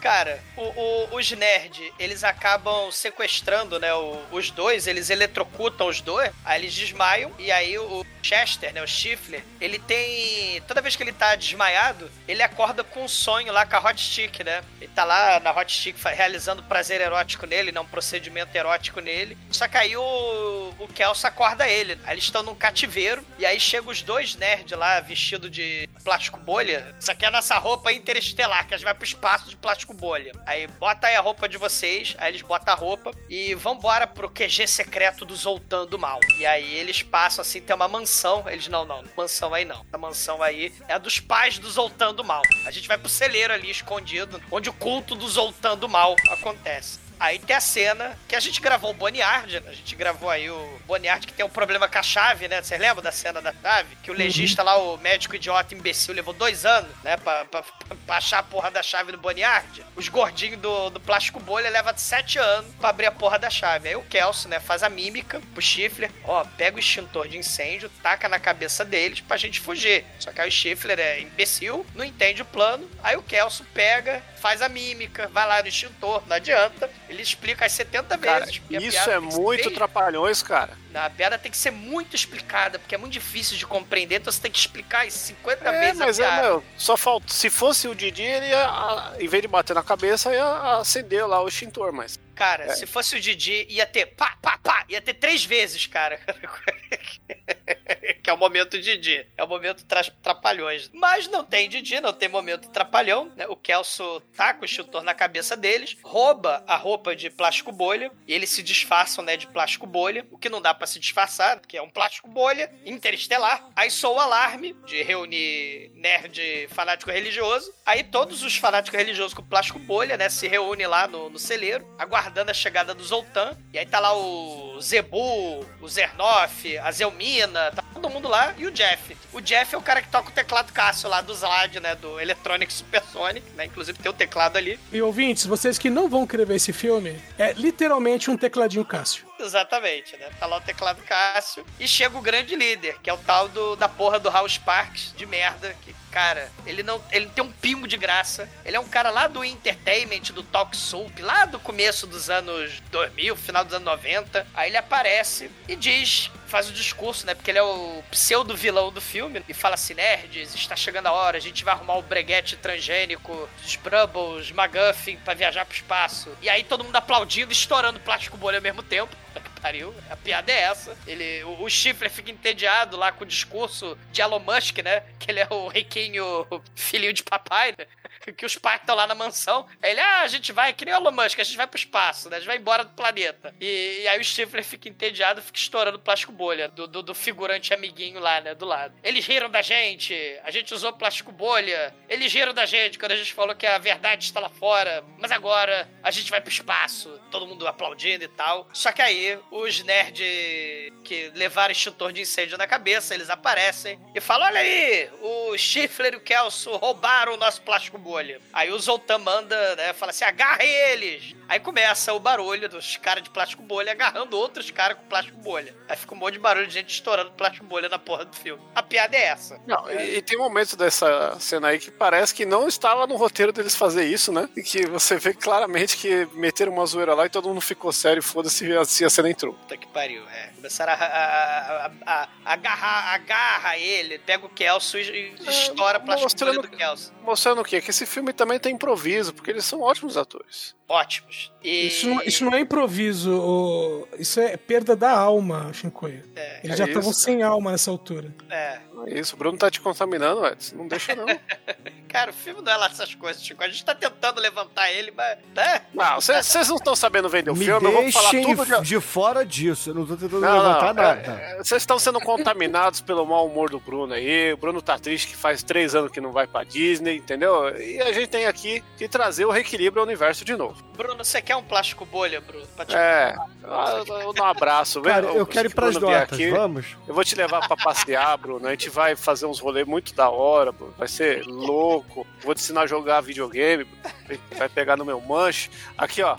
Cara, 0.00 0.42
o- 0.56 0.62
o- 0.62 1.16
os 1.16 1.30
nerd, 1.32 1.92
eles 1.98 2.24
acabam 2.24 2.90
sequestrando, 2.90 3.78
né? 3.78 3.92
o- 3.92 4.18
os 4.32 4.50
dois, 4.50 4.86
eles 4.86 5.10
eletrocutam 5.10 5.88
os 5.88 6.00
dois, 6.00 6.30
aí 6.44 6.60
eles 6.62 6.74
desmaiam, 6.74 7.30
e 7.38 7.50
aí 7.52 7.78
o 7.78 8.04
Chester, 8.22 8.72
né? 8.72 8.82
O 8.82 8.86
Stifler, 8.88 9.42
ele 9.60 9.78
tem. 9.78 10.60
Toda 10.62 10.80
vez 10.82 10.94
que 10.96 11.02
ele 11.02 11.12
tá 11.12 11.34
desmaiado, 11.34 12.10
ele 12.28 12.42
acorda 12.42 12.82
com 12.84 13.04
um 13.04 13.08
sonho 13.08 13.52
lá 13.52 13.64
com 13.66 13.76
a 13.76 13.78
Hot 13.90 14.00
Stick, 14.00 14.40
né? 14.44 14.62
Ele 14.80 14.90
tá 14.94 15.04
lá 15.04 15.40
na 15.40 15.50
Hot 15.52 15.70
Stick 15.72 15.96
realizando 16.04 16.62
prazer 16.62 17.00
erótico 17.00 17.46
nele, 17.46 17.72
né? 17.72 17.80
Um 17.80 17.86
procedimento 17.86 18.54
erótico 18.56 19.00
nele. 19.00 19.36
Só 19.50 19.66
que 19.68 19.76
aí 19.76 19.96
o, 19.96 20.74
o 20.78 20.88
Kelso 20.88 21.26
acorda 21.26 21.66
ele. 21.68 21.98
Aí 22.04 22.14
eles 22.14 22.24
estão 22.24 22.42
num 22.42 22.54
cativeiro, 22.54 23.24
e 23.38 23.44
aí 23.46 23.58
chegam 23.58 23.90
os 23.90 24.02
dois 24.02 24.34
nerds 24.36 24.76
lá, 24.78 25.00
vestido 25.00 25.48
de 25.50 25.88
plástico 26.04 26.38
bolha. 26.38 26.94
Isso 27.00 27.10
aqui 27.10 27.24
é 27.24 27.28
a 27.28 27.30
nossa 27.30 27.56
roupa 27.58 27.90
interestelar, 27.92 28.66
que 28.66 28.74
a 28.74 28.76
gente 28.76 28.84
vai 28.84 28.94
pro 28.94 29.04
espaço 29.04 29.48
de 29.48 29.56
plástico 29.56 29.89
bolha. 29.94 30.32
Aí 30.46 30.66
bota 30.66 31.06
aí 31.06 31.16
a 31.16 31.20
roupa 31.20 31.48
de 31.48 31.56
vocês, 31.56 32.14
aí 32.18 32.30
eles 32.30 32.42
botam 32.42 32.72
a 32.72 32.76
roupa 32.76 33.12
e 33.28 33.54
vambora 33.54 34.06
pro 34.06 34.30
QG 34.30 34.66
secreto 34.66 35.24
do 35.24 35.34
Zoltan 35.34 35.86
do 35.86 35.98
Mal. 35.98 36.20
E 36.38 36.46
aí 36.46 36.74
eles 36.74 37.02
passam 37.02 37.42
assim, 37.42 37.60
tem 37.60 37.74
uma 37.74 37.88
mansão. 37.88 38.44
Eles, 38.48 38.68
não, 38.68 38.84
não, 38.84 39.04
mansão 39.16 39.54
aí 39.54 39.64
não. 39.64 39.84
A 39.92 39.98
mansão 39.98 40.42
aí 40.42 40.72
é 40.88 40.94
a 40.94 40.98
dos 40.98 41.20
pais 41.20 41.58
do 41.58 41.70
Zoltan 41.70 42.14
do 42.14 42.24
Mal. 42.24 42.42
A 42.66 42.70
gente 42.70 42.88
vai 42.88 42.98
pro 42.98 43.08
celeiro 43.08 43.52
ali 43.52 43.70
escondido, 43.70 44.42
onde 44.50 44.68
o 44.68 44.72
culto 44.72 45.14
do 45.14 45.28
Zoltan 45.28 45.76
do 45.76 45.88
Mal 45.88 46.14
acontece. 46.30 47.09
Aí 47.20 47.38
tem 47.38 47.54
a 47.54 47.60
cena 47.60 48.18
que 48.26 48.34
a 48.34 48.40
gente 48.40 48.62
gravou 48.62 48.90
o 48.90 48.94
Boniard, 48.94 49.60
né? 49.60 49.68
a 49.68 49.74
gente 49.74 49.94
gravou 49.94 50.30
aí 50.30 50.50
o 50.50 50.80
Boniard 50.86 51.26
que 51.26 51.34
tem 51.34 51.44
um 51.44 51.50
problema 51.50 51.86
com 51.86 51.98
a 51.98 52.02
chave, 52.02 52.48
né? 52.48 52.62
Vocês 52.62 52.80
lembram 52.80 53.02
da 53.02 53.12
cena 53.12 53.42
da 53.42 53.52
chave? 53.52 53.94
Que 54.02 54.10
o 54.10 54.14
legista 54.14 54.62
lá, 54.62 54.78
o 54.78 54.96
médico 54.96 55.36
idiota 55.36 55.74
imbecil, 55.74 56.14
levou 56.14 56.32
dois 56.32 56.64
anos, 56.64 56.90
né? 57.04 57.18
Pra, 57.18 57.44
pra, 57.44 57.62
pra 58.06 58.16
achar 58.16 58.38
a 58.38 58.42
porra 58.42 58.70
da 58.70 58.82
chave 58.82 59.12
do 59.12 59.18
Boniard. 59.18 59.84
Os 59.94 60.08
gordinhos 60.08 60.58
do, 60.58 60.88
do 60.88 60.98
plástico 60.98 61.38
bolha 61.38 61.68
levam 61.68 61.92
sete 61.94 62.38
anos 62.38 62.74
pra 62.76 62.88
abrir 62.88 63.06
a 63.06 63.12
porra 63.12 63.38
da 63.38 63.50
chave. 63.50 63.90
Aí 63.90 63.96
o 63.96 64.02
Kelso, 64.02 64.48
né, 64.48 64.58
faz 64.58 64.82
a 64.82 64.88
mímica 64.88 65.42
pro 65.52 65.60
Stifler, 65.62 66.10
ó, 66.24 66.44
pega 66.56 66.78
o 66.78 66.80
extintor 66.80 67.28
de 67.28 67.36
incêndio, 67.36 67.90
taca 68.02 68.30
na 68.30 68.38
cabeça 68.38 68.82
deles 68.82 69.20
pra 69.20 69.36
gente 69.36 69.60
fugir. 69.60 70.06
Só 70.18 70.32
que 70.32 70.40
aí 70.40 70.48
o 70.48 70.52
Stifler 70.52 70.98
é 70.98 71.20
imbecil, 71.20 71.84
não 71.94 72.04
entende 72.04 72.40
o 72.40 72.46
plano. 72.46 72.90
Aí 73.02 73.16
o 73.16 73.22
Kelso 73.22 73.64
pega, 73.74 74.22
faz 74.40 74.62
a 74.62 74.68
mímica, 74.68 75.28
vai 75.28 75.46
lá 75.46 75.60
no 75.62 75.68
extintor, 75.68 76.22
não 76.26 76.36
adianta. 76.36 76.90
Ele 77.08 77.22
explica 77.22 77.66
as 77.66 77.72
70 77.72 78.16
Cara, 78.18 78.46
vezes. 78.46 78.60
isso 78.70 78.98
é 78.98 79.02
ser 79.04 79.20
muito 79.20 79.64
bem- 79.66 79.74
trapalhões, 79.74 80.42
cara. 80.42 80.76
Não, 80.90 81.02
A 81.02 81.10
piada 81.10 81.38
tem 81.38 81.50
que 81.52 81.56
ser 81.56 81.70
muito 81.70 82.16
explicada, 82.16 82.78
porque 82.78 82.94
é 82.94 82.98
muito 82.98 83.12
difícil 83.12 83.56
de 83.56 83.64
compreender, 83.66 84.16
então 84.16 84.32
você 84.32 84.40
tem 84.40 84.50
que 84.50 84.58
explicar 84.58 85.06
as 85.06 85.12
50 85.14 85.68
É, 85.68 85.80
vezes 85.80 85.98
mas 85.98 86.18
é, 86.18 86.42
meu, 86.42 86.64
só 86.76 86.96
falta. 86.96 87.32
Se 87.32 87.48
fosse 87.48 87.86
o 87.86 87.94
Didi, 87.94 88.22
ele 88.22 88.46
ia, 88.48 88.64
a- 88.66 89.14
em 89.20 89.28
vez 89.28 89.40
de 89.42 89.46
bater 89.48 89.74
na 89.74 89.82
cabeça, 89.84 90.32
ia 90.32 90.78
acender 90.78 91.26
lá 91.28 91.40
o 91.42 91.48
extintor, 91.48 91.92
mas. 91.92 92.18
Cara, 92.34 92.64
É. 92.64 92.74
se 92.74 92.86
fosse 92.86 93.14
o 93.16 93.20
Didi, 93.20 93.66
ia 93.68 93.86
ter 93.86 94.06
pá, 94.06 94.36
pá, 94.42 94.58
pá, 94.62 94.84
ia 94.88 95.00
ter 95.00 95.14
três 95.14 95.44
vezes, 95.44 95.86
cara. 95.86 96.18
que 98.22 98.30
é 98.30 98.32
o 98.32 98.38
momento 98.38 98.80
Didi. 98.80 99.26
É 99.36 99.44
o 99.44 99.48
momento 99.48 99.84
tra 99.84 100.02
trapalhões. 100.22 100.90
Mas 100.92 101.28
não 101.28 101.44
tem 101.44 101.68
Didi, 101.68 102.00
não 102.00 102.12
tem 102.12 102.28
momento 102.28 102.70
trapalhão. 102.70 103.30
Né? 103.36 103.46
O 103.48 103.56
Kelso 103.56 104.20
taca 104.34 104.62
o 104.62 104.64
extintor 104.64 105.02
na 105.02 105.14
cabeça 105.14 105.56
deles, 105.56 105.96
rouba 106.02 106.62
a 106.66 106.76
roupa 106.76 107.14
de 107.14 107.30
plástico 107.30 107.72
bolha, 107.72 108.10
e 108.26 108.32
eles 108.32 108.50
se 108.50 108.62
disfarçam, 108.62 109.24
né, 109.24 109.36
de 109.36 109.46
plástico 109.46 109.86
bolha, 109.86 110.26
o 110.30 110.38
que 110.38 110.48
não 110.48 110.60
dá 110.60 110.72
pra 110.72 110.86
se 110.86 110.98
disfarçar, 110.98 111.60
que 111.60 111.76
é 111.76 111.82
um 111.82 111.90
plástico 111.90 112.28
bolha 112.28 112.70
interestelar. 112.84 113.68
Aí 113.76 113.90
soa 113.90 114.10
o 114.10 114.20
alarme 114.20 114.74
de 114.86 115.02
reunir 115.02 115.90
nerd 115.94 116.68
fanático 116.68 117.10
religioso. 117.10 117.72
Aí 117.86 118.02
todos 118.02 118.42
os 118.42 118.56
fanáticos 118.56 118.98
religiosos 118.98 119.34
com 119.34 119.42
plástico 119.42 119.78
bolha, 119.78 120.16
né, 120.16 120.28
se 120.28 120.48
reúnem 120.48 120.86
lá 120.86 121.06
no, 121.06 121.30
no 121.30 121.38
celeiro, 121.38 121.86
aguardando 121.98 122.50
a 122.50 122.54
chegada 122.54 122.94
do 122.94 123.04
Zoltan. 123.04 123.56
E 123.72 123.78
aí 123.78 123.86
tá 123.86 124.00
lá 124.00 124.16
o 124.16 124.80
Zebu, 124.80 125.64
o 125.80 125.88
Zernoff, 125.88 126.78
a 126.78 126.90
Zelmina, 126.90 127.70
tá 127.72 127.82
todo 128.00 128.12
mundo 128.12 128.28
lá, 128.28 128.54
e 128.56 128.66
o 128.66 128.70
Jeff. 128.70 129.16
O 129.32 129.40
Jeff 129.40 129.74
é 129.74 129.78
o 129.78 129.82
cara 129.82 130.00
que 130.00 130.08
toca 130.08 130.30
o 130.30 130.32
teclado 130.32 130.72
Cássio 130.72 131.08
lá 131.08 131.20
do 131.20 131.34
Zlad, 131.34 131.76
né, 131.76 131.94
do 131.94 132.18
Electronic 132.18 132.72
Supersonic, 132.72 133.46
né, 133.54 133.66
inclusive 133.66 133.98
tem 133.98 134.10
o 134.10 134.14
teclado 134.14 134.56
ali. 134.56 134.78
E 134.92 135.00
ouvintes, 135.02 135.46
vocês 135.46 135.78
que 135.78 135.90
não 135.90 136.08
vão 136.08 136.26
querer 136.26 136.46
ver 136.46 136.56
esse 136.56 136.72
filme, 136.72 137.20
é 137.38 137.52
literalmente 137.52 138.30
um 138.30 138.36
tecladinho 138.36 138.84
Cássio. 138.84 139.29
Exatamente, 139.40 140.16
né? 140.16 140.28
Tá 140.38 140.46
lá 140.46 140.58
o 140.58 140.60
teclado 140.60 141.02
Cássio. 141.02 141.66
E 141.78 141.88
chega 141.88 142.16
o 142.16 142.20
grande 142.20 142.54
líder, 142.54 142.98
que 143.02 143.08
é 143.08 143.12
o 143.12 143.18
tal 143.18 143.48
do, 143.48 143.74
da 143.76 143.88
porra 143.88 144.18
do 144.18 144.30
House 144.30 144.58
Parks 144.58 145.14
de 145.16 145.24
merda. 145.24 145.74
Que, 145.82 145.94
cara, 146.10 146.50
ele 146.66 146.82
não. 146.82 147.02
Ele 147.10 147.26
tem 147.26 147.42
um 147.42 147.50
pingo 147.52 147.88
de 147.88 147.96
graça. 147.96 148.48
Ele 148.64 148.76
é 148.76 148.80
um 148.80 148.88
cara 148.88 149.10
lá 149.10 149.26
do 149.26 149.44
entertainment, 149.44 150.32
do 150.32 150.42
Talk 150.42 150.76
Soap, 150.76 151.18
lá 151.20 151.46
do 151.46 151.58
começo 151.58 152.06
dos 152.06 152.28
anos 152.28 152.80
2000, 152.90 153.34
final 153.36 153.64
dos 153.64 153.74
anos 153.74 153.86
90. 153.86 154.46
Aí 154.54 154.70
ele 154.70 154.76
aparece 154.76 155.50
e 155.66 155.74
diz. 155.74 156.30
Faz 156.46 156.68
o 156.68 156.72
discurso, 156.72 157.24
né? 157.26 157.32
Porque 157.32 157.48
ele 157.48 157.60
é 157.60 157.62
o 157.62 158.02
pseudo 158.10 158.56
vilão 158.56 158.90
do 158.90 159.00
filme. 159.00 159.40
E 159.48 159.54
fala 159.54 159.76
assim: 159.76 159.94
nerds, 159.94 160.52
está 160.52 160.74
chegando 160.74 161.06
a 161.06 161.12
hora, 161.12 161.36
a 161.36 161.40
gente 161.40 161.62
vai 161.64 161.72
arrumar 161.72 161.94
o 161.94 162.02
breguete 162.02 162.56
transgênico, 162.56 163.48
os 163.64 163.76
Brubbles, 163.76 164.50
McGuffin 164.50 165.16
pra 165.18 165.32
viajar 165.32 165.64
pro 165.64 165.76
espaço. 165.76 166.36
E 166.42 166.48
aí 166.48 166.64
todo 166.64 166.82
mundo 166.82 166.96
aplaudindo, 166.96 167.52
estourando 167.52 168.00
plástico 168.00 168.36
bolha 168.36 168.58
ao 168.58 168.62
mesmo 168.62 168.82
tempo. 168.82 169.14
Pariu. 169.60 169.94
A 170.08 170.16
piada 170.16 170.50
é 170.50 170.60
essa. 170.62 170.96
Ele, 171.06 171.44
o, 171.44 171.62
o 171.62 171.70
Stifler 171.70 172.10
fica 172.10 172.30
entediado 172.30 172.96
lá 172.96 173.12
com 173.12 173.24
o 173.24 173.26
discurso 173.26 173.96
de 174.10 174.20
Elon 174.22 174.40
Musk, 174.40 174.78
né? 174.78 175.02
Que 175.18 175.30
ele 175.30 175.40
é 175.40 175.48
o 175.50 175.68
riquinho 175.68 176.46
filhinho 176.74 177.12
de 177.12 177.22
papai, 177.22 177.74
né? 177.78 177.86
que 178.36 178.44
os 178.44 178.56
pais 178.56 178.80
estão 178.80 178.94
lá 178.94 179.06
na 179.06 179.14
mansão. 179.14 179.66
Ele, 179.82 180.00
ah, 180.00 180.22
a 180.22 180.28
gente 180.28 180.52
vai, 180.52 180.72
que 180.72 180.84
nem 180.84 180.94
o 180.94 180.98
Elon 180.98 181.10
Musk, 181.10 181.38
a 181.38 181.44
gente 181.44 181.56
vai 181.56 181.66
pro 181.66 181.78
espaço, 181.78 182.28
né? 182.28 182.36
A 182.36 182.38
gente 182.40 182.48
vai 182.48 182.56
embora 182.56 182.84
do 182.84 182.90
planeta. 182.90 183.54
E, 183.60 184.00
e 184.02 184.08
aí 184.08 184.20
o 184.20 184.24
Stifler 184.24 184.64
fica 184.64 184.88
entediado, 184.88 185.42
fica 185.42 185.58
estourando 185.58 185.98
plástico 185.98 186.32
bolha 186.32 186.68
do, 186.68 186.86
do, 186.86 187.02
do 187.02 187.14
figurante 187.14 187.72
amiguinho 187.72 188.20
lá, 188.20 188.40
né? 188.40 188.54
Do 188.54 188.64
lado. 188.64 188.94
Eles 189.02 189.26
riram 189.26 189.50
da 189.50 189.62
gente, 189.62 190.14
a 190.44 190.50
gente 190.50 190.72
usou 190.74 190.92
plástico 190.92 191.32
bolha. 191.32 191.94
Eles 192.08 192.32
riram 192.32 192.52
da 192.52 192.66
gente 192.66 192.98
quando 192.98 193.12
a 193.12 193.16
gente 193.16 193.32
falou 193.32 193.54
que 193.54 193.66
a 193.66 193.78
verdade 193.78 194.24
está 194.24 194.40
lá 194.40 194.48
fora. 194.48 195.04
Mas 195.18 195.30
agora 195.32 195.88
a 196.02 196.10
gente 196.10 196.30
vai 196.30 196.40
pro 196.40 196.50
espaço. 196.50 197.20
Todo 197.30 197.46
mundo 197.46 197.66
aplaudindo 197.66 198.24
e 198.24 198.28
tal. 198.28 198.68
Só 198.72 198.92
que 198.92 199.02
aí 199.02 199.38
os 199.50 199.82
nerds 199.82 200.90
que 201.04 201.30
levaram 201.34 201.72
extintor 201.72 202.12
de 202.12 202.20
incêndio 202.20 202.58
na 202.58 202.66
cabeça, 202.66 203.14
eles 203.14 203.30
aparecem 203.30 203.98
e 204.14 204.20
falam: 204.20 204.46
Olha 204.46 204.60
aí, 204.60 205.10
o 205.20 205.56
Stifler 205.56 206.14
e 206.14 206.16
o 206.16 206.20
Kelso 206.20 206.76
roubaram 206.76 207.34
o 207.34 207.36
nosso 207.36 207.62
plástico 207.62 207.98
bolha. 207.98 208.09
Aí 208.52 208.70
o 208.70 208.78
Zoltan 208.78 209.18
manda, 209.18 209.76
né? 209.76 209.92
Fala 209.92 210.10
assim: 210.10 210.24
agarrem 210.24 210.68
eles. 210.68 211.34
Aí 211.48 211.58
começa 211.58 212.12
o 212.14 212.20
barulho 212.20 212.68
dos 212.68 212.96
caras 212.96 213.22
de 213.22 213.30
plástico 213.30 213.62
bolha 213.62 213.92
agarrando 213.92 214.36
outros 214.36 214.70
caras 214.70 214.96
com 214.96 215.04
plástico 215.04 215.36
bolha. 215.38 215.74
Aí 215.88 215.96
fica 215.96 216.14
um 216.14 216.18
monte 216.18 216.34
de 216.34 216.38
barulho 216.38 216.66
de 216.66 216.74
gente 216.74 216.90
estourando 216.90 217.32
plástico 217.32 217.66
bolha 217.66 217.88
na 217.88 217.98
porra 217.98 218.24
do 218.24 218.36
filme. 218.36 218.62
A 218.74 218.82
piada 218.82 219.16
é 219.16 219.24
essa. 219.24 219.60
Não, 219.66 219.90
e, 219.90 220.16
e 220.16 220.22
tem 220.22 220.38
momentos 220.38 220.74
dessa 220.74 221.36
cena 221.40 221.68
aí 221.68 221.78
que 221.78 221.90
parece 221.90 222.34
que 222.34 222.46
não 222.46 222.68
estava 222.68 223.06
no 223.06 223.16
roteiro 223.16 223.52
deles 223.52 223.74
fazer 223.74 224.04
isso, 224.04 224.32
né? 224.32 224.48
E 224.56 224.62
que 224.62 224.86
você 224.86 225.16
vê 225.16 225.34
claramente 225.34 225.96
que 225.96 226.26
meteram 226.34 226.72
uma 226.72 226.86
zoeira 226.86 227.14
lá 227.14 227.26
e 227.26 227.30
todo 227.30 227.48
mundo 227.48 227.60
ficou 227.60 227.92
sério, 227.92 228.22
foda-se 228.22 228.66
se 228.86 229.04
a 229.04 229.10
cena 229.10 229.30
entrou. 229.30 229.54
Puta 229.54 229.76
que 229.76 229.88
pariu, 229.88 230.22
é. 230.28 230.50
Começaram 230.54 230.92
a, 230.92 230.96
a, 230.96 231.86
a, 231.86 231.90
a, 232.06 232.28
agarrar, 232.44 233.14
agarra 233.14 233.76
ele, 233.76 234.18
pega 234.18 234.46
o 234.46 234.48
Kelso 234.48 234.98
e 234.98 235.10
e 235.10 235.34
estoura 235.48 236.00
plástico 236.00 236.44
bolha 236.44 236.62
do 236.62 236.68
Kelso. 236.68 237.12
Mostrando 237.22 237.60
o 237.60 237.64
quê? 237.64 237.80
Que 237.80 237.92
esse 238.00 238.06
filme 238.06 238.32
também 238.32 238.58
tem 238.58 238.74
improviso, 238.74 239.34
porque 239.34 239.50
eles 239.50 239.64
são 239.64 239.82
ótimos 239.82 240.16
atores. 240.16 240.74
Ótimos. 240.88 241.52
E... 241.62 241.88
Isso 241.88 242.08
não, 242.08 242.22
isso 242.22 242.44
não 242.44 242.54
é 242.54 242.60
improviso, 242.60 243.32
ô, 243.38 244.08
isso 244.18 244.40
é 244.40 244.56
perda 244.56 244.96
da 244.96 245.10
alma, 245.10 245.70
Shinkoio. 245.72 246.24
Eles 246.64 246.74
é 246.74 246.76
já 246.76 246.84
estavam 246.86 247.10
isso. 247.10 247.20
sem 247.20 247.42
alma 247.42 247.72
nessa 247.72 247.90
altura. 247.90 248.34
É. 248.48 248.80
É 249.06 249.18
Isso, 249.18 249.34
o 249.34 249.38
Bruno 249.38 249.56
tá 249.58 249.70
te 249.70 249.80
contaminando, 249.80 250.46
Edson. 250.46 250.76
Não 250.76 250.88
deixa, 250.88 251.14
não. 251.14 251.26
Cara, 252.08 252.30
o 252.30 252.34
filme 252.34 252.60
não 252.60 252.72
é 252.72 252.76
lá 252.76 252.86
essas 252.86 253.14
coisas, 253.14 253.42
Chico. 253.42 253.62
A 253.62 253.68
gente 253.68 253.84
tá 253.84 253.94
tentando 253.94 254.40
levantar 254.40 254.90
ele, 254.90 255.12
mas. 255.16 255.38
Né? 255.54 255.82
Não, 255.94 256.20
vocês 256.20 256.68
não 256.68 256.76
estão 256.76 256.96
sabendo 256.96 257.28
vender 257.28 257.50
o 257.50 257.56
Me 257.56 257.64
filme, 257.64 257.86
eu 257.86 257.92
vou 257.92 258.10
falar 258.12 258.30
tudo 258.30 258.66
de... 258.66 258.88
de 258.88 259.00
fora 259.00 259.46
disso. 259.46 259.90
Eu 259.90 259.94
não 259.94 260.04
tô 260.06 260.16
tentando 260.16 260.40
Não, 260.40 260.56
levantar 260.58 260.92
não, 260.94 261.02
nada. 261.02 261.40
é, 261.40 261.52
é, 261.52 261.56
Vocês 261.58 261.82
estão 261.82 262.00
sendo 262.00 262.18
contaminados 262.20 263.00
pelo 263.00 263.24
mau 263.24 263.46
humor 263.46 263.70
do 263.70 263.78
Bruno 263.78 264.12
aí. 264.12 264.52
O 264.52 264.56
Bruno 264.56 264.82
tá 264.82 264.98
triste 264.98 265.28
que 265.28 265.36
faz 265.36 265.62
três 265.62 265.94
anos 265.94 266.10
que 266.10 266.20
não 266.20 266.32
vai 266.32 266.48
pra 266.48 266.64
Disney, 266.64 267.16
entendeu? 267.16 267.68
E 267.78 268.00
a 268.00 268.12
gente 268.12 268.26
tem 268.26 268.46
aqui 268.46 268.82
que 268.98 269.08
trazer 269.08 269.44
o 269.44 269.50
reequilíbrio 269.50 270.00
ao 270.02 270.06
universo 270.06 270.44
de 270.44 270.56
novo. 270.56 270.82
Bruno, 270.96 271.24
você 271.24 271.40
quer 271.40 271.54
um 271.56 271.62
plástico 271.62 272.04
bolha, 272.04 272.40
Bruno? 272.40 272.66
Pra 272.74 272.84
te- 272.84 272.94
É, 272.96 273.34
ah, 273.64 274.02
eu 274.24 274.32
dou 274.34 274.44
um 274.44 274.48
abraço. 274.48 275.00
Cara, 275.00 275.28
Vem, 275.28 275.36
eu 275.36 275.46
quero 275.46 275.68
ir 275.68 275.74
pras 275.74 275.94
notas, 275.94 276.22
aqui, 276.32 276.50
vamos? 276.50 276.86
Eu 277.06 277.14
vou 277.14 277.24
te 277.24 277.36
levar 277.36 277.66
pra 277.68 277.76
passear, 277.76 278.36
Bruno. 278.36 278.66
A 278.66 278.70
gente 278.72 278.89
vai 278.90 279.16
fazer 279.16 279.46
uns 279.46 279.58
rolês 279.58 279.86
muito 279.86 280.14
da 280.14 280.28
hora, 280.28 280.72
Bruno. 280.72 280.94
Vai 280.98 281.08
ser 281.08 281.44
louco. 281.46 282.26
Vou 282.42 282.54
te 282.54 282.60
ensinar 282.60 282.82
a 282.82 282.86
jogar 282.86 283.20
videogame. 283.20 283.84
Bruno. 283.84 284.40
Vai 284.56 284.68
pegar 284.68 284.96
no 284.96 285.04
meu 285.04 285.20
manche. 285.20 285.70
Aqui, 285.96 286.22
ó. 286.22 286.36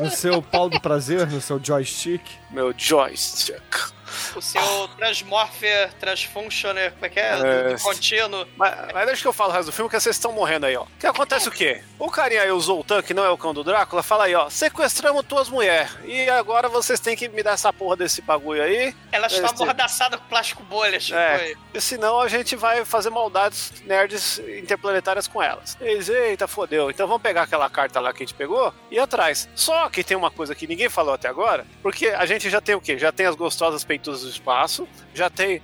No 0.00 0.10
seu 0.10 0.40
pau 0.40 0.68
do 0.68 0.80
prazer, 0.80 1.26
no 1.26 1.40
seu 1.40 1.62
joystick. 1.62 2.22
Meu 2.50 2.72
joystick. 2.76 3.92
O 4.36 4.40
seu 4.42 4.88
Transmorpher, 4.96 5.92
Transfunctioner, 5.94 6.92
como 6.92 7.06
é 7.06 7.08
que 7.08 7.20
é? 7.20 7.72
É. 7.72 7.76
Contínuo. 7.82 8.46
Mas, 8.56 8.74
mas 8.92 9.06
deixa 9.06 9.22
que 9.22 9.28
eu 9.28 9.32
falo 9.32 9.50
o 9.50 9.52
resto 9.52 9.66
do 9.66 9.72
filme, 9.72 9.90
que 9.90 9.98
vocês 9.98 10.16
estão 10.16 10.32
morrendo 10.32 10.66
aí, 10.66 10.76
ó. 10.76 10.86
Que 10.98 11.06
acontece 11.06 11.48
o 11.48 11.52
quê? 11.52 11.82
O 11.98 12.10
carinha 12.10 12.42
aí, 12.42 12.50
o 12.50 12.60
Zoltan, 12.60 13.02
que 13.02 13.14
não 13.14 13.24
é 13.24 13.30
o 13.30 13.36
cão 13.38 13.52
do 13.52 13.64
Drácula, 13.64 14.02
fala 14.02 14.24
aí, 14.24 14.34
ó. 14.34 14.48
Sequestramos 14.50 15.24
tuas 15.26 15.48
mulheres. 15.48 15.90
E 16.04 16.28
agora 16.30 16.68
vocês 16.68 17.00
têm 17.00 17.16
que 17.16 17.28
me 17.28 17.42
dar 17.42 17.52
essa 17.52 17.72
porra 17.72 17.96
desse 17.96 18.22
bagulho 18.22 18.62
aí. 18.62 18.94
Elas 19.12 19.32
estão 19.32 19.50
Esse- 19.52 19.62
amordaçadas 19.62 20.20
com 20.20 20.26
plástico 20.26 20.62
bolha, 20.62 20.98
Chico. 21.00 21.18
É, 21.18 21.54
e 21.74 21.80
senão 21.80 22.20
a 22.20 22.28
gente 22.28 22.56
vai 22.56 22.84
fazer 22.84 23.10
maldades 23.10 23.72
nerds 23.84 24.38
interplanetárias 24.38 25.26
com 25.26 25.42
elas. 25.42 25.76
Eles, 25.80 26.08
eita, 26.08 26.46
fodeu. 26.46 26.90
Então 26.90 27.06
vamos 27.06 27.22
pegar 27.22 27.42
aquela 27.42 27.68
carta 27.68 28.00
lá 28.00 28.12
que 28.12 28.22
a 28.22 28.26
gente 28.26 28.34
pegou 28.34 28.72
e 28.90 28.96
ir 28.96 28.98
atrás. 28.98 29.48
Só 29.54 29.88
que 29.88 30.04
tem 30.04 30.16
uma 30.16 30.30
coisa 30.30 30.54
que 30.54 30.66
ninguém 30.66 30.88
falou 30.88 31.14
até 31.14 31.28
agora, 31.28 31.66
porque 31.82 32.08
a 32.08 32.26
gente 32.26 32.48
já 32.50 32.60
tem 32.60 32.74
o 32.74 32.80
quê? 32.80 32.98
Já 32.98 33.10
tem 33.12 33.26
as 33.26 33.34
gostosas 33.34 33.84
peitudas 33.84 34.19
do 34.24 34.30
espaço, 34.30 34.86
já 35.14 35.28
tem 35.30 35.60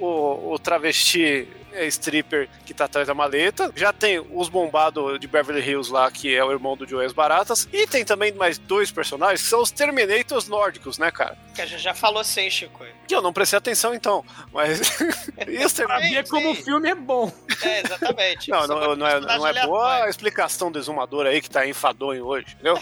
o, 0.00 0.52
o- 0.52 0.58
travesti 0.58 1.48
é, 1.72 1.86
stripper 1.86 2.48
que 2.64 2.72
tá 2.72 2.86
atrás 2.86 3.06
da 3.06 3.14
maleta, 3.14 3.70
já 3.76 3.92
tem 3.92 4.18
os 4.18 4.48
bombados 4.48 5.20
de 5.20 5.26
Beverly 5.26 5.60
Hills 5.68 5.92
lá, 5.92 6.10
que 6.10 6.34
é 6.34 6.42
o 6.44 6.50
irmão 6.50 6.76
do 6.76 6.88
Joey 6.88 7.06
As 7.06 7.12
Baratas, 7.12 7.68
e 7.72 7.86
tem 7.86 8.04
também 8.04 8.32
mais 8.32 8.56
dois 8.58 8.90
personagens 8.90 9.42
que 9.42 9.48
são 9.48 9.60
os 9.60 9.70
Terminators 9.70 10.48
nórdicos, 10.48 10.96
né, 10.98 11.10
cara? 11.10 11.36
Que 11.54 11.60
a 11.62 11.66
gente 11.66 11.82
já 11.82 11.92
falou 11.94 12.24
sim, 12.24 12.48
Chico. 12.50 12.84
Que 13.06 13.14
eu 13.14 13.22
não 13.22 13.32
prestei 13.32 13.56
atenção 13.58 13.94
então, 13.94 14.24
mas. 14.52 14.80
Terminators 15.36 15.72
Sabia 15.72 16.24
como 16.24 16.50
o 16.50 16.54
filme 16.54 16.88
é 16.90 16.94
bom. 16.94 17.32
É, 17.62 17.80
exatamente. 17.80 18.50
Não, 18.50 18.66
não, 18.66 18.96
não, 18.96 19.06
é, 19.06 19.20
não 19.20 19.46
é 19.46 19.66
boa 19.66 20.04
a 20.04 20.08
explicação 20.10 20.70
do 20.72 20.78
exumador 20.78 21.26
aí 21.26 21.40
que 21.40 21.48
tá 21.50 21.66
enfadonho 21.66 22.24
hoje, 22.24 22.46
entendeu? 22.54 22.78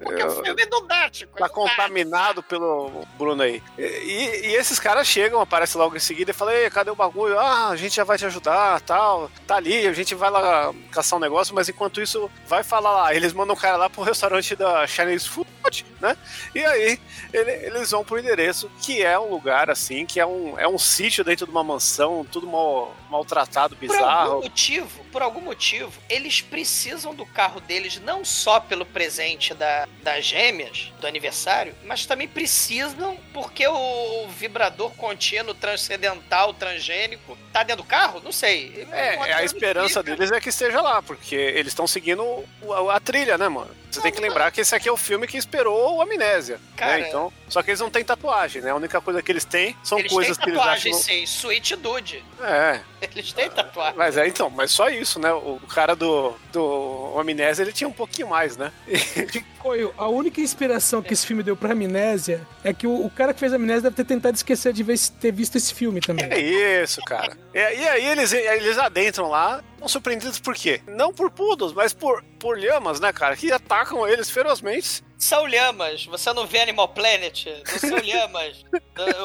Porque 0.00 0.22
o 0.22 0.44
filme 0.44 0.66
não 0.70 0.86
dá, 0.86 1.08
Chico. 1.12 1.36
Tá 1.36 1.48
contaminado 1.48 2.42
pelo 2.42 3.04
Bruno 3.18 3.42
aí. 3.42 3.60
E, 3.76 3.82
e- 3.82 4.46
e 4.50 4.54
esses 4.54 4.78
caras 4.78 5.06
chegam, 5.08 5.40
aparecem 5.40 5.80
logo 5.80 5.96
em 5.96 6.00
seguida 6.00 6.30
e 6.30 6.34
falam: 6.34 6.54
Ei, 6.54 6.70
cadê 6.70 6.90
o 6.90 6.94
bagulho? 6.94 7.38
Ah, 7.38 7.68
a 7.70 7.76
gente 7.76 7.96
já 7.96 8.04
vai 8.04 8.16
te 8.16 8.24
ajudar, 8.26 8.80
tal. 8.82 9.30
Tá 9.46 9.56
ali, 9.56 9.86
a 9.86 9.92
gente 9.92 10.14
vai 10.14 10.30
lá 10.30 10.72
caçar 10.92 11.16
um 11.18 11.22
negócio, 11.22 11.54
mas 11.54 11.68
enquanto 11.68 12.00
isso, 12.00 12.30
vai 12.46 12.62
falar 12.62 12.92
lá. 12.92 13.14
Eles 13.14 13.32
mandam 13.32 13.54
o 13.56 13.58
cara 13.58 13.76
lá 13.76 13.90
pro 13.90 14.02
restaurante 14.02 14.54
da 14.54 14.86
Chinese 14.86 15.28
Food, 15.28 15.84
né? 16.00 16.16
E 16.54 16.64
aí, 16.64 17.00
ele- 17.32 17.50
eles 17.66 17.90
vão 17.90 18.04
pro 18.04 18.18
endereço, 18.18 18.70
que 18.82 19.02
é 19.02 19.18
um 19.18 19.28
lugar 19.30 19.47
assim, 19.50 20.04
que 20.06 20.18
é 20.20 20.26
um, 20.26 20.58
é 20.58 20.66
um 20.68 20.78
sítio 20.78 21.22
dentro 21.24 21.46
de 21.46 21.50
uma 21.52 21.64
mansão, 21.64 22.26
tudo 22.30 22.46
mal, 22.46 22.94
maltratado, 23.10 23.74
Por 23.76 23.84
algum 23.90 23.94
bizarro. 23.98 24.40
motivo, 24.42 25.04
por 25.12 25.22
algum 25.22 25.40
motivo, 25.40 25.92
eles 26.08 26.40
precisam 26.40 27.14
do 27.14 27.24
carro 27.26 27.60
deles 27.60 28.00
não 28.00 28.24
só 28.24 28.60
pelo 28.60 28.84
presente 28.86 29.54
da, 29.54 29.86
das 30.02 30.24
gêmeas, 30.24 30.92
do 31.00 31.06
aniversário, 31.06 31.74
mas 31.84 32.04
também 32.06 32.28
precisam 32.28 33.16
porque 33.32 33.66
o 33.66 34.28
vibrador 34.28 34.90
contínuo 34.92 35.54
transcendental 35.54 36.52
transgênico 36.54 37.36
tá 37.52 37.62
dentro 37.62 37.82
do 37.82 37.88
carro? 37.88 38.20
Não 38.22 38.32
sei. 38.32 38.86
É, 38.92 39.14
é 39.14 39.32
a 39.34 39.42
esperança 39.44 40.00
explica. 40.00 40.16
deles 40.16 40.32
é 40.32 40.40
que 40.40 40.48
esteja 40.48 40.80
lá, 40.80 41.02
porque 41.02 41.34
eles 41.34 41.68
estão 41.68 41.86
seguindo 41.86 42.22
o- 42.62 42.72
a, 42.90 42.96
a 42.96 43.00
trilha, 43.00 43.38
né, 43.38 43.48
mano? 43.48 43.70
Você 43.90 44.02
tem 44.02 44.12
que 44.12 44.20
lembrar 44.20 44.50
que 44.52 44.60
esse 44.60 44.74
aqui 44.74 44.86
é 44.88 44.92
o 44.92 44.96
filme 44.98 45.26
que 45.26 45.38
esperou 45.38 45.96
o 45.96 46.02
Amnésia. 46.02 46.60
Cara, 46.76 46.98
né? 46.98 47.08
Então, 47.08 47.32
só 47.48 47.62
que 47.62 47.70
eles 47.70 47.80
não 47.80 47.88
têm 47.88 48.04
tatuagem, 48.04 48.60
né? 48.60 48.70
A 48.70 48.74
única 48.74 49.00
coisa 49.00 49.22
que 49.22 49.32
eles 49.32 49.37
têm 49.44 49.76
são 49.82 49.98
Eles 49.98 50.12
coisas 50.12 50.36
têm 50.36 50.44
que 50.44 50.50
eles 50.50 50.58
tatuagem, 50.60 50.92
acham. 50.92 51.02
sim. 51.02 51.22
Sweet 51.24 51.76
Dude. 51.76 52.24
É, 52.40 52.80
Eles 53.00 53.32
têm 53.32 53.48
tatuagem. 53.50 53.96
mas 53.96 54.16
é 54.16 54.26
então, 54.26 54.50
mas 54.50 54.70
só 54.70 54.88
isso, 54.88 55.18
né? 55.20 55.32
O 55.32 55.60
cara 55.68 55.94
do, 55.94 56.34
do 56.52 57.14
Amnésia, 57.18 57.62
ele 57.62 57.72
tinha 57.72 57.88
um 57.88 57.92
pouquinho 57.92 58.28
mais, 58.28 58.56
né? 58.56 58.72
Coio, 59.58 59.92
a 59.98 60.08
única 60.08 60.40
inspiração 60.40 61.02
que 61.02 61.12
esse 61.12 61.26
filme 61.26 61.42
deu 61.42 61.56
pra 61.56 61.72
Amnésia 61.72 62.46
é 62.62 62.72
que 62.72 62.86
o, 62.86 63.04
o 63.06 63.10
cara 63.10 63.34
que 63.34 63.40
fez 63.40 63.52
a 63.52 63.56
Amnésia 63.56 63.82
deve 63.82 63.96
ter 63.96 64.04
tentado 64.04 64.36
esquecer 64.36 64.72
de 64.72 64.82
ver, 64.82 64.98
ter 65.20 65.32
visto 65.32 65.56
esse 65.56 65.74
filme 65.74 66.00
também. 66.00 66.26
É 66.30 66.82
isso, 66.82 67.00
cara. 67.02 67.36
E, 67.52 67.58
e 67.58 67.88
aí 67.88 68.06
eles, 68.06 68.32
eles 68.32 68.78
adentram 68.78 69.28
lá, 69.28 69.62
são 69.78 69.88
surpreendidos 69.88 70.38
por 70.38 70.54
quê? 70.54 70.80
Não 70.86 71.12
por 71.12 71.30
poodles, 71.30 71.72
mas 71.72 71.92
por, 71.92 72.22
por 72.38 72.58
lhamas, 72.58 73.00
né, 73.00 73.12
cara? 73.12 73.36
Que 73.36 73.50
atacam 73.52 74.06
eles 74.06 74.30
ferozmente. 74.30 75.02
São 75.18 75.46
lhamas. 75.46 76.06
Você 76.06 76.32
não 76.32 76.46
vê 76.46 76.60
Animal 76.60 76.86
Planet? 76.88 77.46
Não 77.46 77.78
são 77.78 77.98
lhamas. 77.98 78.64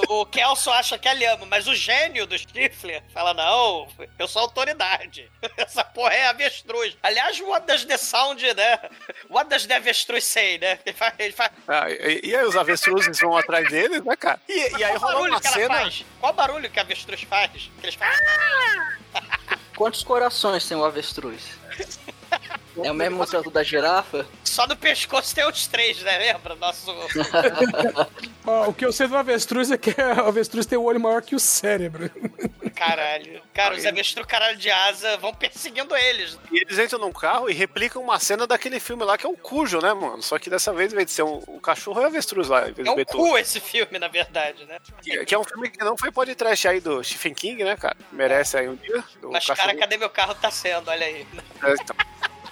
o 0.09 0.25
Kelso 0.25 0.71
acha 0.71 0.97
que 0.97 1.07
é 1.07 1.13
lhama, 1.13 1.45
mas 1.45 1.67
o 1.67 1.75
gênio 1.75 2.25
do 2.25 2.35
Stifler 2.37 3.03
fala: 3.13 3.31
não, 3.35 3.87
eu 4.17 4.27
sou 4.27 4.41
autoridade. 4.41 5.31
Essa 5.55 5.83
porra 5.83 6.13
é 6.13 6.27
avestruz. 6.27 6.97
Aliás, 7.03 7.39
what 7.41 7.67
does 7.67 7.85
the 7.85 7.97
sound, 7.97 8.41
né? 8.55 8.79
What 9.29 9.49
does 9.51 9.67
the 9.67 9.75
avestruz 9.75 10.23
say, 10.23 10.57
né? 10.57 10.79
Ele 10.83 10.95
faz. 10.95 11.13
Ele 11.19 11.31
faz 11.33 11.51
Ah, 11.67 11.87
e, 11.89 12.21
e 12.23 12.35
aí 12.35 12.43
os 12.43 12.55
avestruzes 12.55 13.19
vão 13.19 13.37
atrás 13.37 13.69
deles, 13.69 14.03
né, 14.03 14.15
cara? 14.15 14.41
E, 14.49 14.77
e 14.77 14.83
aí 14.83 14.95
rola 14.97 15.13
barulho 15.13 15.31
uma 15.33 15.41
que 15.41 15.47
ela 15.47 15.55
cena. 15.55 15.75
faz? 15.75 16.05
Qual 16.19 16.33
barulho 16.33 16.69
que 16.71 16.79
a 16.79 16.81
avestruz 16.81 17.21
faz? 17.21 17.69
Que 17.79 17.85
eles 17.85 17.95
fazem. 17.95 18.25
Quantos 19.75 20.03
corações 20.03 20.67
tem 20.67 20.75
o 20.75 20.83
avestruz? 20.83 21.43
É 22.77 22.91
o 22.91 22.93
mesmo 22.93 23.25
tanto 23.25 23.51
da 23.51 23.61
girafa? 23.63 24.25
Só 24.43 24.65
no 24.67 24.75
pescoço 24.75 25.33
tem 25.35 25.47
os 25.47 25.67
três, 25.67 26.01
né? 26.01 26.17
Lembra? 26.17 26.55
Nosso. 26.55 26.91
Ó, 28.45 28.69
o 28.69 28.73
que 28.73 28.85
eu 28.85 28.91
sei 28.91 29.07
do 29.07 29.15
avestruz 29.17 29.71
é 29.71 29.77
que 29.77 29.89
o 29.91 30.27
avestruz 30.27 30.65
tem 30.65 30.77
o 30.77 30.83
olho 30.83 30.99
maior 30.99 31.21
que 31.21 31.35
o 31.35 31.39
cérebro. 31.39 32.09
Caralho. 32.75 33.41
Cara, 33.53 33.75
os 33.75 33.85
avestruz 33.85 34.25
caralho 34.27 34.57
de 34.57 34.69
asa 34.69 35.15
vão 35.17 35.33
perseguindo 35.33 35.95
eles. 35.95 36.37
E 36.51 36.57
eles 36.61 36.77
entram 36.79 36.99
num 36.99 37.11
carro 37.11 37.49
e 37.49 37.53
replicam 37.53 38.01
uma 38.01 38.19
cena 38.19 38.47
daquele 38.47 38.79
filme 38.79 39.03
lá 39.03 39.17
que 39.17 39.25
é 39.25 39.29
o 39.29 39.37
Cujo, 39.37 39.79
né, 39.79 39.93
mano? 39.93 40.21
Só 40.23 40.39
que 40.39 40.49
dessa 40.49 40.73
vez, 40.73 40.91
em 40.91 40.95
vez 40.95 41.05
de 41.07 41.13
ser 41.13 41.23
um, 41.23 41.41
o 41.47 41.59
cachorro, 41.61 42.01
é 42.01 42.05
o 42.05 42.07
avestruz 42.07 42.47
lá, 42.49 42.67
em 42.67 42.73
vez 42.73 42.79
É 42.79 42.83
do 42.83 42.91
um 42.91 42.95
Beethoven. 42.95 43.31
cu 43.31 43.37
esse 43.37 43.59
filme, 43.59 43.99
na 43.99 44.07
verdade, 44.07 44.65
né? 44.65 44.79
Que, 45.01 45.23
que 45.23 45.35
é 45.35 45.39
um 45.39 45.43
filme 45.43 45.69
que 45.69 45.83
não 45.83 45.95
foi 45.95 46.11
podcast 46.11 46.67
aí 46.67 46.79
do 46.79 47.03
Stephen 47.03 47.33
King, 47.35 47.63
né, 47.63 47.77
cara? 47.77 47.95
Merece 48.11 48.57
aí 48.57 48.67
um 48.67 48.75
dia. 48.75 49.03
do 49.21 49.29
Mas, 49.31 49.45
cachorro. 49.45 49.67
cara, 49.67 49.79
cadê 49.79 49.97
meu 49.97 50.09
carro? 50.09 50.33
Tá 50.35 50.49
sendo, 50.49 50.89
olha 50.89 51.05
aí. 51.05 51.25
É, 51.63 51.73
então. 51.73 51.95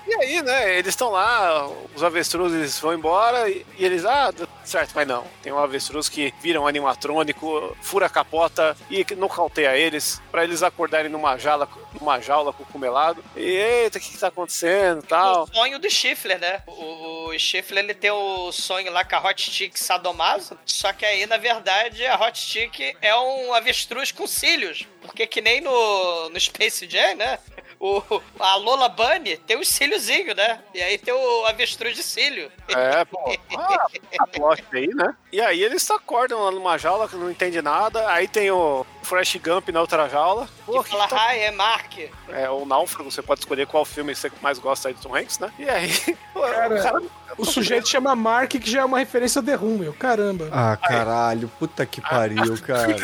E 0.08 0.14
aí, 0.16 0.42
né, 0.42 0.78
eles 0.78 0.90
estão 0.90 1.10
lá, 1.10 1.68
os 1.96 2.04
avestruzes 2.04 2.80
vão 2.80 2.94
embora 2.94 3.50
e, 3.50 3.66
e 3.78 3.86
eles, 3.86 4.04
ah, 4.06 4.34
certo, 4.64 4.92
mas 4.96 5.08
não. 5.08 5.26
Tem 5.42 5.52
um 5.52 5.60
avestruz 5.60 6.10
que 6.10 6.34
vira 6.42 6.60
um 6.60 6.68
animatrônico, 6.68 7.76
fura 7.82 8.08
a 8.08 8.10
capota 8.10 8.76
e 8.90 9.06
nocauteia 9.16 9.78
eles, 9.78 10.22
pra 10.32 10.44
eles 10.44 10.64
acordarem 10.64 11.10
numa 11.10 11.38
jaula, 11.38 11.68
numa 12.00 12.20
jaula 12.20 12.52
com 12.52 12.64
o 12.64 12.66
cumelado. 12.66 13.24
E 13.36 13.42
eita, 13.42 13.98
o 13.98 14.02
que, 14.02 14.12
que 14.12 14.18
tá 14.18 14.28
acontecendo 14.28 15.04
tal. 15.04 15.44
O 15.44 15.56
sonho 15.56 15.80
do 15.80 15.90
Schiffler, 15.90 16.40
né? 16.40 16.64
O, 16.66 17.30
o 17.30 17.40
Schiffler, 17.40 17.84
ele 17.84 17.94
tem 17.94 18.12
o 18.12 18.52
sonho 18.52 18.92
lá 18.92 19.06
com 19.06 19.16
a 19.16 19.30
Hot 19.30 19.52
Chick 19.52 19.80
sadomaso, 19.80 20.58
só 20.66 20.92
que 20.94 21.06
aí, 21.06 21.26
na 21.26 21.38
verdade, 21.38 22.06
a 22.08 22.20
Hot 22.20 22.38
Chick 22.40 22.96
é 23.02 23.16
um 23.16 23.54
avestruz 23.54 24.12
com 24.12 24.26
cílios. 24.26 24.88
Porque 25.02 25.26
que 25.26 25.42
nem 25.42 25.62
no, 25.62 26.30
no 26.30 26.40
Space 26.40 26.88
Jam, 26.90 27.16
né? 27.16 27.40
O, 27.84 28.00
a 28.40 28.56
Lola 28.58 28.88
Bunny 28.90 29.38
tem 29.38 29.58
os 29.60 29.68
cíliozinhos, 29.68 30.36
né? 30.36 30.60
E 30.72 30.80
aí 30.84 31.00
tem 31.00 31.12
o 31.16 31.46
avestruz 31.48 31.96
de 31.96 32.04
cílio. 32.04 32.52
É, 32.70 33.04
pô. 33.06 33.20
Ah, 33.58 33.88
a 34.20 34.28
plot 34.28 34.64
aí, 34.72 34.88
né? 34.94 35.16
E 35.32 35.42
aí 35.42 35.64
eles 35.64 35.90
acordam 35.90 36.44
lá 36.44 36.52
numa 36.52 36.78
jaula 36.78 37.10
que 37.10 37.16
não 37.16 37.32
entende 37.32 37.60
nada. 37.60 38.08
Aí 38.12 38.28
tem 38.28 38.52
o 38.52 38.86
Fresh 39.02 39.38
Gump 39.38 39.70
na 39.70 39.82
outra 39.82 40.08
jaula. 40.08 40.48
Pô, 40.64 40.80
E 40.82 40.84
fala, 40.84 41.08
tá- 41.08 41.34
é 41.36 41.50
Mark. 41.50 41.98
É 42.30 42.48
o 42.52 42.66
Náufrago, 42.68 43.10
você 43.10 43.24
pode 43.24 43.40
escolher 43.40 43.66
qual 43.66 43.84
filme 43.84 44.14
você 44.14 44.32
mais 44.44 44.60
gosta 44.60 44.90
aí 44.90 44.94
do 44.94 45.02
Tom 45.02 45.16
Hanks, 45.16 45.40
né? 45.40 45.52
E 45.58 45.68
aí, 45.68 45.90
Cara, 46.36 46.76
o 46.80 46.84
cara 46.84 47.02
O 47.36 47.46
sujeito 47.46 47.90
chama 47.90 48.16
Mark, 48.16 48.52
que 48.52 48.70
já 48.70 48.82
é 48.82 48.86
uma 48.86 49.00
referência 49.00 49.42
The 49.42 49.56
Room, 49.56 49.80
meu. 49.80 49.94
Caramba. 49.94 50.50
Ah, 50.52 50.78
caralho, 50.78 51.48
puta 51.58 51.84
que 51.84 52.00
pariu, 52.00 52.56
cara. 52.62 52.96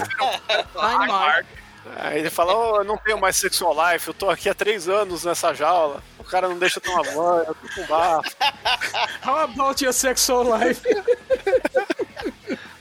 Ai, 0.77 1.07
Mark. 1.07 1.45
Aí 1.95 2.19
ele 2.19 2.29
fala, 2.29 2.55
oh, 2.55 2.77
eu 2.77 2.83
não 2.83 2.97
tenho 2.97 3.19
mais 3.19 3.35
sexual 3.35 3.73
life, 3.91 4.07
eu 4.07 4.13
tô 4.13 4.29
aqui 4.29 4.49
há 4.49 4.53
três 4.53 4.87
anos 4.89 5.23
nessa 5.23 5.53
jaula. 5.53 6.03
O 6.19 6.23
cara 6.23 6.47
não 6.47 6.57
deixa 6.57 6.79
eu 6.79 6.83
tomar 6.83 7.03
banho, 7.03 7.45
eu 7.47 7.55
tô 7.55 7.75
com 7.75 7.87
bafo. 7.87 8.35
How 9.25 9.37
about 9.39 9.83
your 9.83 9.93
sexual 9.93 10.43
life? 10.43 10.81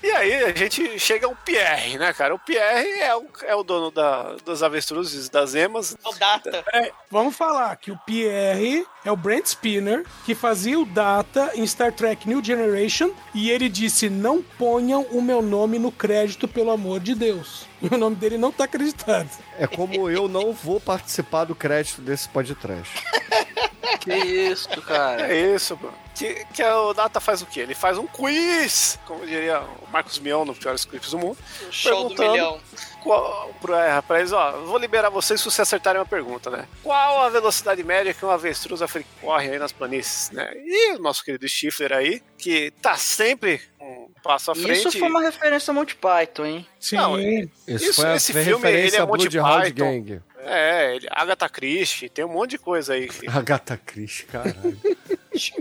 E 0.07 0.11
aí 0.13 0.45
a 0.45 0.55
gente 0.55 0.99
chega 1.01 1.27
ao 1.27 1.35
Pierre, 1.35 1.99
né, 1.99 2.13
cara? 2.13 2.33
O 2.33 2.39
Pierre 2.39 3.01
é 3.01 3.17
o, 3.17 3.27
é 3.43 3.55
o 3.57 3.65
dono 3.65 3.91
da, 3.91 4.37
das 4.45 4.63
avestruzes, 4.63 5.29
das 5.29 5.57
emas. 5.57 5.97
É 6.05 6.09
o 6.09 6.13
Data. 6.13 6.65
Vamos 7.11 7.37
falar 7.37 7.75
que 7.77 7.91
o 7.91 7.99
Pierre 8.07 8.87
é 9.09 9.13
o 9.13 9.17
Brent 9.17 9.47
Spinner, 9.47 10.05
que 10.25 10.35
fazia 10.35 10.79
o 10.79 10.85
Data 10.85 11.53
em 11.55 11.67
Star 11.67 11.93
Trek 11.93 12.29
New 12.29 12.43
Generation, 12.45 13.11
e 13.35 13.51
ele 13.51 13.69
disse: 13.69 14.11
não 14.11 14.43
ponham 14.43 15.03
o 15.11 15.23
meu 15.23 15.41
nome 15.41 15.79
no 15.79 15.93
crédito, 15.93 16.49
pelo 16.49 16.71
amor 16.71 17.01
de 17.01 17.15
Deus. 17.15 17.67
E 17.83 17.95
o 17.95 17.99
nome 17.99 18.17
dele 18.17 18.39
não 18.39 18.51
tá 18.51 18.65
acreditado. 18.65 19.29
É 19.59 19.67
como 19.67 20.09
eu 20.09 20.27
não 20.27 20.51
vou 20.51 20.81
participar 20.81 21.45
do 21.45 21.55
crédito 21.55 22.01
desse 22.01 22.27
podcast. 22.27 22.91
Que 24.01 24.15
isso, 24.15 24.69
cara. 24.83 25.33
É 25.33 25.55
isso, 25.55 25.77
mano. 25.83 25.95
Que, 26.15 26.45
que 26.55 26.63
é 26.63 26.73
o 26.73 26.95
Data 26.95 27.19
faz 27.19 27.43
o 27.43 27.47
quê? 27.47 27.61
Ele 27.61 27.75
faz 27.75 27.99
um 27.99 28.07
quiz, 28.07 28.99
como 29.05 29.27
diria 29.27 29.61
o 29.61 29.91
Marcos 29.91 30.19
Mion 30.21 30.45
no 30.45 30.55
Piores 30.55 30.85
Clipes 30.85 31.11
do 31.11 31.19
Mundo. 31.19 31.37
O 31.69 31.73
show 31.73 32.09
do 32.09 32.15
milhão. 32.15 32.61
Qual, 33.07 33.55
pra, 33.61 34.03
pra 34.03 34.19
eles, 34.19 34.33
ó, 34.33 34.51
vou 34.65 34.79
liberar 34.79 35.11
vocês 35.11 35.39
se 35.39 35.45
vocês 35.45 35.61
acertarem 35.61 36.01
uma 36.01 36.07
pergunta, 36.07 36.51
né? 36.51 36.67
Qual 36.83 37.23
a 37.23 37.29
velocidade 37.29 37.85
média 37.85 38.13
que 38.13 38.25
um 38.25 38.31
avestruz 38.31 38.83
africano 38.83 39.15
corre 39.21 39.53
aí 39.53 39.59
nas 39.61 39.71
planícies, 39.71 40.33
né? 40.33 40.53
E 40.57 40.97
o 40.97 40.99
nosso 40.99 41.25
querido 41.25 41.49
Stifler 41.49 41.93
aí, 41.93 42.21
que 42.37 42.73
tá 42.83 42.97
sempre 42.97 43.61
um 43.81 44.09
passo 44.25 44.51
à 44.51 44.57
frente. 44.57 44.81
Isso 44.81 44.99
foi 44.99 45.09
uma 45.09 45.23
referência 45.23 45.71
a 45.71 45.75
Monty 45.75 45.95
Python, 45.95 46.47
hein? 46.47 46.67
Sim. 46.81 46.97
Não, 46.97 47.17
Isso, 47.17 47.51
Isso, 47.69 47.95
foi 47.95 48.11
a 48.11 48.17
esse 48.17 48.33
filme, 48.33 48.69
ele 48.69 48.97
é 48.97 49.07
Monty 49.07 49.31
Python. 49.31 49.73
Gang. 49.73 50.23
É, 50.39 50.97
ele, 50.97 51.07
Agatha 51.09 51.49
Christie, 51.49 52.09
tem 52.09 52.25
um 52.25 52.33
monte 52.33 52.51
de 52.51 52.59
coisa 52.59 52.95
aí. 52.95 53.09
Agatha 53.33 53.77
Christie, 53.77 54.27
caralho. 54.27 54.77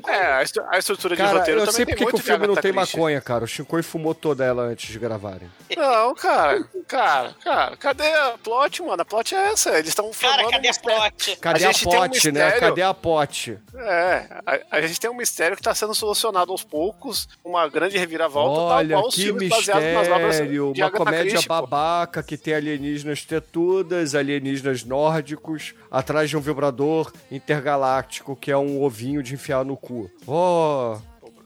É, 0.08 0.34
a, 0.34 0.44
estru- 0.44 0.64
a 0.70 0.78
estrutura 0.78 1.16
de 1.16 1.22
Cara, 1.22 1.40
roteiro 1.40 1.60
eu 1.62 1.66
também 1.66 1.76
sei 1.76 1.86
porque 1.86 2.06
que 2.06 2.16
o 2.16 2.18
filme 2.18 2.42
de 2.42 2.48
não 2.48 2.56
tem 2.56 2.72
maconha, 2.72 3.20
cara. 3.22 3.44
O 3.44 3.48
Shinkoi 3.48 3.82
fumou 3.84 4.14
toda 4.16 4.44
ela 4.46 4.64
antes 4.64 4.92
de 4.92 5.00
gravarem. 5.00 5.50
Não, 5.76 6.14
cara, 6.16 6.64
cara, 6.88 7.36
cara, 7.44 7.78
cadê 7.78 8.08
a 8.08 8.36
plot, 8.44 8.82
mano? 8.84 9.02
A 9.02 9.06
plot 9.06 9.34
é 9.36 9.52
essa, 9.52 9.72
eles 9.78 9.90
estão 9.90 10.10
Cara, 10.12 10.34
formando 10.44 10.52
cadê 10.52 10.70
a 10.70 10.74
plot? 10.74 11.36
Cadê 11.38 11.66
A 11.66 11.70
a, 11.70 11.72
gente 11.72 11.86
tem 11.88 11.98
um 11.98 12.02
pote, 12.02 12.32
né? 12.32 12.44
mistério. 12.44 12.60
Cadê 12.60 12.82
a 12.82 12.94
pote? 12.94 13.58
É, 13.76 14.26
a, 14.46 14.78
a 14.78 14.82
gente 14.82 15.00
tem 15.00 15.10
um 15.10 15.16
mistério 15.16 15.58
que 15.58 15.64
tá 15.64 15.74
sendo 15.76 15.94
solucionado 15.94 16.52
aos 16.52 16.64
poucos, 16.64 17.28
uma 17.44 17.68
grande 17.68 17.98
reviravolta, 17.98 18.62
Olha, 18.76 18.90
tal 18.90 18.98
qual 19.02 19.10
os 19.10 19.16
que 19.16 19.24
filmes 19.24 19.50
baseados 19.50 19.94
nas 19.94 20.08
obras 20.08 20.28
mistério. 20.40 20.74
de 20.74 20.82
Uma 20.82 20.92
comédia 20.92 21.32
Christie, 21.32 21.48
pô. 21.48 21.54
babaca 21.56 22.24
que 22.24 22.38
tem 22.38 22.54
alienígenas 22.54 23.24
tetudas, 23.26 24.16
alienígenas 24.16 24.84
nórdicos, 24.84 25.74
atrás 25.92 26.30
de 26.30 26.38
um 26.38 26.42
vibrador 26.42 27.12
intergaláctico 27.32 28.36
que 28.36 28.52
é 28.52 28.58
um 28.58 28.82
ovinho 28.84 29.24
de 29.24 29.34
enfiar 29.34 29.65
no 29.66 29.76
cu. 29.76 30.10
Oh, 30.28 30.98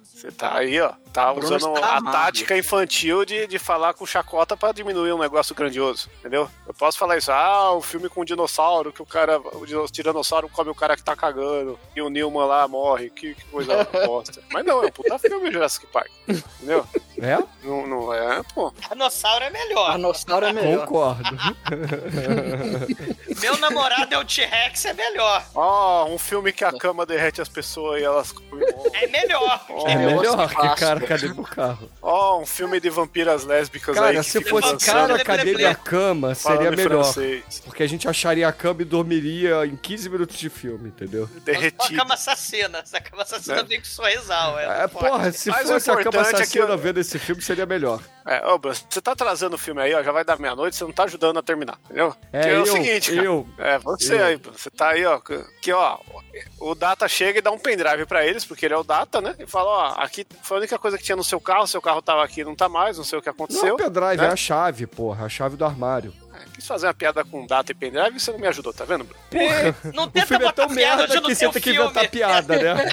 Você 0.04 0.32
tá 0.32 0.58
aí, 0.58 0.80
ó, 0.80 0.94
tá 1.14 1.34
Bruno 1.34 1.56
usando 1.56 1.76
a 1.84 1.98
amado. 1.98 2.14
tática 2.14 2.57
infantil 2.57 3.26
de, 3.26 3.48
de 3.48 3.60
falar 3.60 3.94
com 3.94 4.06
chacota 4.06 4.56
pra 4.56 4.72
diminuir 4.72 5.14
um 5.14 5.18
negócio 5.18 5.56
grandioso, 5.56 6.10
entendeu? 6.19 6.49
Eu 6.68 6.73
posso 6.73 6.98
falar 6.98 7.18
isso, 7.18 7.31
ah, 7.31 7.72
o 7.73 7.81
filme 7.81 8.10
com 8.10 8.22
o 8.22 8.26
dinossauro, 8.26 8.91
que 8.94 9.02
o 9.02 9.06
cara, 9.06 9.40
o 9.40 9.88
tiranossauro 9.88 10.49
come 10.49 10.69
o 10.69 10.76
cara 10.76 10.95
que 10.95 11.03
tá 11.03 11.15
cagando, 11.15 11.80
e 11.95 12.02
o 12.02 12.10
Newman 12.10 12.45
lá 12.45 12.68
morre, 12.68 13.10
que, 13.10 13.34
que 13.36 13.45
coisa 13.45 13.84
bosta. 14.06 14.41
Mas 14.52 14.65
não, 14.65 14.84
é 14.84 14.88
um 14.88 14.91
puta 14.91 15.18
filme 15.19 15.52
Jurassic 15.52 15.88
Park, 15.88 16.10
entendeu? 16.27 16.86
é? 17.18 17.38
Não, 17.64 17.88
não 17.88 18.14
é, 18.14 18.41
pô. 18.53 18.73
Dinossauro 18.90 19.44
é 19.45 19.49
melhor. 19.49 19.95
Dinossauro 19.95 20.45
é 20.45 20.53
melhor. 20.53 20.86
Concordo. 20.86 21.38
Meu 23.41 23.57
namorado 23.57 24.14
é 24.14 24.18
o 24.18 24.26
T-Rex, 24.26 24.86
é 24.86 24.94
melhor. 24.94 25.44
Ó, 25.56 26.06
um 26.06 26.18
filme 26.18 26.52
que 26.52 26.64
a 26.64 26.72
cama 26.72 27.06
derrete 27.06 27.41
as 27.41 27.49
pessoas 27.49 28.02
e 28.02 28.03
elas 28.03 28.31
comem. 28.31 28.68
É 28.94 29.07
melhor. 29.07 29.65
É 29.86 29.95
melhor 29.95 30.49
que 30.49 30.76
cara, 30.76 30.99
cadê 31.08 31.34
meu 31.34 31.44
carro? 31.44 31.90
Ó, 32.11 32.40
um 32.41 32.45
filme 32.45 32.80
de 32.80 32.90
vampiras 32.90 33.44
lésbicas 33.45 33.95
aí. 33.95 34.02
Cara, 34.02 34.15
que 34.15 34.23
se 34.23 34.44
fosse 34.44 34.84
cara, 34.84 35.23
cadê 35.23 35.53
minha 35.53 35.76
cama? 35.76 36.34
Seria 36.34 36.72
melhor. 36.72 37.03
francês, 37.03 37.61
Porque 37.64 37.84
a 37.84 37.88
gente 37.88 38.07
acharia 38.07 38.48
a 38.48 38.52
cama 38.52 38.81
e 38.81 38.86
dormiria 38.86 39.64
em 39.68 39.76
15 39.76 40.10
minutos 40.10 40.36
de 40.38 40.49
filme, 40.49 40.90
entendeu? 40.90 41.30
Uma 41.31 41.40
derretido. 41.41 41.99
cama 41.99 42.15
assassina. 42.15 42.80
Essa 42.80 42.99
cama 42.99 43.22
assassina 43.22 43.60
É. 43.60 43.64
vem 43.64 43.77
com 43.80 43.86
sorrisal. 43.86 44.57
É, 44.60 44.88
porra, 44.88 45.31
se 45.31 45.52
Mas 45.52 45.69
fosse 45.69 45.91
a 45.91 45.98
cama 45.98 46.02
importante 46.10 46.27
é 46.30 46.38
que 46.38 46.41
assassina 46.60 46.76
vendo 46.77 46.99
esse 46.99 47.19
filme, 47.19 47.41
seria 47.44 47.68
melhor. 47.68 48.02
É, 48.26 48.45
ô, 48.48 48.57
Bruno, 48.60 48.76
você 48.90 49.02
tá 49.02 49.11
atrasando 49.14 49.56
o 49.56 49.60
filme 49.60 49.81
aí, 49.81 49.94
ó, 49.94 50.03
já 50.03 50.11
vai 50.11 50.23
dar 50.23 50.40
meia-noite, 50.40 50.76
você 50.76 50.84
não 50.84 50.91
tá 50.91 51.03
ajudando 51.03 51.38
a 51.40 51.41
terminar, 51.44 51.80
entendeu? 51.86 52.15
É, 52.31 52.41
que 52.41 52.48
é 52.48 52.56
eu, 52.57 52.61
o 52.61 52.65
seguinte, 52.68 53.11
cara. 53.11 53.26
eu. 53.26 53.48
É, 53.57 53.77
você 53.80 54.15
eu. 54.15 54.26
aí, 54.26 54.38
Bruno, 54.38 54.57
você 54.57 54.69
tá 54.69 54.90
aí, 54.90 55.03
ó, 55.06 55.19
que- 55.19 55.44
que 55.61 55.73
ó, 55.73 55.98
o 56.60 56.76
Data 56.76 57.07
chega 57.07 57.40
e 57.40 57.41
dá 57.41 57.49
um 57.49 57.57
pendrive 57.57 58.06
pra 58.06 58.23
eles, 58.26 58.45
porque 58.45 58.65
ele 58.68 58.73
é 58.76 58.77
o 58.77 58.84
Data, 58.84 59.19
né? 59.19 59.36
E 59.40 59.48
fala, 59.48 59.69
ó, 59.69 60.03
aqui 60.03 60.27
foi 60.44 60.57
a 60.57 60.60
única 60.60 60.77
coisa 60.77 60.95
que 60.98 61.03
tinha 61.03 61.15
no 61.15 61.23
seu 61.23 61.40
carro, 61.40 61.65
seu 61.65 61.81
carro 61.81 61.99
tava 62.02 62.24
aqui, 62.24 62.44
não 62.44 62.56
tá 62.56 62.68
mais, 62.70 62.98
não 62.98 63.04
sei 63.04 63.20
o 63.20 63.22
que 63.22 63.28
Não, 63.28 63.34
aconteceu. 63.34 63.74
o 63.76 63.78
pendrive 63.78 64.18
né? 64.18 64.26
é 64.28 64.32
a 64.32 64.36
chave, 64.36 64.86
porra, 64.88 65.26
a 65.26 65.30
chave 65.30 65.56
do 65.56 65.66
armário. 65.66 66.14
É, 66.34 66.46
quis 66.56 66.66
fazer 66.66 66.88
uma 66.88 66.94
piada 66.94 67.24
com 67.26 67.46
Data 67.46 67.72
e 67.72 67.76
pendrive 67.76 68.16
e 68.16 68.20
você 68.20 68.32
não 68.32 68.40
me 68.40 68.48
ajudou, 68.48 68.74
tá 68.74 68.86
vendo, 68.86 69.04
Bruno? 69.04 69.22
Não 69.94 70.04
O 70.06 70.08
tenta 70.08 70.26
filme 70.28 70.46
é 70.46 70.52
tão 70.52 70.70
merda 70.70 71.08
não 71.08 71.22
que 71.24 71.36
você 71.36 71.40
tem 71.40 71.48
o 71.50 71.52
tem 71.52 71.62
que 71.62 71.70
inventar 71.72 72.10
piada, 72.10 72.56
né? 72.58 72.90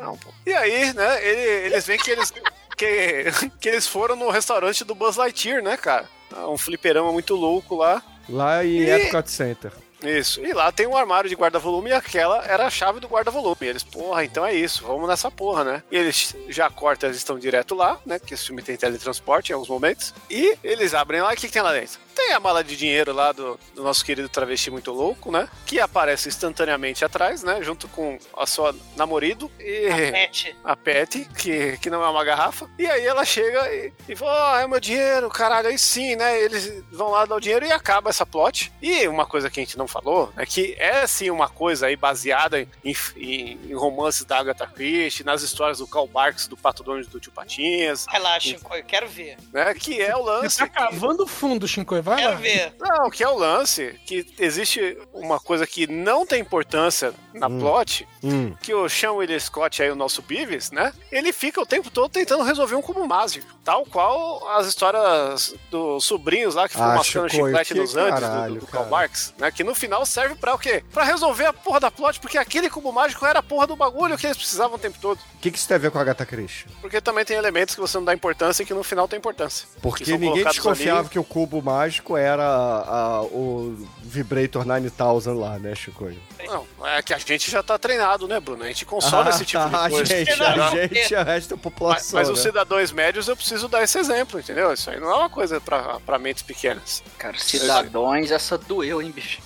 Não, 0.00 0.16
pô. 0.16 0.30
E 0.46 0.52
aí, 0.54 0.92
né, 0.94 1.24
ele- 1.26 1.66
eles 1.66 1.86
veem 1.86 1.98
que 1.98 2.10
eles, 2.10 2.30
que, 2.76 3.48
que 3.60 3.68
eles 3.68 3.86
foram 3.86 4.16
no 4.16 4.30
restaurante 4.30 4.84
do 4.84 4.94
Buzz 4.94 5.16
Lightyear, 5.16 5.62
né, 5.62 5.76
cara? 5.76 6.06
Um 6.48 6.56
fliperama 6.58 7.12
muito 7.12 7.34
louco 7.34 7.74
lá. 7.76 8.02
Lá 8.28 8.64
em 8.64 8.78
E- 8.82 8.90
Epcot 8.90 9.30
Center. 9.30 9.72
Isso. 10.02 10.44
E 10.44 10.52
lá 10.52 10.70
tem 10.70 10.86
um 10.86 10.96
armário 10.96 11.28
de 11.28 11.34
guarda-volume 11.34 11.90
e 11.90 11.92
aquela 11.92 12.44
era 12.44 12.66
a 12.66 12.70
chave 12.70 13.00
do 13.00 13.08
guarda-volume. 13.08 13.56
Eles, 13.60 13.82
porra, 13.82 14.24
então 14.24 14.44
é 14.46 14.54
isso, 14.54 14.84
vamos 14.86 15.08
nessa 15.08 15.30
porra, 15.30 15.64
né? 15.64 15.82
E 15.90 15.96
eles 15.96 16.34
já 16.48 16.70
cortam, 16.70 17.08
eles 17.08 17.18
estão 17.18 17.38
direto 17.38 17.74
lá, 17.74 17.98
né? 18.06 18.18
Que 18.18 18.34
esse 18.34 18.46
filme 18.46 18.62
tem 18.62 18.76
teletransporte 18.76 19.50
em 19.50 19.54
alguns 19.54 19.68
momentos. 19.68 20.14
E 20.30 20.56
eles 20.62 20.94
abrem 20.94 21.20
lá 21.20 21.32
e 21.32 21.34
o 21.34 21.36
que, 21.36 21.46
que 21.46 21.52
tem 21.52 21.62
lá 21.62 21.72
dentro? 21.72 21.98
Tem 22.28 22.36
a 22.36 22.40
mala 22.40 22.62
de 22.62 22.76
dinheiro 22.76 23.10
lá 23.14 23.32
do, 23.32 23.58
do 23.74 23.82
nosso 23.82 24.04
querido 24.04 24.28
travesti 24.28 24.70
muito 24.70 24.92
louco, 24.92 25.32
né? 25.32 25.48
Que 25.64 25.80
aparece 25.80 26.28
instantaneamente 26.28 27.02
atrás, 27.02 27.42
né? 27.42 27.62
Junto 27.62 27.88
com 27.88 28.18
a 28.36 28.44
sua 28.44 28.76
namorado 28.96 29.50
e 29.58 29.88
Pet. 30.12 30.56
a 30.62 30.76
Pet, 30.76 31.26
que, 31.38 31.78
que 31.78 31.88
não 31.88 32.04
é 32.04 32.08
uma 32.10 32.22
garrafa. 32.22 32.68
E 32.78 32.86
aí 32.86 33.06
ela 33.06 33.24
chega 33.24 33.66
e, 33.72 33.90
e 34.06 34.14
fala: 34.14 34.56
Ó, 34.56 34.58
é 34.58 34.66
meu 34.66 34.78
dinheiro, 34.78 35.30
caralho. 35.30 35.68
Aí 35.68 35.78
sim, 35.78 36.16
né? 36.16 36.38
Eles 36.38 36.84
vão 36.92 37.12
lá 37.12 37.24
dar 37.24 37.36
o 37.36 37.40
dinheiro 37.40 37.64
e 37.64 37.72
acaba 37.72 38.10
essa 38.10 38.26
plot. 38.26 38.70
E 38.82 39.08
uma 39.08 39.24
coisa 39.24 39.48
que 39.48 39.58
a 39.58 39.62
gente 39.64 39.78
não 39.78 39.88
falou 39.88 40.30
é 40.36 40.44
que 40.44 40.76
é 40.78 41.06
sim 41.06 41.30
uma 41.30 41.48
coisa 41.48 41.86
aí 41.86 41.96
baseada 41.96 42.60
em, 42.60 42.68
em, 43.16 43.58
em 43.70 43.74
romances 43.74 44.26
da 44.26 44.36
Agatha 44.36 44.66
Christie, 44.66 45.24
nas 45.24 45.40
histórias 45.40 45.78
do 45.78 45.86
Karl 45.86 46.06
Barks, 46.06 46.46
do 46.46 46.58
Pato 46.58 46.82
Donald 46.84 47.08
do 47.08 47.18
Tio 47.18 47.32
Patinhas, 47.32 48.04
Relaxa, 48.06 48.54
eu 48.54 48.84
quero 48.84 49.08
ver. 49.08 49.38
né? 49.50 49.72
Que 49.72 50.02
é 50.02 50.14
o 50.14 50.22
lance. 50.22 50.56
Você 50.56 50.66
tá 50.66 50.68
cavando 50.68 51.26
fundo, 51.26 51.66
Shinkoi. 51.66 52.02
Vai 52.02 52.17
Quero 52.18 52.32
lá. 52.32 52.36
ver. 52.36 52.74
Não, 52.78 53.10
que 53.10 53.22
é 53.22 53.28
o 53.28 53.36
lance, 53.36 53.98
que 54.06 54.26
existe 54.38 54.98
uma 55.12 55.38
coisa 55.38 55.66
que 55.66 55.86
não 55.86 56.26
tem 56.26 56.40
importância 56.40 57.12
na 57.34 57.48
plot, 57.48 58.06
Hum. 58.22 58.52
que 58.60 58.74
o 58.74 58.88
Sean 58.88 59.12
William 59.12 59.38
Scott 59.38 59.82
aí, 59.82 59.90
o 59.90 59.94
nosso 59.94 60.22
Beavis, 60.22 60.70
né? 60.70 60.92
Ele 61.12 61.32
fica 61.32 61.60
o 61.60 61.66
tempo 61.66 61.90
todo 61.90 62.10
tentando 62.10 62.42
resolver 62.42 62.74
um 62.74 62.82
cubo 62.82 63.06
mágico. 63.06 63.46
Tal 63.64 63.84
qual 63.84 64.48
as 64.56 64.66
histórias 64.66 65.54
dos 65.70 66.04
sobrinhos 66.04 66.54
lá 66.54 66.66
que 66.68 66.74
ficam 66.74 66.90
Ah, 66.90 66.94
mascando 66.96 67.28
Chicoio, 67.28 67.46
chiclete 67.56 67.74
nos 67.74 67.96
Andes, 67.96 68.20
caralho, 68.20 68.54
do, 68.54 68.60
do 68.60 68.66
Karl. 68.66 68.88
Marx, 68.88 69.34
né? 69.38 69.50
Que 69.50 69.62
no 69.62 69.74
final 69.74 70.04
serve 70.06 70.34
pra 70.34 70.54
o 70.54 70.58
quê? 70.58 70.82
Pra 70.92 71.04
resolver 71.04 71.44
a 71.46 71.52
porra 71.52 71.80
da 71.80 71.90
plot, 71.90 72.18
porque 72.20 72.38
aquele 72.38 72.70
cubo 72.70 72.92
mágico 72.92 73.24
era 73.26 73.38
a 73.40 73.42
porra 73.42 73.66
do 73.66 73.76
bagulho 73.76 74.16
que 74.16 74.26
eles 74.26 74.36
precisavam 74.36 74.76
o 74.76 74.78
tempo 74.78 74.98
todo. 75.00 75.18
O 75.18 75.38
que, 75.40 75.50
que 75.50 75.58
isso 75.58 75.68
tem 75.68 75.74
a 75.76 75.78
ver 75.78 75.90
com 75.90 75.98
a 75.98 76.00
Agatha 76.00 76.24
Christie? 76.26 76.66
Porque 76.80 77.00
também 77.00 77.24
tem 77.24 77.36
elementos 77.36 77.74
que 77.74 77.80
você 77.80 77.96
não 77.98 78.04
dá 78.04 78.14
importância 78.14 78.62
e 78.62 78.66
que 78.66 78.72
no 78.74 78.82
final 78.82 79.06
tem 79.06 79.18
importância. 79.18 79.66
Que 79.74 79.80
Porque 79.80 80.16
ninguém 80.16 80.44
desconfiava 80.44 81.00
ali. 81.00 81.08
que 81.10 81.18
o 81.18 81.24
cubo 81.24 81.62
mágico 81.62 82.16
era 82.16 82.44
a- 82.44 83.22
o 83.22 83.86
Vibrator 84.02 84.64
9000 84.64 85.34
lá, 85.38 85.58
né, 85.58 85.74
Chicoio? 85.74 86.18
Não, 86.46 86.66
é 86.86 87.02
que 87.02 87.12
a 87.12 87.18
gente 87.18 87.50
já 87.50 87.62
tá 87.62 87.78
treinado, 87.78 88.07
né, 88.28 88.40
Bruno? 88.40 88.64
A 88.64 88.68
gente 88.68 88.86
consome 88.86 89.28
Ah, 89.28 89.30
esse 89.30 89.44
tipo 89.44 89.68
tá, 89.68 89.84
de 89.88 89.90
coisa. 89.94 90.14
A 90.14 90.16
gente, 90.16 90.42
a 90.42 90.70
gente 90.86 91.10
e 91.10 91.16
a 91.16 91.22
resto 91.22 91.50
da 91.50 91.56
Mas, 91.56 91.62
população. 91.62 92.18
mas 92.18 92.28
né? 92.28 92.34
os 92.34 92.40
cidadãos 92.40 92.92
médios 92.92 93.28
eu 93.28 93.36
preciso 93.36 93.68
dar 93.68 93.82
esse 93.82 93.98
exemplo, 93.98 94.38
entendeu? 94.40 94.72
Isso 94.72 94.88
aí 94.90 94.98
não 94.98 95.10
é 95.10 95.14
uma 95.14 95.28
coisa 95.30 95.60
pra, 95.60 96.00
pra 96.00 96.18
mentes 96.18 96.42
pequenas. 96.42 97.02
Cara, 97.18 97.36
cidadãos, 97.38 98.30
essa 98.30 98.56
doeu, 98.56 99.02
hein, 99.02 99.10
bicho? 99.10 99.40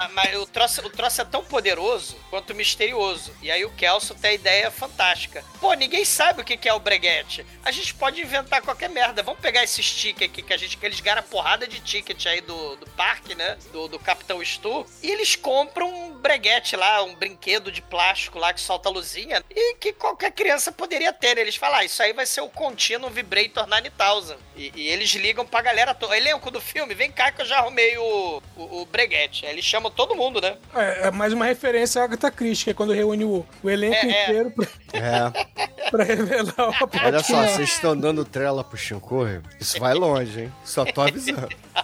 Ah, 0.00 0.08
Mas 0.12 0.36
o 0.36 0.46
troço, 0.46 0.84
o 0.84 0.90
troço 0.90 1.20
é 1.20 1.24
tão 1.24 1.44
poderoso 1.44 2.16
quanto 2.28 2.54
misterioso. 2.54 3.32
E 3.40 3.50
aí 3.50 3.64
o 3.64 3.70
Kelso 3.70 4.14
tem 4.14 4.32
a 4.32 4.34
ideia 4.34 4.70
fantástica. 4.70 5.44
Pô, 5.60 5.72
ninguém 5.74 6.04
sabe 6.04 6.42
o 6.42 6.44
que 6.44 6.68
é 6.68 6.74
o 6.74 6.80
breguete. 6.80 7.46
A 7.64 7.70
gente 7.70 7.94
pode 7.94 8.20
inventar 8.20 8.62
qualquer 8.62 8.90
merda. 8.90 9.22
Vamos 9.22 9.40
pegar 9.40 9.62
esse 9.62 9.82
sticker 9.82 10.28
aqui 10.28 10.42
que 10.42 10.52
a 10.52 10.56
gente. 10.56 10.76
que 10.76 10.84
eles 10.84 11.00
ganham 11.00 11.22
porrada 11.22 11.66
de 11.66 11.80
ticket 11.80 12.26
aí 12.26 12.40
do, 12.40 12.76
do 12.76 12.86
parque, 12.90 13.34
né? 13.34 13.56
Do, 13.72 13.86
do 13.86 13.98
Capitão 13.98 14.44
Stu. 14.44 14.84
E 15.02 15.10
eles 15.10 15.36
compram 15.36 15.88
um 15.88 16.10
breguete 16.14 16.74
lá, 16.74 17.02
um 17.02 17.14
brinquedo 17.14 17.70
de 17.70 17.80
plástico 17.82 18.38
lá 18.38 18.52
que 18.52 18.60
solta 18.60 18.88
luzinha. 18.88 19.42
E 19.50 19.74
que 19.74 19.92
qualquer 19.92 20.32
criança 20.32 20.72
poderia 20.72 21.12
ter. 21.12 21.38
Eles 21.38 21.56
falam, 21.56 21.78
ah, 21.78 21.84
isso 21.84 22.02
aí 22.02 22.12
vai 22.12 22.26
ser 22.26 22.40
o 22.40 22.48
Continuum 22.48 23.10
Vibrator 23.10 23.66
9000. 23.66 24.36
E, 24.56 24.72
e 24.74 24.88
eles 24.88 25.10
ligam 25.12 25.46
pra 25.46 25.62
galera 25.62 25.94
toda. 25.94 26.16
Elenco 26.16 26.50
do 26.50 26.60
filme, 26.60 26.94
vem 26.94 27.10
cá 27.10 27.30
que 27.30 27.42
eu 27.42 27.46
já 27.46 27.58
arrumei 27.58 27.96
o, 27.96 28.42
o, 28.56 28.62
o 28.72 28.86
breguete. 28.86 29.44
Aí 29.44 29.52
eles 29.52 29.64
chamam 29.64 29.90
todo 29.90 30.14
mundo, 30.16 30.40
né? 30.40 30.56
É, 30.74 31.08
é 31.08 31.10
mais 31.10 31.32
uma 31.32 31.44
referência 31.44 32.00
à 32.00 32.04
Agatha 32.04 32.30
Christie, 32.30 32.64
que 32.64 32.70
é 32.70 32.74
quando 32.74 32.92
reúne 32.92 33.24
o, 33.24 33.44
o 33.62 33.70
elenco 33.70 33.94
É, 33.96 34.10
é. 34.10 34.22
inteiro 34.24 34.50
pra, 34.50 34.66
É. 34.94 35.88
pra 35.90 36.04
revelar 36.04 36.54
uma 36.58 36.88
Olha 37.04 37.22
só, 37.22 37.42
vocês 37.46 37.70
estão 37.70 37.96
dando 37.96 38.24
trela 38.24 38.64
pro 38.64 38.76
Shinkoi? 38.78 39.40
Isso 39.60 39.78
vai 39.78 39.94
longe, 39.94 40.42
hein? 40.42 40.52
Só 40.64 40.84
tô 40.84 41.02
avisando. 41.02 41.48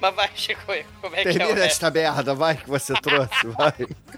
Mas 0.00 0.14
vai, 0.14 0.30
Chico, 0.34 0.60
como 1.00 1.16
é 1.16 1.22
que 1.22 1.28
é 1.28 1.32
Termina 1.32 1.64
esta 1.64 1.90
merda, 1.90 2.34
vai, 2.34 2.56
que 2.56 2.68
você 2.68 2.92
trouxe, 2.94 3.46
vai. 3.48 3.72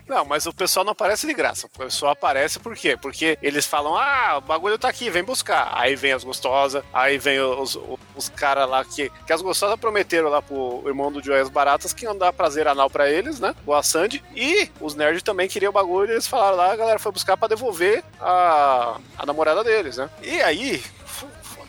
Não, 0.08 0.24
mas 0.24 0.46
o 0.46 0.52
pessoal 0.52 0.84
não 0.84 0.92
aparece 0.92 1.26
de 1.26 1.34
graça. 1.34 1.66
O 1.66 1.70
pessoal 1.70 2.12
aparece 2.12 2.58
por 2.58 2.74
quê? 2.74 2.96
Porque 2.96 3.38
eles 3.42 3.66
falam, 3.66 3.96
ah, 3.96 4.38
o 4.38 4.40
bagulho 4.40 4.78
tá 4.78 4.88
aqui, 4.88 5.10
vem 5.10 5.22
buscar. 5.22 5.70
Aí 5.72 5.94
vem 5.94 6.12
as 6.12 6.24
gostosas, 6.24 6.82
aí 6.92 7.18
vem 7.18 7.40
os, 7.40 7.76
os, 7.76 7.98
os 8.16 8.28
caras 8.28 8.68
lá 8.68 8.84
que, 8.84 9.10
que 9.26 9.32
as 9.32 9.42
gostosas 9.42 9.78
prometeram 9.78 10.28
lá 10.28 10.42
pro 10.42 10.82
irmão 10.86 11.12
do 11.12 11.22
Joias 11.22 11.48
Baratas 11.48 11.92
que 11.92 12.04
iam 12.04 12.16
dar 12.16 12.32
prazer 12.32 12.66
anal 12.66 12.90
pra 12.90 13.10
eles, 13.10 13.38
né? 13.38 13.54
O 13.66 13.82
Sandy. 13.82 14.22
E 14.34 14.70
os 14.80 14.94
nerds 14.94 15.22
também 15.22 15.48
queriam 15.48 15.70
o 15.70 15.72
bagulho 15.72 16.10
e 16.10 16.14
eles 16.14 16.26
falaram 16.26 16.56
lá, 16.56 16.72
a 16.72 16.76
galera 16.76 16.98
foi 16.98 17.12
buscar 17.12 17.36
pra 17.36 17.48
devolver 17.48 18.02
a, 18.20 18.98
a 19.16 19.26
namorada 19.26 19.62
deles, 19.62 19.96
né? 19.96 20.10
E 20.22 20.40
aí, 20.40 20.82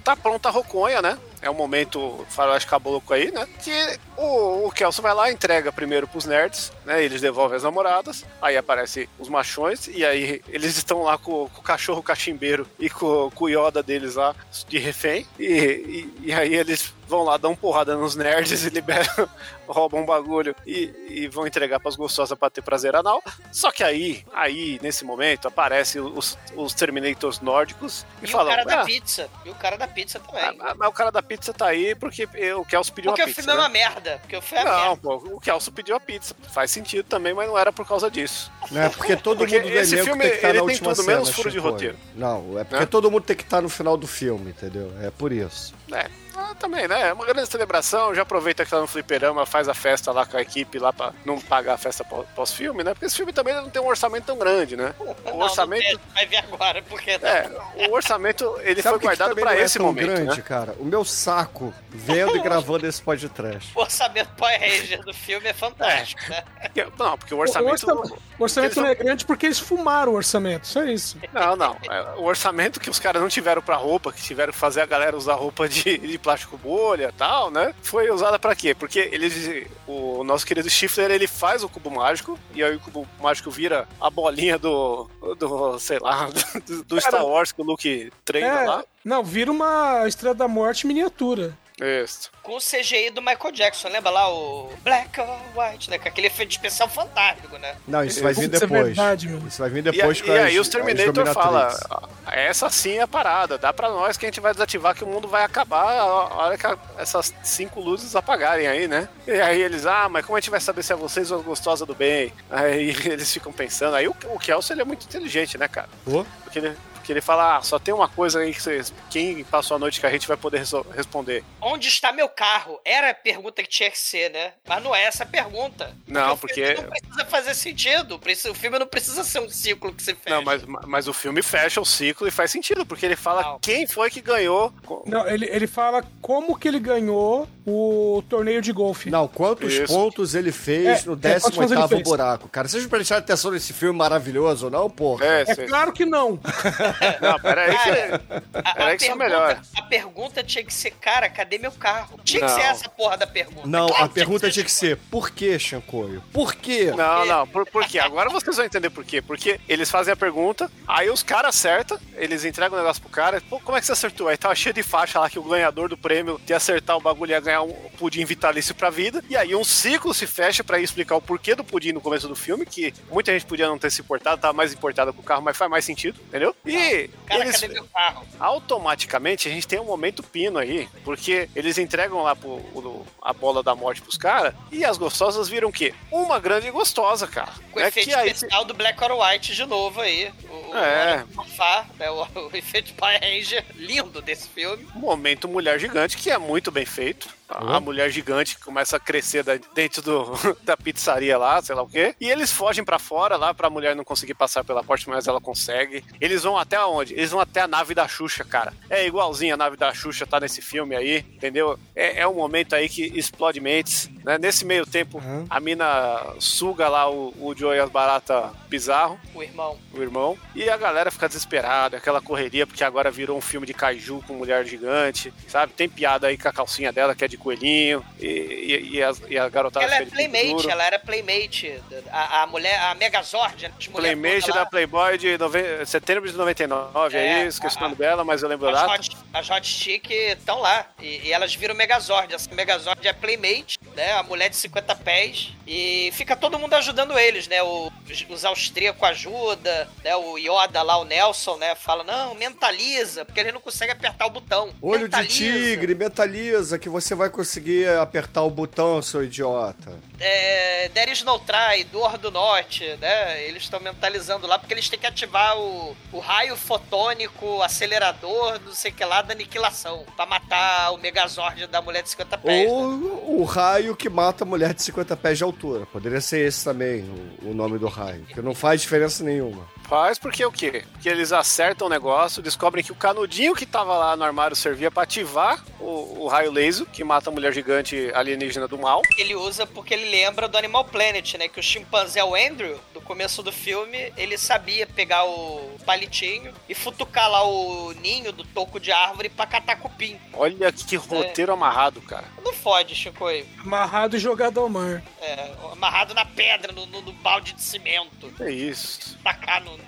tá 0.03 0.15
pronta 0.15 0.49
a 0.49 0.51
roconha, 0.51 1.01
né? 1.01 1.17
É 1.41 1.49
o 1.49 1.53
momento 1.53 2.25
faroeste 2.29 2.67
caboclo 2.69 3.15
aí, 3.15 3.31
né? 3.31 3.47
Que 3.63 3.97
o, 4.17 4.67
o 4.67 4.71
Kelso 4.71 5.01
vai 5.01 5.13
lá, 5.13 5.31
entrega 5.31 5.71
primeiro 5.71 6.07
pros 6.07 6.25
nerds, 6.25 6.71
né? 6.85 7.03
Eles 7.03 7.21
devolvem 7.21 7.55
as 7.57 7.63
namoradas, 7.63 8.25
aí 8.41 8.57
aparece 8.57 9.09
os 9.17 9.29
machões, 9.29 9.87
e 9.87 10.05
aí 10.05 10.41
eles 10.49 10.75
estão 10.77 11.03
lá 11.03 11.17
com, 11.17 11.47
com 11.49 11.61
o 11.61 11.63
cachorro 11.63 12.03
cachimbeiro 12.03 12.67
e 12.77 12.89
com, 12.89 13.31
com 13.33 13.45
o 13.45 13.49
Yoda 13.49 13.81
deles 13.81 14.15
lá 14.15 14.35
de 14.67 14.77
refém, 14.77 15.25
e, 15.39 15.45
e, 15.45 16.13
e 16.27 16.33
aí 16.33 16.53
eles 16.55 16.93
vão 17.07 17.23
lá, 17.23 17.37
dão 17.37 17.55
porrada 17.55 17.95
nos 17.95 18.15
nerds 18.15 18.63
e 18.65 18.69
liberam, 18.69 19.27
roubam 19.67 20.01
um 20.01 20.05
bagulho 20.05 20.55
e, 20.65 20.93
e 21.09 21.27
vão 21.27 21.47
entregar 21.47 21.79
pras 21.79 21.95
gostosas 21.95 22.37
pra 22.37 22.51
ter 22.51 22.61
prazer 22.61 22.95
anal. 22.95 23.23
Só 23.51 23.71
que 23.71 23.83
aí, 23.83 24.23
aí, 24.31 24.77
nesse 24.83 25.03
momento, 25.03 25.47
aparecem 25.47 25.99
os, 26.01 26.37
os 26.55 26.73
Terminators 26.75 27.39
nórdicos 27.39 28.05
e, 28.21 28.25
E 28.25 28.27
o 28.27 28.31
falam. 28.31 28.51
cara 28.51 28.63
da 28.63 28.81
"Ah, 28.81 28.85
pizza. 28.85 29.27
E 29.43 29.49
o 29.49 29.55
cara 29.55 29.75
da 29.75 29.87
pizza 29.87 30.19
também. 30.19 30.55
ah, 30.59 30.75
mas 30.77 30.87
o 30.87 30.91
cara 30.91 31.11
da 31.11 31.23
pizza 31.29 31.53
tá 31.53 31.67
aí 31.67 31.93
porque 31.95 32.27
o 32.57 32.65
Kelso 32.65 32.91
pediu 32.91 33.11
Porque 33.11 33.21
a 33.21 33.25
o 33.25 33.27
pizza. 33.27 33.41
filme 33.43 33.53
é 33.53 33.55
né? 33.55 33.61
uma 33.61 33.69
merda. 33.69 34.17
Porque 34.21 34.35
o 34.35 34.41
filme 34.41 34.63
é 34.63 34.65
Não, 34.67 34.79
merda. 34.87 34.97
pô, 35.01 35.15
o 35.35 35.39
Kelso 35.39 35.71
pediu 35.71 35.95
a 35.95 35.99
pizza. 35.99 36.35
Faz 36.51 36.71
sentido 36.71 37.03
também, 37.05 37.33
mas 37.33 37.47
não 37.47 37.57
era 37.57 37.71
por 37.71 37.87
causa 37.87 38.09
disso. 38.09 38.51
Não 38.71 38.81
é 38.81 38.89
porque 38.89 39.15
todo 39.15 39.37
Porque 39.39 39.59
mundo 39.59 39.69
do 39.71 39.77
esse 39.77 39.97
filme, 40.03 40.21
tem 40.21 40.29
que 40.31 40.35
estar 40.37 40.49
ele 40.49 40.57
na 40.59 40.65
tem 40.65 40.73
última 40.73 40.89
tudo, 40.95 41.03
cena, 41.05 41.13
menos 41.17 41.29
furo 41.29 41.51
de 41.51 41.59
roteiro. 41.59 41.97
Não, 42.15 42.57
é 42.59 42.63
porque 42.63 42.79
Né? 42.81 42.85
todo 42.87 43.11
mundo 43.11 43.23
tem 43.23 43.35
que 43.35 43.43
estar 43.43 43.61
no 43.61 43.69
final 43.69 43.95
do 43.95 44.07
filme, 44.07 44.49
entendeu? 44.49 44.91
É 45.01 45.11
por 45.11 45.31
isso. 45.31 45.73
É, 45.91 46.07
ah, 46.39 46.55
também, 46.55 46.87
né? 46.87 47.09
É 47.09 47.13
uma 47.13 47.25
grande 47.25 47.47
celebração. 47.49 48.13
Já 48.15 48.21
aproveita 48.23 48.63
que 48.65 48.71
tá 48.71 48.79
no 48.79 48.87
fliperama, 48.87 49.45
faz 49.45 49.67
a 49.69 49.73
festa 49.73 50.11
lá 50.11 50.25
com 50.25 50.37
a 50.37 50.41
equipe 50.41 50.79
lá 50.79 50.91
pra 50.93 51.11
não 51.25 51.39
pagar 51.39 51.73
a 51.73 51.77
festa 51.77 52.03
pó- 52.03 52.25
pós-filme, 52.35 52.83
né? 52.83 52.93
Porque 52.93 53.05
esse 53.05 53.15
filme 53.15 53.31
também 53.33 53.53
não 53.53 53.69
tem 53.69 53.81
um 53.81 53.87
orçamento 53.87 54.25
tão 54.25 54.37
grande, 54.37 54.75
né? 54.75 54.93
O 54.99 55.15
Não, 55.31 55.39
orçamento. 55.39 55.93
Não 55.93 56.13
vai 56.13 56.25
ver 56.25 56.37
agora, 56.37 56.81
porque. 56.83 57.11
É, 57.11 57.49
o 57.89 57.93
orçamento 57.93 58.57
ele 58.61 58.81
Sabe 58.81 58.95
foi 58.97 59.05
guardado 59.07 59.35
pra 59.35 59.51
não 59.53 59.59
é 59.59 59.63
esse 59.63 59.77
tão 59.77 59.87
momento, 59.87 60.05
grande, 60.07 60.37
né? 60.37 60.43
cara? 60.47 60.75
O 60.79 60.85
meu 60.85 61.03
saco 61.05 61.73
vendo 61.89 62.35
e 62.37 62.39
gravando 62.41 62.85
esse 62.87 63.01
podcast. 63.01 63.71
O 63.75 63.81
orçamento 63.81 64.29
Power 64.35 64.59
Ranger 64.59 65.01
do 65.03 65.13
filme 65.13 65.47
é 65.47 65.53
fantástico, 65.53 66.21
né? 66.29 66.43
Porque- 66.61 66.87
Não, 66.97 67.17
porque 67.17 67.33
o 67.33 67.37
O 67.37 67.41
orçamento. 67.41 67.71
orçamento, 67.89 68.21
o 68.39 68.43
orçamento 68.43 68.81
não 68.81 68.87
é 68.87 68.95
grande 68.95 69.25
porque 69.25 69.45
eles 69.45 69.59
fumaram 69.59 70.11
o 70.11 70.15
orçamento, 70.15 70.67
só 70.67 70.83
isso. 70.83 71.17
Não, 71.33 71.55
não. 71.55 71.77
É, 71.89 72.01
O 72.17 72.23
orçamento 72.23 72.79
que 72.79 72.89
os 72.89 72.99
caras 72.99 73.21
não 73.21 73.29
tiveram 73.29 73.61
pra 73.61 73.75
roupa, 73.75 74.11
que 74.11 74.21
tiveram 74.21 74.51
que 74.53 74.59
fazer 74.59 74.81
a 74.81 74.85
galera 74.85 75.15
usar 75.17 75.33
roupa 75.35 75.67
de, 75.67 75.97
de 75.97 76.17
plástico 76.29 76.57
bolha 76.57 77.11
tal, 77.17 77.49
né? 77.49 77.73
Foi 77.81 78.11
usada 78.11 78.37
pra 78.37 78.55
quê? 78.55 78.75
Porque 78.75 78.99
eles. 79.11 79.65
O 79.87 80.23
nosso 80.23 80.45
querido 80.45 80.69
Stifler, 80.69 81.09
ele 81.09 81.25
faz 81.27 81.63
o 81.63 81.69
cubo 81.69 81.89
mágico, 81.89 82.37
e 82.53 82.63
aí 82.63 82.75
o 82.75 82.79
cubo 82.79 83.07
mágico 83.19 83.49
vira 83.49 83.87
a 83.99 84.09
bolinha 84.11 84.57
do. 84.59 85.09
do 85.39 85.79
sei 85.79 85.97
lá, 85.99 86.29
do, 86.67 86.83
do 86.83 87.01
Star 87.01 87.25
Wars 87.25 87.51
que 87.51 87.61
o 87.61 87.65
Luke 87.65 88.11
treina 88.23 88.47
É, 88.47 88.67
lá. 88.67 88.83
não, 89.03 89.23
vira 89.23 89.51
uma 89.51 90.07
Estrela 90.07 90.35
da 90.35 90.47
Morte 90.47 90.85
miniatura. 90.85 91.57
Isso. 91.79 92.29
Com 92.43 92.55
o 92.55 92.59
CGI 92.59 93.09
do 93.11 93.21
Michael 93.21 93.51
Jackson, 93.53 93.89
lembra 93.89 94.09
lá 94.09 94.29
o 94.33 94.71
Black 94.83 95.19
or 95.19 95.27
White, 95.55 95.89
né? 95.89 95.97
Com 95.99 96.07
aquele 96.07 96.27
efeito 96.27 96.51
especial 96.51 96.89
fantástico, 96.89 97.57
né? 97.57 97.75
Não, 97.87 98.03
isso 98.03 98.21
vai 98.21 98.33
vir 98.33 98.45
é 98.45 98.47
depois. 98.59 98.85
verdade, 98.87 99.27
meu. 99.27 99.47
Isso 99.47 99.61
vai 99.61 99.69
vir 99.69 99.79
E, 99.79 99.81
depois 99.83 100.19
a- 100.19 100.23
com 100.25 100.31
e 100.31 100.37
as- 100.37 100.45
aí 100.45 100.59
os 100.59 100.67
Terminator 100.69 101.25
fala. 101.33 101.77
"Ah, 102.25 102.35
essa 102.35 102.69
sim 102.69 102.97
é 102.97 103.01
a 103.01 103.07
parada, 103.07 103.57
dá 103.57 103.71
pra 103.71 103.89
nós 103.89 104.17
que 104.17 104.25
a 104.25 104.29
gente 104.29 104.39
vai 104.39 104.51
desativar 104.53 104.95
que 104.95 105.03
o 105.03 105.07
mundo 105.07 105.27
vai 105.27 105.43
acabar 105.43 105.97
a 105.99 106.05
hora 106.05 106.57
que 106.57 106.65
a- 106.65 106.77
essas 106.97 107.33
cinco 107.43 107.79
luzes 107.79 108.15
apagarem 108.15 108.67
aí, 108.67 108.87
né? 108.87 109.07
E 109.27 109.31
aí 109.39 109.61
eles, 109.61 109.85
ah, 109.85 110.07
mas 110.09 110.25
como 110.25 110.37
a 110.37 110.39
gente 110.39 110.49
vai 110.49 110.59
saber 110.59 110.83
se 110.83 110.91
é 110.93 110.95
vocês 110.95 111.31
ou 111.31 111.39
as 111.39 111.45
gostosas 111.45 111.87
do 111.87 111.95
bem? 111.95 112.33
Aí 112.49 112.89
eles 113.05 113.31
ficam 113.31 113.51
pensando, 113.53 113.95
aí 113.95 114.07
o, 114.07 114.15
o 114.29 114.39
Kelso 114.39 114.73
ele 114.73 114.81
é 114.81 114.85
muito 114.85 115.05
inteligente, 115.05 115.57
né, 115.57 115.67
cara? 115.67 115.89
Pô, 116.03 116.25
Porque 116.43 116.59
ele, 116.59 116.75
porque 117.09 117.13
ele 117.13 117.21
fala, 117.21 117.57
ah, 117.57 117.61
só 117.63 117.79
tem 117.79 117.91
uma 117.91 118.07
coisa 118.07 118.39
aí 118.39 118.53
que 118.53 118.61
vocês, 118.61 118.93
quem 119.09 119.43
passou 119.43 119.75
a 119.75 119.79
noite 119.79 119.99
com 119.99 120.05
a 120.05 120.11
gente 120.11 120.27
vai 120.27 120.37
poder 120.37 120.61
responder. 120.95 121.43
Onde 121.59 121.87
está 121.87 122.11
meu 122.11 122.29
carro? 122.29 122.79
Era 122.85 123.09
a 123.09 123.13
pergunta 123.15 123.63
que 123.63 123.67
tinha 123.69 123.89
que 123.89 123.97
ser, 123.97 124.29
né? 124.29 124.53
Mas 124.67 124.83
não 124.83 124.95
é 124.95 125.05
essa 125.05 125.23
a 125.23 125.25
pergunta. 125.25 125.91
Não, 126.05 126.33
o 126.33 126.37
porque- 126.37 126.75
filme 126.75 126.83
não 126.83 126.89
precisa 126.91 127.25
fazer 127.25 127.55
sentido. 127.55 128.21
O 128.51 128.53
filme 128.53 128.77
não 128.77 128.85
precisa 128.85 129.23
ser 129.23 129.39
um 129.39 129.49
ciclo 129.49 129.91
que 129.91 130.03
se 130.03 130.13
fecha. 130.13 130.35
Não, 130.35 130.43
mas, 130.43 130.63
mas 130.85 131.07
o 131.07 131.13
filme 131.13 131.41
fecha 131.41 131.81
o 131.81 131.85
ciclo 131.85 132.27
e 132.27 132.31
faz 132.31 132.51
sentido, 132.51 132.85
porque 132.85 133.07
ele 133.07 133.15
fala 133.15 133.41
Não. 133.41 133.59
quem 133.59 133.87
foi 133.87 134.11
que 134.11 134.21
ganhou. 134.21 134.71
Não, 135.07 135.27
ele, 135.27 135.47
ele 135.49 135.65
fala 135.65 136.03
como 136.21 136.59
que 136.59 136.67
ele 136.67 136.79
ganhou 136.79 137.47
o 137.69 138.21
torneio 138.27 138.61
de 138.61 138.71
golfe. 138.71 139.09
Não, 139.09 139.27
quantos 139.27 139.73
Isso. 139.73 139.87
pontos 139.93 140.35
ele 140.35 140.51
fez 140.51 141.05
É, 141.05 141.09
no 141.09 141.13
é, 141.21 141.39
quantos 141.39 141.55
pontos 141.57 141.71
ele 141.71 141.81
18º 141.81 141.89
fez? 141.89 142.03
buraco? 142.03 142.49
Cara, 142.49 142.67
vocês 142.67 142.85
prestaram 142.87 143.19
atenção 143.23 143.51
nesse 143.51 143.73
filme 143.73 143.97
maravilhoso, 143.97 144.69
não, 144.69 144.89
porra? 144.89 145.25
É, 145.25 145.45
É 145.47 145.55
claro 145.67 145.91
que 145.93 146.05
não. 146.05 146.39
Não, 147.21 147.39
peraí 147.39 147.71
que... 147.71 147.77
Cara, 147.77 148.21
a, 148.53 148.59
a 148.59 148.73
Peraí 148.75 148.97
que 148.97 149.03
isso 149.03 149.11
é 149.11 149.15
melhor. 149.15 149.61
a 149.77 149.81
pergunta 149.83 150.43
tinha 150.43 150.63
que 150.63 150.73
ser, 150.73 150.91
cara, 150.91 151.29
cadê 151.29 151.57
meu 151.57 151.71
carro? 151.71 152.19
Tinha 152.23 152.41
que 152.41 152.47
Não. 152.47 152.55
ser 152.55 152.61
essa 152.65 152.89
porra 152.89 153.17
da 153.17 153.27
pergunta. 153.27 153.67
Não, 153.67 153.87
Claro 153.87 154.03
a 154.05 154.09
pergunta 154.09 154.49
tinha 154.49 154.63
que 154.65 154.71
ser, 154.71 154.97
por 155.11 155.29
que, 155.31 155.57
Shankoio? 155.59 156.21
Por 156.33 156.55
quê? 156.55 156.91
Não, 156.95 157.25
não, 157.25 157.47
por, 157.47 157.65
por 157.65 157.85
quê? 157.85 157.99
Agora 157.99 158.29
vocês 158.29 158.55
vão 158.55 158.65
entender 158.65 158.89
por 158.89 159.03
quê. 159.03 159.21
Porque 159.21 159.59
eles 159.67 159.89
fazem 159.89 160.13
a 160.13 160.17
pergunta, 160.17 160.69
aí 160.87 161.09
os 161.09 161.21
caras 161.23 161.55
acertam, 161.55 161.99
eles 162.15 162.45
entregam 162.45 162.77
o 162.77 162.81
negócio 162.81 163.01
pro 163.01 163.11
cara. 163.11 163.41
Pô, 163.49 163.59
como 163.59 163.77
é 163.77 163.81
que 163.81 163.85
você 163.87 163.91
acertou? 163.93 164.27
Aí 164.27 164.37
tava 164.37 164.55
cheio 164.55 164.73
de 164.73 164.83
faixa 164.83 165.19
lá 165.19 165.29
que 165.29 165.39
o 165.39 165.43
ganhador 165.43 165.89
do 165.89 165.97
prêmio 165.97 166.39
de 166.45 166.53
acertar 166.53 166.95
o 166.97 167.01
bagulho 167.01 167.31
ia 167.31 167.39
ganhar 167.39 167.58
um 167.61 167.73
pudim 167.97 168.23
vitalício 168.25 168.73
pra 168.75 168.89
vida. 168.89 169.23
E 169.29 169.35
aí 169.37 169.55
um 169.55 169.63
ciclo 169.63 170.13
se 170.13 170.25
fecha 170.27 170.63
pra 170.63 170.79
explicar 170.79 171.15
o 171.15 171.21
porquê 171.21 171.55
do 171.55 171.63
pudim 171.63 171.91
no 171.91 172.01
começo 172.01 172.27
do 172.27 172.35
filme, 172.35 172.65
que 172.65 172.93
muita 173.11 173.31
gente 173.31 173.45
podia 173.45 173.67
não 173.67 173.77
ter 173.77 173.91
se 173.91 174.01
importado, 174.01 174.41
tava 174.41 174.53
mais 174.53 174.73
importada 174.73 175.11
com 175.13 175.21
o 175.21 175.23
carro, 175.23 175.41
mas 175.41 175.57
faz 175.57 175.69
mais 175.69 175.85
sentido, 175.85 176.19
entendeu? 176.27 176.55
E 176.65 177.09
Cara, 177.27 177.41
eles, 177.41 177.59
cadê 177.59 177.73
meu 177.73 177.85
carro? 177.93 178.25
automaticamente 178.39 179.47
a 179.47 179.51
gente 179.51 179.67
tem 179.67 179.79
um 179.79 179.85
momento 179.85 180.21
pino 180.23 180.59
aí, 180.59 180.87
porque 181.03 181.49
eles 181.55 181.77
entregam 181.77 182.21
lá 182.21 182.35
pro, 182.35 182.49
o- 182.49 183.05
a 183.21 183.33
bola 183.33 183.61
da 183.63 183.75
morte 183.75 184.01
pros 184.01 184.17
caras 184.17 184.53
e 184.71 184.83
as 184.85 184.97
gostosas 184.97 185.47
viram 185.49 185.69
o 185.69 185.71
quê? 185.71 185.93
Uma 186.11 186.39
grande 186.39 186.69
gostosa, 186.71 187.27
cara. 187.27 187.51
Com 187.71 187.79
o 187.79 187.83
É 187.83 187.87
efeito 187.87 188.09
que 188.09 188.13
aí 188.15 188.29
especial 188.31 188.65
do 188.65 188.73
Black 188.73 189.03
or 189.03 189.11
White 189.19 189.55
de 189.55 189.65
novo 189.65 190.01
aí. 190.01 190.31
O, 190.49 190.75
É. 190.75 191.23
O, 191.31 191.35
Morfar, 191.35 191.89
né, 191.97 192.09
o, 192.09 192.23
o 192.47 192.49
efeito 192.53 192.93
Power 192.93 193.19
Ranger 193.21 193.65
lindo 193.75 194.21
desse 194.21 194.47
filme. 194.49 194.87
momento 194.95 195.47
mulher 195.47 195.79
gigante 195.79 196.17
que 196.17 196.29
é 196.29 196.37
muito 196.37 196.71
bem 196.71 196.85
feito. 196.85 197.27
A, 197.49 197.77
a 197.77 197.79
mulher 197.79 198.09
gigante 198.11 198.57
começa 198.59 198.97
a 198.97 198.99
crescer 198.99 199.43
da- 199.43 199.59
dentro 199.73 200.01
do, 200.01 200.31
da 200.63 200.77
pizzaria 200.77 201.37
lá, 201.37 201.61
sei 201.61 201.75
lá 201.75 201.81
o 201.81 201.87
quê. 201.89 202.15
E 202.19 202.29
eles 202.29 202.51
fogem 202.51 202.83
pra 202.83 202.99
fora 202.99 203.35
lá 203.37 203.53
pra 203.53 203.69
mulher 203.69 203.95
não 203.95 204.03
conseguir 204.03 204.33
passar 204.35 204.63
pela 204.63 204.83
porta, 204.83 205.05
mas 205.07 205.27
ela 205.27 205.41
consegue. 205.41 206.03
Eles 206.21 206.43
vão 206.43 206.57
até 206.57 206.79
onde? 206.85 207.13
Eles 207.13 207.31
vão 207.31 207.39
até 207.39 207.61
a 207.61 207.67
nave 207.67 207.93
da 207.95 208.07
Xuxa, 208.07 208.43
cara. 208.43 208.73
É 208.89 209.05
igualzinho 209.07 209.53
a 209.53 209.57
nave 209.57 209.75
da 209.77 209.93
Xuxa 209.93 210.25
tá 210.27 210.39
nesse 210.39 210.61
filme 210.61 210.95
aí, 210.95 211.17
entendeu? 211.33 211.77
É, 211.95 212.21
é 212.21 212.27
um 212.27 212.35
momento 212.35 212.75
aí 212.75 212.87
que 212.87 213.03
explode 213.17 213.59
mentes. 213.59 214.09
Né? 214.23 214.37
Nesse 214.37 214.63
meio 214.65 214.85
tempo, 214.85 215.21
a 215.49 215.59
mina 215.59 216.35
suga 216.39 216.87
lá 216.87 217.09
o, 217.09 217.33
o 217.39 217.53
Joe 217.55 217.75
e 217.75 217.79
as 217.79 217.89
baratas 217.89 218.51
bizarro, 218.67 219.19
O 219.33 219.41
irmão. 219.41 219.77
o 219.93 220.01
irmão. 220.01 220.37
E 220.53 220.69
a 220.69 220.77
galera 220.77 221.09
fica 221.09 221.27
desesperada, 221.27 221.97
aquela 221.97 222.21
correria, 222.21 222.67
porque 222.67 222.83
agora 222.83 223.09
virou 223.09 223.37
um 223.37 223.41
filme 223.41 223.65
de 223.65 223.73
kaiju 223.73 224.23
com 224.27 224.33
mulher 224.33 224.65
gigante, 224.65 225.33
sabe? 225.47 225.73
Tem 225.73 225.89
piada 225.89 226.27
aí 226.27 226.37
com 226.37 226.47
a 226.47 226.53
calcinha 226.53 226.91
dela, 226.91 227.15
que 227.15 227.23
é 227.25 227.27
de 227.27 227.37
coelhinho, 227.39 228.05
e, 228.19 228.27
e, 228.27 228.95
e, 228.97 229.03
as- 229.03 229.21
e 229.27 229.37
a 229.37 229.49
garotada 229.49 229.85
Ela 229.85 229.95
é 229.95 230.05
Playmate, 230.05 230.47
duro. 230.53 230.69
ela 230.69 230.83
era 230.85 230.99
Playmate. 230.99 231.81
A, 232.11 232.43
a 232.43 232.47
mulher, 232.47 232.79
a 232.79 232.93
Megazord, 232.95 233.63
né, 233.63 233.71
de 233.79 233.89
mulher 233.89 234.15
Playmate 234.15 234.41
toda 234.41 234.53
da 234.53 234.59
lá. 234.61 234.65
Playboy 234.65 235.17
de 235.17 235.37
nove... 235.37 235.85
setembro 235.85 236.29
de 236.29 236.35
99, 236.37 237.17
é, 237.17 237.21
É, 237.25 237.39
isso, 237.47 237.57
esqueci 237.57 237.77
o 237.77 237.81
nome 237.81 237.95
dela, 237.95 238.23
mas 238.23 238.43
eu 238.43 238.49
lembro 238.49 238.67
a 238.67 238.71
As 238.71 238.79
data. 238.81 238.93
Hot, 238.93 239.17
as 239.33 239.49
Hot 239.49 239.67
Chick 239.67 240.11
estão 240.13 240.59
lá. 240.59 240.85
E, 241.01 241.27
e 241.27 241.33
elas 241.33 241.53
viram 241.55 241.73
Megazord. 241.75 242.33
Essa 242.33 242.53
Megazord 242.53 243.07
é 243.07 243.13
Playmate, 243.13 243.79
né? 243.95 244.13
A 244.13 244.23
mulher 244.23 244.49
de 244.49 244.55
50 244.55 244.95
pés. 244.95 245.49
E 245.65 246.11
fica 246.13 246.35
todo 246.35 246.57
mundo 246.59 246.73
ajudando 246.73 247.17
eles, 247.17 247.47
né? 247.47 247.61
O- 247.63 247.91
os, 248.09 248.25
os 248.29 248.45
austríacos 248.45 249.01
ajudam, 249.09 249.87
né? 250.03 250.15
O 250.15 250.37
Yoda 250.37 250.81
lá, 250.81 250.97
o 250.97 251.05
Nelson, 251.05 251.57
né? 251.57 251.75
Fala, 251.75 252.03
não, 252.03 252.33
mentaliza, 252.35 253.23
porque 253.25 253.39
ele 253.39 253.51
não 253.51 253.61
consegue 253.61 253.91
apertar 253.91 254.25
o 254.25 254.29
botão. 254.29 254.69
Olho 254.81 255.03
Mentaliza. 255.03 255.29
de 255.33 255.37
tigre, 255.69 255.95
metaliza, 255.95 256.77
que 256.79 256.89
você 256.89 257.15
vai 257.15 257.28
conseguir 257.29 257.87
apertar 257.97 258.43
o 258.43 258.49
botão, 258.49 259.01
seu 259.01 259.23
idiota. 259.23 259.91
É, 260.19 260.89
There 260.93 261.11
is 261.11 261.23
no 261.23 261.39
try, 261.39 261.83
dor 261.91 262.17
do 262.17 262.29
norte, 262.31 262.85
né? 262.99 263.43
Eles 263.43 263.63
estão 263.63 263.79
mentalizando 263.79 264.47
lá 264.47 264.57
porque 264.59 264.73
eles 264.73 264.89
têm 264.89 264.99
que 264.99 265.05
ativar 265.07 265.57
o, 265.57 265.95
o 266.11 266.19
raio 266.19 266.55
fotônico, 266.57 267.61
acelerador, 267.61 268.59
não 268.65 268.73
sei 268.73 268.91
o 268.91 268.93
que 268.93 269.05
lá, 269.05 269.21
da 269.21 269.33
aniquilação. 269.33 270.05
Pra 270.15 270.25
matar 270.25 270.91
o 270.91 270.97
Megazord 270.97 271.67
da 271.67 271.81
mulher 271.81 272.03
de 272.03 272.09
50 272.09 272.37
pés. 272.39 272.65
né? 272.65 272.73
Ou 272.73 273.39
o 273.41 273.43
raio 273.43 273.95
que 273.95 274.09
mata 274.09 274.43
a 274.43 274.47
mulher 274.47 274.73
de 274.73 274.81
50 274.83 275.15
pés 275.17 275.37
de 275.37 275.43
altura. 275.43 275.85
Poderia 275.85 276.21
ser 276.21 276.45
esse 276.45 276.63
também, 276.63 277.01
o, 277.43 277.49
o 277.49 277.53
nome 277.53 277.77
do 277.77 277.87
raio. 277.87 278.25
Que 278.25 278.41
não 278.41 278.53
faz 278.55 278.81
diferença 278.81 279.23
nenhuma. 279.23 279.65
Faz 279.89 280.19
porque 280.19 280.45
o 280.45 280.51
quê? 280.51 280.85
Porque 280.91 281.09
eles 281.09 281.31
acertam 281.31 281.87
o 281.87 281.89
negócio, 281.89 282.43
descobrem 282.43 282.83
que 282.83 282.91
o 282.91 282.95
canudinho 282.95 283.55
que 283.55 283.65
tava 283.65 283.97
lá 283.97 284.15
no 284.15 284.23
armário 284.23 284.55
servia 284.55 284.91
pra 284.91 285.01
ativar 285.01 285.63
o, 285.79 286.25
o 286.25 286.27
raio 286.27 286.51
laser, 286.51 286.85
que 286.85 287.03
mata 287.03 287.31
a 287.31 287.33
mulher 287.33 287.51
gigante 287.51 288.11
alienígena 288.13 288.67
do 288.67 288.77
mal. 288.77 289.01
Ele 289.17 289.33
usa 289.33 289.65
porque 289.65 289.95
ele 289.95 290.07
lembra 290.11 290.47
do 290.47 290.57
Animal 290.59 290.85
Planet, 290.85 291.33
né? 291.35 291.47
Que 291.47 291.59
o 291.59 291.63
chimpanzé, 291.63 292.23
o 292.23 292.35
Andrew, 292.35 292.79
do 292.93 293.01
começo 293.01 293.41
do 293.41 293.51
filme, 293.51 294.13
ele 294.15 294.37
sabia 294.37 294.85
pegar 294.85 295.23
o 295.25 295.75
palitinho 295.87 296.53
e 296.69 296.75
futucar 296.75 297.27
lá 297.27 297.43
o 297.47 297.91
ninho 297.93 298.31
do 298.31 298.43
toco 298.43 298.79
de 298.79 298.91
árvore 298.91 299.29
pra 299.29 299.47
catar 299.47 299.77
cupim. 299.77 300.19
Olha 300.33 300.71
que 300.71 300.95
roteiro 300.97 301.51
amarrado, 301.51 301.99
cara. 302.01 302.25
Não 302.45 302.53
fode, 302.53 302.93
Chico. 302.93 303.25
Amarrado 303.59 304.17
e 304.17 304.19
jogado 304.19 304.59
ao 304.59 304.69
mar. 304.69 305.01
É, 305.19 305.51
amarrado 305.71 306.13
na 306.13 306.25
pedra, 306.25 306.71
no, 306.71 306.85
no- 306.85 307.01
no 307.01 307.11
balde 307.13 307.53
de 307.53 307.61
cimento. 307.63 308.31
É 308.39 308.51
isso. 308.51 309.17
Tacar 309.23 309.63
no. 309.63 309.78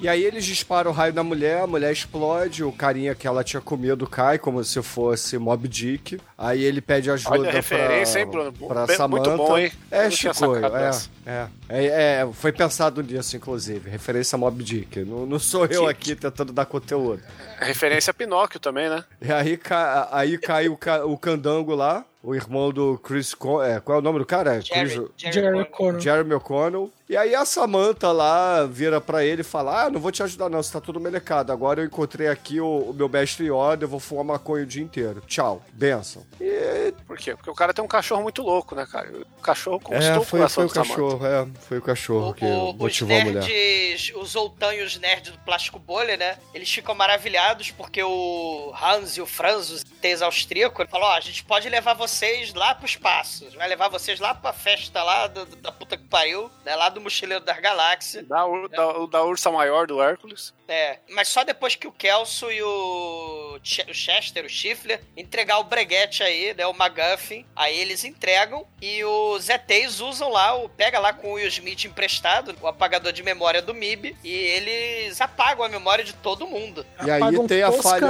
E 0.00 0.08
aí 0.08 0.24
eles 0.24 0.44
disparam 0.44 0.90
o 0.90 0.94
raio 0.94 1.14
na 1.14 1.22
mulher, 1.22 1.60
a 1.62 1.66
mulher 1.66 1.92
explode, 1.92 2.64
o 2.64 2.72
carinha 2.72 3.14
que 3.14 3.24
ela 3.24 3.44
tinha 3.44 3.60
comido 3.60 4.04
cai 4.04 4.36
como 4.36 4.62
se 4.64 4.82
fosse 4.82 5.38
Mob 5.38 5.68
Dick. 5.68 6.18
Aí 6.36 6.60
ele 6.64 6.80
pede 6.80 7.08
ajuda 7.08 7.30
Olha 7.38 7.50
a 7.50 7.52
referência, 7.52 8.14
pra, 8.14 8.20
hein, 8.42 8.50
Bruno? 8.50 8.68
pra 8.68 8.84
Bem- 8.84 8.96
Samantha. 8.96 9.30
muito 9.30 9.36
bom, 9.46 9.56
hein? 9.56 9.70
Eu 9.92 10.00
É, 10.00 10.10
Chico, 10.10 10.56
é, 10.56 10.90
é, 11.24 11.48
é, 11.68 11.86
é, 12.22 12.28
Foi 12.32 12.50
pensado 12.50 13.00
nisso, 13.00 13.36
inclusive. 13.36 13.88
Referência 13.88 14.34
a 14.34 14.38
Mob 14.40 14.60
Dick. 14.64 15.04
Não, 15.04 15.24
não 15.24 15.38
sou 15.38 15.66
eu 15.66 15.86
aqui 15.86 16.16
tentando 16.16 16.52
dar 16.52 16.66
conteúdo. 16.66 17.22
Referência 17.60 18.10
a 18.10 18.14
Pinóquio 18.14 18.58
também, 18.58 18.90
né? 18.90 19.04
E 19.20 19.30
aí, 19.32 19.56
ca- 19.56 20.08
aí 20.10 20.36
cai 20.36 20.68
o, 20.68 20.76
ca- 20.76 21.04
o 21.06 21.16
candango 21.16 21.76
lá, 21.76 22.04
o 22.24 22.34
irmão 22.34 22.72
do 22.72 22.98
Chris... 22.98 23.34
Con 23.34 23.62
é, 23.62 23.78
qual 23.78 23.98
é 23.98 24.00
o 24.00 24.02
nome 24.04 24.18
do 24.18 24.26
cara? 24.26 24.60
Jerry, 24.60 24.90
Chris- 24.90 25.08
Jerry 25.16 25.32
Jeremy 25.34 25.52
Connor. 25.66 25.70
Connor. 25.70 26.00
Jeremy 26.00 26.34
O'Connell. 26.34 26.90
E 27.12 27.16
aí 27.16 27.34
a 27.34 27.44
Samantha 27.44 28.10
lá 28.10 28.64
vira 28.64 28.98
pra 28.98 29.22
ele 29.22 29.42
e 29.42 29.44
fala: 29.44 29.84
Ah, 29.84 29.90
não 29.90 30.00
vou 30.00 30.10
te 30.10 30.22
ajudar 30.22 30.48
não, 30.48 30.62
você 30.62 30.72
tá 30.72 30.80
tudo 30.80 30.98
melecado. 30.98 31.52
Agora 31.52 31.82
eu 31.82 31.84
encontrei 31.84 32.26
aqui 32.26 32.58
o, 32.58 32.88
o 32.88 32.94
meu 32.94 33.06
mestre 33.06 33.50
Yoda, 33.52 33.84
eu 33.84 33.88
vou 33.88 34.00
fumar 34.00 34.24
maconha 34.24 34.64
o 34.64 34.66
dia 34.66 34.82
inteiro. 34.82 35.22
Tchau, 35.26 35.60
benção. 35.74 36.22
E 36.40 36.94
Por 37.12 37.18
quê? 37.18 37.36
Porque 37.36 37.50
o 37.50 37.54
cara 37.54 37.74
tem 37.74 37.84
um 37.84 37.88
cachorro 37.88 38.22
muito 38.22 38.40
louco, 38.42 38.74
né, 38.74 38.86
cara? 38.90 39.10
O 39.38 39.42
cachorro 39.42 39.76
é, 39.76 39.84
conquistou 39.84 40.16
o 40.22 40.24
foi, 40.24 40.38
coração 40.40 40.54
foi 40.54 40.64
o 40.64 40.68
Samantha. 40.70 40.90
cachorro, 40.94 41.26
é, 41.26 41.46
foi 41.68 41.76
o 41.78 41.82
cachorro 41.82 42.32
que 42.34 42.44
O- 42.46 42.48
o- 42.48 42.70
os 42.70 42.76
motivou 42.76 43.14
a 43.16 43.20
mulher. 43.24 43.42
nerds, 43.42 44.12
os 44.14 44.34
outanhos 44.34 44.96
nerds 44.98 45.30
do 45.32 45.38
plástico 45.40 45.78
bolha, 45.78 46.16
né? 46.16 46.38
Eles 46.54 46.72
ficam 46.72 46.94
maravilhados 46.94 47.70
porque 47.70 48.02
o 48.02 48.72
Hans 48.82 49.18
e 49.18 49.20
o 49.20 49.26
Franz, 49.26 49.68
os 49.68 49.84
TEs 49.84 50.22
austríacos, 50.22 50.86
falam: 50.90 51.06
Ó, 51.08 51.12
a 51.12 51.20
gente 51.20 51.44
pode 51.44 51.68
levar 51.68 51.92
vocês 51.92 52.54
lá 52.54 52.74
pro 52.74 52.86
espaço. 52.86 53.46
Vai 53.58 53.68
levar 53.68 53.88
vocês 53.88 54.18
lá 54.18 54.34
pra 54.34 54.54
festa 54.54 55.02
lá 55.02 55.26
do- 55.26 55.44
do- 55.44 55.56
da 55.56 55.70
puta 55.70 55.98
que 55.98 56.04
pariu, 56.08 56.50
né? 56.64 56.74
Lá 56.74 56.88
do 56.88 56.98
Mochileiro 56.98 57.44
das 57.44 57.60
Galáxias. 57.60 58.26
Da, 58.26 58.46
ur- 58.46 58.70
da, 58.70 58.88
o 59.00 59.06
da 59.06 59.22
Ursa 59.22 59.50
Maior, 59.50 59.86
do 59.86 60.00
Hércules. 60.02 60.54
É, 60.66 60.98
mas 61.10 61.28
só 61.28 61.44
depois 61.44 61.74
que 61.74 61.86
o 61.86 61.92
Kelso 61.92 62.50
e 62.50 62.62
o, 62.62 63.58
Ch- 63.62 63.84
o 63.90 63.92
Chester, 63.92 64.46
o 64.46 64.48
Schiffler, 64.48 65.02
entregar 65.14 65.58
o 65.58 65.64
breguete 65.64 66.22
aí, 66.22 66.54
né, 66.54 66.66
o 66.66 66.72
McGuffin, 67.02 67.44
aí 67.54 67.78
eles 67.78 68.04
entregam 68.04 68.64
e 68.80 69.04
os 69.04 69.48
ETs 69.48 70.00
usam 70.00 70.30
lá, 70.30 70.54
o, 70.56 70.68
pega 70.68 70.98
lá 70.98 71.12
com 71.12 71.32
o 71.32 71.34
Will 71.34 71.48
Smith 71.48 71.84
emprestado, 71.84 72.54
o 72.60 72.66
apagador 72.66 73.12
de 73.12 73.22
memória 73.22 73.60
do 73.60 73.74
MIB, 73.74 74.16
e 74.22 74.32
eles 74.32 75.20
apagam 75.20 75.64
a 75.64 75.68
memória 75.68 76.04
de 76.04 76.12
todo 76.14 76.46
mundo. 76.46 76.86
E 77.04 77.10
aí 77.10 77.22
Apagam 77.22 77.46
tem 77.46 77.62
a 77.62 77.72
falha. 77.72 78.06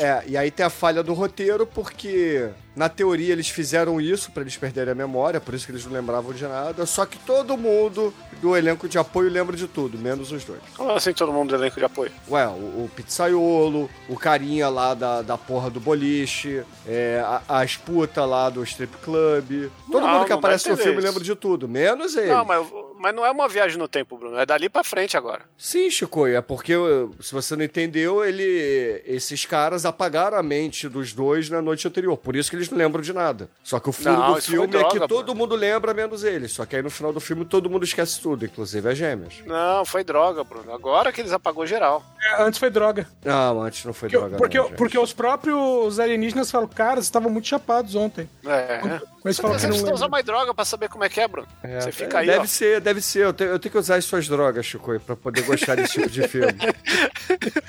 É, 0.00 0.22
e 0.26 0.36
aí 0.36 0.50
tem 0.50 0.64
a 0.64 0.70
falha 0.70 1.02
do 1.02 1.12
roteiro, 1.12 1.66
porque 1.66 2.48
na 2.74 2.88
teoria 2.88 3.32
eles 3.32 3.48
fizeram 3.48 4.00
isso 4.00 4.30
pra 4.30 4.42
eles 4.42 4.56
perderem 4.56 4.92
a 4.92 4.94
memória, 4.94 5.40
por 5.40 5.54
isso 5.54 5.66
que 5.66 5.72
eles 5.72 5.84
não 5.84 5.92
lembravam 5.92 6.32
de 6.32 6.46
nada. 6.46 6.86
Só 6.86 7.04
que 7.04 7.18
todo 7.18 7.56
mundo 7.56 8.14
do 8.40 8.56
elenco 8.56 8.88
de 8.88 8.98
apoio 8.98 9.28
lembra 9.30 9.56
de 9.56 9.66
tudo, 9.68 9.98
menos 9.98 10.32
os 10.32 10.44
dois. 10.44 10.60
Como 10.76 10.90
assim 10.92 11.12
todo 11.12 11.32
mundo 11.32 11.50
do 11.50 11.56
elenco 11.56 11.78
de 11.78 11.84
apoio? 11.84 12.10
Ué, 12.28 12.46
o, 12.46 12.84
o 12.84 12.90
pizzaiolo, 12.94 13.88
o 14.08 14.16
carinha 14.16 14.68
lá 14.68 14.94
da, 14.94 15.22
da 15.22 15.36
porra 15.36 15.68
do 15.70 15.78
boliche, 15.80 16.62
é, 16.86 17.22
a- 17.24 17.42
as 17.60 17.76
putas 17.76 18.28
lá 18.28 18.48
do 18.50 18.62
strip 18.64 18.96
club. 18.98 19.70
Todo 19.90 20.06
Não, 20.06 20.14
mundo 20.14 20.26
que 20.26 20.32
aparece 20.32 20.68
no 20.70 20.76
filme 20.76 20.98
isso. 20.98 21.06
lembra 21.06 21.22
de 21.22 21.34
tudo, 21.34 21.68
menos 21.68 22.16
ele. 22.16 22.28
Não, 22.28 22.44
mas, 22.44 22.66
Mas 23.00 23.14
não 23.14 23.24
é 23.24 23.30
uma 23.30 23.48
viagem 23.48 23.78
no 23.78 23.88
tempo, 23.88 24.18
Bruno. 24.18 24.38
É 24.38 24.44
dali 24.44 24.68
pra 24.68 24.84
frente 24.84 25.16
agora. 25.16 25.40
Sim, 25.56 25.90
Chico, 25.90 26.26
é 26.26 26.40
porque, 26.42 26.74
se 27.20 27.32
você 27.32 27.56
não 27.56 27.64
entendeu, 27.64 28.22
ele, 28.22 29.02
esses 29.06 29.46
caras 29.46 29.86
apagaram 29.86 30.36
a 30.36 30.42
mente 30.42 30.86
dos 30.86 31.14
dois 31.14 31.48
na 31.48 31.62
noite 31.62 31.88
anterior. 31.88 32.18
Por 32.18 32.36
isso 32.36 32.50
que 32.50 32.56
eles 32.56 32.68
não 32.68 32.76
lembram 32.76 33.00
de 33.00 33.14
nada. 33.14 33.48
Só 33.64 33.80
que 33.80 33.88
o 33.88 33.92
fundo 33.92 34.12
Não, 34.18 34.34
do 34.34 34.42
filme 34.42 34.64
é 34.66 34.78
droga, 34.80 34.90
que 34.90 34.98
pô. 34.98 35.08
todo 35.08 35.34
mundo 35.34 35.56
lembra, 35.56 35.94
menos 35.94 36.24
eles. 36.24 36.52
Só 36.52 36.66
que 36.66 36.76
aí 36.76 36.82
no 36.82 36.90
final 36.90 37.10
do 37.10 37.20
filme 37.20 37.46
todo 37.46 37.70
mundo 37.70 37.84
esquece 37.84 38.20
tudo, 38.20 38.44
inclusive 38.44 38.86
as 38.90 38.98
gêmeas. 38.98 39.34
Não, 39.46 39.82
foi 39.86 40.04
droga, 40.04 40.44
Bruno. 40.44 40.70
Agora 40.74 41.10
que 41.10 41.22
eles 41.22 41.32
apagou 41.32 41.66
geral. 41.66 42.04
É, 42.22 42.42
Antes 42.42 42.58
foi 42.60 42.68
droga. 42.68 43.08
Não, 43.24 43.62
antes 43.62 43.82
não 43.84 43.94
foi 43.94 44.10
Porque, 44.10 44.18
droga. 44.20 44.36
porque, 44.36 44.58
não, 44.58 44.70
porque 44.72 44.98
os 44.98 45.14
próprios 45.14 45.98
alienígenas 45.98 46.50
falam, 46.50 46.68
cara, 46.68 46.96
vocês 46.96 47.06
estavam 47.06 47.30
muito 47.30 47.48
chapados 47.48 47.94
ontem. 47.94 48.28
É. 48.44 49.00
Mas 49.22 49.36
Você 49.36 49.42
falam 49.42 49.58
que 49.58 49.66
precisa 49.66 49.92
usar 49.92 50.08
mais 50.08 50.24
droga 50.24 50.54
pra 50.54 50.64
saber 50.64 50.88
como 50.88 51.04
é 51.04 51.08
que 51.08 51.20
é, 51.20 51.28
Bruno. 51.28 51.46
É, 51.62 51.80
Você 51.80 51.92
fica 51.92 52.20
aí, 52.20 52.26
deve 52.26 52.40
ó. 52.40 52.46
ser, 52.46 52.80
deve 52.80 53.00
ser. 53.02 53.24
Eu 53.24 53.32
tenho, 53.34 53.50
eu 53.50 53.58
tenho 53.58 53.72
que 53.72 53.78
usar 53.78 53.96
as 53.96 54.04
suas 54.04 54.26
drogas, 54.26 54.64
Chico, 54.64 54.98
pra 55.00 55.14
poder 55.14 55.42
gostar 55.42 55.74
desse 55.74 55.94
tipo 55.94 56.08
de 56.08 56.26
filme. 56.26 56.56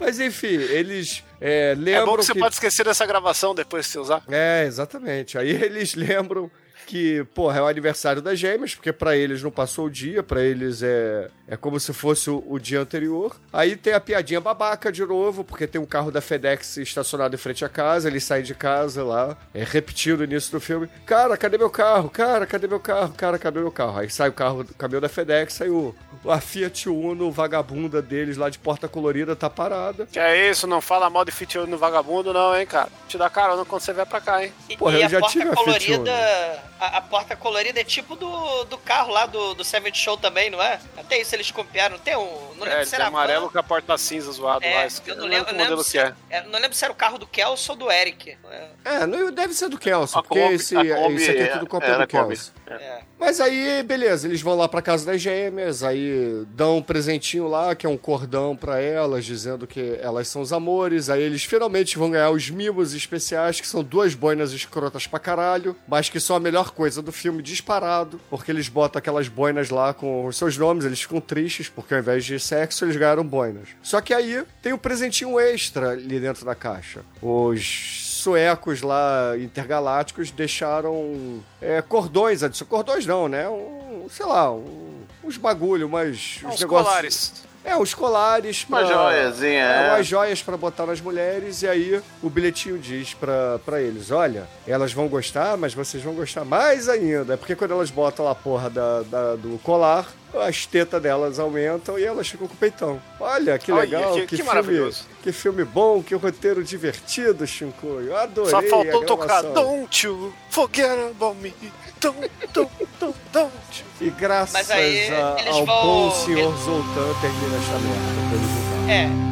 Mas 0.00 0.20
enfim, 0.20 0.46
eles 0.54 1.24
é, 1.40 1.72
É 1.72 1.74
lembram 1.74 2.06
bom 2.06 2.16
que 2.16 2.24
você 2.24 2.34
pode 2.34 2.54
esquecer 2.54 2.84
dessa 2.84 3.04
gravação 3.06 3.54
depois 3.54 3.86
que 3.86 3.92
você 3.92 3.98
usar. 3.98 4.22
É, 4.28 4.64
exatamente. 4.66 5.36
Aí 5.36 5.50
eles 5.50 5.94
lembram 5.94 6.50
que, 6.86 7.24
porra, 7.34 7.58
é 7.58 7.62
o 7.62 7.66
aniversário 7.66 8.22
das 8.22 8.38
gêmeas, 8.38 8.74
porque 8.74 8.92
pra 8.92 9.16
eles 9.16 9.42
não 9.42 9.50
passou 9.50 9.86
o 9.86 9.90
dia, 9.90 10.22
pra 10.22 10.42
eles 10.42 10.82
é, 10.82 11.28
é 11.48 11.56
como 11.56 11.80
se 11.80 11.92
fosse 11.92 12.28
o, 12.28 12.44
o 12.46 12.58
dia 12.58 12.80
anterior. 12.80 13.34
Aí 13.52 13.74
tem 13.74 13.94
a 13.94 14.00
piadinha 14.00 14.40
babaca 14.40 14.92
de 14.92 15.04
novo, 15.04 15.42
porque 15.42 15.66
tem 15.66 15.80
um 15.80 15.86
carro 15.86 16.10
da 16.10 16.20
FedEx 16.20 16.76
estacionado 16.76 17.34
em 17.34 17.38
frente 17.38 17.64
à 17.64 17.68
casa, 17.68 18.08
eles 18.08 18.22
saem 18.22 18.44
de 18.44 18.54
casa 18.54 19.02
lá, 19.02 19.36
é 19.54 19.64
repetindo 19.64 20.20
o 20.20 20.24
início 20.24 20.52
do 20.52 20.60
filme. 20.60 20.88
Cara, 21.06 21.36
cadê 21.36 21.56
meu 21.56 21.70
carro? 21.70 22.10
Cara, 22.10 22.46
cadê 22.46 22.68
meu 22.68 22.80
carro? 22.80 23.14
Cara, 23.16 23.38
cadê 23.38 23.60
meu 23.60 23.72
carro? 23.72 23.98
Aí 23.98 24.10
sai 24.10 24.28
o 24.28 24.32
carro, 24.32 24.60
o 24.60 24.74
caminhão 24.74 25.00
da 25.00 25.08
FedEx, 25.08 25.54
sai 25.54 25.70
o, 25.70 25.94
a 26.26 26.40
Fiat 26.40 26.88
Uno 26.88 27.30
vagabunda 27.30 28.02
deles 28.02 28.36
lá 28.36 28.50
de 28.50 28.58
porta 28.58 28.86
colorida, 28.86 29.34
tá 29.34 29.48
parada. 29.48 30.06
Que 30.06 30.18
é 30.18 30.50
isso, 30.50 30.66
não 30.66 30.80
fala 30.80 31.08
mal 31.08 31.24
de 31.24 31.32
Fit 31.32 31.56
no 31.58 31.78
vagabundo, 31.78 32.32
não, 32.32 32.56
hein, 32.56 32.66
cara. 32.66 32.88
Te 33.08 33.16
dá 33.16 33.30
carona 33.30 33.64
quando 33.64 33.80
você 33.80 33.92
vier 33.92 34.06
pra 34.06 34.20
cá, 34.20 34.44
hein. 34.44 34.52
E, 34.68 34.76
Porra, 34.76 34.98
e 34.98 35.00
eu 35.00 35.06
a 35.06 35.08
já 35.08 35.20
porta 35.20 35.32
tive 35.32 35.48
a 35.50 35.54
colorida. 35.54 36.10
Uno. 36.10 36.68
A, 36.80 36.98
a 36.98 37.00
porta 37.00 37.36
colorida 37.36 37.80
é 37.80 37.84
tipo 37.84 38.14
do, 38.16 38.64
do 38.64 38.78
carro 38.78 39.12
lá 39.12 39.26
do, 39.26 39.54
do 39.54 39.64
Seven 39.64 39.92
Show 39.94 40.16
também, 40.16 40.50
não 40.50 40.62
é? 40.62 40.78
Até 40.96 41.20
isso 41.20 41.34
eles 41.38 41.50
copiaram. 41.50 41.98
Tem 41.98 42.16
um. 42.16 42.48
Não 42.56 42.64
lembro 42.64 42.80
É, 42.80 42.84
se 42.84 42.90
tem 42.90 42.98
era 43.00 43.08
amarelo 43.08 43.46
van. 43.46 43.52
com 43.52 43.58
a 43.58 43.62
porta 43.62 43.96
cinza 43.98 44.30
zoado 44.32 44.64
É, 44.64 44.74
lá. 44.84 44.88
Eu 45.06 45.16
não 45.16 45.24
eu 45.24 45.28
lembro, 45.30 45.56
lembro 45.56 45.84
se, 45.84 45.92
que 45.92 45.98
é. 45.98 46.12
é, 46.30 46.42
não 46.44 46.58
lembro 46.58 46.74
se 46.76 46.84
era 46.84 46.92
o 46.92 46.96
carro 46.96 47.18
do 47.18 47.26
Kelso 47.26 47.72
ou 47.72 47.78
do 47.78 47.90
Eric. 47.90 48.36
É, 48.50 48.68
É, 48.84 49.06
não, 49.06 49.30
deve 49.30 49.54
ser 49.54 49.68
do 49.68 49.78
Kelso, 49.78 50.18
A 50.18 50.22
porque 50.22 50.40
Kombi- 50.40 50.54
esse, 50.54 50.74
Kombi 50.74 51.14
esse 51.16 51.30
aqui 51.30 51.40
é 51.40 51.42
é- 51.42 51.46
tudo 51.48 51.66
cópia 51.66 51.98
do. 51.98 52.06
Kelso. 52.06 52.52
é. 52.66 53.00
Mas 53.18 53.40
aí, 53.40 53.82
beleza, 53.82 54.28
eles 54.28 54.40
vão 54.40 54.54
lá 54.56 54.68
pra 54.68 54.80
casa 54.80 55.04
das 55.04 55.20
gêmeas, 55.20 55.82
aí 55.82 56.44
dão 56.50 56.78
um 56.78 56.82
presentinho 56.82 57.48
lá, 57.48 57.74
que 57.74 57.84
é 57.84 57.88
um 57.88 57.96
cordão 57.96 58.56
pra 58.56 58.80
elas, 58.80 59.24
dizendo 59.24 59.66
que 59.66 59.98
elas 60.00 60.28
são 60.28 60.40
os 60.40 60.52
amores. 60.52 61.10
Aí 61.10 61.22
eles 61.22 61.42
finalmente 61.44 61.98
vão 61.98 62.10
ganhar 62.10 62.30
os 62.30 62.48
mimos 62.48 62.94
especiais, 62.94 63.60
que 63.60 63.66
são 63.66 63.82
duas 63.82 64.14
boinas 64.14 64.52
escrotas 64.52 65.06
pra 65.06 65.18
caralho, 65.18 65.74
mas 65.86 66.08
que 66.08 66.20
são 66.20 66.36
a 66.36 66.40
melhor 66.40 66.70
coisa 66.70 67.02
do 67.02 67.10
filme 67.10 67.42
disparado, 67.42 68.20
porque 68.30 68.50
eles 68.52 68.68
botam 68.68 68.98
aquelas 69.00 69.26
boinas 69.28 69.68
lá 69.70 69.92
com 69.92 70.24
os 70.26 70.36
seus 70.36 70.56
nomes, 70.56 70.84
eles 70.84 71.00
ficam 71.02 71.20
tristes, 71.28 71.68
porque 71.68 71.94
ao 71.94 72.00
invés 72.00 72.24
de 72.24 72.40
sexo, 72.40 72.84
eles 72.84 72.96
ganharam 72.96 73.22
boinas. 73.24 73.68
Só 73.82 74.00
que 74.00 74.12
aí 74.14 74.42
tem 74.62 74.72
um 74.72 74.78
presentinho 74.78 75.38
extra 75.38 75.90
ali 75.90 76.18
dentro 76.18 76.44
da 76.44 76.54
caixa. 76.54 77.02
Os 77.22 78.18
suecos 78.22 78.82
lá 78.82 79.36
intergalácticos 79.38 80.30
deixaram 80.30 81.40
é, 81.60 81.80
cordões, 81.82 82.40
cordões 82.68 83.06
não, 83.06 83.28
né? 83.28 83.48
Um, 83.48 84.06
sei 84.10 84.26
lá, 84.26 84.52
um- 84.52 84.98
uns 85.22 85.36
bagulho, 85.36 85.88
mas 85.88 86.36
os 86.36 86.60
negócios. 86.60 86.64
colares. 86.66 87.32
É, 87.68 87.76
os 87.76 87.92
colares. 87.94 88.64
Uma 88.68 88.84
joiazinha, 88.84 89.62
É, 89.64 89.86
é. 89.86 89.90
umas 89.90 90.06
joias 90.06 90.42
pra 90.42 90.56
botar 90.56 90.86
nas 90.86 91.00
mulheres. 91.00 91.62
E 91.62 91.68
aí 91.68 92.00
o 92.22 92.30
bilhetinho 92.30 92.78
diz 92.78 93.14
pra, 93.14 93.58
pra 93.64 93.80
eles: 93.80 94.10
olha, 94.10 94.48
elas 94.66 94.92
vão 94.92 95.08
gostar, 95.08 95.56
mas 95.56 95.74
vocês 95.74 96.02
vão 96.02 96.14
gostar 96.14 96.44
mais 96.44 96.88
ainda. 96.88 97.34
É 97.34 97.36
porque 97.36 97.54
quando 97.54 97.72
elas 97.72 97.90
botam 97.90 98.24
lá 98.24 98.30
a 98.32 98.34
porra 98.34 98.70
da, 98.70 99.02
da- 99.02 99.36
do 99.36 99.58
colar, 99.62 100.06
as 100.34 100.66
tetas 100.66 101.00
delas 101.02 101.38
aumentam 101.38 101.98
e 101.98 102.04
elas 102.04 102.28
ficam 102.28 102.46
com 102.46 102.54
o 102.54 102.56
peitão. 102.56 103.00
Olha 103.20 103.58
que 103.58 103.70
Olha, 103.72 103.80
legal, 103.82 104.14
que- 104.14 104.20
que, 104.20 104.26
que 104.28 104.36
filme, 104.36 104.48
maravilhoso. 104.48 105.04
que 105.22 105.32
filme 105.32 105.64
bom, 105.64 106.02
que 106.02 106.14
roteiro 106.14 106.62
divertido, 106.62 107.46
Chico. 107.46 107.86
Eu 107.86 108.16
adorei. 108.16 108.50
Só 108.50 108.62
faltou 108.62 109.04
tocar. 109.04 109.42
Don't 109.42 110.06
you 110.06 110.32
forget 110.50 110.90
about 111.10 111.36
me. 111.40 111.54
Don't, 112.00 112.30
don't, 112.52 113.18
don't 113.32 113.84
you. 114.00 114.06
E 114.06 114.10
graças 114.10 114.70
aí 114.70 115.08
a- 115.08 115.36
eles 115.40 115.54
ao 115.56 115.66
vão- 115.66 115.82
bom 115.82 116.10
senhor 116.12 116.56
Zoltan 116.58 117.20
termina 117.20 117.56
esta 117.56 117.78
merda. 117.78 118.28
pra 118.28 118.36
ele 118.36 118.46
voltar. 118.46 118.90
É. 118.90 119.28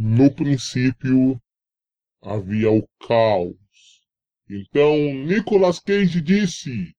No 0.00 0.30
princípio 0.30 1.40
havia 2.22 2.70
o 2.70 2.86
caos. 3.06 3.54
Então 4.50 4.96
Nicolas 5.24 5.78
Cage 5.78 6.20
disse 6.20 6.92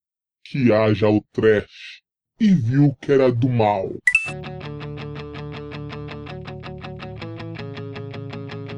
que 0.45 0.71
haja 0.71 1.09
o 1.09 1.21
trash 1.31 2.01
e 2.39 2.53
viu 2.53 2.95
que 3.01 3.11
era 3.11 3.31
do 3.31 3.49
mal. 3.49 3.89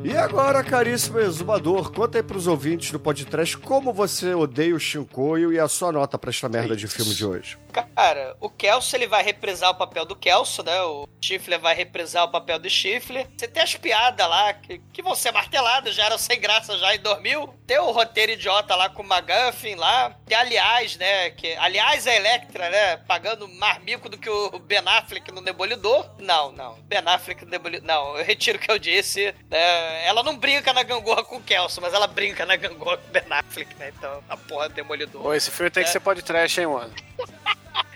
E 0.06 0.16
agora, 0.16 0.64
caríssimo 0.64 1.18
exumador, 1.18 1.92
conta 1.92 2.20
aí 2.20 2.24
pros 2.24 2.46
ouvintes 2.46 2.92
do 2.92 3.00
podcast 3.00 3.58
como 3.58 3.92
você 3.92 4.36
odeia 4.36 4.76
o 4.76 4.80
Shinkoio 4.80 5.52
e 5.52 5.60
a 5.60 5.68
sua 5.68 5.92
nota 5.92 6.16
pra 6.16 6.30
esta 6.30 6.48
merda 6.48 6.76
de 6.76 6.88
filme 6.88 7.12
de 7.12 7.26
hoje. 7.26 7.58
Cara, 7.84 8.36
o 8.40 8.50
Kelso 8.50 8.96
ele 8.96 9.08
vai 9.08 9.24
reprisar 9.24 9.72
o 9.72 9.76
papel 9.76 10.06
do 10.06 10.16
Kelso, 10.16 10.64
né? 10.64 10.82
O 10.82 11.08
Chifle 11.22 11.58
vai 11.58 11.74
reprisar 11.76 12.24
o 12.24 12.30
papel 12.32 12.60
do 12.60 12.70
Chifle. 12.70 13.28
Você 13.38 13.48
tem 13.48 13.64
as 13.64 13.76
piadas 13.76 14.28
lá 14.28 14.54
que, 14.54 14.80
que 14.94 15.02
vão 15.02 15.16
ser 15.16 15.32
marteladas, 15.32 15.96
já 15.96 16.06
eram 16.06 16.18
sem 16.18 16.40
graça 16.40 16.78
já 16.78 16.96
em 16.96 17.00
2000. 17.00 17.54
Tem 17.66 17.80
o 17.80 17.92
roteiro 17.92 18.32
idiota 18.34 18.76
lá 18.76 18.90
com 18.90 19.02
o 19.02 19.06
McGuffin 19.06 19.76
lá. 19.76 20.16
Tem 20.26 20.38
aliás, 20.38 20.96
né? 20.98 21.32
Que, 21.32 21.54
aliás, 21.56 22.06
a 22.08 22.16
Electra, 22.16 22.70
né? 22.70 22.98
Pagando 22.98 23.48
mais 23.48 23.82
mico 23.84 24.08
do 24.10 24.18
que 24.18 24.30
o 24.30 24.60
Ben 24.60 24.82
Affleck 24.86 25.32
no 25.32 25.42
Demolidor. 25.44 26.08
Não, 26.20 26.52
não. 26.52 26.76
Ben 26.84 27.00
Affleck 27.06 27.44
no 27.44 27.52
Demolidor. 27.52 27.88
Não, 27.88 28.18
eu 28.18 28.24
retiro 28.24 28.58
o 28.58 28.62
que 28.62 28.72
eu 28.72 28.78
disse. 28.80 29.34
né? 29.50 30.06
ela 30.06 30.22
não 30.22 30.38
brinca 30.38 30.72
na 30.74 30.84
gangorra 30.84 31.24
com 31.24 31.38
o 31.38 31.42
Kelso, 31.42 31.82
mas 31.82 31.94
ela 31.94 32.08
brinca 32.08 32.46
na 32.46 32.56
gangorra 32.56 32.98
com 32.98 33.08
o 33.08 33.12
Ben 33.12 33.24
Affleck, 33.30 33.76
né? 33.76 33.92
Então, 33.98 34.24
a 34.30 34.38
porra 34.38 34.70
do 34.70 34.76
Demolidor. 34.76 35.22
Pô, 35.22 35.34
esse 35.34 35.50
filme 35.50 35.70
tem 35.72 35.84
que 35.84 35.90
É. 35.90 35.92
ser 35.94 36.00
pode 36.00 36.22
trash, 36.22 36.58
hein, 36.60 36.68
mano. 36.68 36.94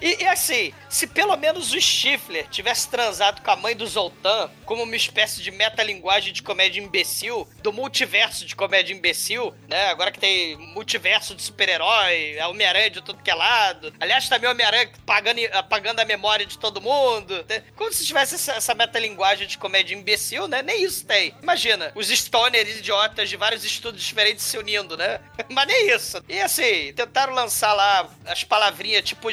E, 0.00 0.22
e 0.22 0.26
assim, 0.26 0.72
se 0.88 1.06
pelo 1.06 1.36
menos 1.36 1.72
o 1.72 1.80
Stifler 1.80 2.46
tivesse 2.48 2.88
transado 2.88 3.42
com 3.42 3.50
a 3.50 3.56
mãe 3.56 3.76
do 3.76 3.86
Zoltan 3.86 4.50
como 4.64 4.82
uma 4.82 4.96
espécie 4.96 5.42
de 5.42 5.50
metalinguagem 5.50 6.32
de 6.32 6.42
comédia 6.42 6.80
imbecil, 6.80 7.48
do 7.62 7.72
multiverso 7.72 8.44
de 8.44 8.54
comédia 8.54 8.94
imbecil, 8.94 9.54
né? 9.68 9.86
Agora 9.88 10.10
que 10.10 10.18
tem 10.18 10.56
multiverso 10.74 11.34
de 11.34 11.42
super-herói, 11.42 12.34
é 12.36 12.46
Homem-Aranha 12.46 12.90
de 12.90 13.02
tudo 13.02 13.22
que 13.22 13.30
é 13.30 13.34
lado. 13.34 13.92
Aliás, 14.00 14.28
também 14.28 14.50
Homem-Aranha 14.50 14.90
apagando, 15.02 15.40
apagando 15.52 16.00
a 16.00 16.04
memória 16.04 16.46
de 16.46 16.58
todo 16.58 16.80
mundo. 16.80 17.44
né? 17.48 17.62
Como 17.76 17.92
se 17.92 18.04
tivesse 18.06 18.34
essa, 18.34 18.52
essa 18.52 18.74
metalinguagem 18.74 19.46
de 19.46 19.58
comédia 19.58 19.94
imbecil, 19.94 20.48
né? 20.48 20.62
Nem 20.62 20.82
isso 20.84 21.06
tem. 21.06 21.34
Imagina, 21.42 21.92
os 21.94 22.08
stoners 22.08 22.78
idiotas 22.78 23.28
de 23.28 23.36
vários 23.36 23.64
estudos 23.64 24.02
diferentes 24.02 24.44
se 24.44 24.58
unindo, 24.58 24.96
né? 24.96 25.20
Mas 25.50 25.66
nem 25.66 25.90
isso. 25.90 26.22
E 26.28 26.40
assim, 26.40 26.92
tentaram 26.94 27.34
lançar 27.34 27.72
lá 27.72 28.08
as 28.26 28.44
palavrinhas 28.44 29.04
tipo 29.04 29.30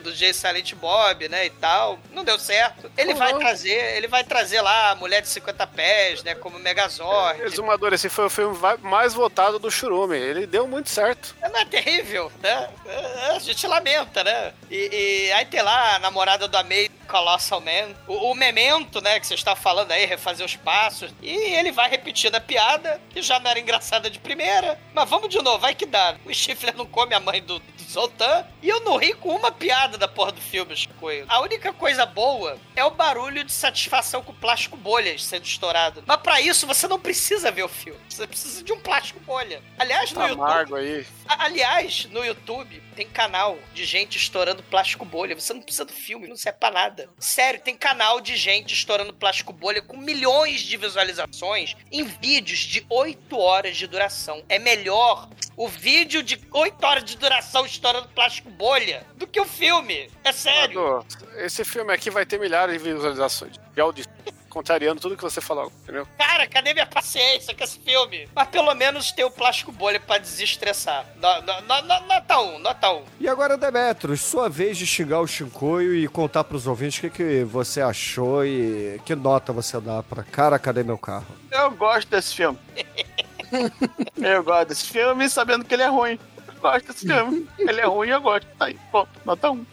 Do 0.00 0.12
J 0.12 0.32
Silent 0.32 0.74
Bob, 0.74 1.28
né, 1.28 1.46
e 1.46 1.50
tal. 1.50 1.98
Não 2.12 2.24
deu 2.24 2.38
certo. 2.38 2.90
Ele 2.96 3.14
vai 3.14 3.32
trazer, 3.34 3.96
ele 3.96 4.08
vai 4.08 4.24
trazer 4.24 4.60
lá 4.60 4.90
a 4.90 4.94
Mulher 4.94 5.22
de 5.22 5.28
50 5.28 5.66
Pés, 5.68 6.22
né, 6.22 6.34
como 6.34 6.58
Megazord. 6.58 7.42
Exumador, 7.42 7.92
esse 7.92 8.08
foi 8.08 8.26
o 8.26 8.30
filme 8.30 8.58
mais 8.80 9.14
votado 9.14 9.58
do 9.58 9.70
Churume. 9.70 10.16
Ele 10.16 10.46
deu 10.46 10.66
muito 10.66 10.90
certo. 10.90 11.34
Não 11.40 11.58
é 11.58 11.64
terrível, 11.64 12.30
né? 12.40 12.68
É, 12.86 13.36
A 13.36 13.38
gente 13.38 13.66
lamenta, 13.66 14.22
né? 14.24 14.52
E, 14.70 15.26
e 15.28 15.32
aí 15.32 15.44
tem 15.46 15.62
lá 15.62 15.96
a 15.96 15.98
namorada 15.98 16.48
do 16.48 16.56
Amei, 16.56 16.90
Colossal 17.08 17.60
Man. 17.60 17.94
O, 18.06 18.30
o 18.30 18.34
Memento, 18.34 19.00
né? 19.00 19.20
Que 19.20 19.26
você 19.26 19.34
está 19.34 19.54
falando 19.54 19.92
aí, 19.92 20.04
refazer 20.06 20.44
os 20.44 20.56
passos. 20.56 21.10
E 21.20 21.30
ele 21.30 21.72
vai 21.72 21.88
repetindo 21.88 22.34
a 22.34 22.40
piada, 22.40 23.00
que 23.10 23.22
já 23.22 23.38
não 23.38 23.50
era 23.50 23.60
engraçada 23.60 24.10
de 24.10 24.18
primeira. 24.18 24.78
Mas 24.94 25.08
vamos 25.08 25.28
de 25.28 25.40
novo, 25.42 25.58
vai 25.58 25.74
que 25.74 25.86
dá. 25.86 26.16
O 26.24 26.32
Stifler 26.34 26.76
não 26.76 26.86
come 26.86 27.14
a 27.14 27.20
mãe 27.20 27.42
do, 27.42 27.58
do 27.58 27.82
Zoltan. 27.90 28.46
E 28.62 28.68
eu 28.68 28.80
não 28.80 28.96
ri 28.96 29.12
com 29.14 29.34
uma 29.34 29.41
piada 29.50 29.98
da 29.98 30.06
porra 30.06 30.32
do 30.32 30.40
filme, 30.40 30.76
Chicoio. 30.76 31.24
A 31.28 31.40
única 31.40 31.72
coisa 31.72 32.04
boa 32.06 32.56
é 32.76 32.84
o 32.84 32.90
barulho 32.90 33.42
de 33.42 33.52
satisfação 33.52 34.22
com 34.22 34.32
plástico 34.34 34.76
bolhas 34.76 35.24
sendo 35.24 35.44
estourado. 35.44 36.02
Mas 36.06 36.20
pra 36.20 36.40
isso, 36.40 36.66
você 36.66 36.86
não 36.86 37.00
precisa 37.00 37.50
ver 37.50 37.62
o 37.64 37.68
filme. 37.68 37.98
Você 38.08 38.26
precisa 38.26 38.62
de 38.62 38.72
um 38.72 38.78
plástico 38.80 39.18
bolha. 39.20 39.62
Aliás, 39.78 40.12
no 40.12 40.20
Tá 40.20 40.28
YouTube. 40.28 40.74
aí. 40.78 41.06
Aliás, 41.26 42.04
no 42.10 42.24
YouTube 42.24 42.82
tem 42.92 43.08
canal 43.08 43.58
de 43.74 43.84
gente 43.84 44.16
estourando 44.16 44.62
plástico 44.62 45.04
bolha. 45.04 45.34
Você 45.34 45.52
não 45.52 45.62
precisa 45.62 45.84
do 45.84 45.92
filme, 45.92 46.28
não 46.28 46.36
serve 46.36 46.58
pra 46.58 46.70
nada. 46.70 47.08
Sério, 47.18 47.60
tem 47.60 47.76
canal 47.76 48.20
de 48.20 48.36
gente 48.36 48.74
estourando 48.74 49.12
plástico 49.12 49.52
bolha 49.52 49.82
com 49.82 49.96
milhões 49.96 50.60
de 50.60 50.76
visualizações 50.76 51.74
em 51.90 52.04
vídeos 52.04 52.60
de 52.60 52.86
8 52.88 53.38
horas 53.38 53.76
de 53.76 53.86
duração. 53.86 54.42
É 54.48 54.58
melhor 54.58 55.28
o 55.56 55.68
vídeo 55.68 56.22
de 56.22 56.40
8 56.50 56.84
horas 56.84 57.04
de 57.04 57.16
duração 57.16 57.66
estourando 57.66 58.08
plástico 58.08 58.50
bolha 58.50 59.06
do 59.16 59.26
que 59.26 59.40
o 59.40 59.44
filme. 59.44 60.10
É 60.24 60.32
sério. 60.32 61.04
Esse 61.36 61.64
filme 61.64 61.92
aqui 61.92 62.10
vai 62.10 62.26
ter 62.26 62.38
milhares 62.38 62.82
de 62.82 62.92
visualizações. 62.92 63.58
De 63.74 63.80
áudio, 63.80 64.04
contrariando 64.52 65.00
tudo 65.00 65.16
que 65.16 65.22
você 65.22 65.40
falou, 65.40 65.72
entendeu? 65.82 66.06
Cara, 66.18 66.46
cadê 66.46 66.74
minha 66.74 66.86
paciência 66.86 67.54
com 67.54 67.64
esse 67.64 67.78
filme? 67.78 68.28
Mas 68.34 68.48
pelo 68.48 68.74
menos 68.74 69.10
tem 69.12 69.24
o 69.24 69.30
plástico 69.30 69.72
bolha 69.72 69.98
pra 69.98 70.18
desestressar. 70.18 71.06
No- 71.16 71.42
no- 71.42 71.60
no- 71.62 71.82
no- 71.82 72.02
Nota 72.12 72.38
1, 72.40 72.58
nota 72.58 72.92
1. 72.92 73.04
E 73.20 73.28
agora, 73.28 73.56
Demetros, 73.56 74.20
sua 74.20 74.48
vez 74.48 74.76
de 74.76 74.86
xingar 74.86 75.20
o 75.20 75.26
Shinkoio 75.26 75.94
e 75.94 76.06
contar 76.08 76.44
pros 76.44 76.66
ouvintes 76.66 76.98
o 76.98 77.02
que, 77.02 77.10
que 77.10 77.44
você 77.44 77.80
achou 77.80 78.44
e 78.44 79.00
que 79.06 79.14
nota 79.14 79.52
você 79.52 79.80
dá 79.80 80.02
pra 80.02 80.22
Cara, 80.22 80.58
Cadê 80.58 80.82
Meu 80.82 80.98
Carro? 80.98 81.26
Eu 81.50 81.70
gosto 81.70 82.08
desse 82.08 82.34
filme. 82.34 82.58
eu 84.16 84.42
gosto 84.44 84.68
desse 84.68 84.84
filme 84.86 85.28
sabendo 85.28 85.64
que 85.64 85.72
ele 85.74 85.82
é 85.82 85.88
ruim. 85.88 86.18
Eu 86.48 86.54
gosto 86.60 86.86
desse 86.88 87.06
filme. 87.06 87.48
Ele 87.58 87.80
é 87.80 87.86
ruim 87.86 88.08
e 88.08 88.10
eu 88.10 88.20
gosto. 88.20 88.46
Tá 88.58 88.66
aí, 88.66 88.78
ponto. 88.90 89.08
Nota 89.24 89.50
1. 89.50 89.64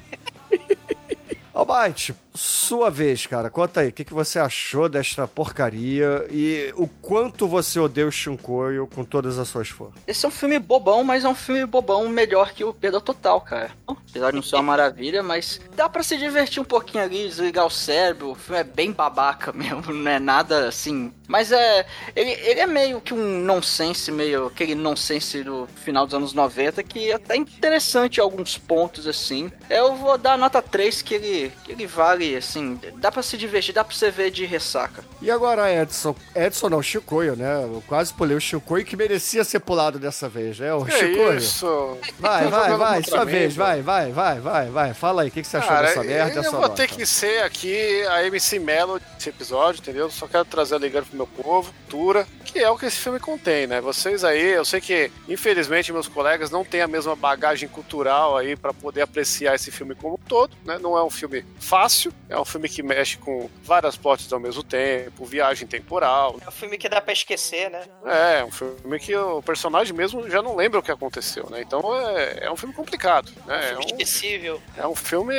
Almighty, 1.53 2.13
sua 2.33 2.89
vez, 2.89 3.25
cara. 3.25 3.49
Conta 3.49 3.81
aí, 3.81 3.89
o 3.89 3.91
que, 3.91 4.05
que 4.05 4.13
você 4.13 4.39
achou 4.39 4.87
desta 4.87 5.27
porcaria 5.27 6.27
e 6.29 6.71
o 6.75 6.87
quanto 6.87 7.47
você 7.47 7.79
odeia 7.79 8.07
o 8.07 8.11
Shinkoio 8.11 8.87
com 8.87 9.03
todas 9.03 9.39
as 9.39 9.47
suas 9.47 9.69
forças? 9.69 9.99
Esse 10.07 10.25
é 10.25 10.29
um 10.29 10.31
filme 10.31 10.59
bobão, 10.59 11.03
mas 11.03 11.25
é 11.25 11.29
um 11.29 11.35
filme 11.35 11.65
bobão 11.65 12.07
melhor 12.07 12.51
que 12.53 12.63
o 12.63 12.73
Perda 12.73 13.01
Total, 13.01 13.41
cara. 13.41 13.71
Apesar 13.87 14.29
de 14.29 14.35
não 14.35 14.43
ser 14.43 14.55
uma 14.55 14.63
maravilha, 14.63 15.23
mas 15.23 15.59
dá 15.75 15.89
pra 15.89 16.03
se 16.03 16.17
divertir 16.17 16.61
um 16.61 16.65
pouquinho 16.65 17.03
ali, 17.03 17.27
desligar 17.27 17.65
o 17.65 17.69
cérebro. 17.69 18.31
O 18.31 18.35
filme 18.35 18.61
é 18.61 18.63
bem 18.63 18.91
babaca 18.91 19.51
mesmo, 19.53 19.93
não 19.93 20.11
é 20.11 20.19
nada 20.19 20.67
assim. 20.67 21.11
Mas 21.27 21.51
é. 21.51 21.85
Ele, 22.15 22.31
ele 22.31 22.59
é 22.59 22.67
meio 22.67 22.99
que 22.99 23.13
um 23.13 23.39
nonsense, 23.41 24.11
meio 24.11 24.47
aquele 24.47 24.73
nonsense 24.73 25.43
do 25.43 25.67
final 25.75 26.05
dos 26.05 26.15
anos 26.15 26.33
90, 26.33 26.81
que 26.83 27.11
é 27.11 27.13
até 27.13 27.35
interessante 27.35 28.17
em 28.17 28.21
alguns 28.21 28.57
pontos, 28.57 29.07
assim. 29.07 29.51
Eu 29.69 29.95
vou 29.95 30.17
dar 30.17 30.37
nota 30.37 30.59
3, 30.59 31.03
que 31.03 31.13
ele, 31.13 31.51
que 31.63 31.71
ele 31.71 31.85
vale, 31.85 32.28
assim. 32.37 32.79
Dá 32.97 33.11
pra 33.11 33.21
se 33.23 33.37
divertir, 33.37 33.73
dá 33.73 33.83
pra 33.83 33.95
você 33.95 34.09
ver 34.11 34.31
de 34.31 34.45
ressaca. 34.45 35.03
E 35.21 35.29
agora, 35.31 35.71
Edson? 35.73 36.15
Edson 36.35 36.69
não, 36.69 36.81
Shinkoio, 36.81 37.35
né? 37.35 37.63
Eu 37.63 37.83
quase 37.87 38.13
pulei 38.13 38.35
o 38.37 38.41
Shinkoio 38.41 38.85
que 38.85 38.95
merecia 38.95 39.43
ser 39.43 39.59
pulado 39.59 39.99
dessa 39.99 40.27
vez, 40.29 40.59
né? 40.59 40.73
O 40.73 40.85
Que 40.85 40.91
Shinkoio. 40.91 41.37
isso? 41.37 41.97
Vai, 42.19 42.47
vai, 42.47 42.77
vai, 42.77 43.03
sua 43.03 43.25
mim, 43.25 43.31
vez, 43.31 43.53
pô. 43.53 43.61
vai, 43.63 43.81
vai, 43.81 44.11
vai, 44.11 44.39
vai, 44.39 44.69
vai. 44.69 44.93
Fala 44.93 45.21
aí, 45.23 45.29
o 45.29 45.31
que, 45.31 45.41
que 45.41 45.47
você 45.47 45.57
achou 45.57 45.69
Cara, 45.69 45.87
dessa 45.87 46.03
merda? 46.03 46.33
eu 46.35 46.41
essa 46.41 46.51
vou 46.51 46.61
nota? 46.61 46.75
ter 46.75 46.87
que 46.87 47.05
ser 47.05 47.43
aqui 47.43 48.01
a 48.07 48.23
MC 48.25 48.59
Melo 48.59 48.99
desse 49.17 49.29
episódio, 49.29 49.79
entendeu? 49.81 50.09
Só 50.09 50.27
quero 50.27 50.45
trazer 50.45 50.75
alegria 50.75 51.01
pro 51.01 51.15
meu 51.15 51.27
povo, 51.27 51.73
cultura, 51.87 52.27
que 52.51 52.59
é 52.59 52.69
o 52.69 52.77
que 52.77 52.85
esse 52.85 52.97
filme 52.97 53.19
contém, 53.19 53.67
né? 53.67 53.81
Vocês 53.81 54.23
aí, 54.23 54.53
eu 54.53 54.65
sei 54.65 54.81
que, 54.81 55.11
infelizmente, 55.27 55.91
meus 55.91 56.07
colegas 56.07 56.49
não 56.49 56.65
têm 56.65 56.81
a 56.81 56.87
mesma 56.87 57.15
bagagem 57.15 57.69
cultural 57.69 58.37
aí 58.37 58.55
pra 58.55 58.73
poder 58.73 59.01
apreciar 59.01 59.55
esse 59.55 59.71
filme 59.71 59.95
como 59.95 60.15
um 60.15 60.27
todo, 60.27 60.55
né? 60.65 60.77
Não 60.79 60.97
é 60.97 61.03
um 61.03 61.09
filme 61.09 61.45
fácil, 61.59 62.11
é 62.27 62.39
um 62.39 62.45
filme 62.45 62.67
que 62.67 62.81
mexe 62.81 63.17
com 63.17 63.49
várias 63.63 63.95
plots 63.95 64.31
ao 64.31 64.39
mesmo 64.39 64.63
tempo, 64.63 65.25
viagem 65.25 65.67
temporal. 65.67 66.37
É 66.43 66.47
um 66.47 66.51
filme 66.51 66.77
que 66.77 66.89
dá 66.89 67.01
pra 67.01 67.13
esquecer, 67.13 67.69
né? 67.69 67.83
É, 68.05 68.43
um 68.43 68.51
filme 68.51 68.99
que 68.99 69.15
o 69.15 69.41
personagem 69.41 69.93
mesmo 69.95 70.29
já 70.29 70.41
não 70.41 70.55
lembra 70.55 70.79
o 70.79 70.83
que 70.83 70.91
aconteceu, 70.91 71.47
né? 71.49 71.61
Então 71.61 71.95
é, 71.95 72.45
é 72.45 72.51
um 72.51 72.55
filme 72.55 72.73
complicado, 72.73 73.31
né? 73.45 73.71
É 73.71 73.77
um, 73.77 73.81
Esquecível. 73.81 74.61
é 74.77 74.87
um 74.87 74.95
filme 74.95 75.35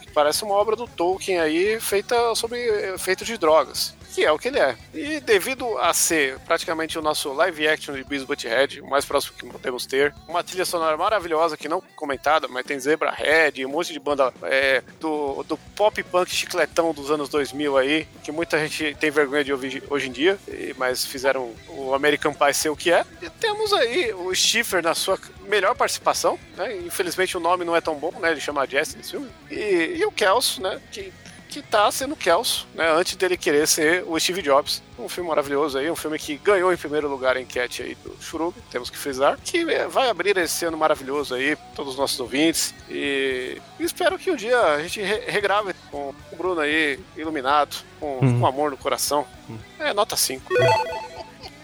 que 0.00 0.10
parece 0.12 0.44
uma 0.44 0.54
obra 0.54 0.76
do 0.76 0.86
Tolkien 0.86 1.40
aí, 1.40 1.80
feita 1.80 2.34
sobre 2.34 2.58
efeitos 2.94 3.26
de 3.26 3.36
drogas. 3.36 3.94
Que 4.12 4.24
é 4.24 4.32
o 4.32 4.38
que 4.38 4.48
ele 4.48 4.58
é. 4.58 4.76
E 4.92 5.20
devido 5.20 5.78
a 5.78 5.92
ser 5.94 6.38
praticamente 6.40 6.98
o 6.98 7.02
nosso 7.02 7.32
live 7.32 7.66
action 7.66 7.94
de 7.94 8.04
Beavis 8.04 8.26
Butthead, 8.26 8.80
o 8.80 8.88
mais 8.88 9.04
próximo 9.04 9.36
que 9.38 9.46
podemos 9.46 9.86
ter, 9.86 10.14
uma 10.28 10.44
trilha 10.44 10.64
sonora 10.64 10.96
maravilhosa 10.96 11.56
que 11.56 11.68
não 11.68 11.82
comentada, 11.96 12.46
mas 12.46 12.66
tem 12.66 12.78
Zebra 12.78 13.10
Head, 13.10 13.64
um 13.64 13.70
monte 13.70 13.92
de 13.92 13.98
banda 13.98 14.32
é, 14.42 14.82
do, 15.00 15.42
do 15.44 15.56
pop 15.56 16.02
punk 16.04 16.30
chicletão 16.30 16.92
dos 16.92 17.10
anos 17.10 17.28
2000 17.28 17.78
aí, 17.78 18.06
que 18.22 18.30
muita 18.30 18.58
gente 18.58 18.94
tem 19.00 19.10
vergonha 19.10 19.44
de 19.44 19.52
ouvir 19.52 19.82
hoje 19.88 20.08
em 20.08 20.12
dia, 20.12 20.38
mas 20.76 21.04
fizeram 21.04 21.54
o 21.68 21.94
American 21.94 22.34
Pie 22.34 22.54
ser 22.54 22.68
o 22.68 22.76
que 22.76 22.92
é. 22.92 23.04
E 23.22 23.30
temos 23.30 23.72
aí 23.72 24.12
o 24.12 24.34
Schiffer 24.34 24.82
na 24.82 24.94
sua 24.94 25.18
melhor 25.48 25.74
participação, 25.74 26.38
né? 26.56 26.76
Infelizmente 26.78 27.36
o 27.36 27.40
nome 27.40 27.64
não 27.64 27.76
é 27.76 27.80
tão 27.80 27.94
bom, 27.94 28.12
né? 28.20 28.30
Ele 28.30 28.40
chama 28.40 28.66
Jesse 28.66 28.96
nesse 28.96 29.12
filme. 29.12 29.30
E, 29.50 29.96
e 29.98 30.04
o 30.04 30.12
Kelso, 30.12 30.62
né? 30.62 30.80
Que 30.90 31.12
que 31.52 31.62
tá 31.62 31.90
sendo 31.92 32.16
Kelso, 32.16 32.66
né? 32.74 32.90
Antes 32.92 33.14
dele 33.16 33.36
querer 33.36 33.66
ser 33.68 34.04
o 34.06 34.18
Steve 34.18 34.40
Jobs. 34.42 34.82
Um 34.98 35.08
filme 35.08 35.28
maravilhoso 35.28 35.78
aí, 35.78 35.90
um 35.90 35.96
filme 35.96 36.18
que 36.18 36.36
ganhou 36.36 36.72
em 36.72 36.76
primeiro 36.76 37.08
lugar 37.08 37.36
a 37.36 37.40
enquete 37.40 37.82
aí 37.82 37.94
do 37.96 38.16
Churub, 38.20 38.54
temos 38.70 38.88
que 38.88 38.96
frisar, 38.96 39.36
que 39.44 39.58
é, 39.70 39.86
vai 39.88 40.08
abrir 40.08 40.36
esse 40.36 40.64
ano 40.64 40.76
maravilhoso 40.76 41.34
aí, 41.34 41.56
pra 41.56 41.64
todos 41.74 41.92
os 41.94 41.98
nossos 41.98 42.18
ouvintes. 42.20 42.72
E 42.88 43.60
espero 43.80 44.18
que 44.18 44.30
um 44.30 44.36
dia 44.36 44.58
a 44.60 44.82
gente 44.82 45.00
re- 45.00 45.24
regrave 45.26 45.74
com 45.90 46.14
o 46.32 46.36
Bruno 46.36 46.60
aí, 46.60 46.98
iluminado, 47.16 47.76
com, 47.98 48.18
Uhum. 48.22 48.40
com 48.40 48.46
amor 48.46 48.70
no 48.70 48.76
coração. 48.76 49.26
É, 49.78 49.92
nota 49.92 50.16
5. 50.16 50.52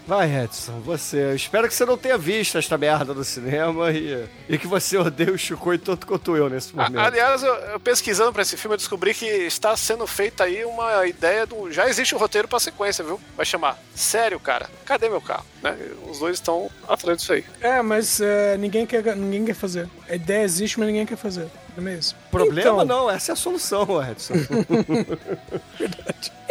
Vai, 0.09 0.43
Edson, 0.43 0.79
você. 0.79 1.17
Eu 1.17 1.35
espero 1.35 1.67
que 1.67 1.73
você 1.75 1.85
não 1.85 1.95
tenha 1.95 2.17
visto 2.17 2.57
esta 2.57 2.79
merda 2.79 3.13
no 3.13 3.23
cinema 3.23 3.91
e, 3.91 4.27
e 4.49 4.57
que 4.57 4.65
você 4.65 4.97
odeie 4.97 5.29
o 5.29 5.37
Shinkoio 5.37 5.77
tanto 5.77 6.07
quanto 6.07 6.35
eu 6.35 6.49
nesse 6.49 6.71
A- 6.75 6.83
momento. 6.89 6.99
Aliás, 6.99 7.43
eu, 7.43 7.53
eu 7.53 7.79
pesquisando 7.79 8.33
pra 8.33 8.41
esse 8.41 8.57
filme, 8.57 8.73
eu 8.73 8.77
descobri 8.79 9.13
que 9.13 9.23
está 9.27 9.77
sendo 9.77 10.07
feita 10.07 10.45
aí 10.45 10.65
uma 10.65 11.05
ideia 11.05 11.45
do. 11.45 11.71
Já 11.71 11.87
existe 11.87 12.15
o 12.15 12.17
roteiro 12.17 12.47
pra 12.47 12.59
sequência, 12.59 13.03
viu? 13.05 13.21
Vai 13.37 13.45
chamar 13.45 13.77
Sério, 13.93 14.39
cara, 14.39 14.67
cadê 14.83 15.07
meu 15.09 15.21
carro? 15.21 15.45
Né? 15.61 15.77
Os 16.09 16.17
dois 16.17 16.37
estão 16.37 16.71
atrás 16.87 17.19
disso 17.19 17.33
aí. 17.33 17.45
É, 17.61 17.79
mas 17.83 18.19
é, 18.19 18.57
ninguém, 18.57 18.87
quer, 18.87 19.15
ninguém 19.15 19.45
quer 19.45 19.53
fazer. 19.53 19.87
A 20.09 20.15
ideia 20.15 20.43
existe, 20.43 20.79
mas 20.79 20.87
ninguém 20.87 21.05
quer 21.05 21.15
fazer. 21.17 21.47
Não 21.77 21.77
é 21.77 21.81
mesmo? 21.81 22.17
Problema 22.31 22.59
Então- 22.61 22.85
não, 22.85 23.09
essa 23.09 23.31
é 23.31 23.33
a 23.33 23.35
solução, 23.35 23.87
Edson. 24.03 24.33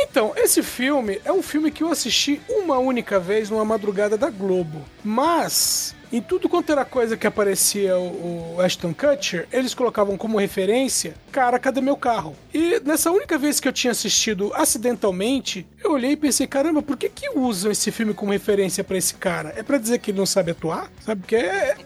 Então, 0.00 0.32
esse 0.36 0.62
filme 0.62 1.20
é 1.24 1.32
um 1.32 1.42
filme 1.42 1.70
que 1.70 1.82
eu 1.82 1.90
assisti 1.90 2.40
uma 2.48 2.78
única 2.78 3.18
vez 3.20 3.50
numa 3.50 3.64
madrugada 3.64 4.16
da 4.16 4.30
Globo. 4.30 4.84
Mas, 5.04 5.94
em 6.12 6.20
tudo 6.22 6.48
quanto 6.48 6.70
era 6.72 6.84
coisa 6.84 7.16
que 7.16 7.26
aparecia 7.26 7.96
o, 7.98 8.54
o 8.56 8.60
Ashton 8.60 8.94
Kutcher, 8.94 9.46
eles 9.52 9.74
colocavam 9.74 10.16
como 10.16 10.38
referência, 10.38 11.14
cara, 11.30 11.58
cadê 11.58 11.80
meu 11.80 11.96
carro? 11.96 12.34
E 12.54 12.80
nessa 12.84 13.10
única 13.10 13.36
vez 13.36 13.60
que 13.60 13.68
eu 13.68 13.72
tinha 13.72 13.90
assistido 13.90 14.50
acidentalmente, 14.54 15.66
eu 15.82 15.92
olhei 15.92 16.12
e 16.12 16.16
pensei, 16.16 16.46
caramba, 16.46 16.80
por 16.80 16.96
que 16.96 17.08
que 17.08 17.30
usam 17.36 17.70
esse 17.70 17.90
filme 17.90 18.14
como 18.14 18.32
referência 18.32 18.82
pra 18.82 18.96
esse 18.96 19.14
cara? 19.14 19.52
É 19.56 19.62
pra 19.62 19.78
dizer 19.78 19.98
que 19.98 20.10
ele 20.12 20.18
não 20.18 20.26
sabe 20.26 20.52
atuar? 20.52 20.90
Sabe? 21.04 21.20
Porque 21.20 21.36
é... 21.36 21.76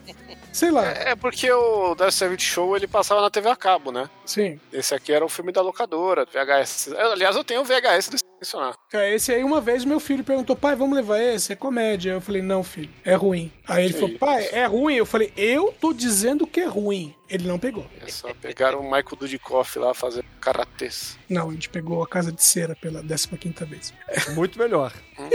Sei 0.53 0.71
lá. 0.71 0.87
É 0.87 1.17
porque 1.17 1.51
o 1.51 1.95
Dark 1.95 2.13
Service 2.13 2.45
Show 2.45 2.77
ele 2.77 2.87
passava 2.87 3.21
na 3.21 3.31
TV 3.31 3.49
a 3.49 3.57
cabo, 3.57 3.91
né? 3.91 4.09
Sim. 4.27 4.61
Esse 4.73 4.95
aqui 4.95 5.13
era 5.13 5.25
o 5.25 5.29
filme 5.29 5.51
da 5.51 5.63
locadora, 5.63 6.27
VHS. 6.27 6.93
Aliás, 6.93 7.35
eu 7.35 7.43
tenho 7.43 7.63
o 7.63 7.65
VHS 7.65 8.09
desse 8.11 8.23
mencionar. 8.43 8.75
Cara, 8.91 9.09
esse 9.09 9.33
aí, 9.33 9.45
uma 9.45 9.61
vez, 9.61 9.85
meu 9.85 10.01
filho 10.01 10.25
perguntou, 10.25 10.57
pai, 10.57 10.75
vamos 10.75 10.97
levar 10.97 11.21
esse? 11.21 11.53
É 11.53 11.57
comédia. 11.57 12.13
Eu 12.13 12.21
falei, 12.21 12.43
não, 12.43 12.63
filho, 12.65 12.91
é 13.05 13.15
ruim. 13.15 13.53
Aí 13.67 13.85
ele 13.85 13.95
Que 13.95 14.01
falou, 14.01 14.19
pai, 14.19 14.49
é 14.53 14.67
ruim? 14.67 14.95
Eu 14.97 15.07
falei, 15.07 15.33
eu 15.37 15.73
tô 15.81 15.93
dizendo 15.93 16.47
que 16.47 16.61
é 16.61 16.67
ruim. 16.67 17.15
Ele 17.33 17.49
não 17.49 17.59
pegou. 17.59 17.87
É 17.99 18.09
só 18.09 18.33
pegaram 18.35 18.81
o 18.81 18.85
Michael 18.85 19.17
Dudikoff 19.19 19.79
lá 19.79 19.95
fazendo 19.95 20.27
karatês. 20.39 21.19
Não, 21.31 21.49
a 21.49 21.53
gente 21.53 21.71
pegou 21.71 22.03
a 22.03 22.07
Casa 22.07 22.31
de 22.31 22.43
Cera 22.43 22.77
pela 22.77 23.03
15 23.03 23.65
vez. 23.65 23.95
Muito 24.37 24.59
melhor. 24.59 24.93
Hum, 25.19 25.31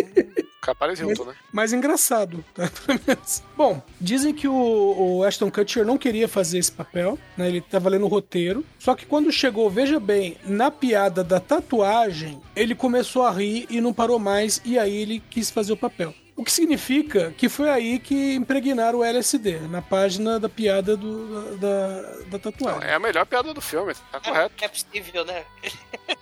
Capaz 0.62 1.00
Hilton, 1.00 1.26
né? 1.26 1.36
Mais 1.52 1.74
engraçado, 1.74 2.44
tá? 2.54 2.70
Pelo 2.86 3.00
menos. 3.08 3.42
Bom, 3.56 3.82
dizem 4.02 4.34
que 4.34 4.48
o, 4.48 4.54
o 4.98 5.24
Ashton 5.24 5.50
Kutcher 5.50 5.86
não 5.86 5.98
queria 5.98 6.28
fazer 6.28 6.60
esse 6.60 6.72
papel, 6.72 7.18
né? 7.38 7.48
Ele 7.48 7.62
tava 7.62 7.90
lendo 7.90 8.06
o 8.06 8.10
roteiro. 8.10 8.66
Só 8.78 8.94
que 8.94 9.06
quando 9.06 9.32
chegou, 9.32 9.70
veja 9.70 10.00
bem, 10.00 10.38
na 10.44 10.70
piada 10.70 11.24
da 11.24 11.40
tatuagem, 11.40 12.42
ele 12.56 12.76
começou 12.76 13.24
a 13.24 13.32
rir 13.32 13.66
e 13.70 13.80
não 13.82 13.94
parou 13.94 14.20
mais, 14.20 14.62
e 14.66 14.78
aí 14.78 14.96
ele 14.96 15.24
quis 15.30 15.50
fazer 15.50 15.74
o 15.74 15.78
papel. 15.78 16.14
O 16.38 16.44
que 16.44 16.52
significa 16.52 17.34
que 17.36 17.50
foi 17.50 17.68
aí 17.68 17.98
que 17.98 18.36
impregnaram 18.36 19.00
o 19.00 19.04
LSD, 19.04 19.62
na 19.62 19.82
página 19.82 20.40
da 20.40 20.48
piada 20.48 20.96
do, 20.96 21.58
da, 21.58 22.02
da, 22.28 22.38
tatuagem. 22.40 22.88
É 22.88 22.94
a 22.94 23.00
melhor 23.00 23.26
piada 23.26 23.56
do 23.56 23.60
filme, 23.60 23.92
tá 24.12 24.20
correto. 24.20 24.54
Não 24.60 24.66
é 24.66 24.70
possível, 24.70 25.26
né? 25.26 25.44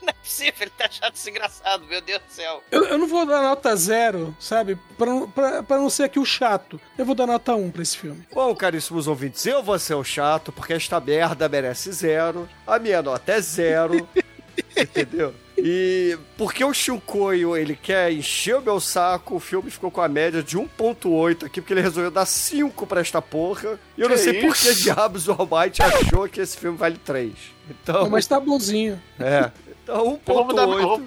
Não 0.02 0.10
é 0.10 0.14
possível, 0.14 0.54
ele 0.62 0.72
tá 0.78 0.86
achando 0.86 1.16
isso 1.16 1.30
engraçado, 1.30 1.86
meu 1.86 2.00
Deus 2.02 2.22
do 2.22 2.32
céu. 2.32 2.64
Eu, 2.72 2.86
eu 2.86 2.98
não 2.98 3.08
vou 3.08 3.26
dar 3.26 3.42
nota 3.44 3.76
zero, 3.76 4.36
sabe? 4.40 4.78
Pra, 4.98 5.06
não- 5.08 5.30
pra, 5.30 5.62
pra 5.64 5.78
não 5.78 5.90
ser 5.90 6.04
aqui 6.04 6.18
o 6.20 6.26
chato. 6.26 6.80
Eu 6.98 7.06
vou 7.06 7.14
dar 7.14 7.28
nota 7.28 7.54
um 7.54 7.70
pra 7.70 7.82
esse 7.82 7.98
filme. 7.98 8.26
Bom, 8.34 8.56
caríssimos 8.56 9.08
ouvintes, 9.08 9.46
eu 9.46 9.62
vou 9.62 9.78
ser 9.78 9.96
o 9.96 10.04
chato, 10.04 10.52
porque 10.52 10.74
esta 10.74 11.00
merda 11.00 11.50
merece 11.50 11.92
zero, 11.92 12.48
a 12.66 12.80
minha 12.80 13.02
nota 13.02 13.34
é 13.34 13.42
zero, 13.42 14.08
entendeu? 14.78 15.36
E 15.58 16.18
porque 16.38 16.64
o 16.66 16.74
Shinkoio, 16.74 17.56
ele 17.56 17.76
quer 17.76 18.12
encher 18.12 18.58
o 18.58 18.62
meu 18.62 18.80
saco, 18.80 19.36
o 19.36 19.40
filme 19.40 19.72
ficou 19.72 19.90
com 19.90 20.02
a 20.02 20.08
média 20.08 20.44
de 20.44 20.58
1.8 20.58 21.46
aqui, 21.46 21.62
porque 21.62 21.74
ele 21.74 21.82
resolveu 21.82 22.12
dar 22.12 22.26
5 22.26 22.86
pra 22.86 23.00
esta 23.02 23.22
porra. 23.22 23.80
E 23.98 24.02
eu 24.02 24.10
não 24.10 24.16
Que 24.18 24.22
sei 24.22 24.34
por 24.42 24.54
que 24.56 24.68
isso? 24.70 24.84
diabos 24.84 25.28
o 25.28 25.32
Almighty 25.32 25.82
achou 25.82 26.28
que 26.28 26.42
esse 26.42 26.58
filme 26.58 26.78
vale 26.78 26.98
3. 26.98 27.32
Então, 27.70 28.04
Não, 28.04 28.10
mas 28.10 28.28
tá 28.28 28.40
bonzinho. 28.40 29.02
é. 29.20 29.50
Então, 29.86 30.20
Eu 30.28 30.34
vou 30.34 30.46
mudar, 30.46 30.66
1.8 30.66 30.82
vou, 30.82 31.02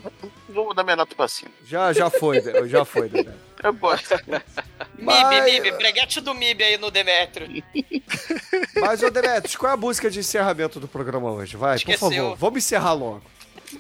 vou 0.50 0.64
mudar 0.66 0.84
minha 0.84 0.94
nota 0.94 1.12
pra 1.14 1.26
cima. 1.26 1.50
já, 1.66 1.92
já 1.92 2.08
foi, 2.08 2.40
já 2.68 2.84
foi, 2.84 3.08
Dedé. 3.08 3.32
Eu 3.62 3.72
gosto. 3.74 4.14
MIB, 4.24 4.42
Mas- 5.02 5.44
MIB, 5.44 5.72
preguete 5.72 6.20
do 6.20 6.32
MIB 6.32 6.62
aí 6.62 6.78
no 6.78 6.88
Demetrio. 6.88 7.60
Mas, 8.80 9.02
ô 9.02 9.10
Demetrius, 9.10 9.56
qual 9.56 9.70
é 9.72 9.74
a 9.74 9.76
música 9.76 10.08
de 10.08 10.20
encerramento 10.20 10.78
do 10.78 10.86
programa 10.86 11.28
hoje? 11.32 11.56
Vai, 11.56 11.74
Esqueceu. 11.74 11.98
por 12.08 12.14
favor, 12.14 12.36
vamos 12.36 12.58
encerrar 12.58 12.92
logo. 12.92 13.22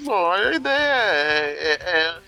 Bom, 0.00 0.30
a 0.30 0.54
ideia 0.54 0.74
é, 0.74 1.56
é, 1.60 1.78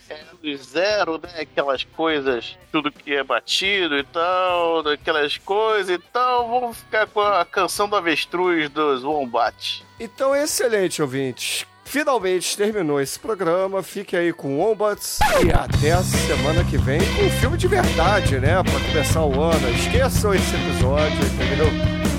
é, 0.09 0.15
é 0.15 0.25
do 0.43 0.57
zero, 0.57 1.21
né? 1.23 1.43
Aquelas 1.43 1.85
coisas, 1.85 2.57
tudo 2.73 2.91
que 2.91 3.15
é 3.15 3.23
batido 3.23 3.97
e 3.99 4.05
tal, 4.05 4.87
aquelas 4.89 5.37
coisas 5.39 5.95
e 5.95 5.99
tal. 6.13 6.49
Vamos 6.49 6.79
ficar 6.79 7.07
com 7.07 7.21
a 7.21 7.45
canção 7.45 7.89
do 7.89 7.97
avestruz 7.97 8.69
dos 8.71 9.05
Wombat. 9.05 9.85
Então, 9.99 10.35
excelente, 10.35 11.03
ouvintes. 11.03 11.67
Finalmente 11.85 12.57
terminou 12.57 13.01
esse 13.01 13.19
programa. 13.19 13.83
Fique 13.83 14.17
aí 14.17 14.33
com 14.33 14.59
Wombats 14.59 15.19
e 15.45 15.53
até 15.53 15.93
a 15.93 16.03
semana 16.03 16.65
que 16.65 16.79
vem 16.79 17.01
com 17.01 17.25
um 17.25 17.31
filme 17.41 17.59
de 17.59 17.67
verdade, 17.67 18.39
né? 18.39 18.63
Pra 18.63 18.89
começar 18.89 19.25
o 19.25 19.43
ano. 19.43 19.69
Esqueçam 19.71 20.33
esse 20.33 20.55
episódio, 20.55 21.19
entendeu? 21.27 21.67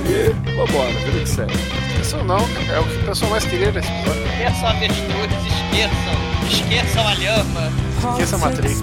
E 0.10 0.52
vambora, 0.56 0.92
vida 1.06 1.20
que 1.22 1.30
segue. 1.30 1.81
Isso 2.02 2.18
não. 2.24 2.40
É 2.40 2.80
o 2.80 2.84
que 2.84 2.96
o 2.98 3.06
pessoal 3.06 3.32
mais 3.32 3.46
queria 3.46 3.72
nesse 3.72 3.90
episódio. 3.90 4.24
Esqueçam 4.26 4.68
a 4.68 4.72
avestruz, 4.72 5.32
esqueçam. 5.48 6.16
Esqueçam 6.50 7.08
a 7.08 7.14
lhama. 7.14 7.72
Esqueça 8.12 8.36
a 8.36 8.40
Matrix. 8.40 8.82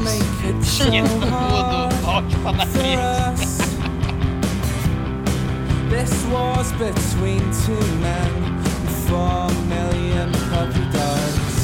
Esqueçam 0.63 1.21
tudo. 1.21 1.97
Volte 2.03 2.37
pra 2.37 2.53
Matrix. 2.53 3.59
This 5.91 6.13
war's 6.31 6.71
between 6.73 7.41
two 7.65 7.83
men, 8.01 8.61
four 9.09 9.49
million 9.67 10.31
puppy 10.51 10.85
dogs, 10.93 11.57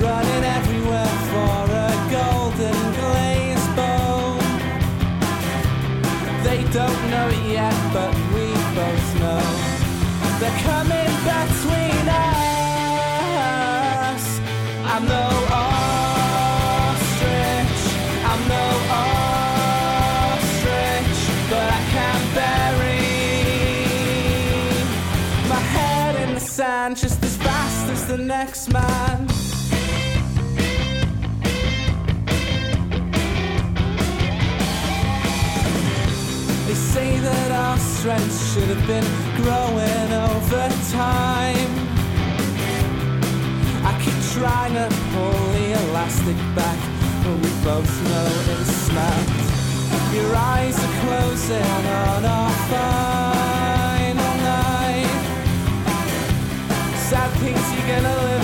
running 0.00 0.44
everywhere 0.44 1.14
for 1.30 1.66
a 1.70 1.90
golden 2.08 2.78
glazed 2.94 3.70
bow. 3.76 4.38
They 6.44 6.62
don't 6.72 7.10
know 7.10 7.28
it 7.28 7.44
yet, 7.52 7.75
coming 10.62 11.12
between 11.24 12.08
us. 12.08 12.40
I'm 14.92 15.04
no 15.06 15.28
ostrich, 15.62 17.02
I'm 18.30 18.42
no 18.48 18.66
ostrich, 20.20 21.20
but 21.50 21.68
I 21.78 21.82
can 21.94 22.20
bury 22.40 23.02
my 25.48 25.62
head 25.76 26.14
in 26.28 26.34
the 26.34 26.40
sand 26.40 26.96
just 26.96 27.22
as 27.24 27.36
fast 27.36 27.90
as 27.90 28.06
the 28.06 28.18
next 28.18 28.68
man. 28.72 29.26
They 36.66 36.74
say 36.74 37.18
that 37.20 37.50
have 38.76 38.86
been 38.86 39.04
growing 39.42 40.12
over 40.12 40.68
time. 40.92 41.70
I 43.84 43.92
keep 44.02 44.18
trying 44.36 44.74
to 44.74 44.88
pull 45.12 45.40
the 45.52 45.66
elastic 45.82 46.36
back, 46.54 46.78
but 47.22 47.36
we 47.42 47.50
both 47.64 47.90
know 48.08 48.28
it's 48.54 48.70
snapped. 48.86 50.14
Your 50.14 50.34
eyes 50.34 50.78
are 50.78 50.94
closing 51.04 51.66
on 52.06 52.24
our 52.24 52.50
final 52.72 54.34
night. 54.54 55.12
Sad 57.08 57.30
things 57.40 57.64
you're 57.72 57.88
gonna 57.88 58.16
live 58.24 58.35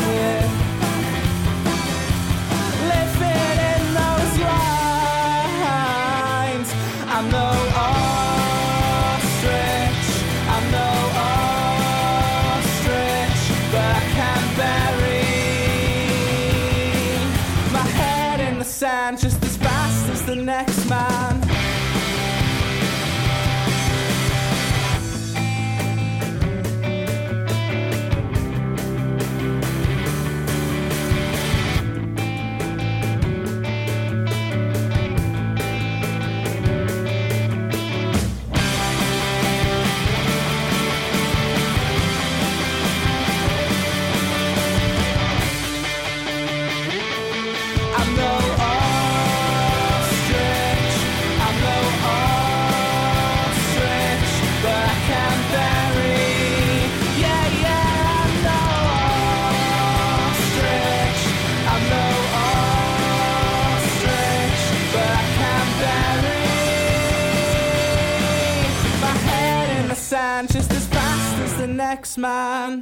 as 71.93 72.15
the 72.15 72.21
next 72.21 72.21
man. 72.21 72.81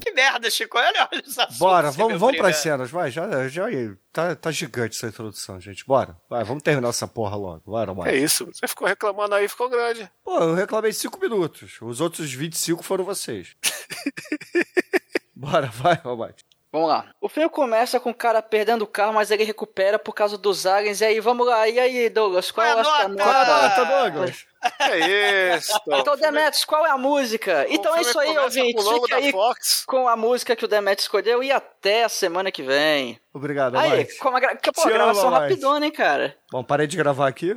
Que 0.00 0.12
merda, 0.12 0.50
Chico. 0.50 0.78
Olha, 0.78 1.08
olha 1.12 1.22
os 1.26 1.38
assuntos 1.38 1.58
Bora, 1.58 1.90
vamos, 1.90 2.12
vamos 2.14 2.22
obriga. 2.22 2.44
pras 2.44 2.56
cenas, 2.56 2.90
vai, 2.90 3.10
já, 3.10 3.48
já 3.48 3.66
tá, 4.12 4.34
tá 4.34 4.50
gigante 4.50 4.96
essa 4.96 5.06
introdução, 5.06 5.60
gente. 5.60 5.84
Bora, 5.86 6.16
vai, 6.28 6.42
vamos 6.44 6.62
terminar 6.62 6.88
essa 6.88 7.06
porra 7.06 7.36
logo. 7.36 7.62
Bora, 7.66 7.94
bora. 7.94 8.10
É 8.10 8.16
isso. 8.16 8.46
Você 8.46 8.66
ficou 8.66 8.88
reclamando 8.88 9.34
aí, 9.34 9.46
ficou 9.48 9.68
grande. 9.68 10.10
Pô, 10.24 10.38
eu 10.38 10.54
reclamei 10.54 10.92
5 10.92 11.20
minutos. 11.20 11.78
Os 11.80 12.00
outros 12.00 12.32
25 12.32 12.82
foram 12.82 13.04
vocês. 13.04 13.54
Bora, 15.34 15.68
vai, 15.68 15.98
Almighty. 16.04 16.44
Vamos 16.72 16.88
lá. 16.88 17.10
O 17.20 17.28
filme 17.28 17.48
começa 17.48 17.98
com 17.98 18.10
o 18.10 18.14
cara 18.14 18.40
perdendo 18.42 18.82
o 18.82 18.86
carro, 18.86 19.14
mas 19.14 19.30
ele 19.30 19.42
recupera 19.42 19.98
por 19.98 20.12
causa 20.14 20.38
dos 20.38 20.66
aliens. 20.66 21.00
E 21.00 21.04
aí, 21.04 21.20
vamos 21.20 21.46
lá. 21.46 21.68
E 21.68 21.78
aí, 21.80 22.08
Douglas, 22.08 22.50
qual 22.50 22.66
é 22.66 22.72
a 22.72 22.84
Qual 22.84 22.94
a 22.94 23.08
nota? 23.08 23.24
nota? 23.24 23.62
Nota, 23.68 23.84
Douglas. 23.84 24.46
É 24.78 25.56
isso. 25.56 25.72
Então, 25.88 26.16
Demetrius, 26.16 26.64
qual 26.64 26.86
é 26.86 26.90
a 26.90 26.98
música? 26.98 27.66
Então 27.68 27.96
é 27.96 28.02
isso 28.02 28.18
aí, 28.18 28.36
ouvinte. 28.36 28.74
da 29.08 29.16
aí 29.16 29.32
Fox. 29.32 29.84
com 29.86 30.06
a 30.06 30.16
música 30.16 30.54
que 30.54 30.64
o 30.64 30.68
Demetrius 30.68 31.04
escolheu 31.04 31.42
e 31.42 31.50
até 31.50 32.04
a 32.04 32.08
semana 32.08 32.50
que 32.52 32.62
vem. 32.62 33.18
Obrigado, 33.32 33.76
Aí, 33.78 33.90
Almighty. 33.90 34.18
com 34.18 34.28
a 34.36 34.40
gra... 34.40 34.56
que, 34.56 34.72
pô, 34.72 34.84
gravação 34.84 35.26
Almighty. 35.26 35.42
rapidona, 35.54 35.86
hein, 35.86 35.92
cara. 35.92 36.36
Bom, 36.50 36.64
parei 36.64 36.86
de 36.86 36.96
gravar 36.96 37.28
aqui. 37.28 37.56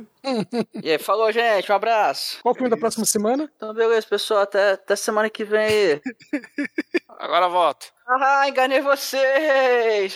E 0.82 0.90
aí, 0.92 0.98
falou, 0.98 1.30
gente. 1.32 1.70
Um 1.70 1.74
abraço. 1.74 2.38
Qual 2.42 2.52
o 2.52 2.54
filme 2.54 2.70
da 2.70 2.76
próxima 2.76 3.04
semana? 3.04 3.50
Então, 3.56 3.74
beleza, 3.74 4.06
pessoal. 4.06 4.42
Até, 4.42 4.72
até 4.72 4.94
semana 4.96 5.28
que 5.28 5.44
vem 5.44 5.60
aí. 5.60 6.00
Agora 7.18 7.48
volta. 7.48 7.86
Ah, 8.06 8.48
enganei 8.48 8.80
vocês! 8.82 10.14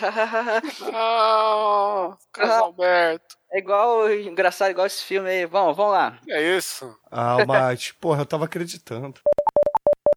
Ah, 0.92 2.16
Carlos 2.32 2.54
Ah. 2.54 2.58
Alberto. 2.60 3.37
É 3.52 3.58
igual, 3.58 4.10
engraçado, 4.12 4.70
igual 4.70 4.86
esse 4.86 5.02
filme 5.02 5.28
aí. 5.28 5.46
Vamos, 5.46 5.76
vamos 5.76 5.92
lá. 5.92 6.18
É 6.28 6.56
isso. 6.56 6.94
Ah, 7.10 7.32
Almighty, 7.32 7.94
porra, 8.00 8.22
eu 8.22 8.26
tava 8.26 8.44
acreditando. 8.44 9.14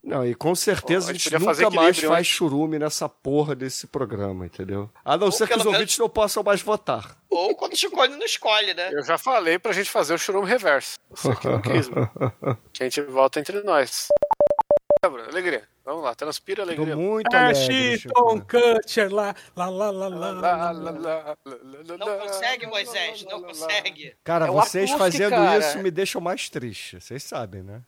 Não, 0.03 0.25
e 0.25 0.33
com 0.33 0.53
certeza 0.55 1.05
Pô, 1.05 1.09
a 1.09 1.11
a 1.11 1.13
gente 1.13 1.23
gente 1.23 1.33
podia 1.33 1.45
fazer 1.45 1.63
nunca 1.65 1.75
mais 1.75 1.99
faz 1.99 2.27
churume 2.27 2.79
nessa 2.79 3.07
porra 3.07 3.55
desse 3.55 3.85
programa, 3.87 4.45
entendeu? 4.45 4.89
A 5.05 5.15
não 5.15 5.31
ser 5.31 5.47
que 5.47 5.55
os 5.55 5.65
ouvintes 5.65 5.97
não 5.99 6.09
possam 6.09 6.41
mais 6.43 6.61
votar. 6.61 7.15
Ou 7.29 7.55
quando 7.55 7.73
o 7.73 7.77
Chico 7.77 7.95
não 7.95 8.25
escolhe, 8.25 8.73
né? 8.73 8.89
Eu 8.91 9.03
já 9.03 9.17
falei 9.17 9.59
pra 9.59 9.71
gente 9.71 9.89
fazer 9.89 10.13
o 10.13 10.17
churume 10.17 10.47
reverso. 10.47 10.97
Você 11.11 11.35
que 11.35 11.47
não 11.47 11.61
quis, 11.61 11.87
mano. 11.87 12.11
Que 12.73 12.83
a 12.83 12.89
gente 12.89 13.01
volta 13.03 13.39
entre 13.39 13.61
nós. 13.61 14.07
Bruno, 15.09 15.27
alegria. 15.29 15.67
Vamos 15.83 16.03
lá, 16.03 16.13
transpira 16.13 16.57
Tô 16.63 16.69
alegria. 16.69 16.95
muito 16.95 17.33
alegre, 17.35 17.93
Ashton. 17.95 18.41
Kutcher 18.41 19.11
lá, 19.11 19.33
lá, 19.55 19.67
lá, 19.67 19.89
lá, 19.89 20.07
lá, 20.07 20.71
Lá, 20.71 21.37
Não 21.97 22.19
consegue, 22.19 22.67
Moisés, 22.67 23.25
não 23.25 23.41
consegue. 23.41 24.15
Cara, 24.23 24.45
É 24.45 24.51
vocês 24.51 24.91
fazendo 24.91 25.33
isso 25.59 25.79
me 25.79 25.89
deixam 25.89 26.21
mais 26.21 26.49
triste, 26.51 27.01
vocês 27.01 27.23
sabem, 27.23 27.63
né? 27.63 27.81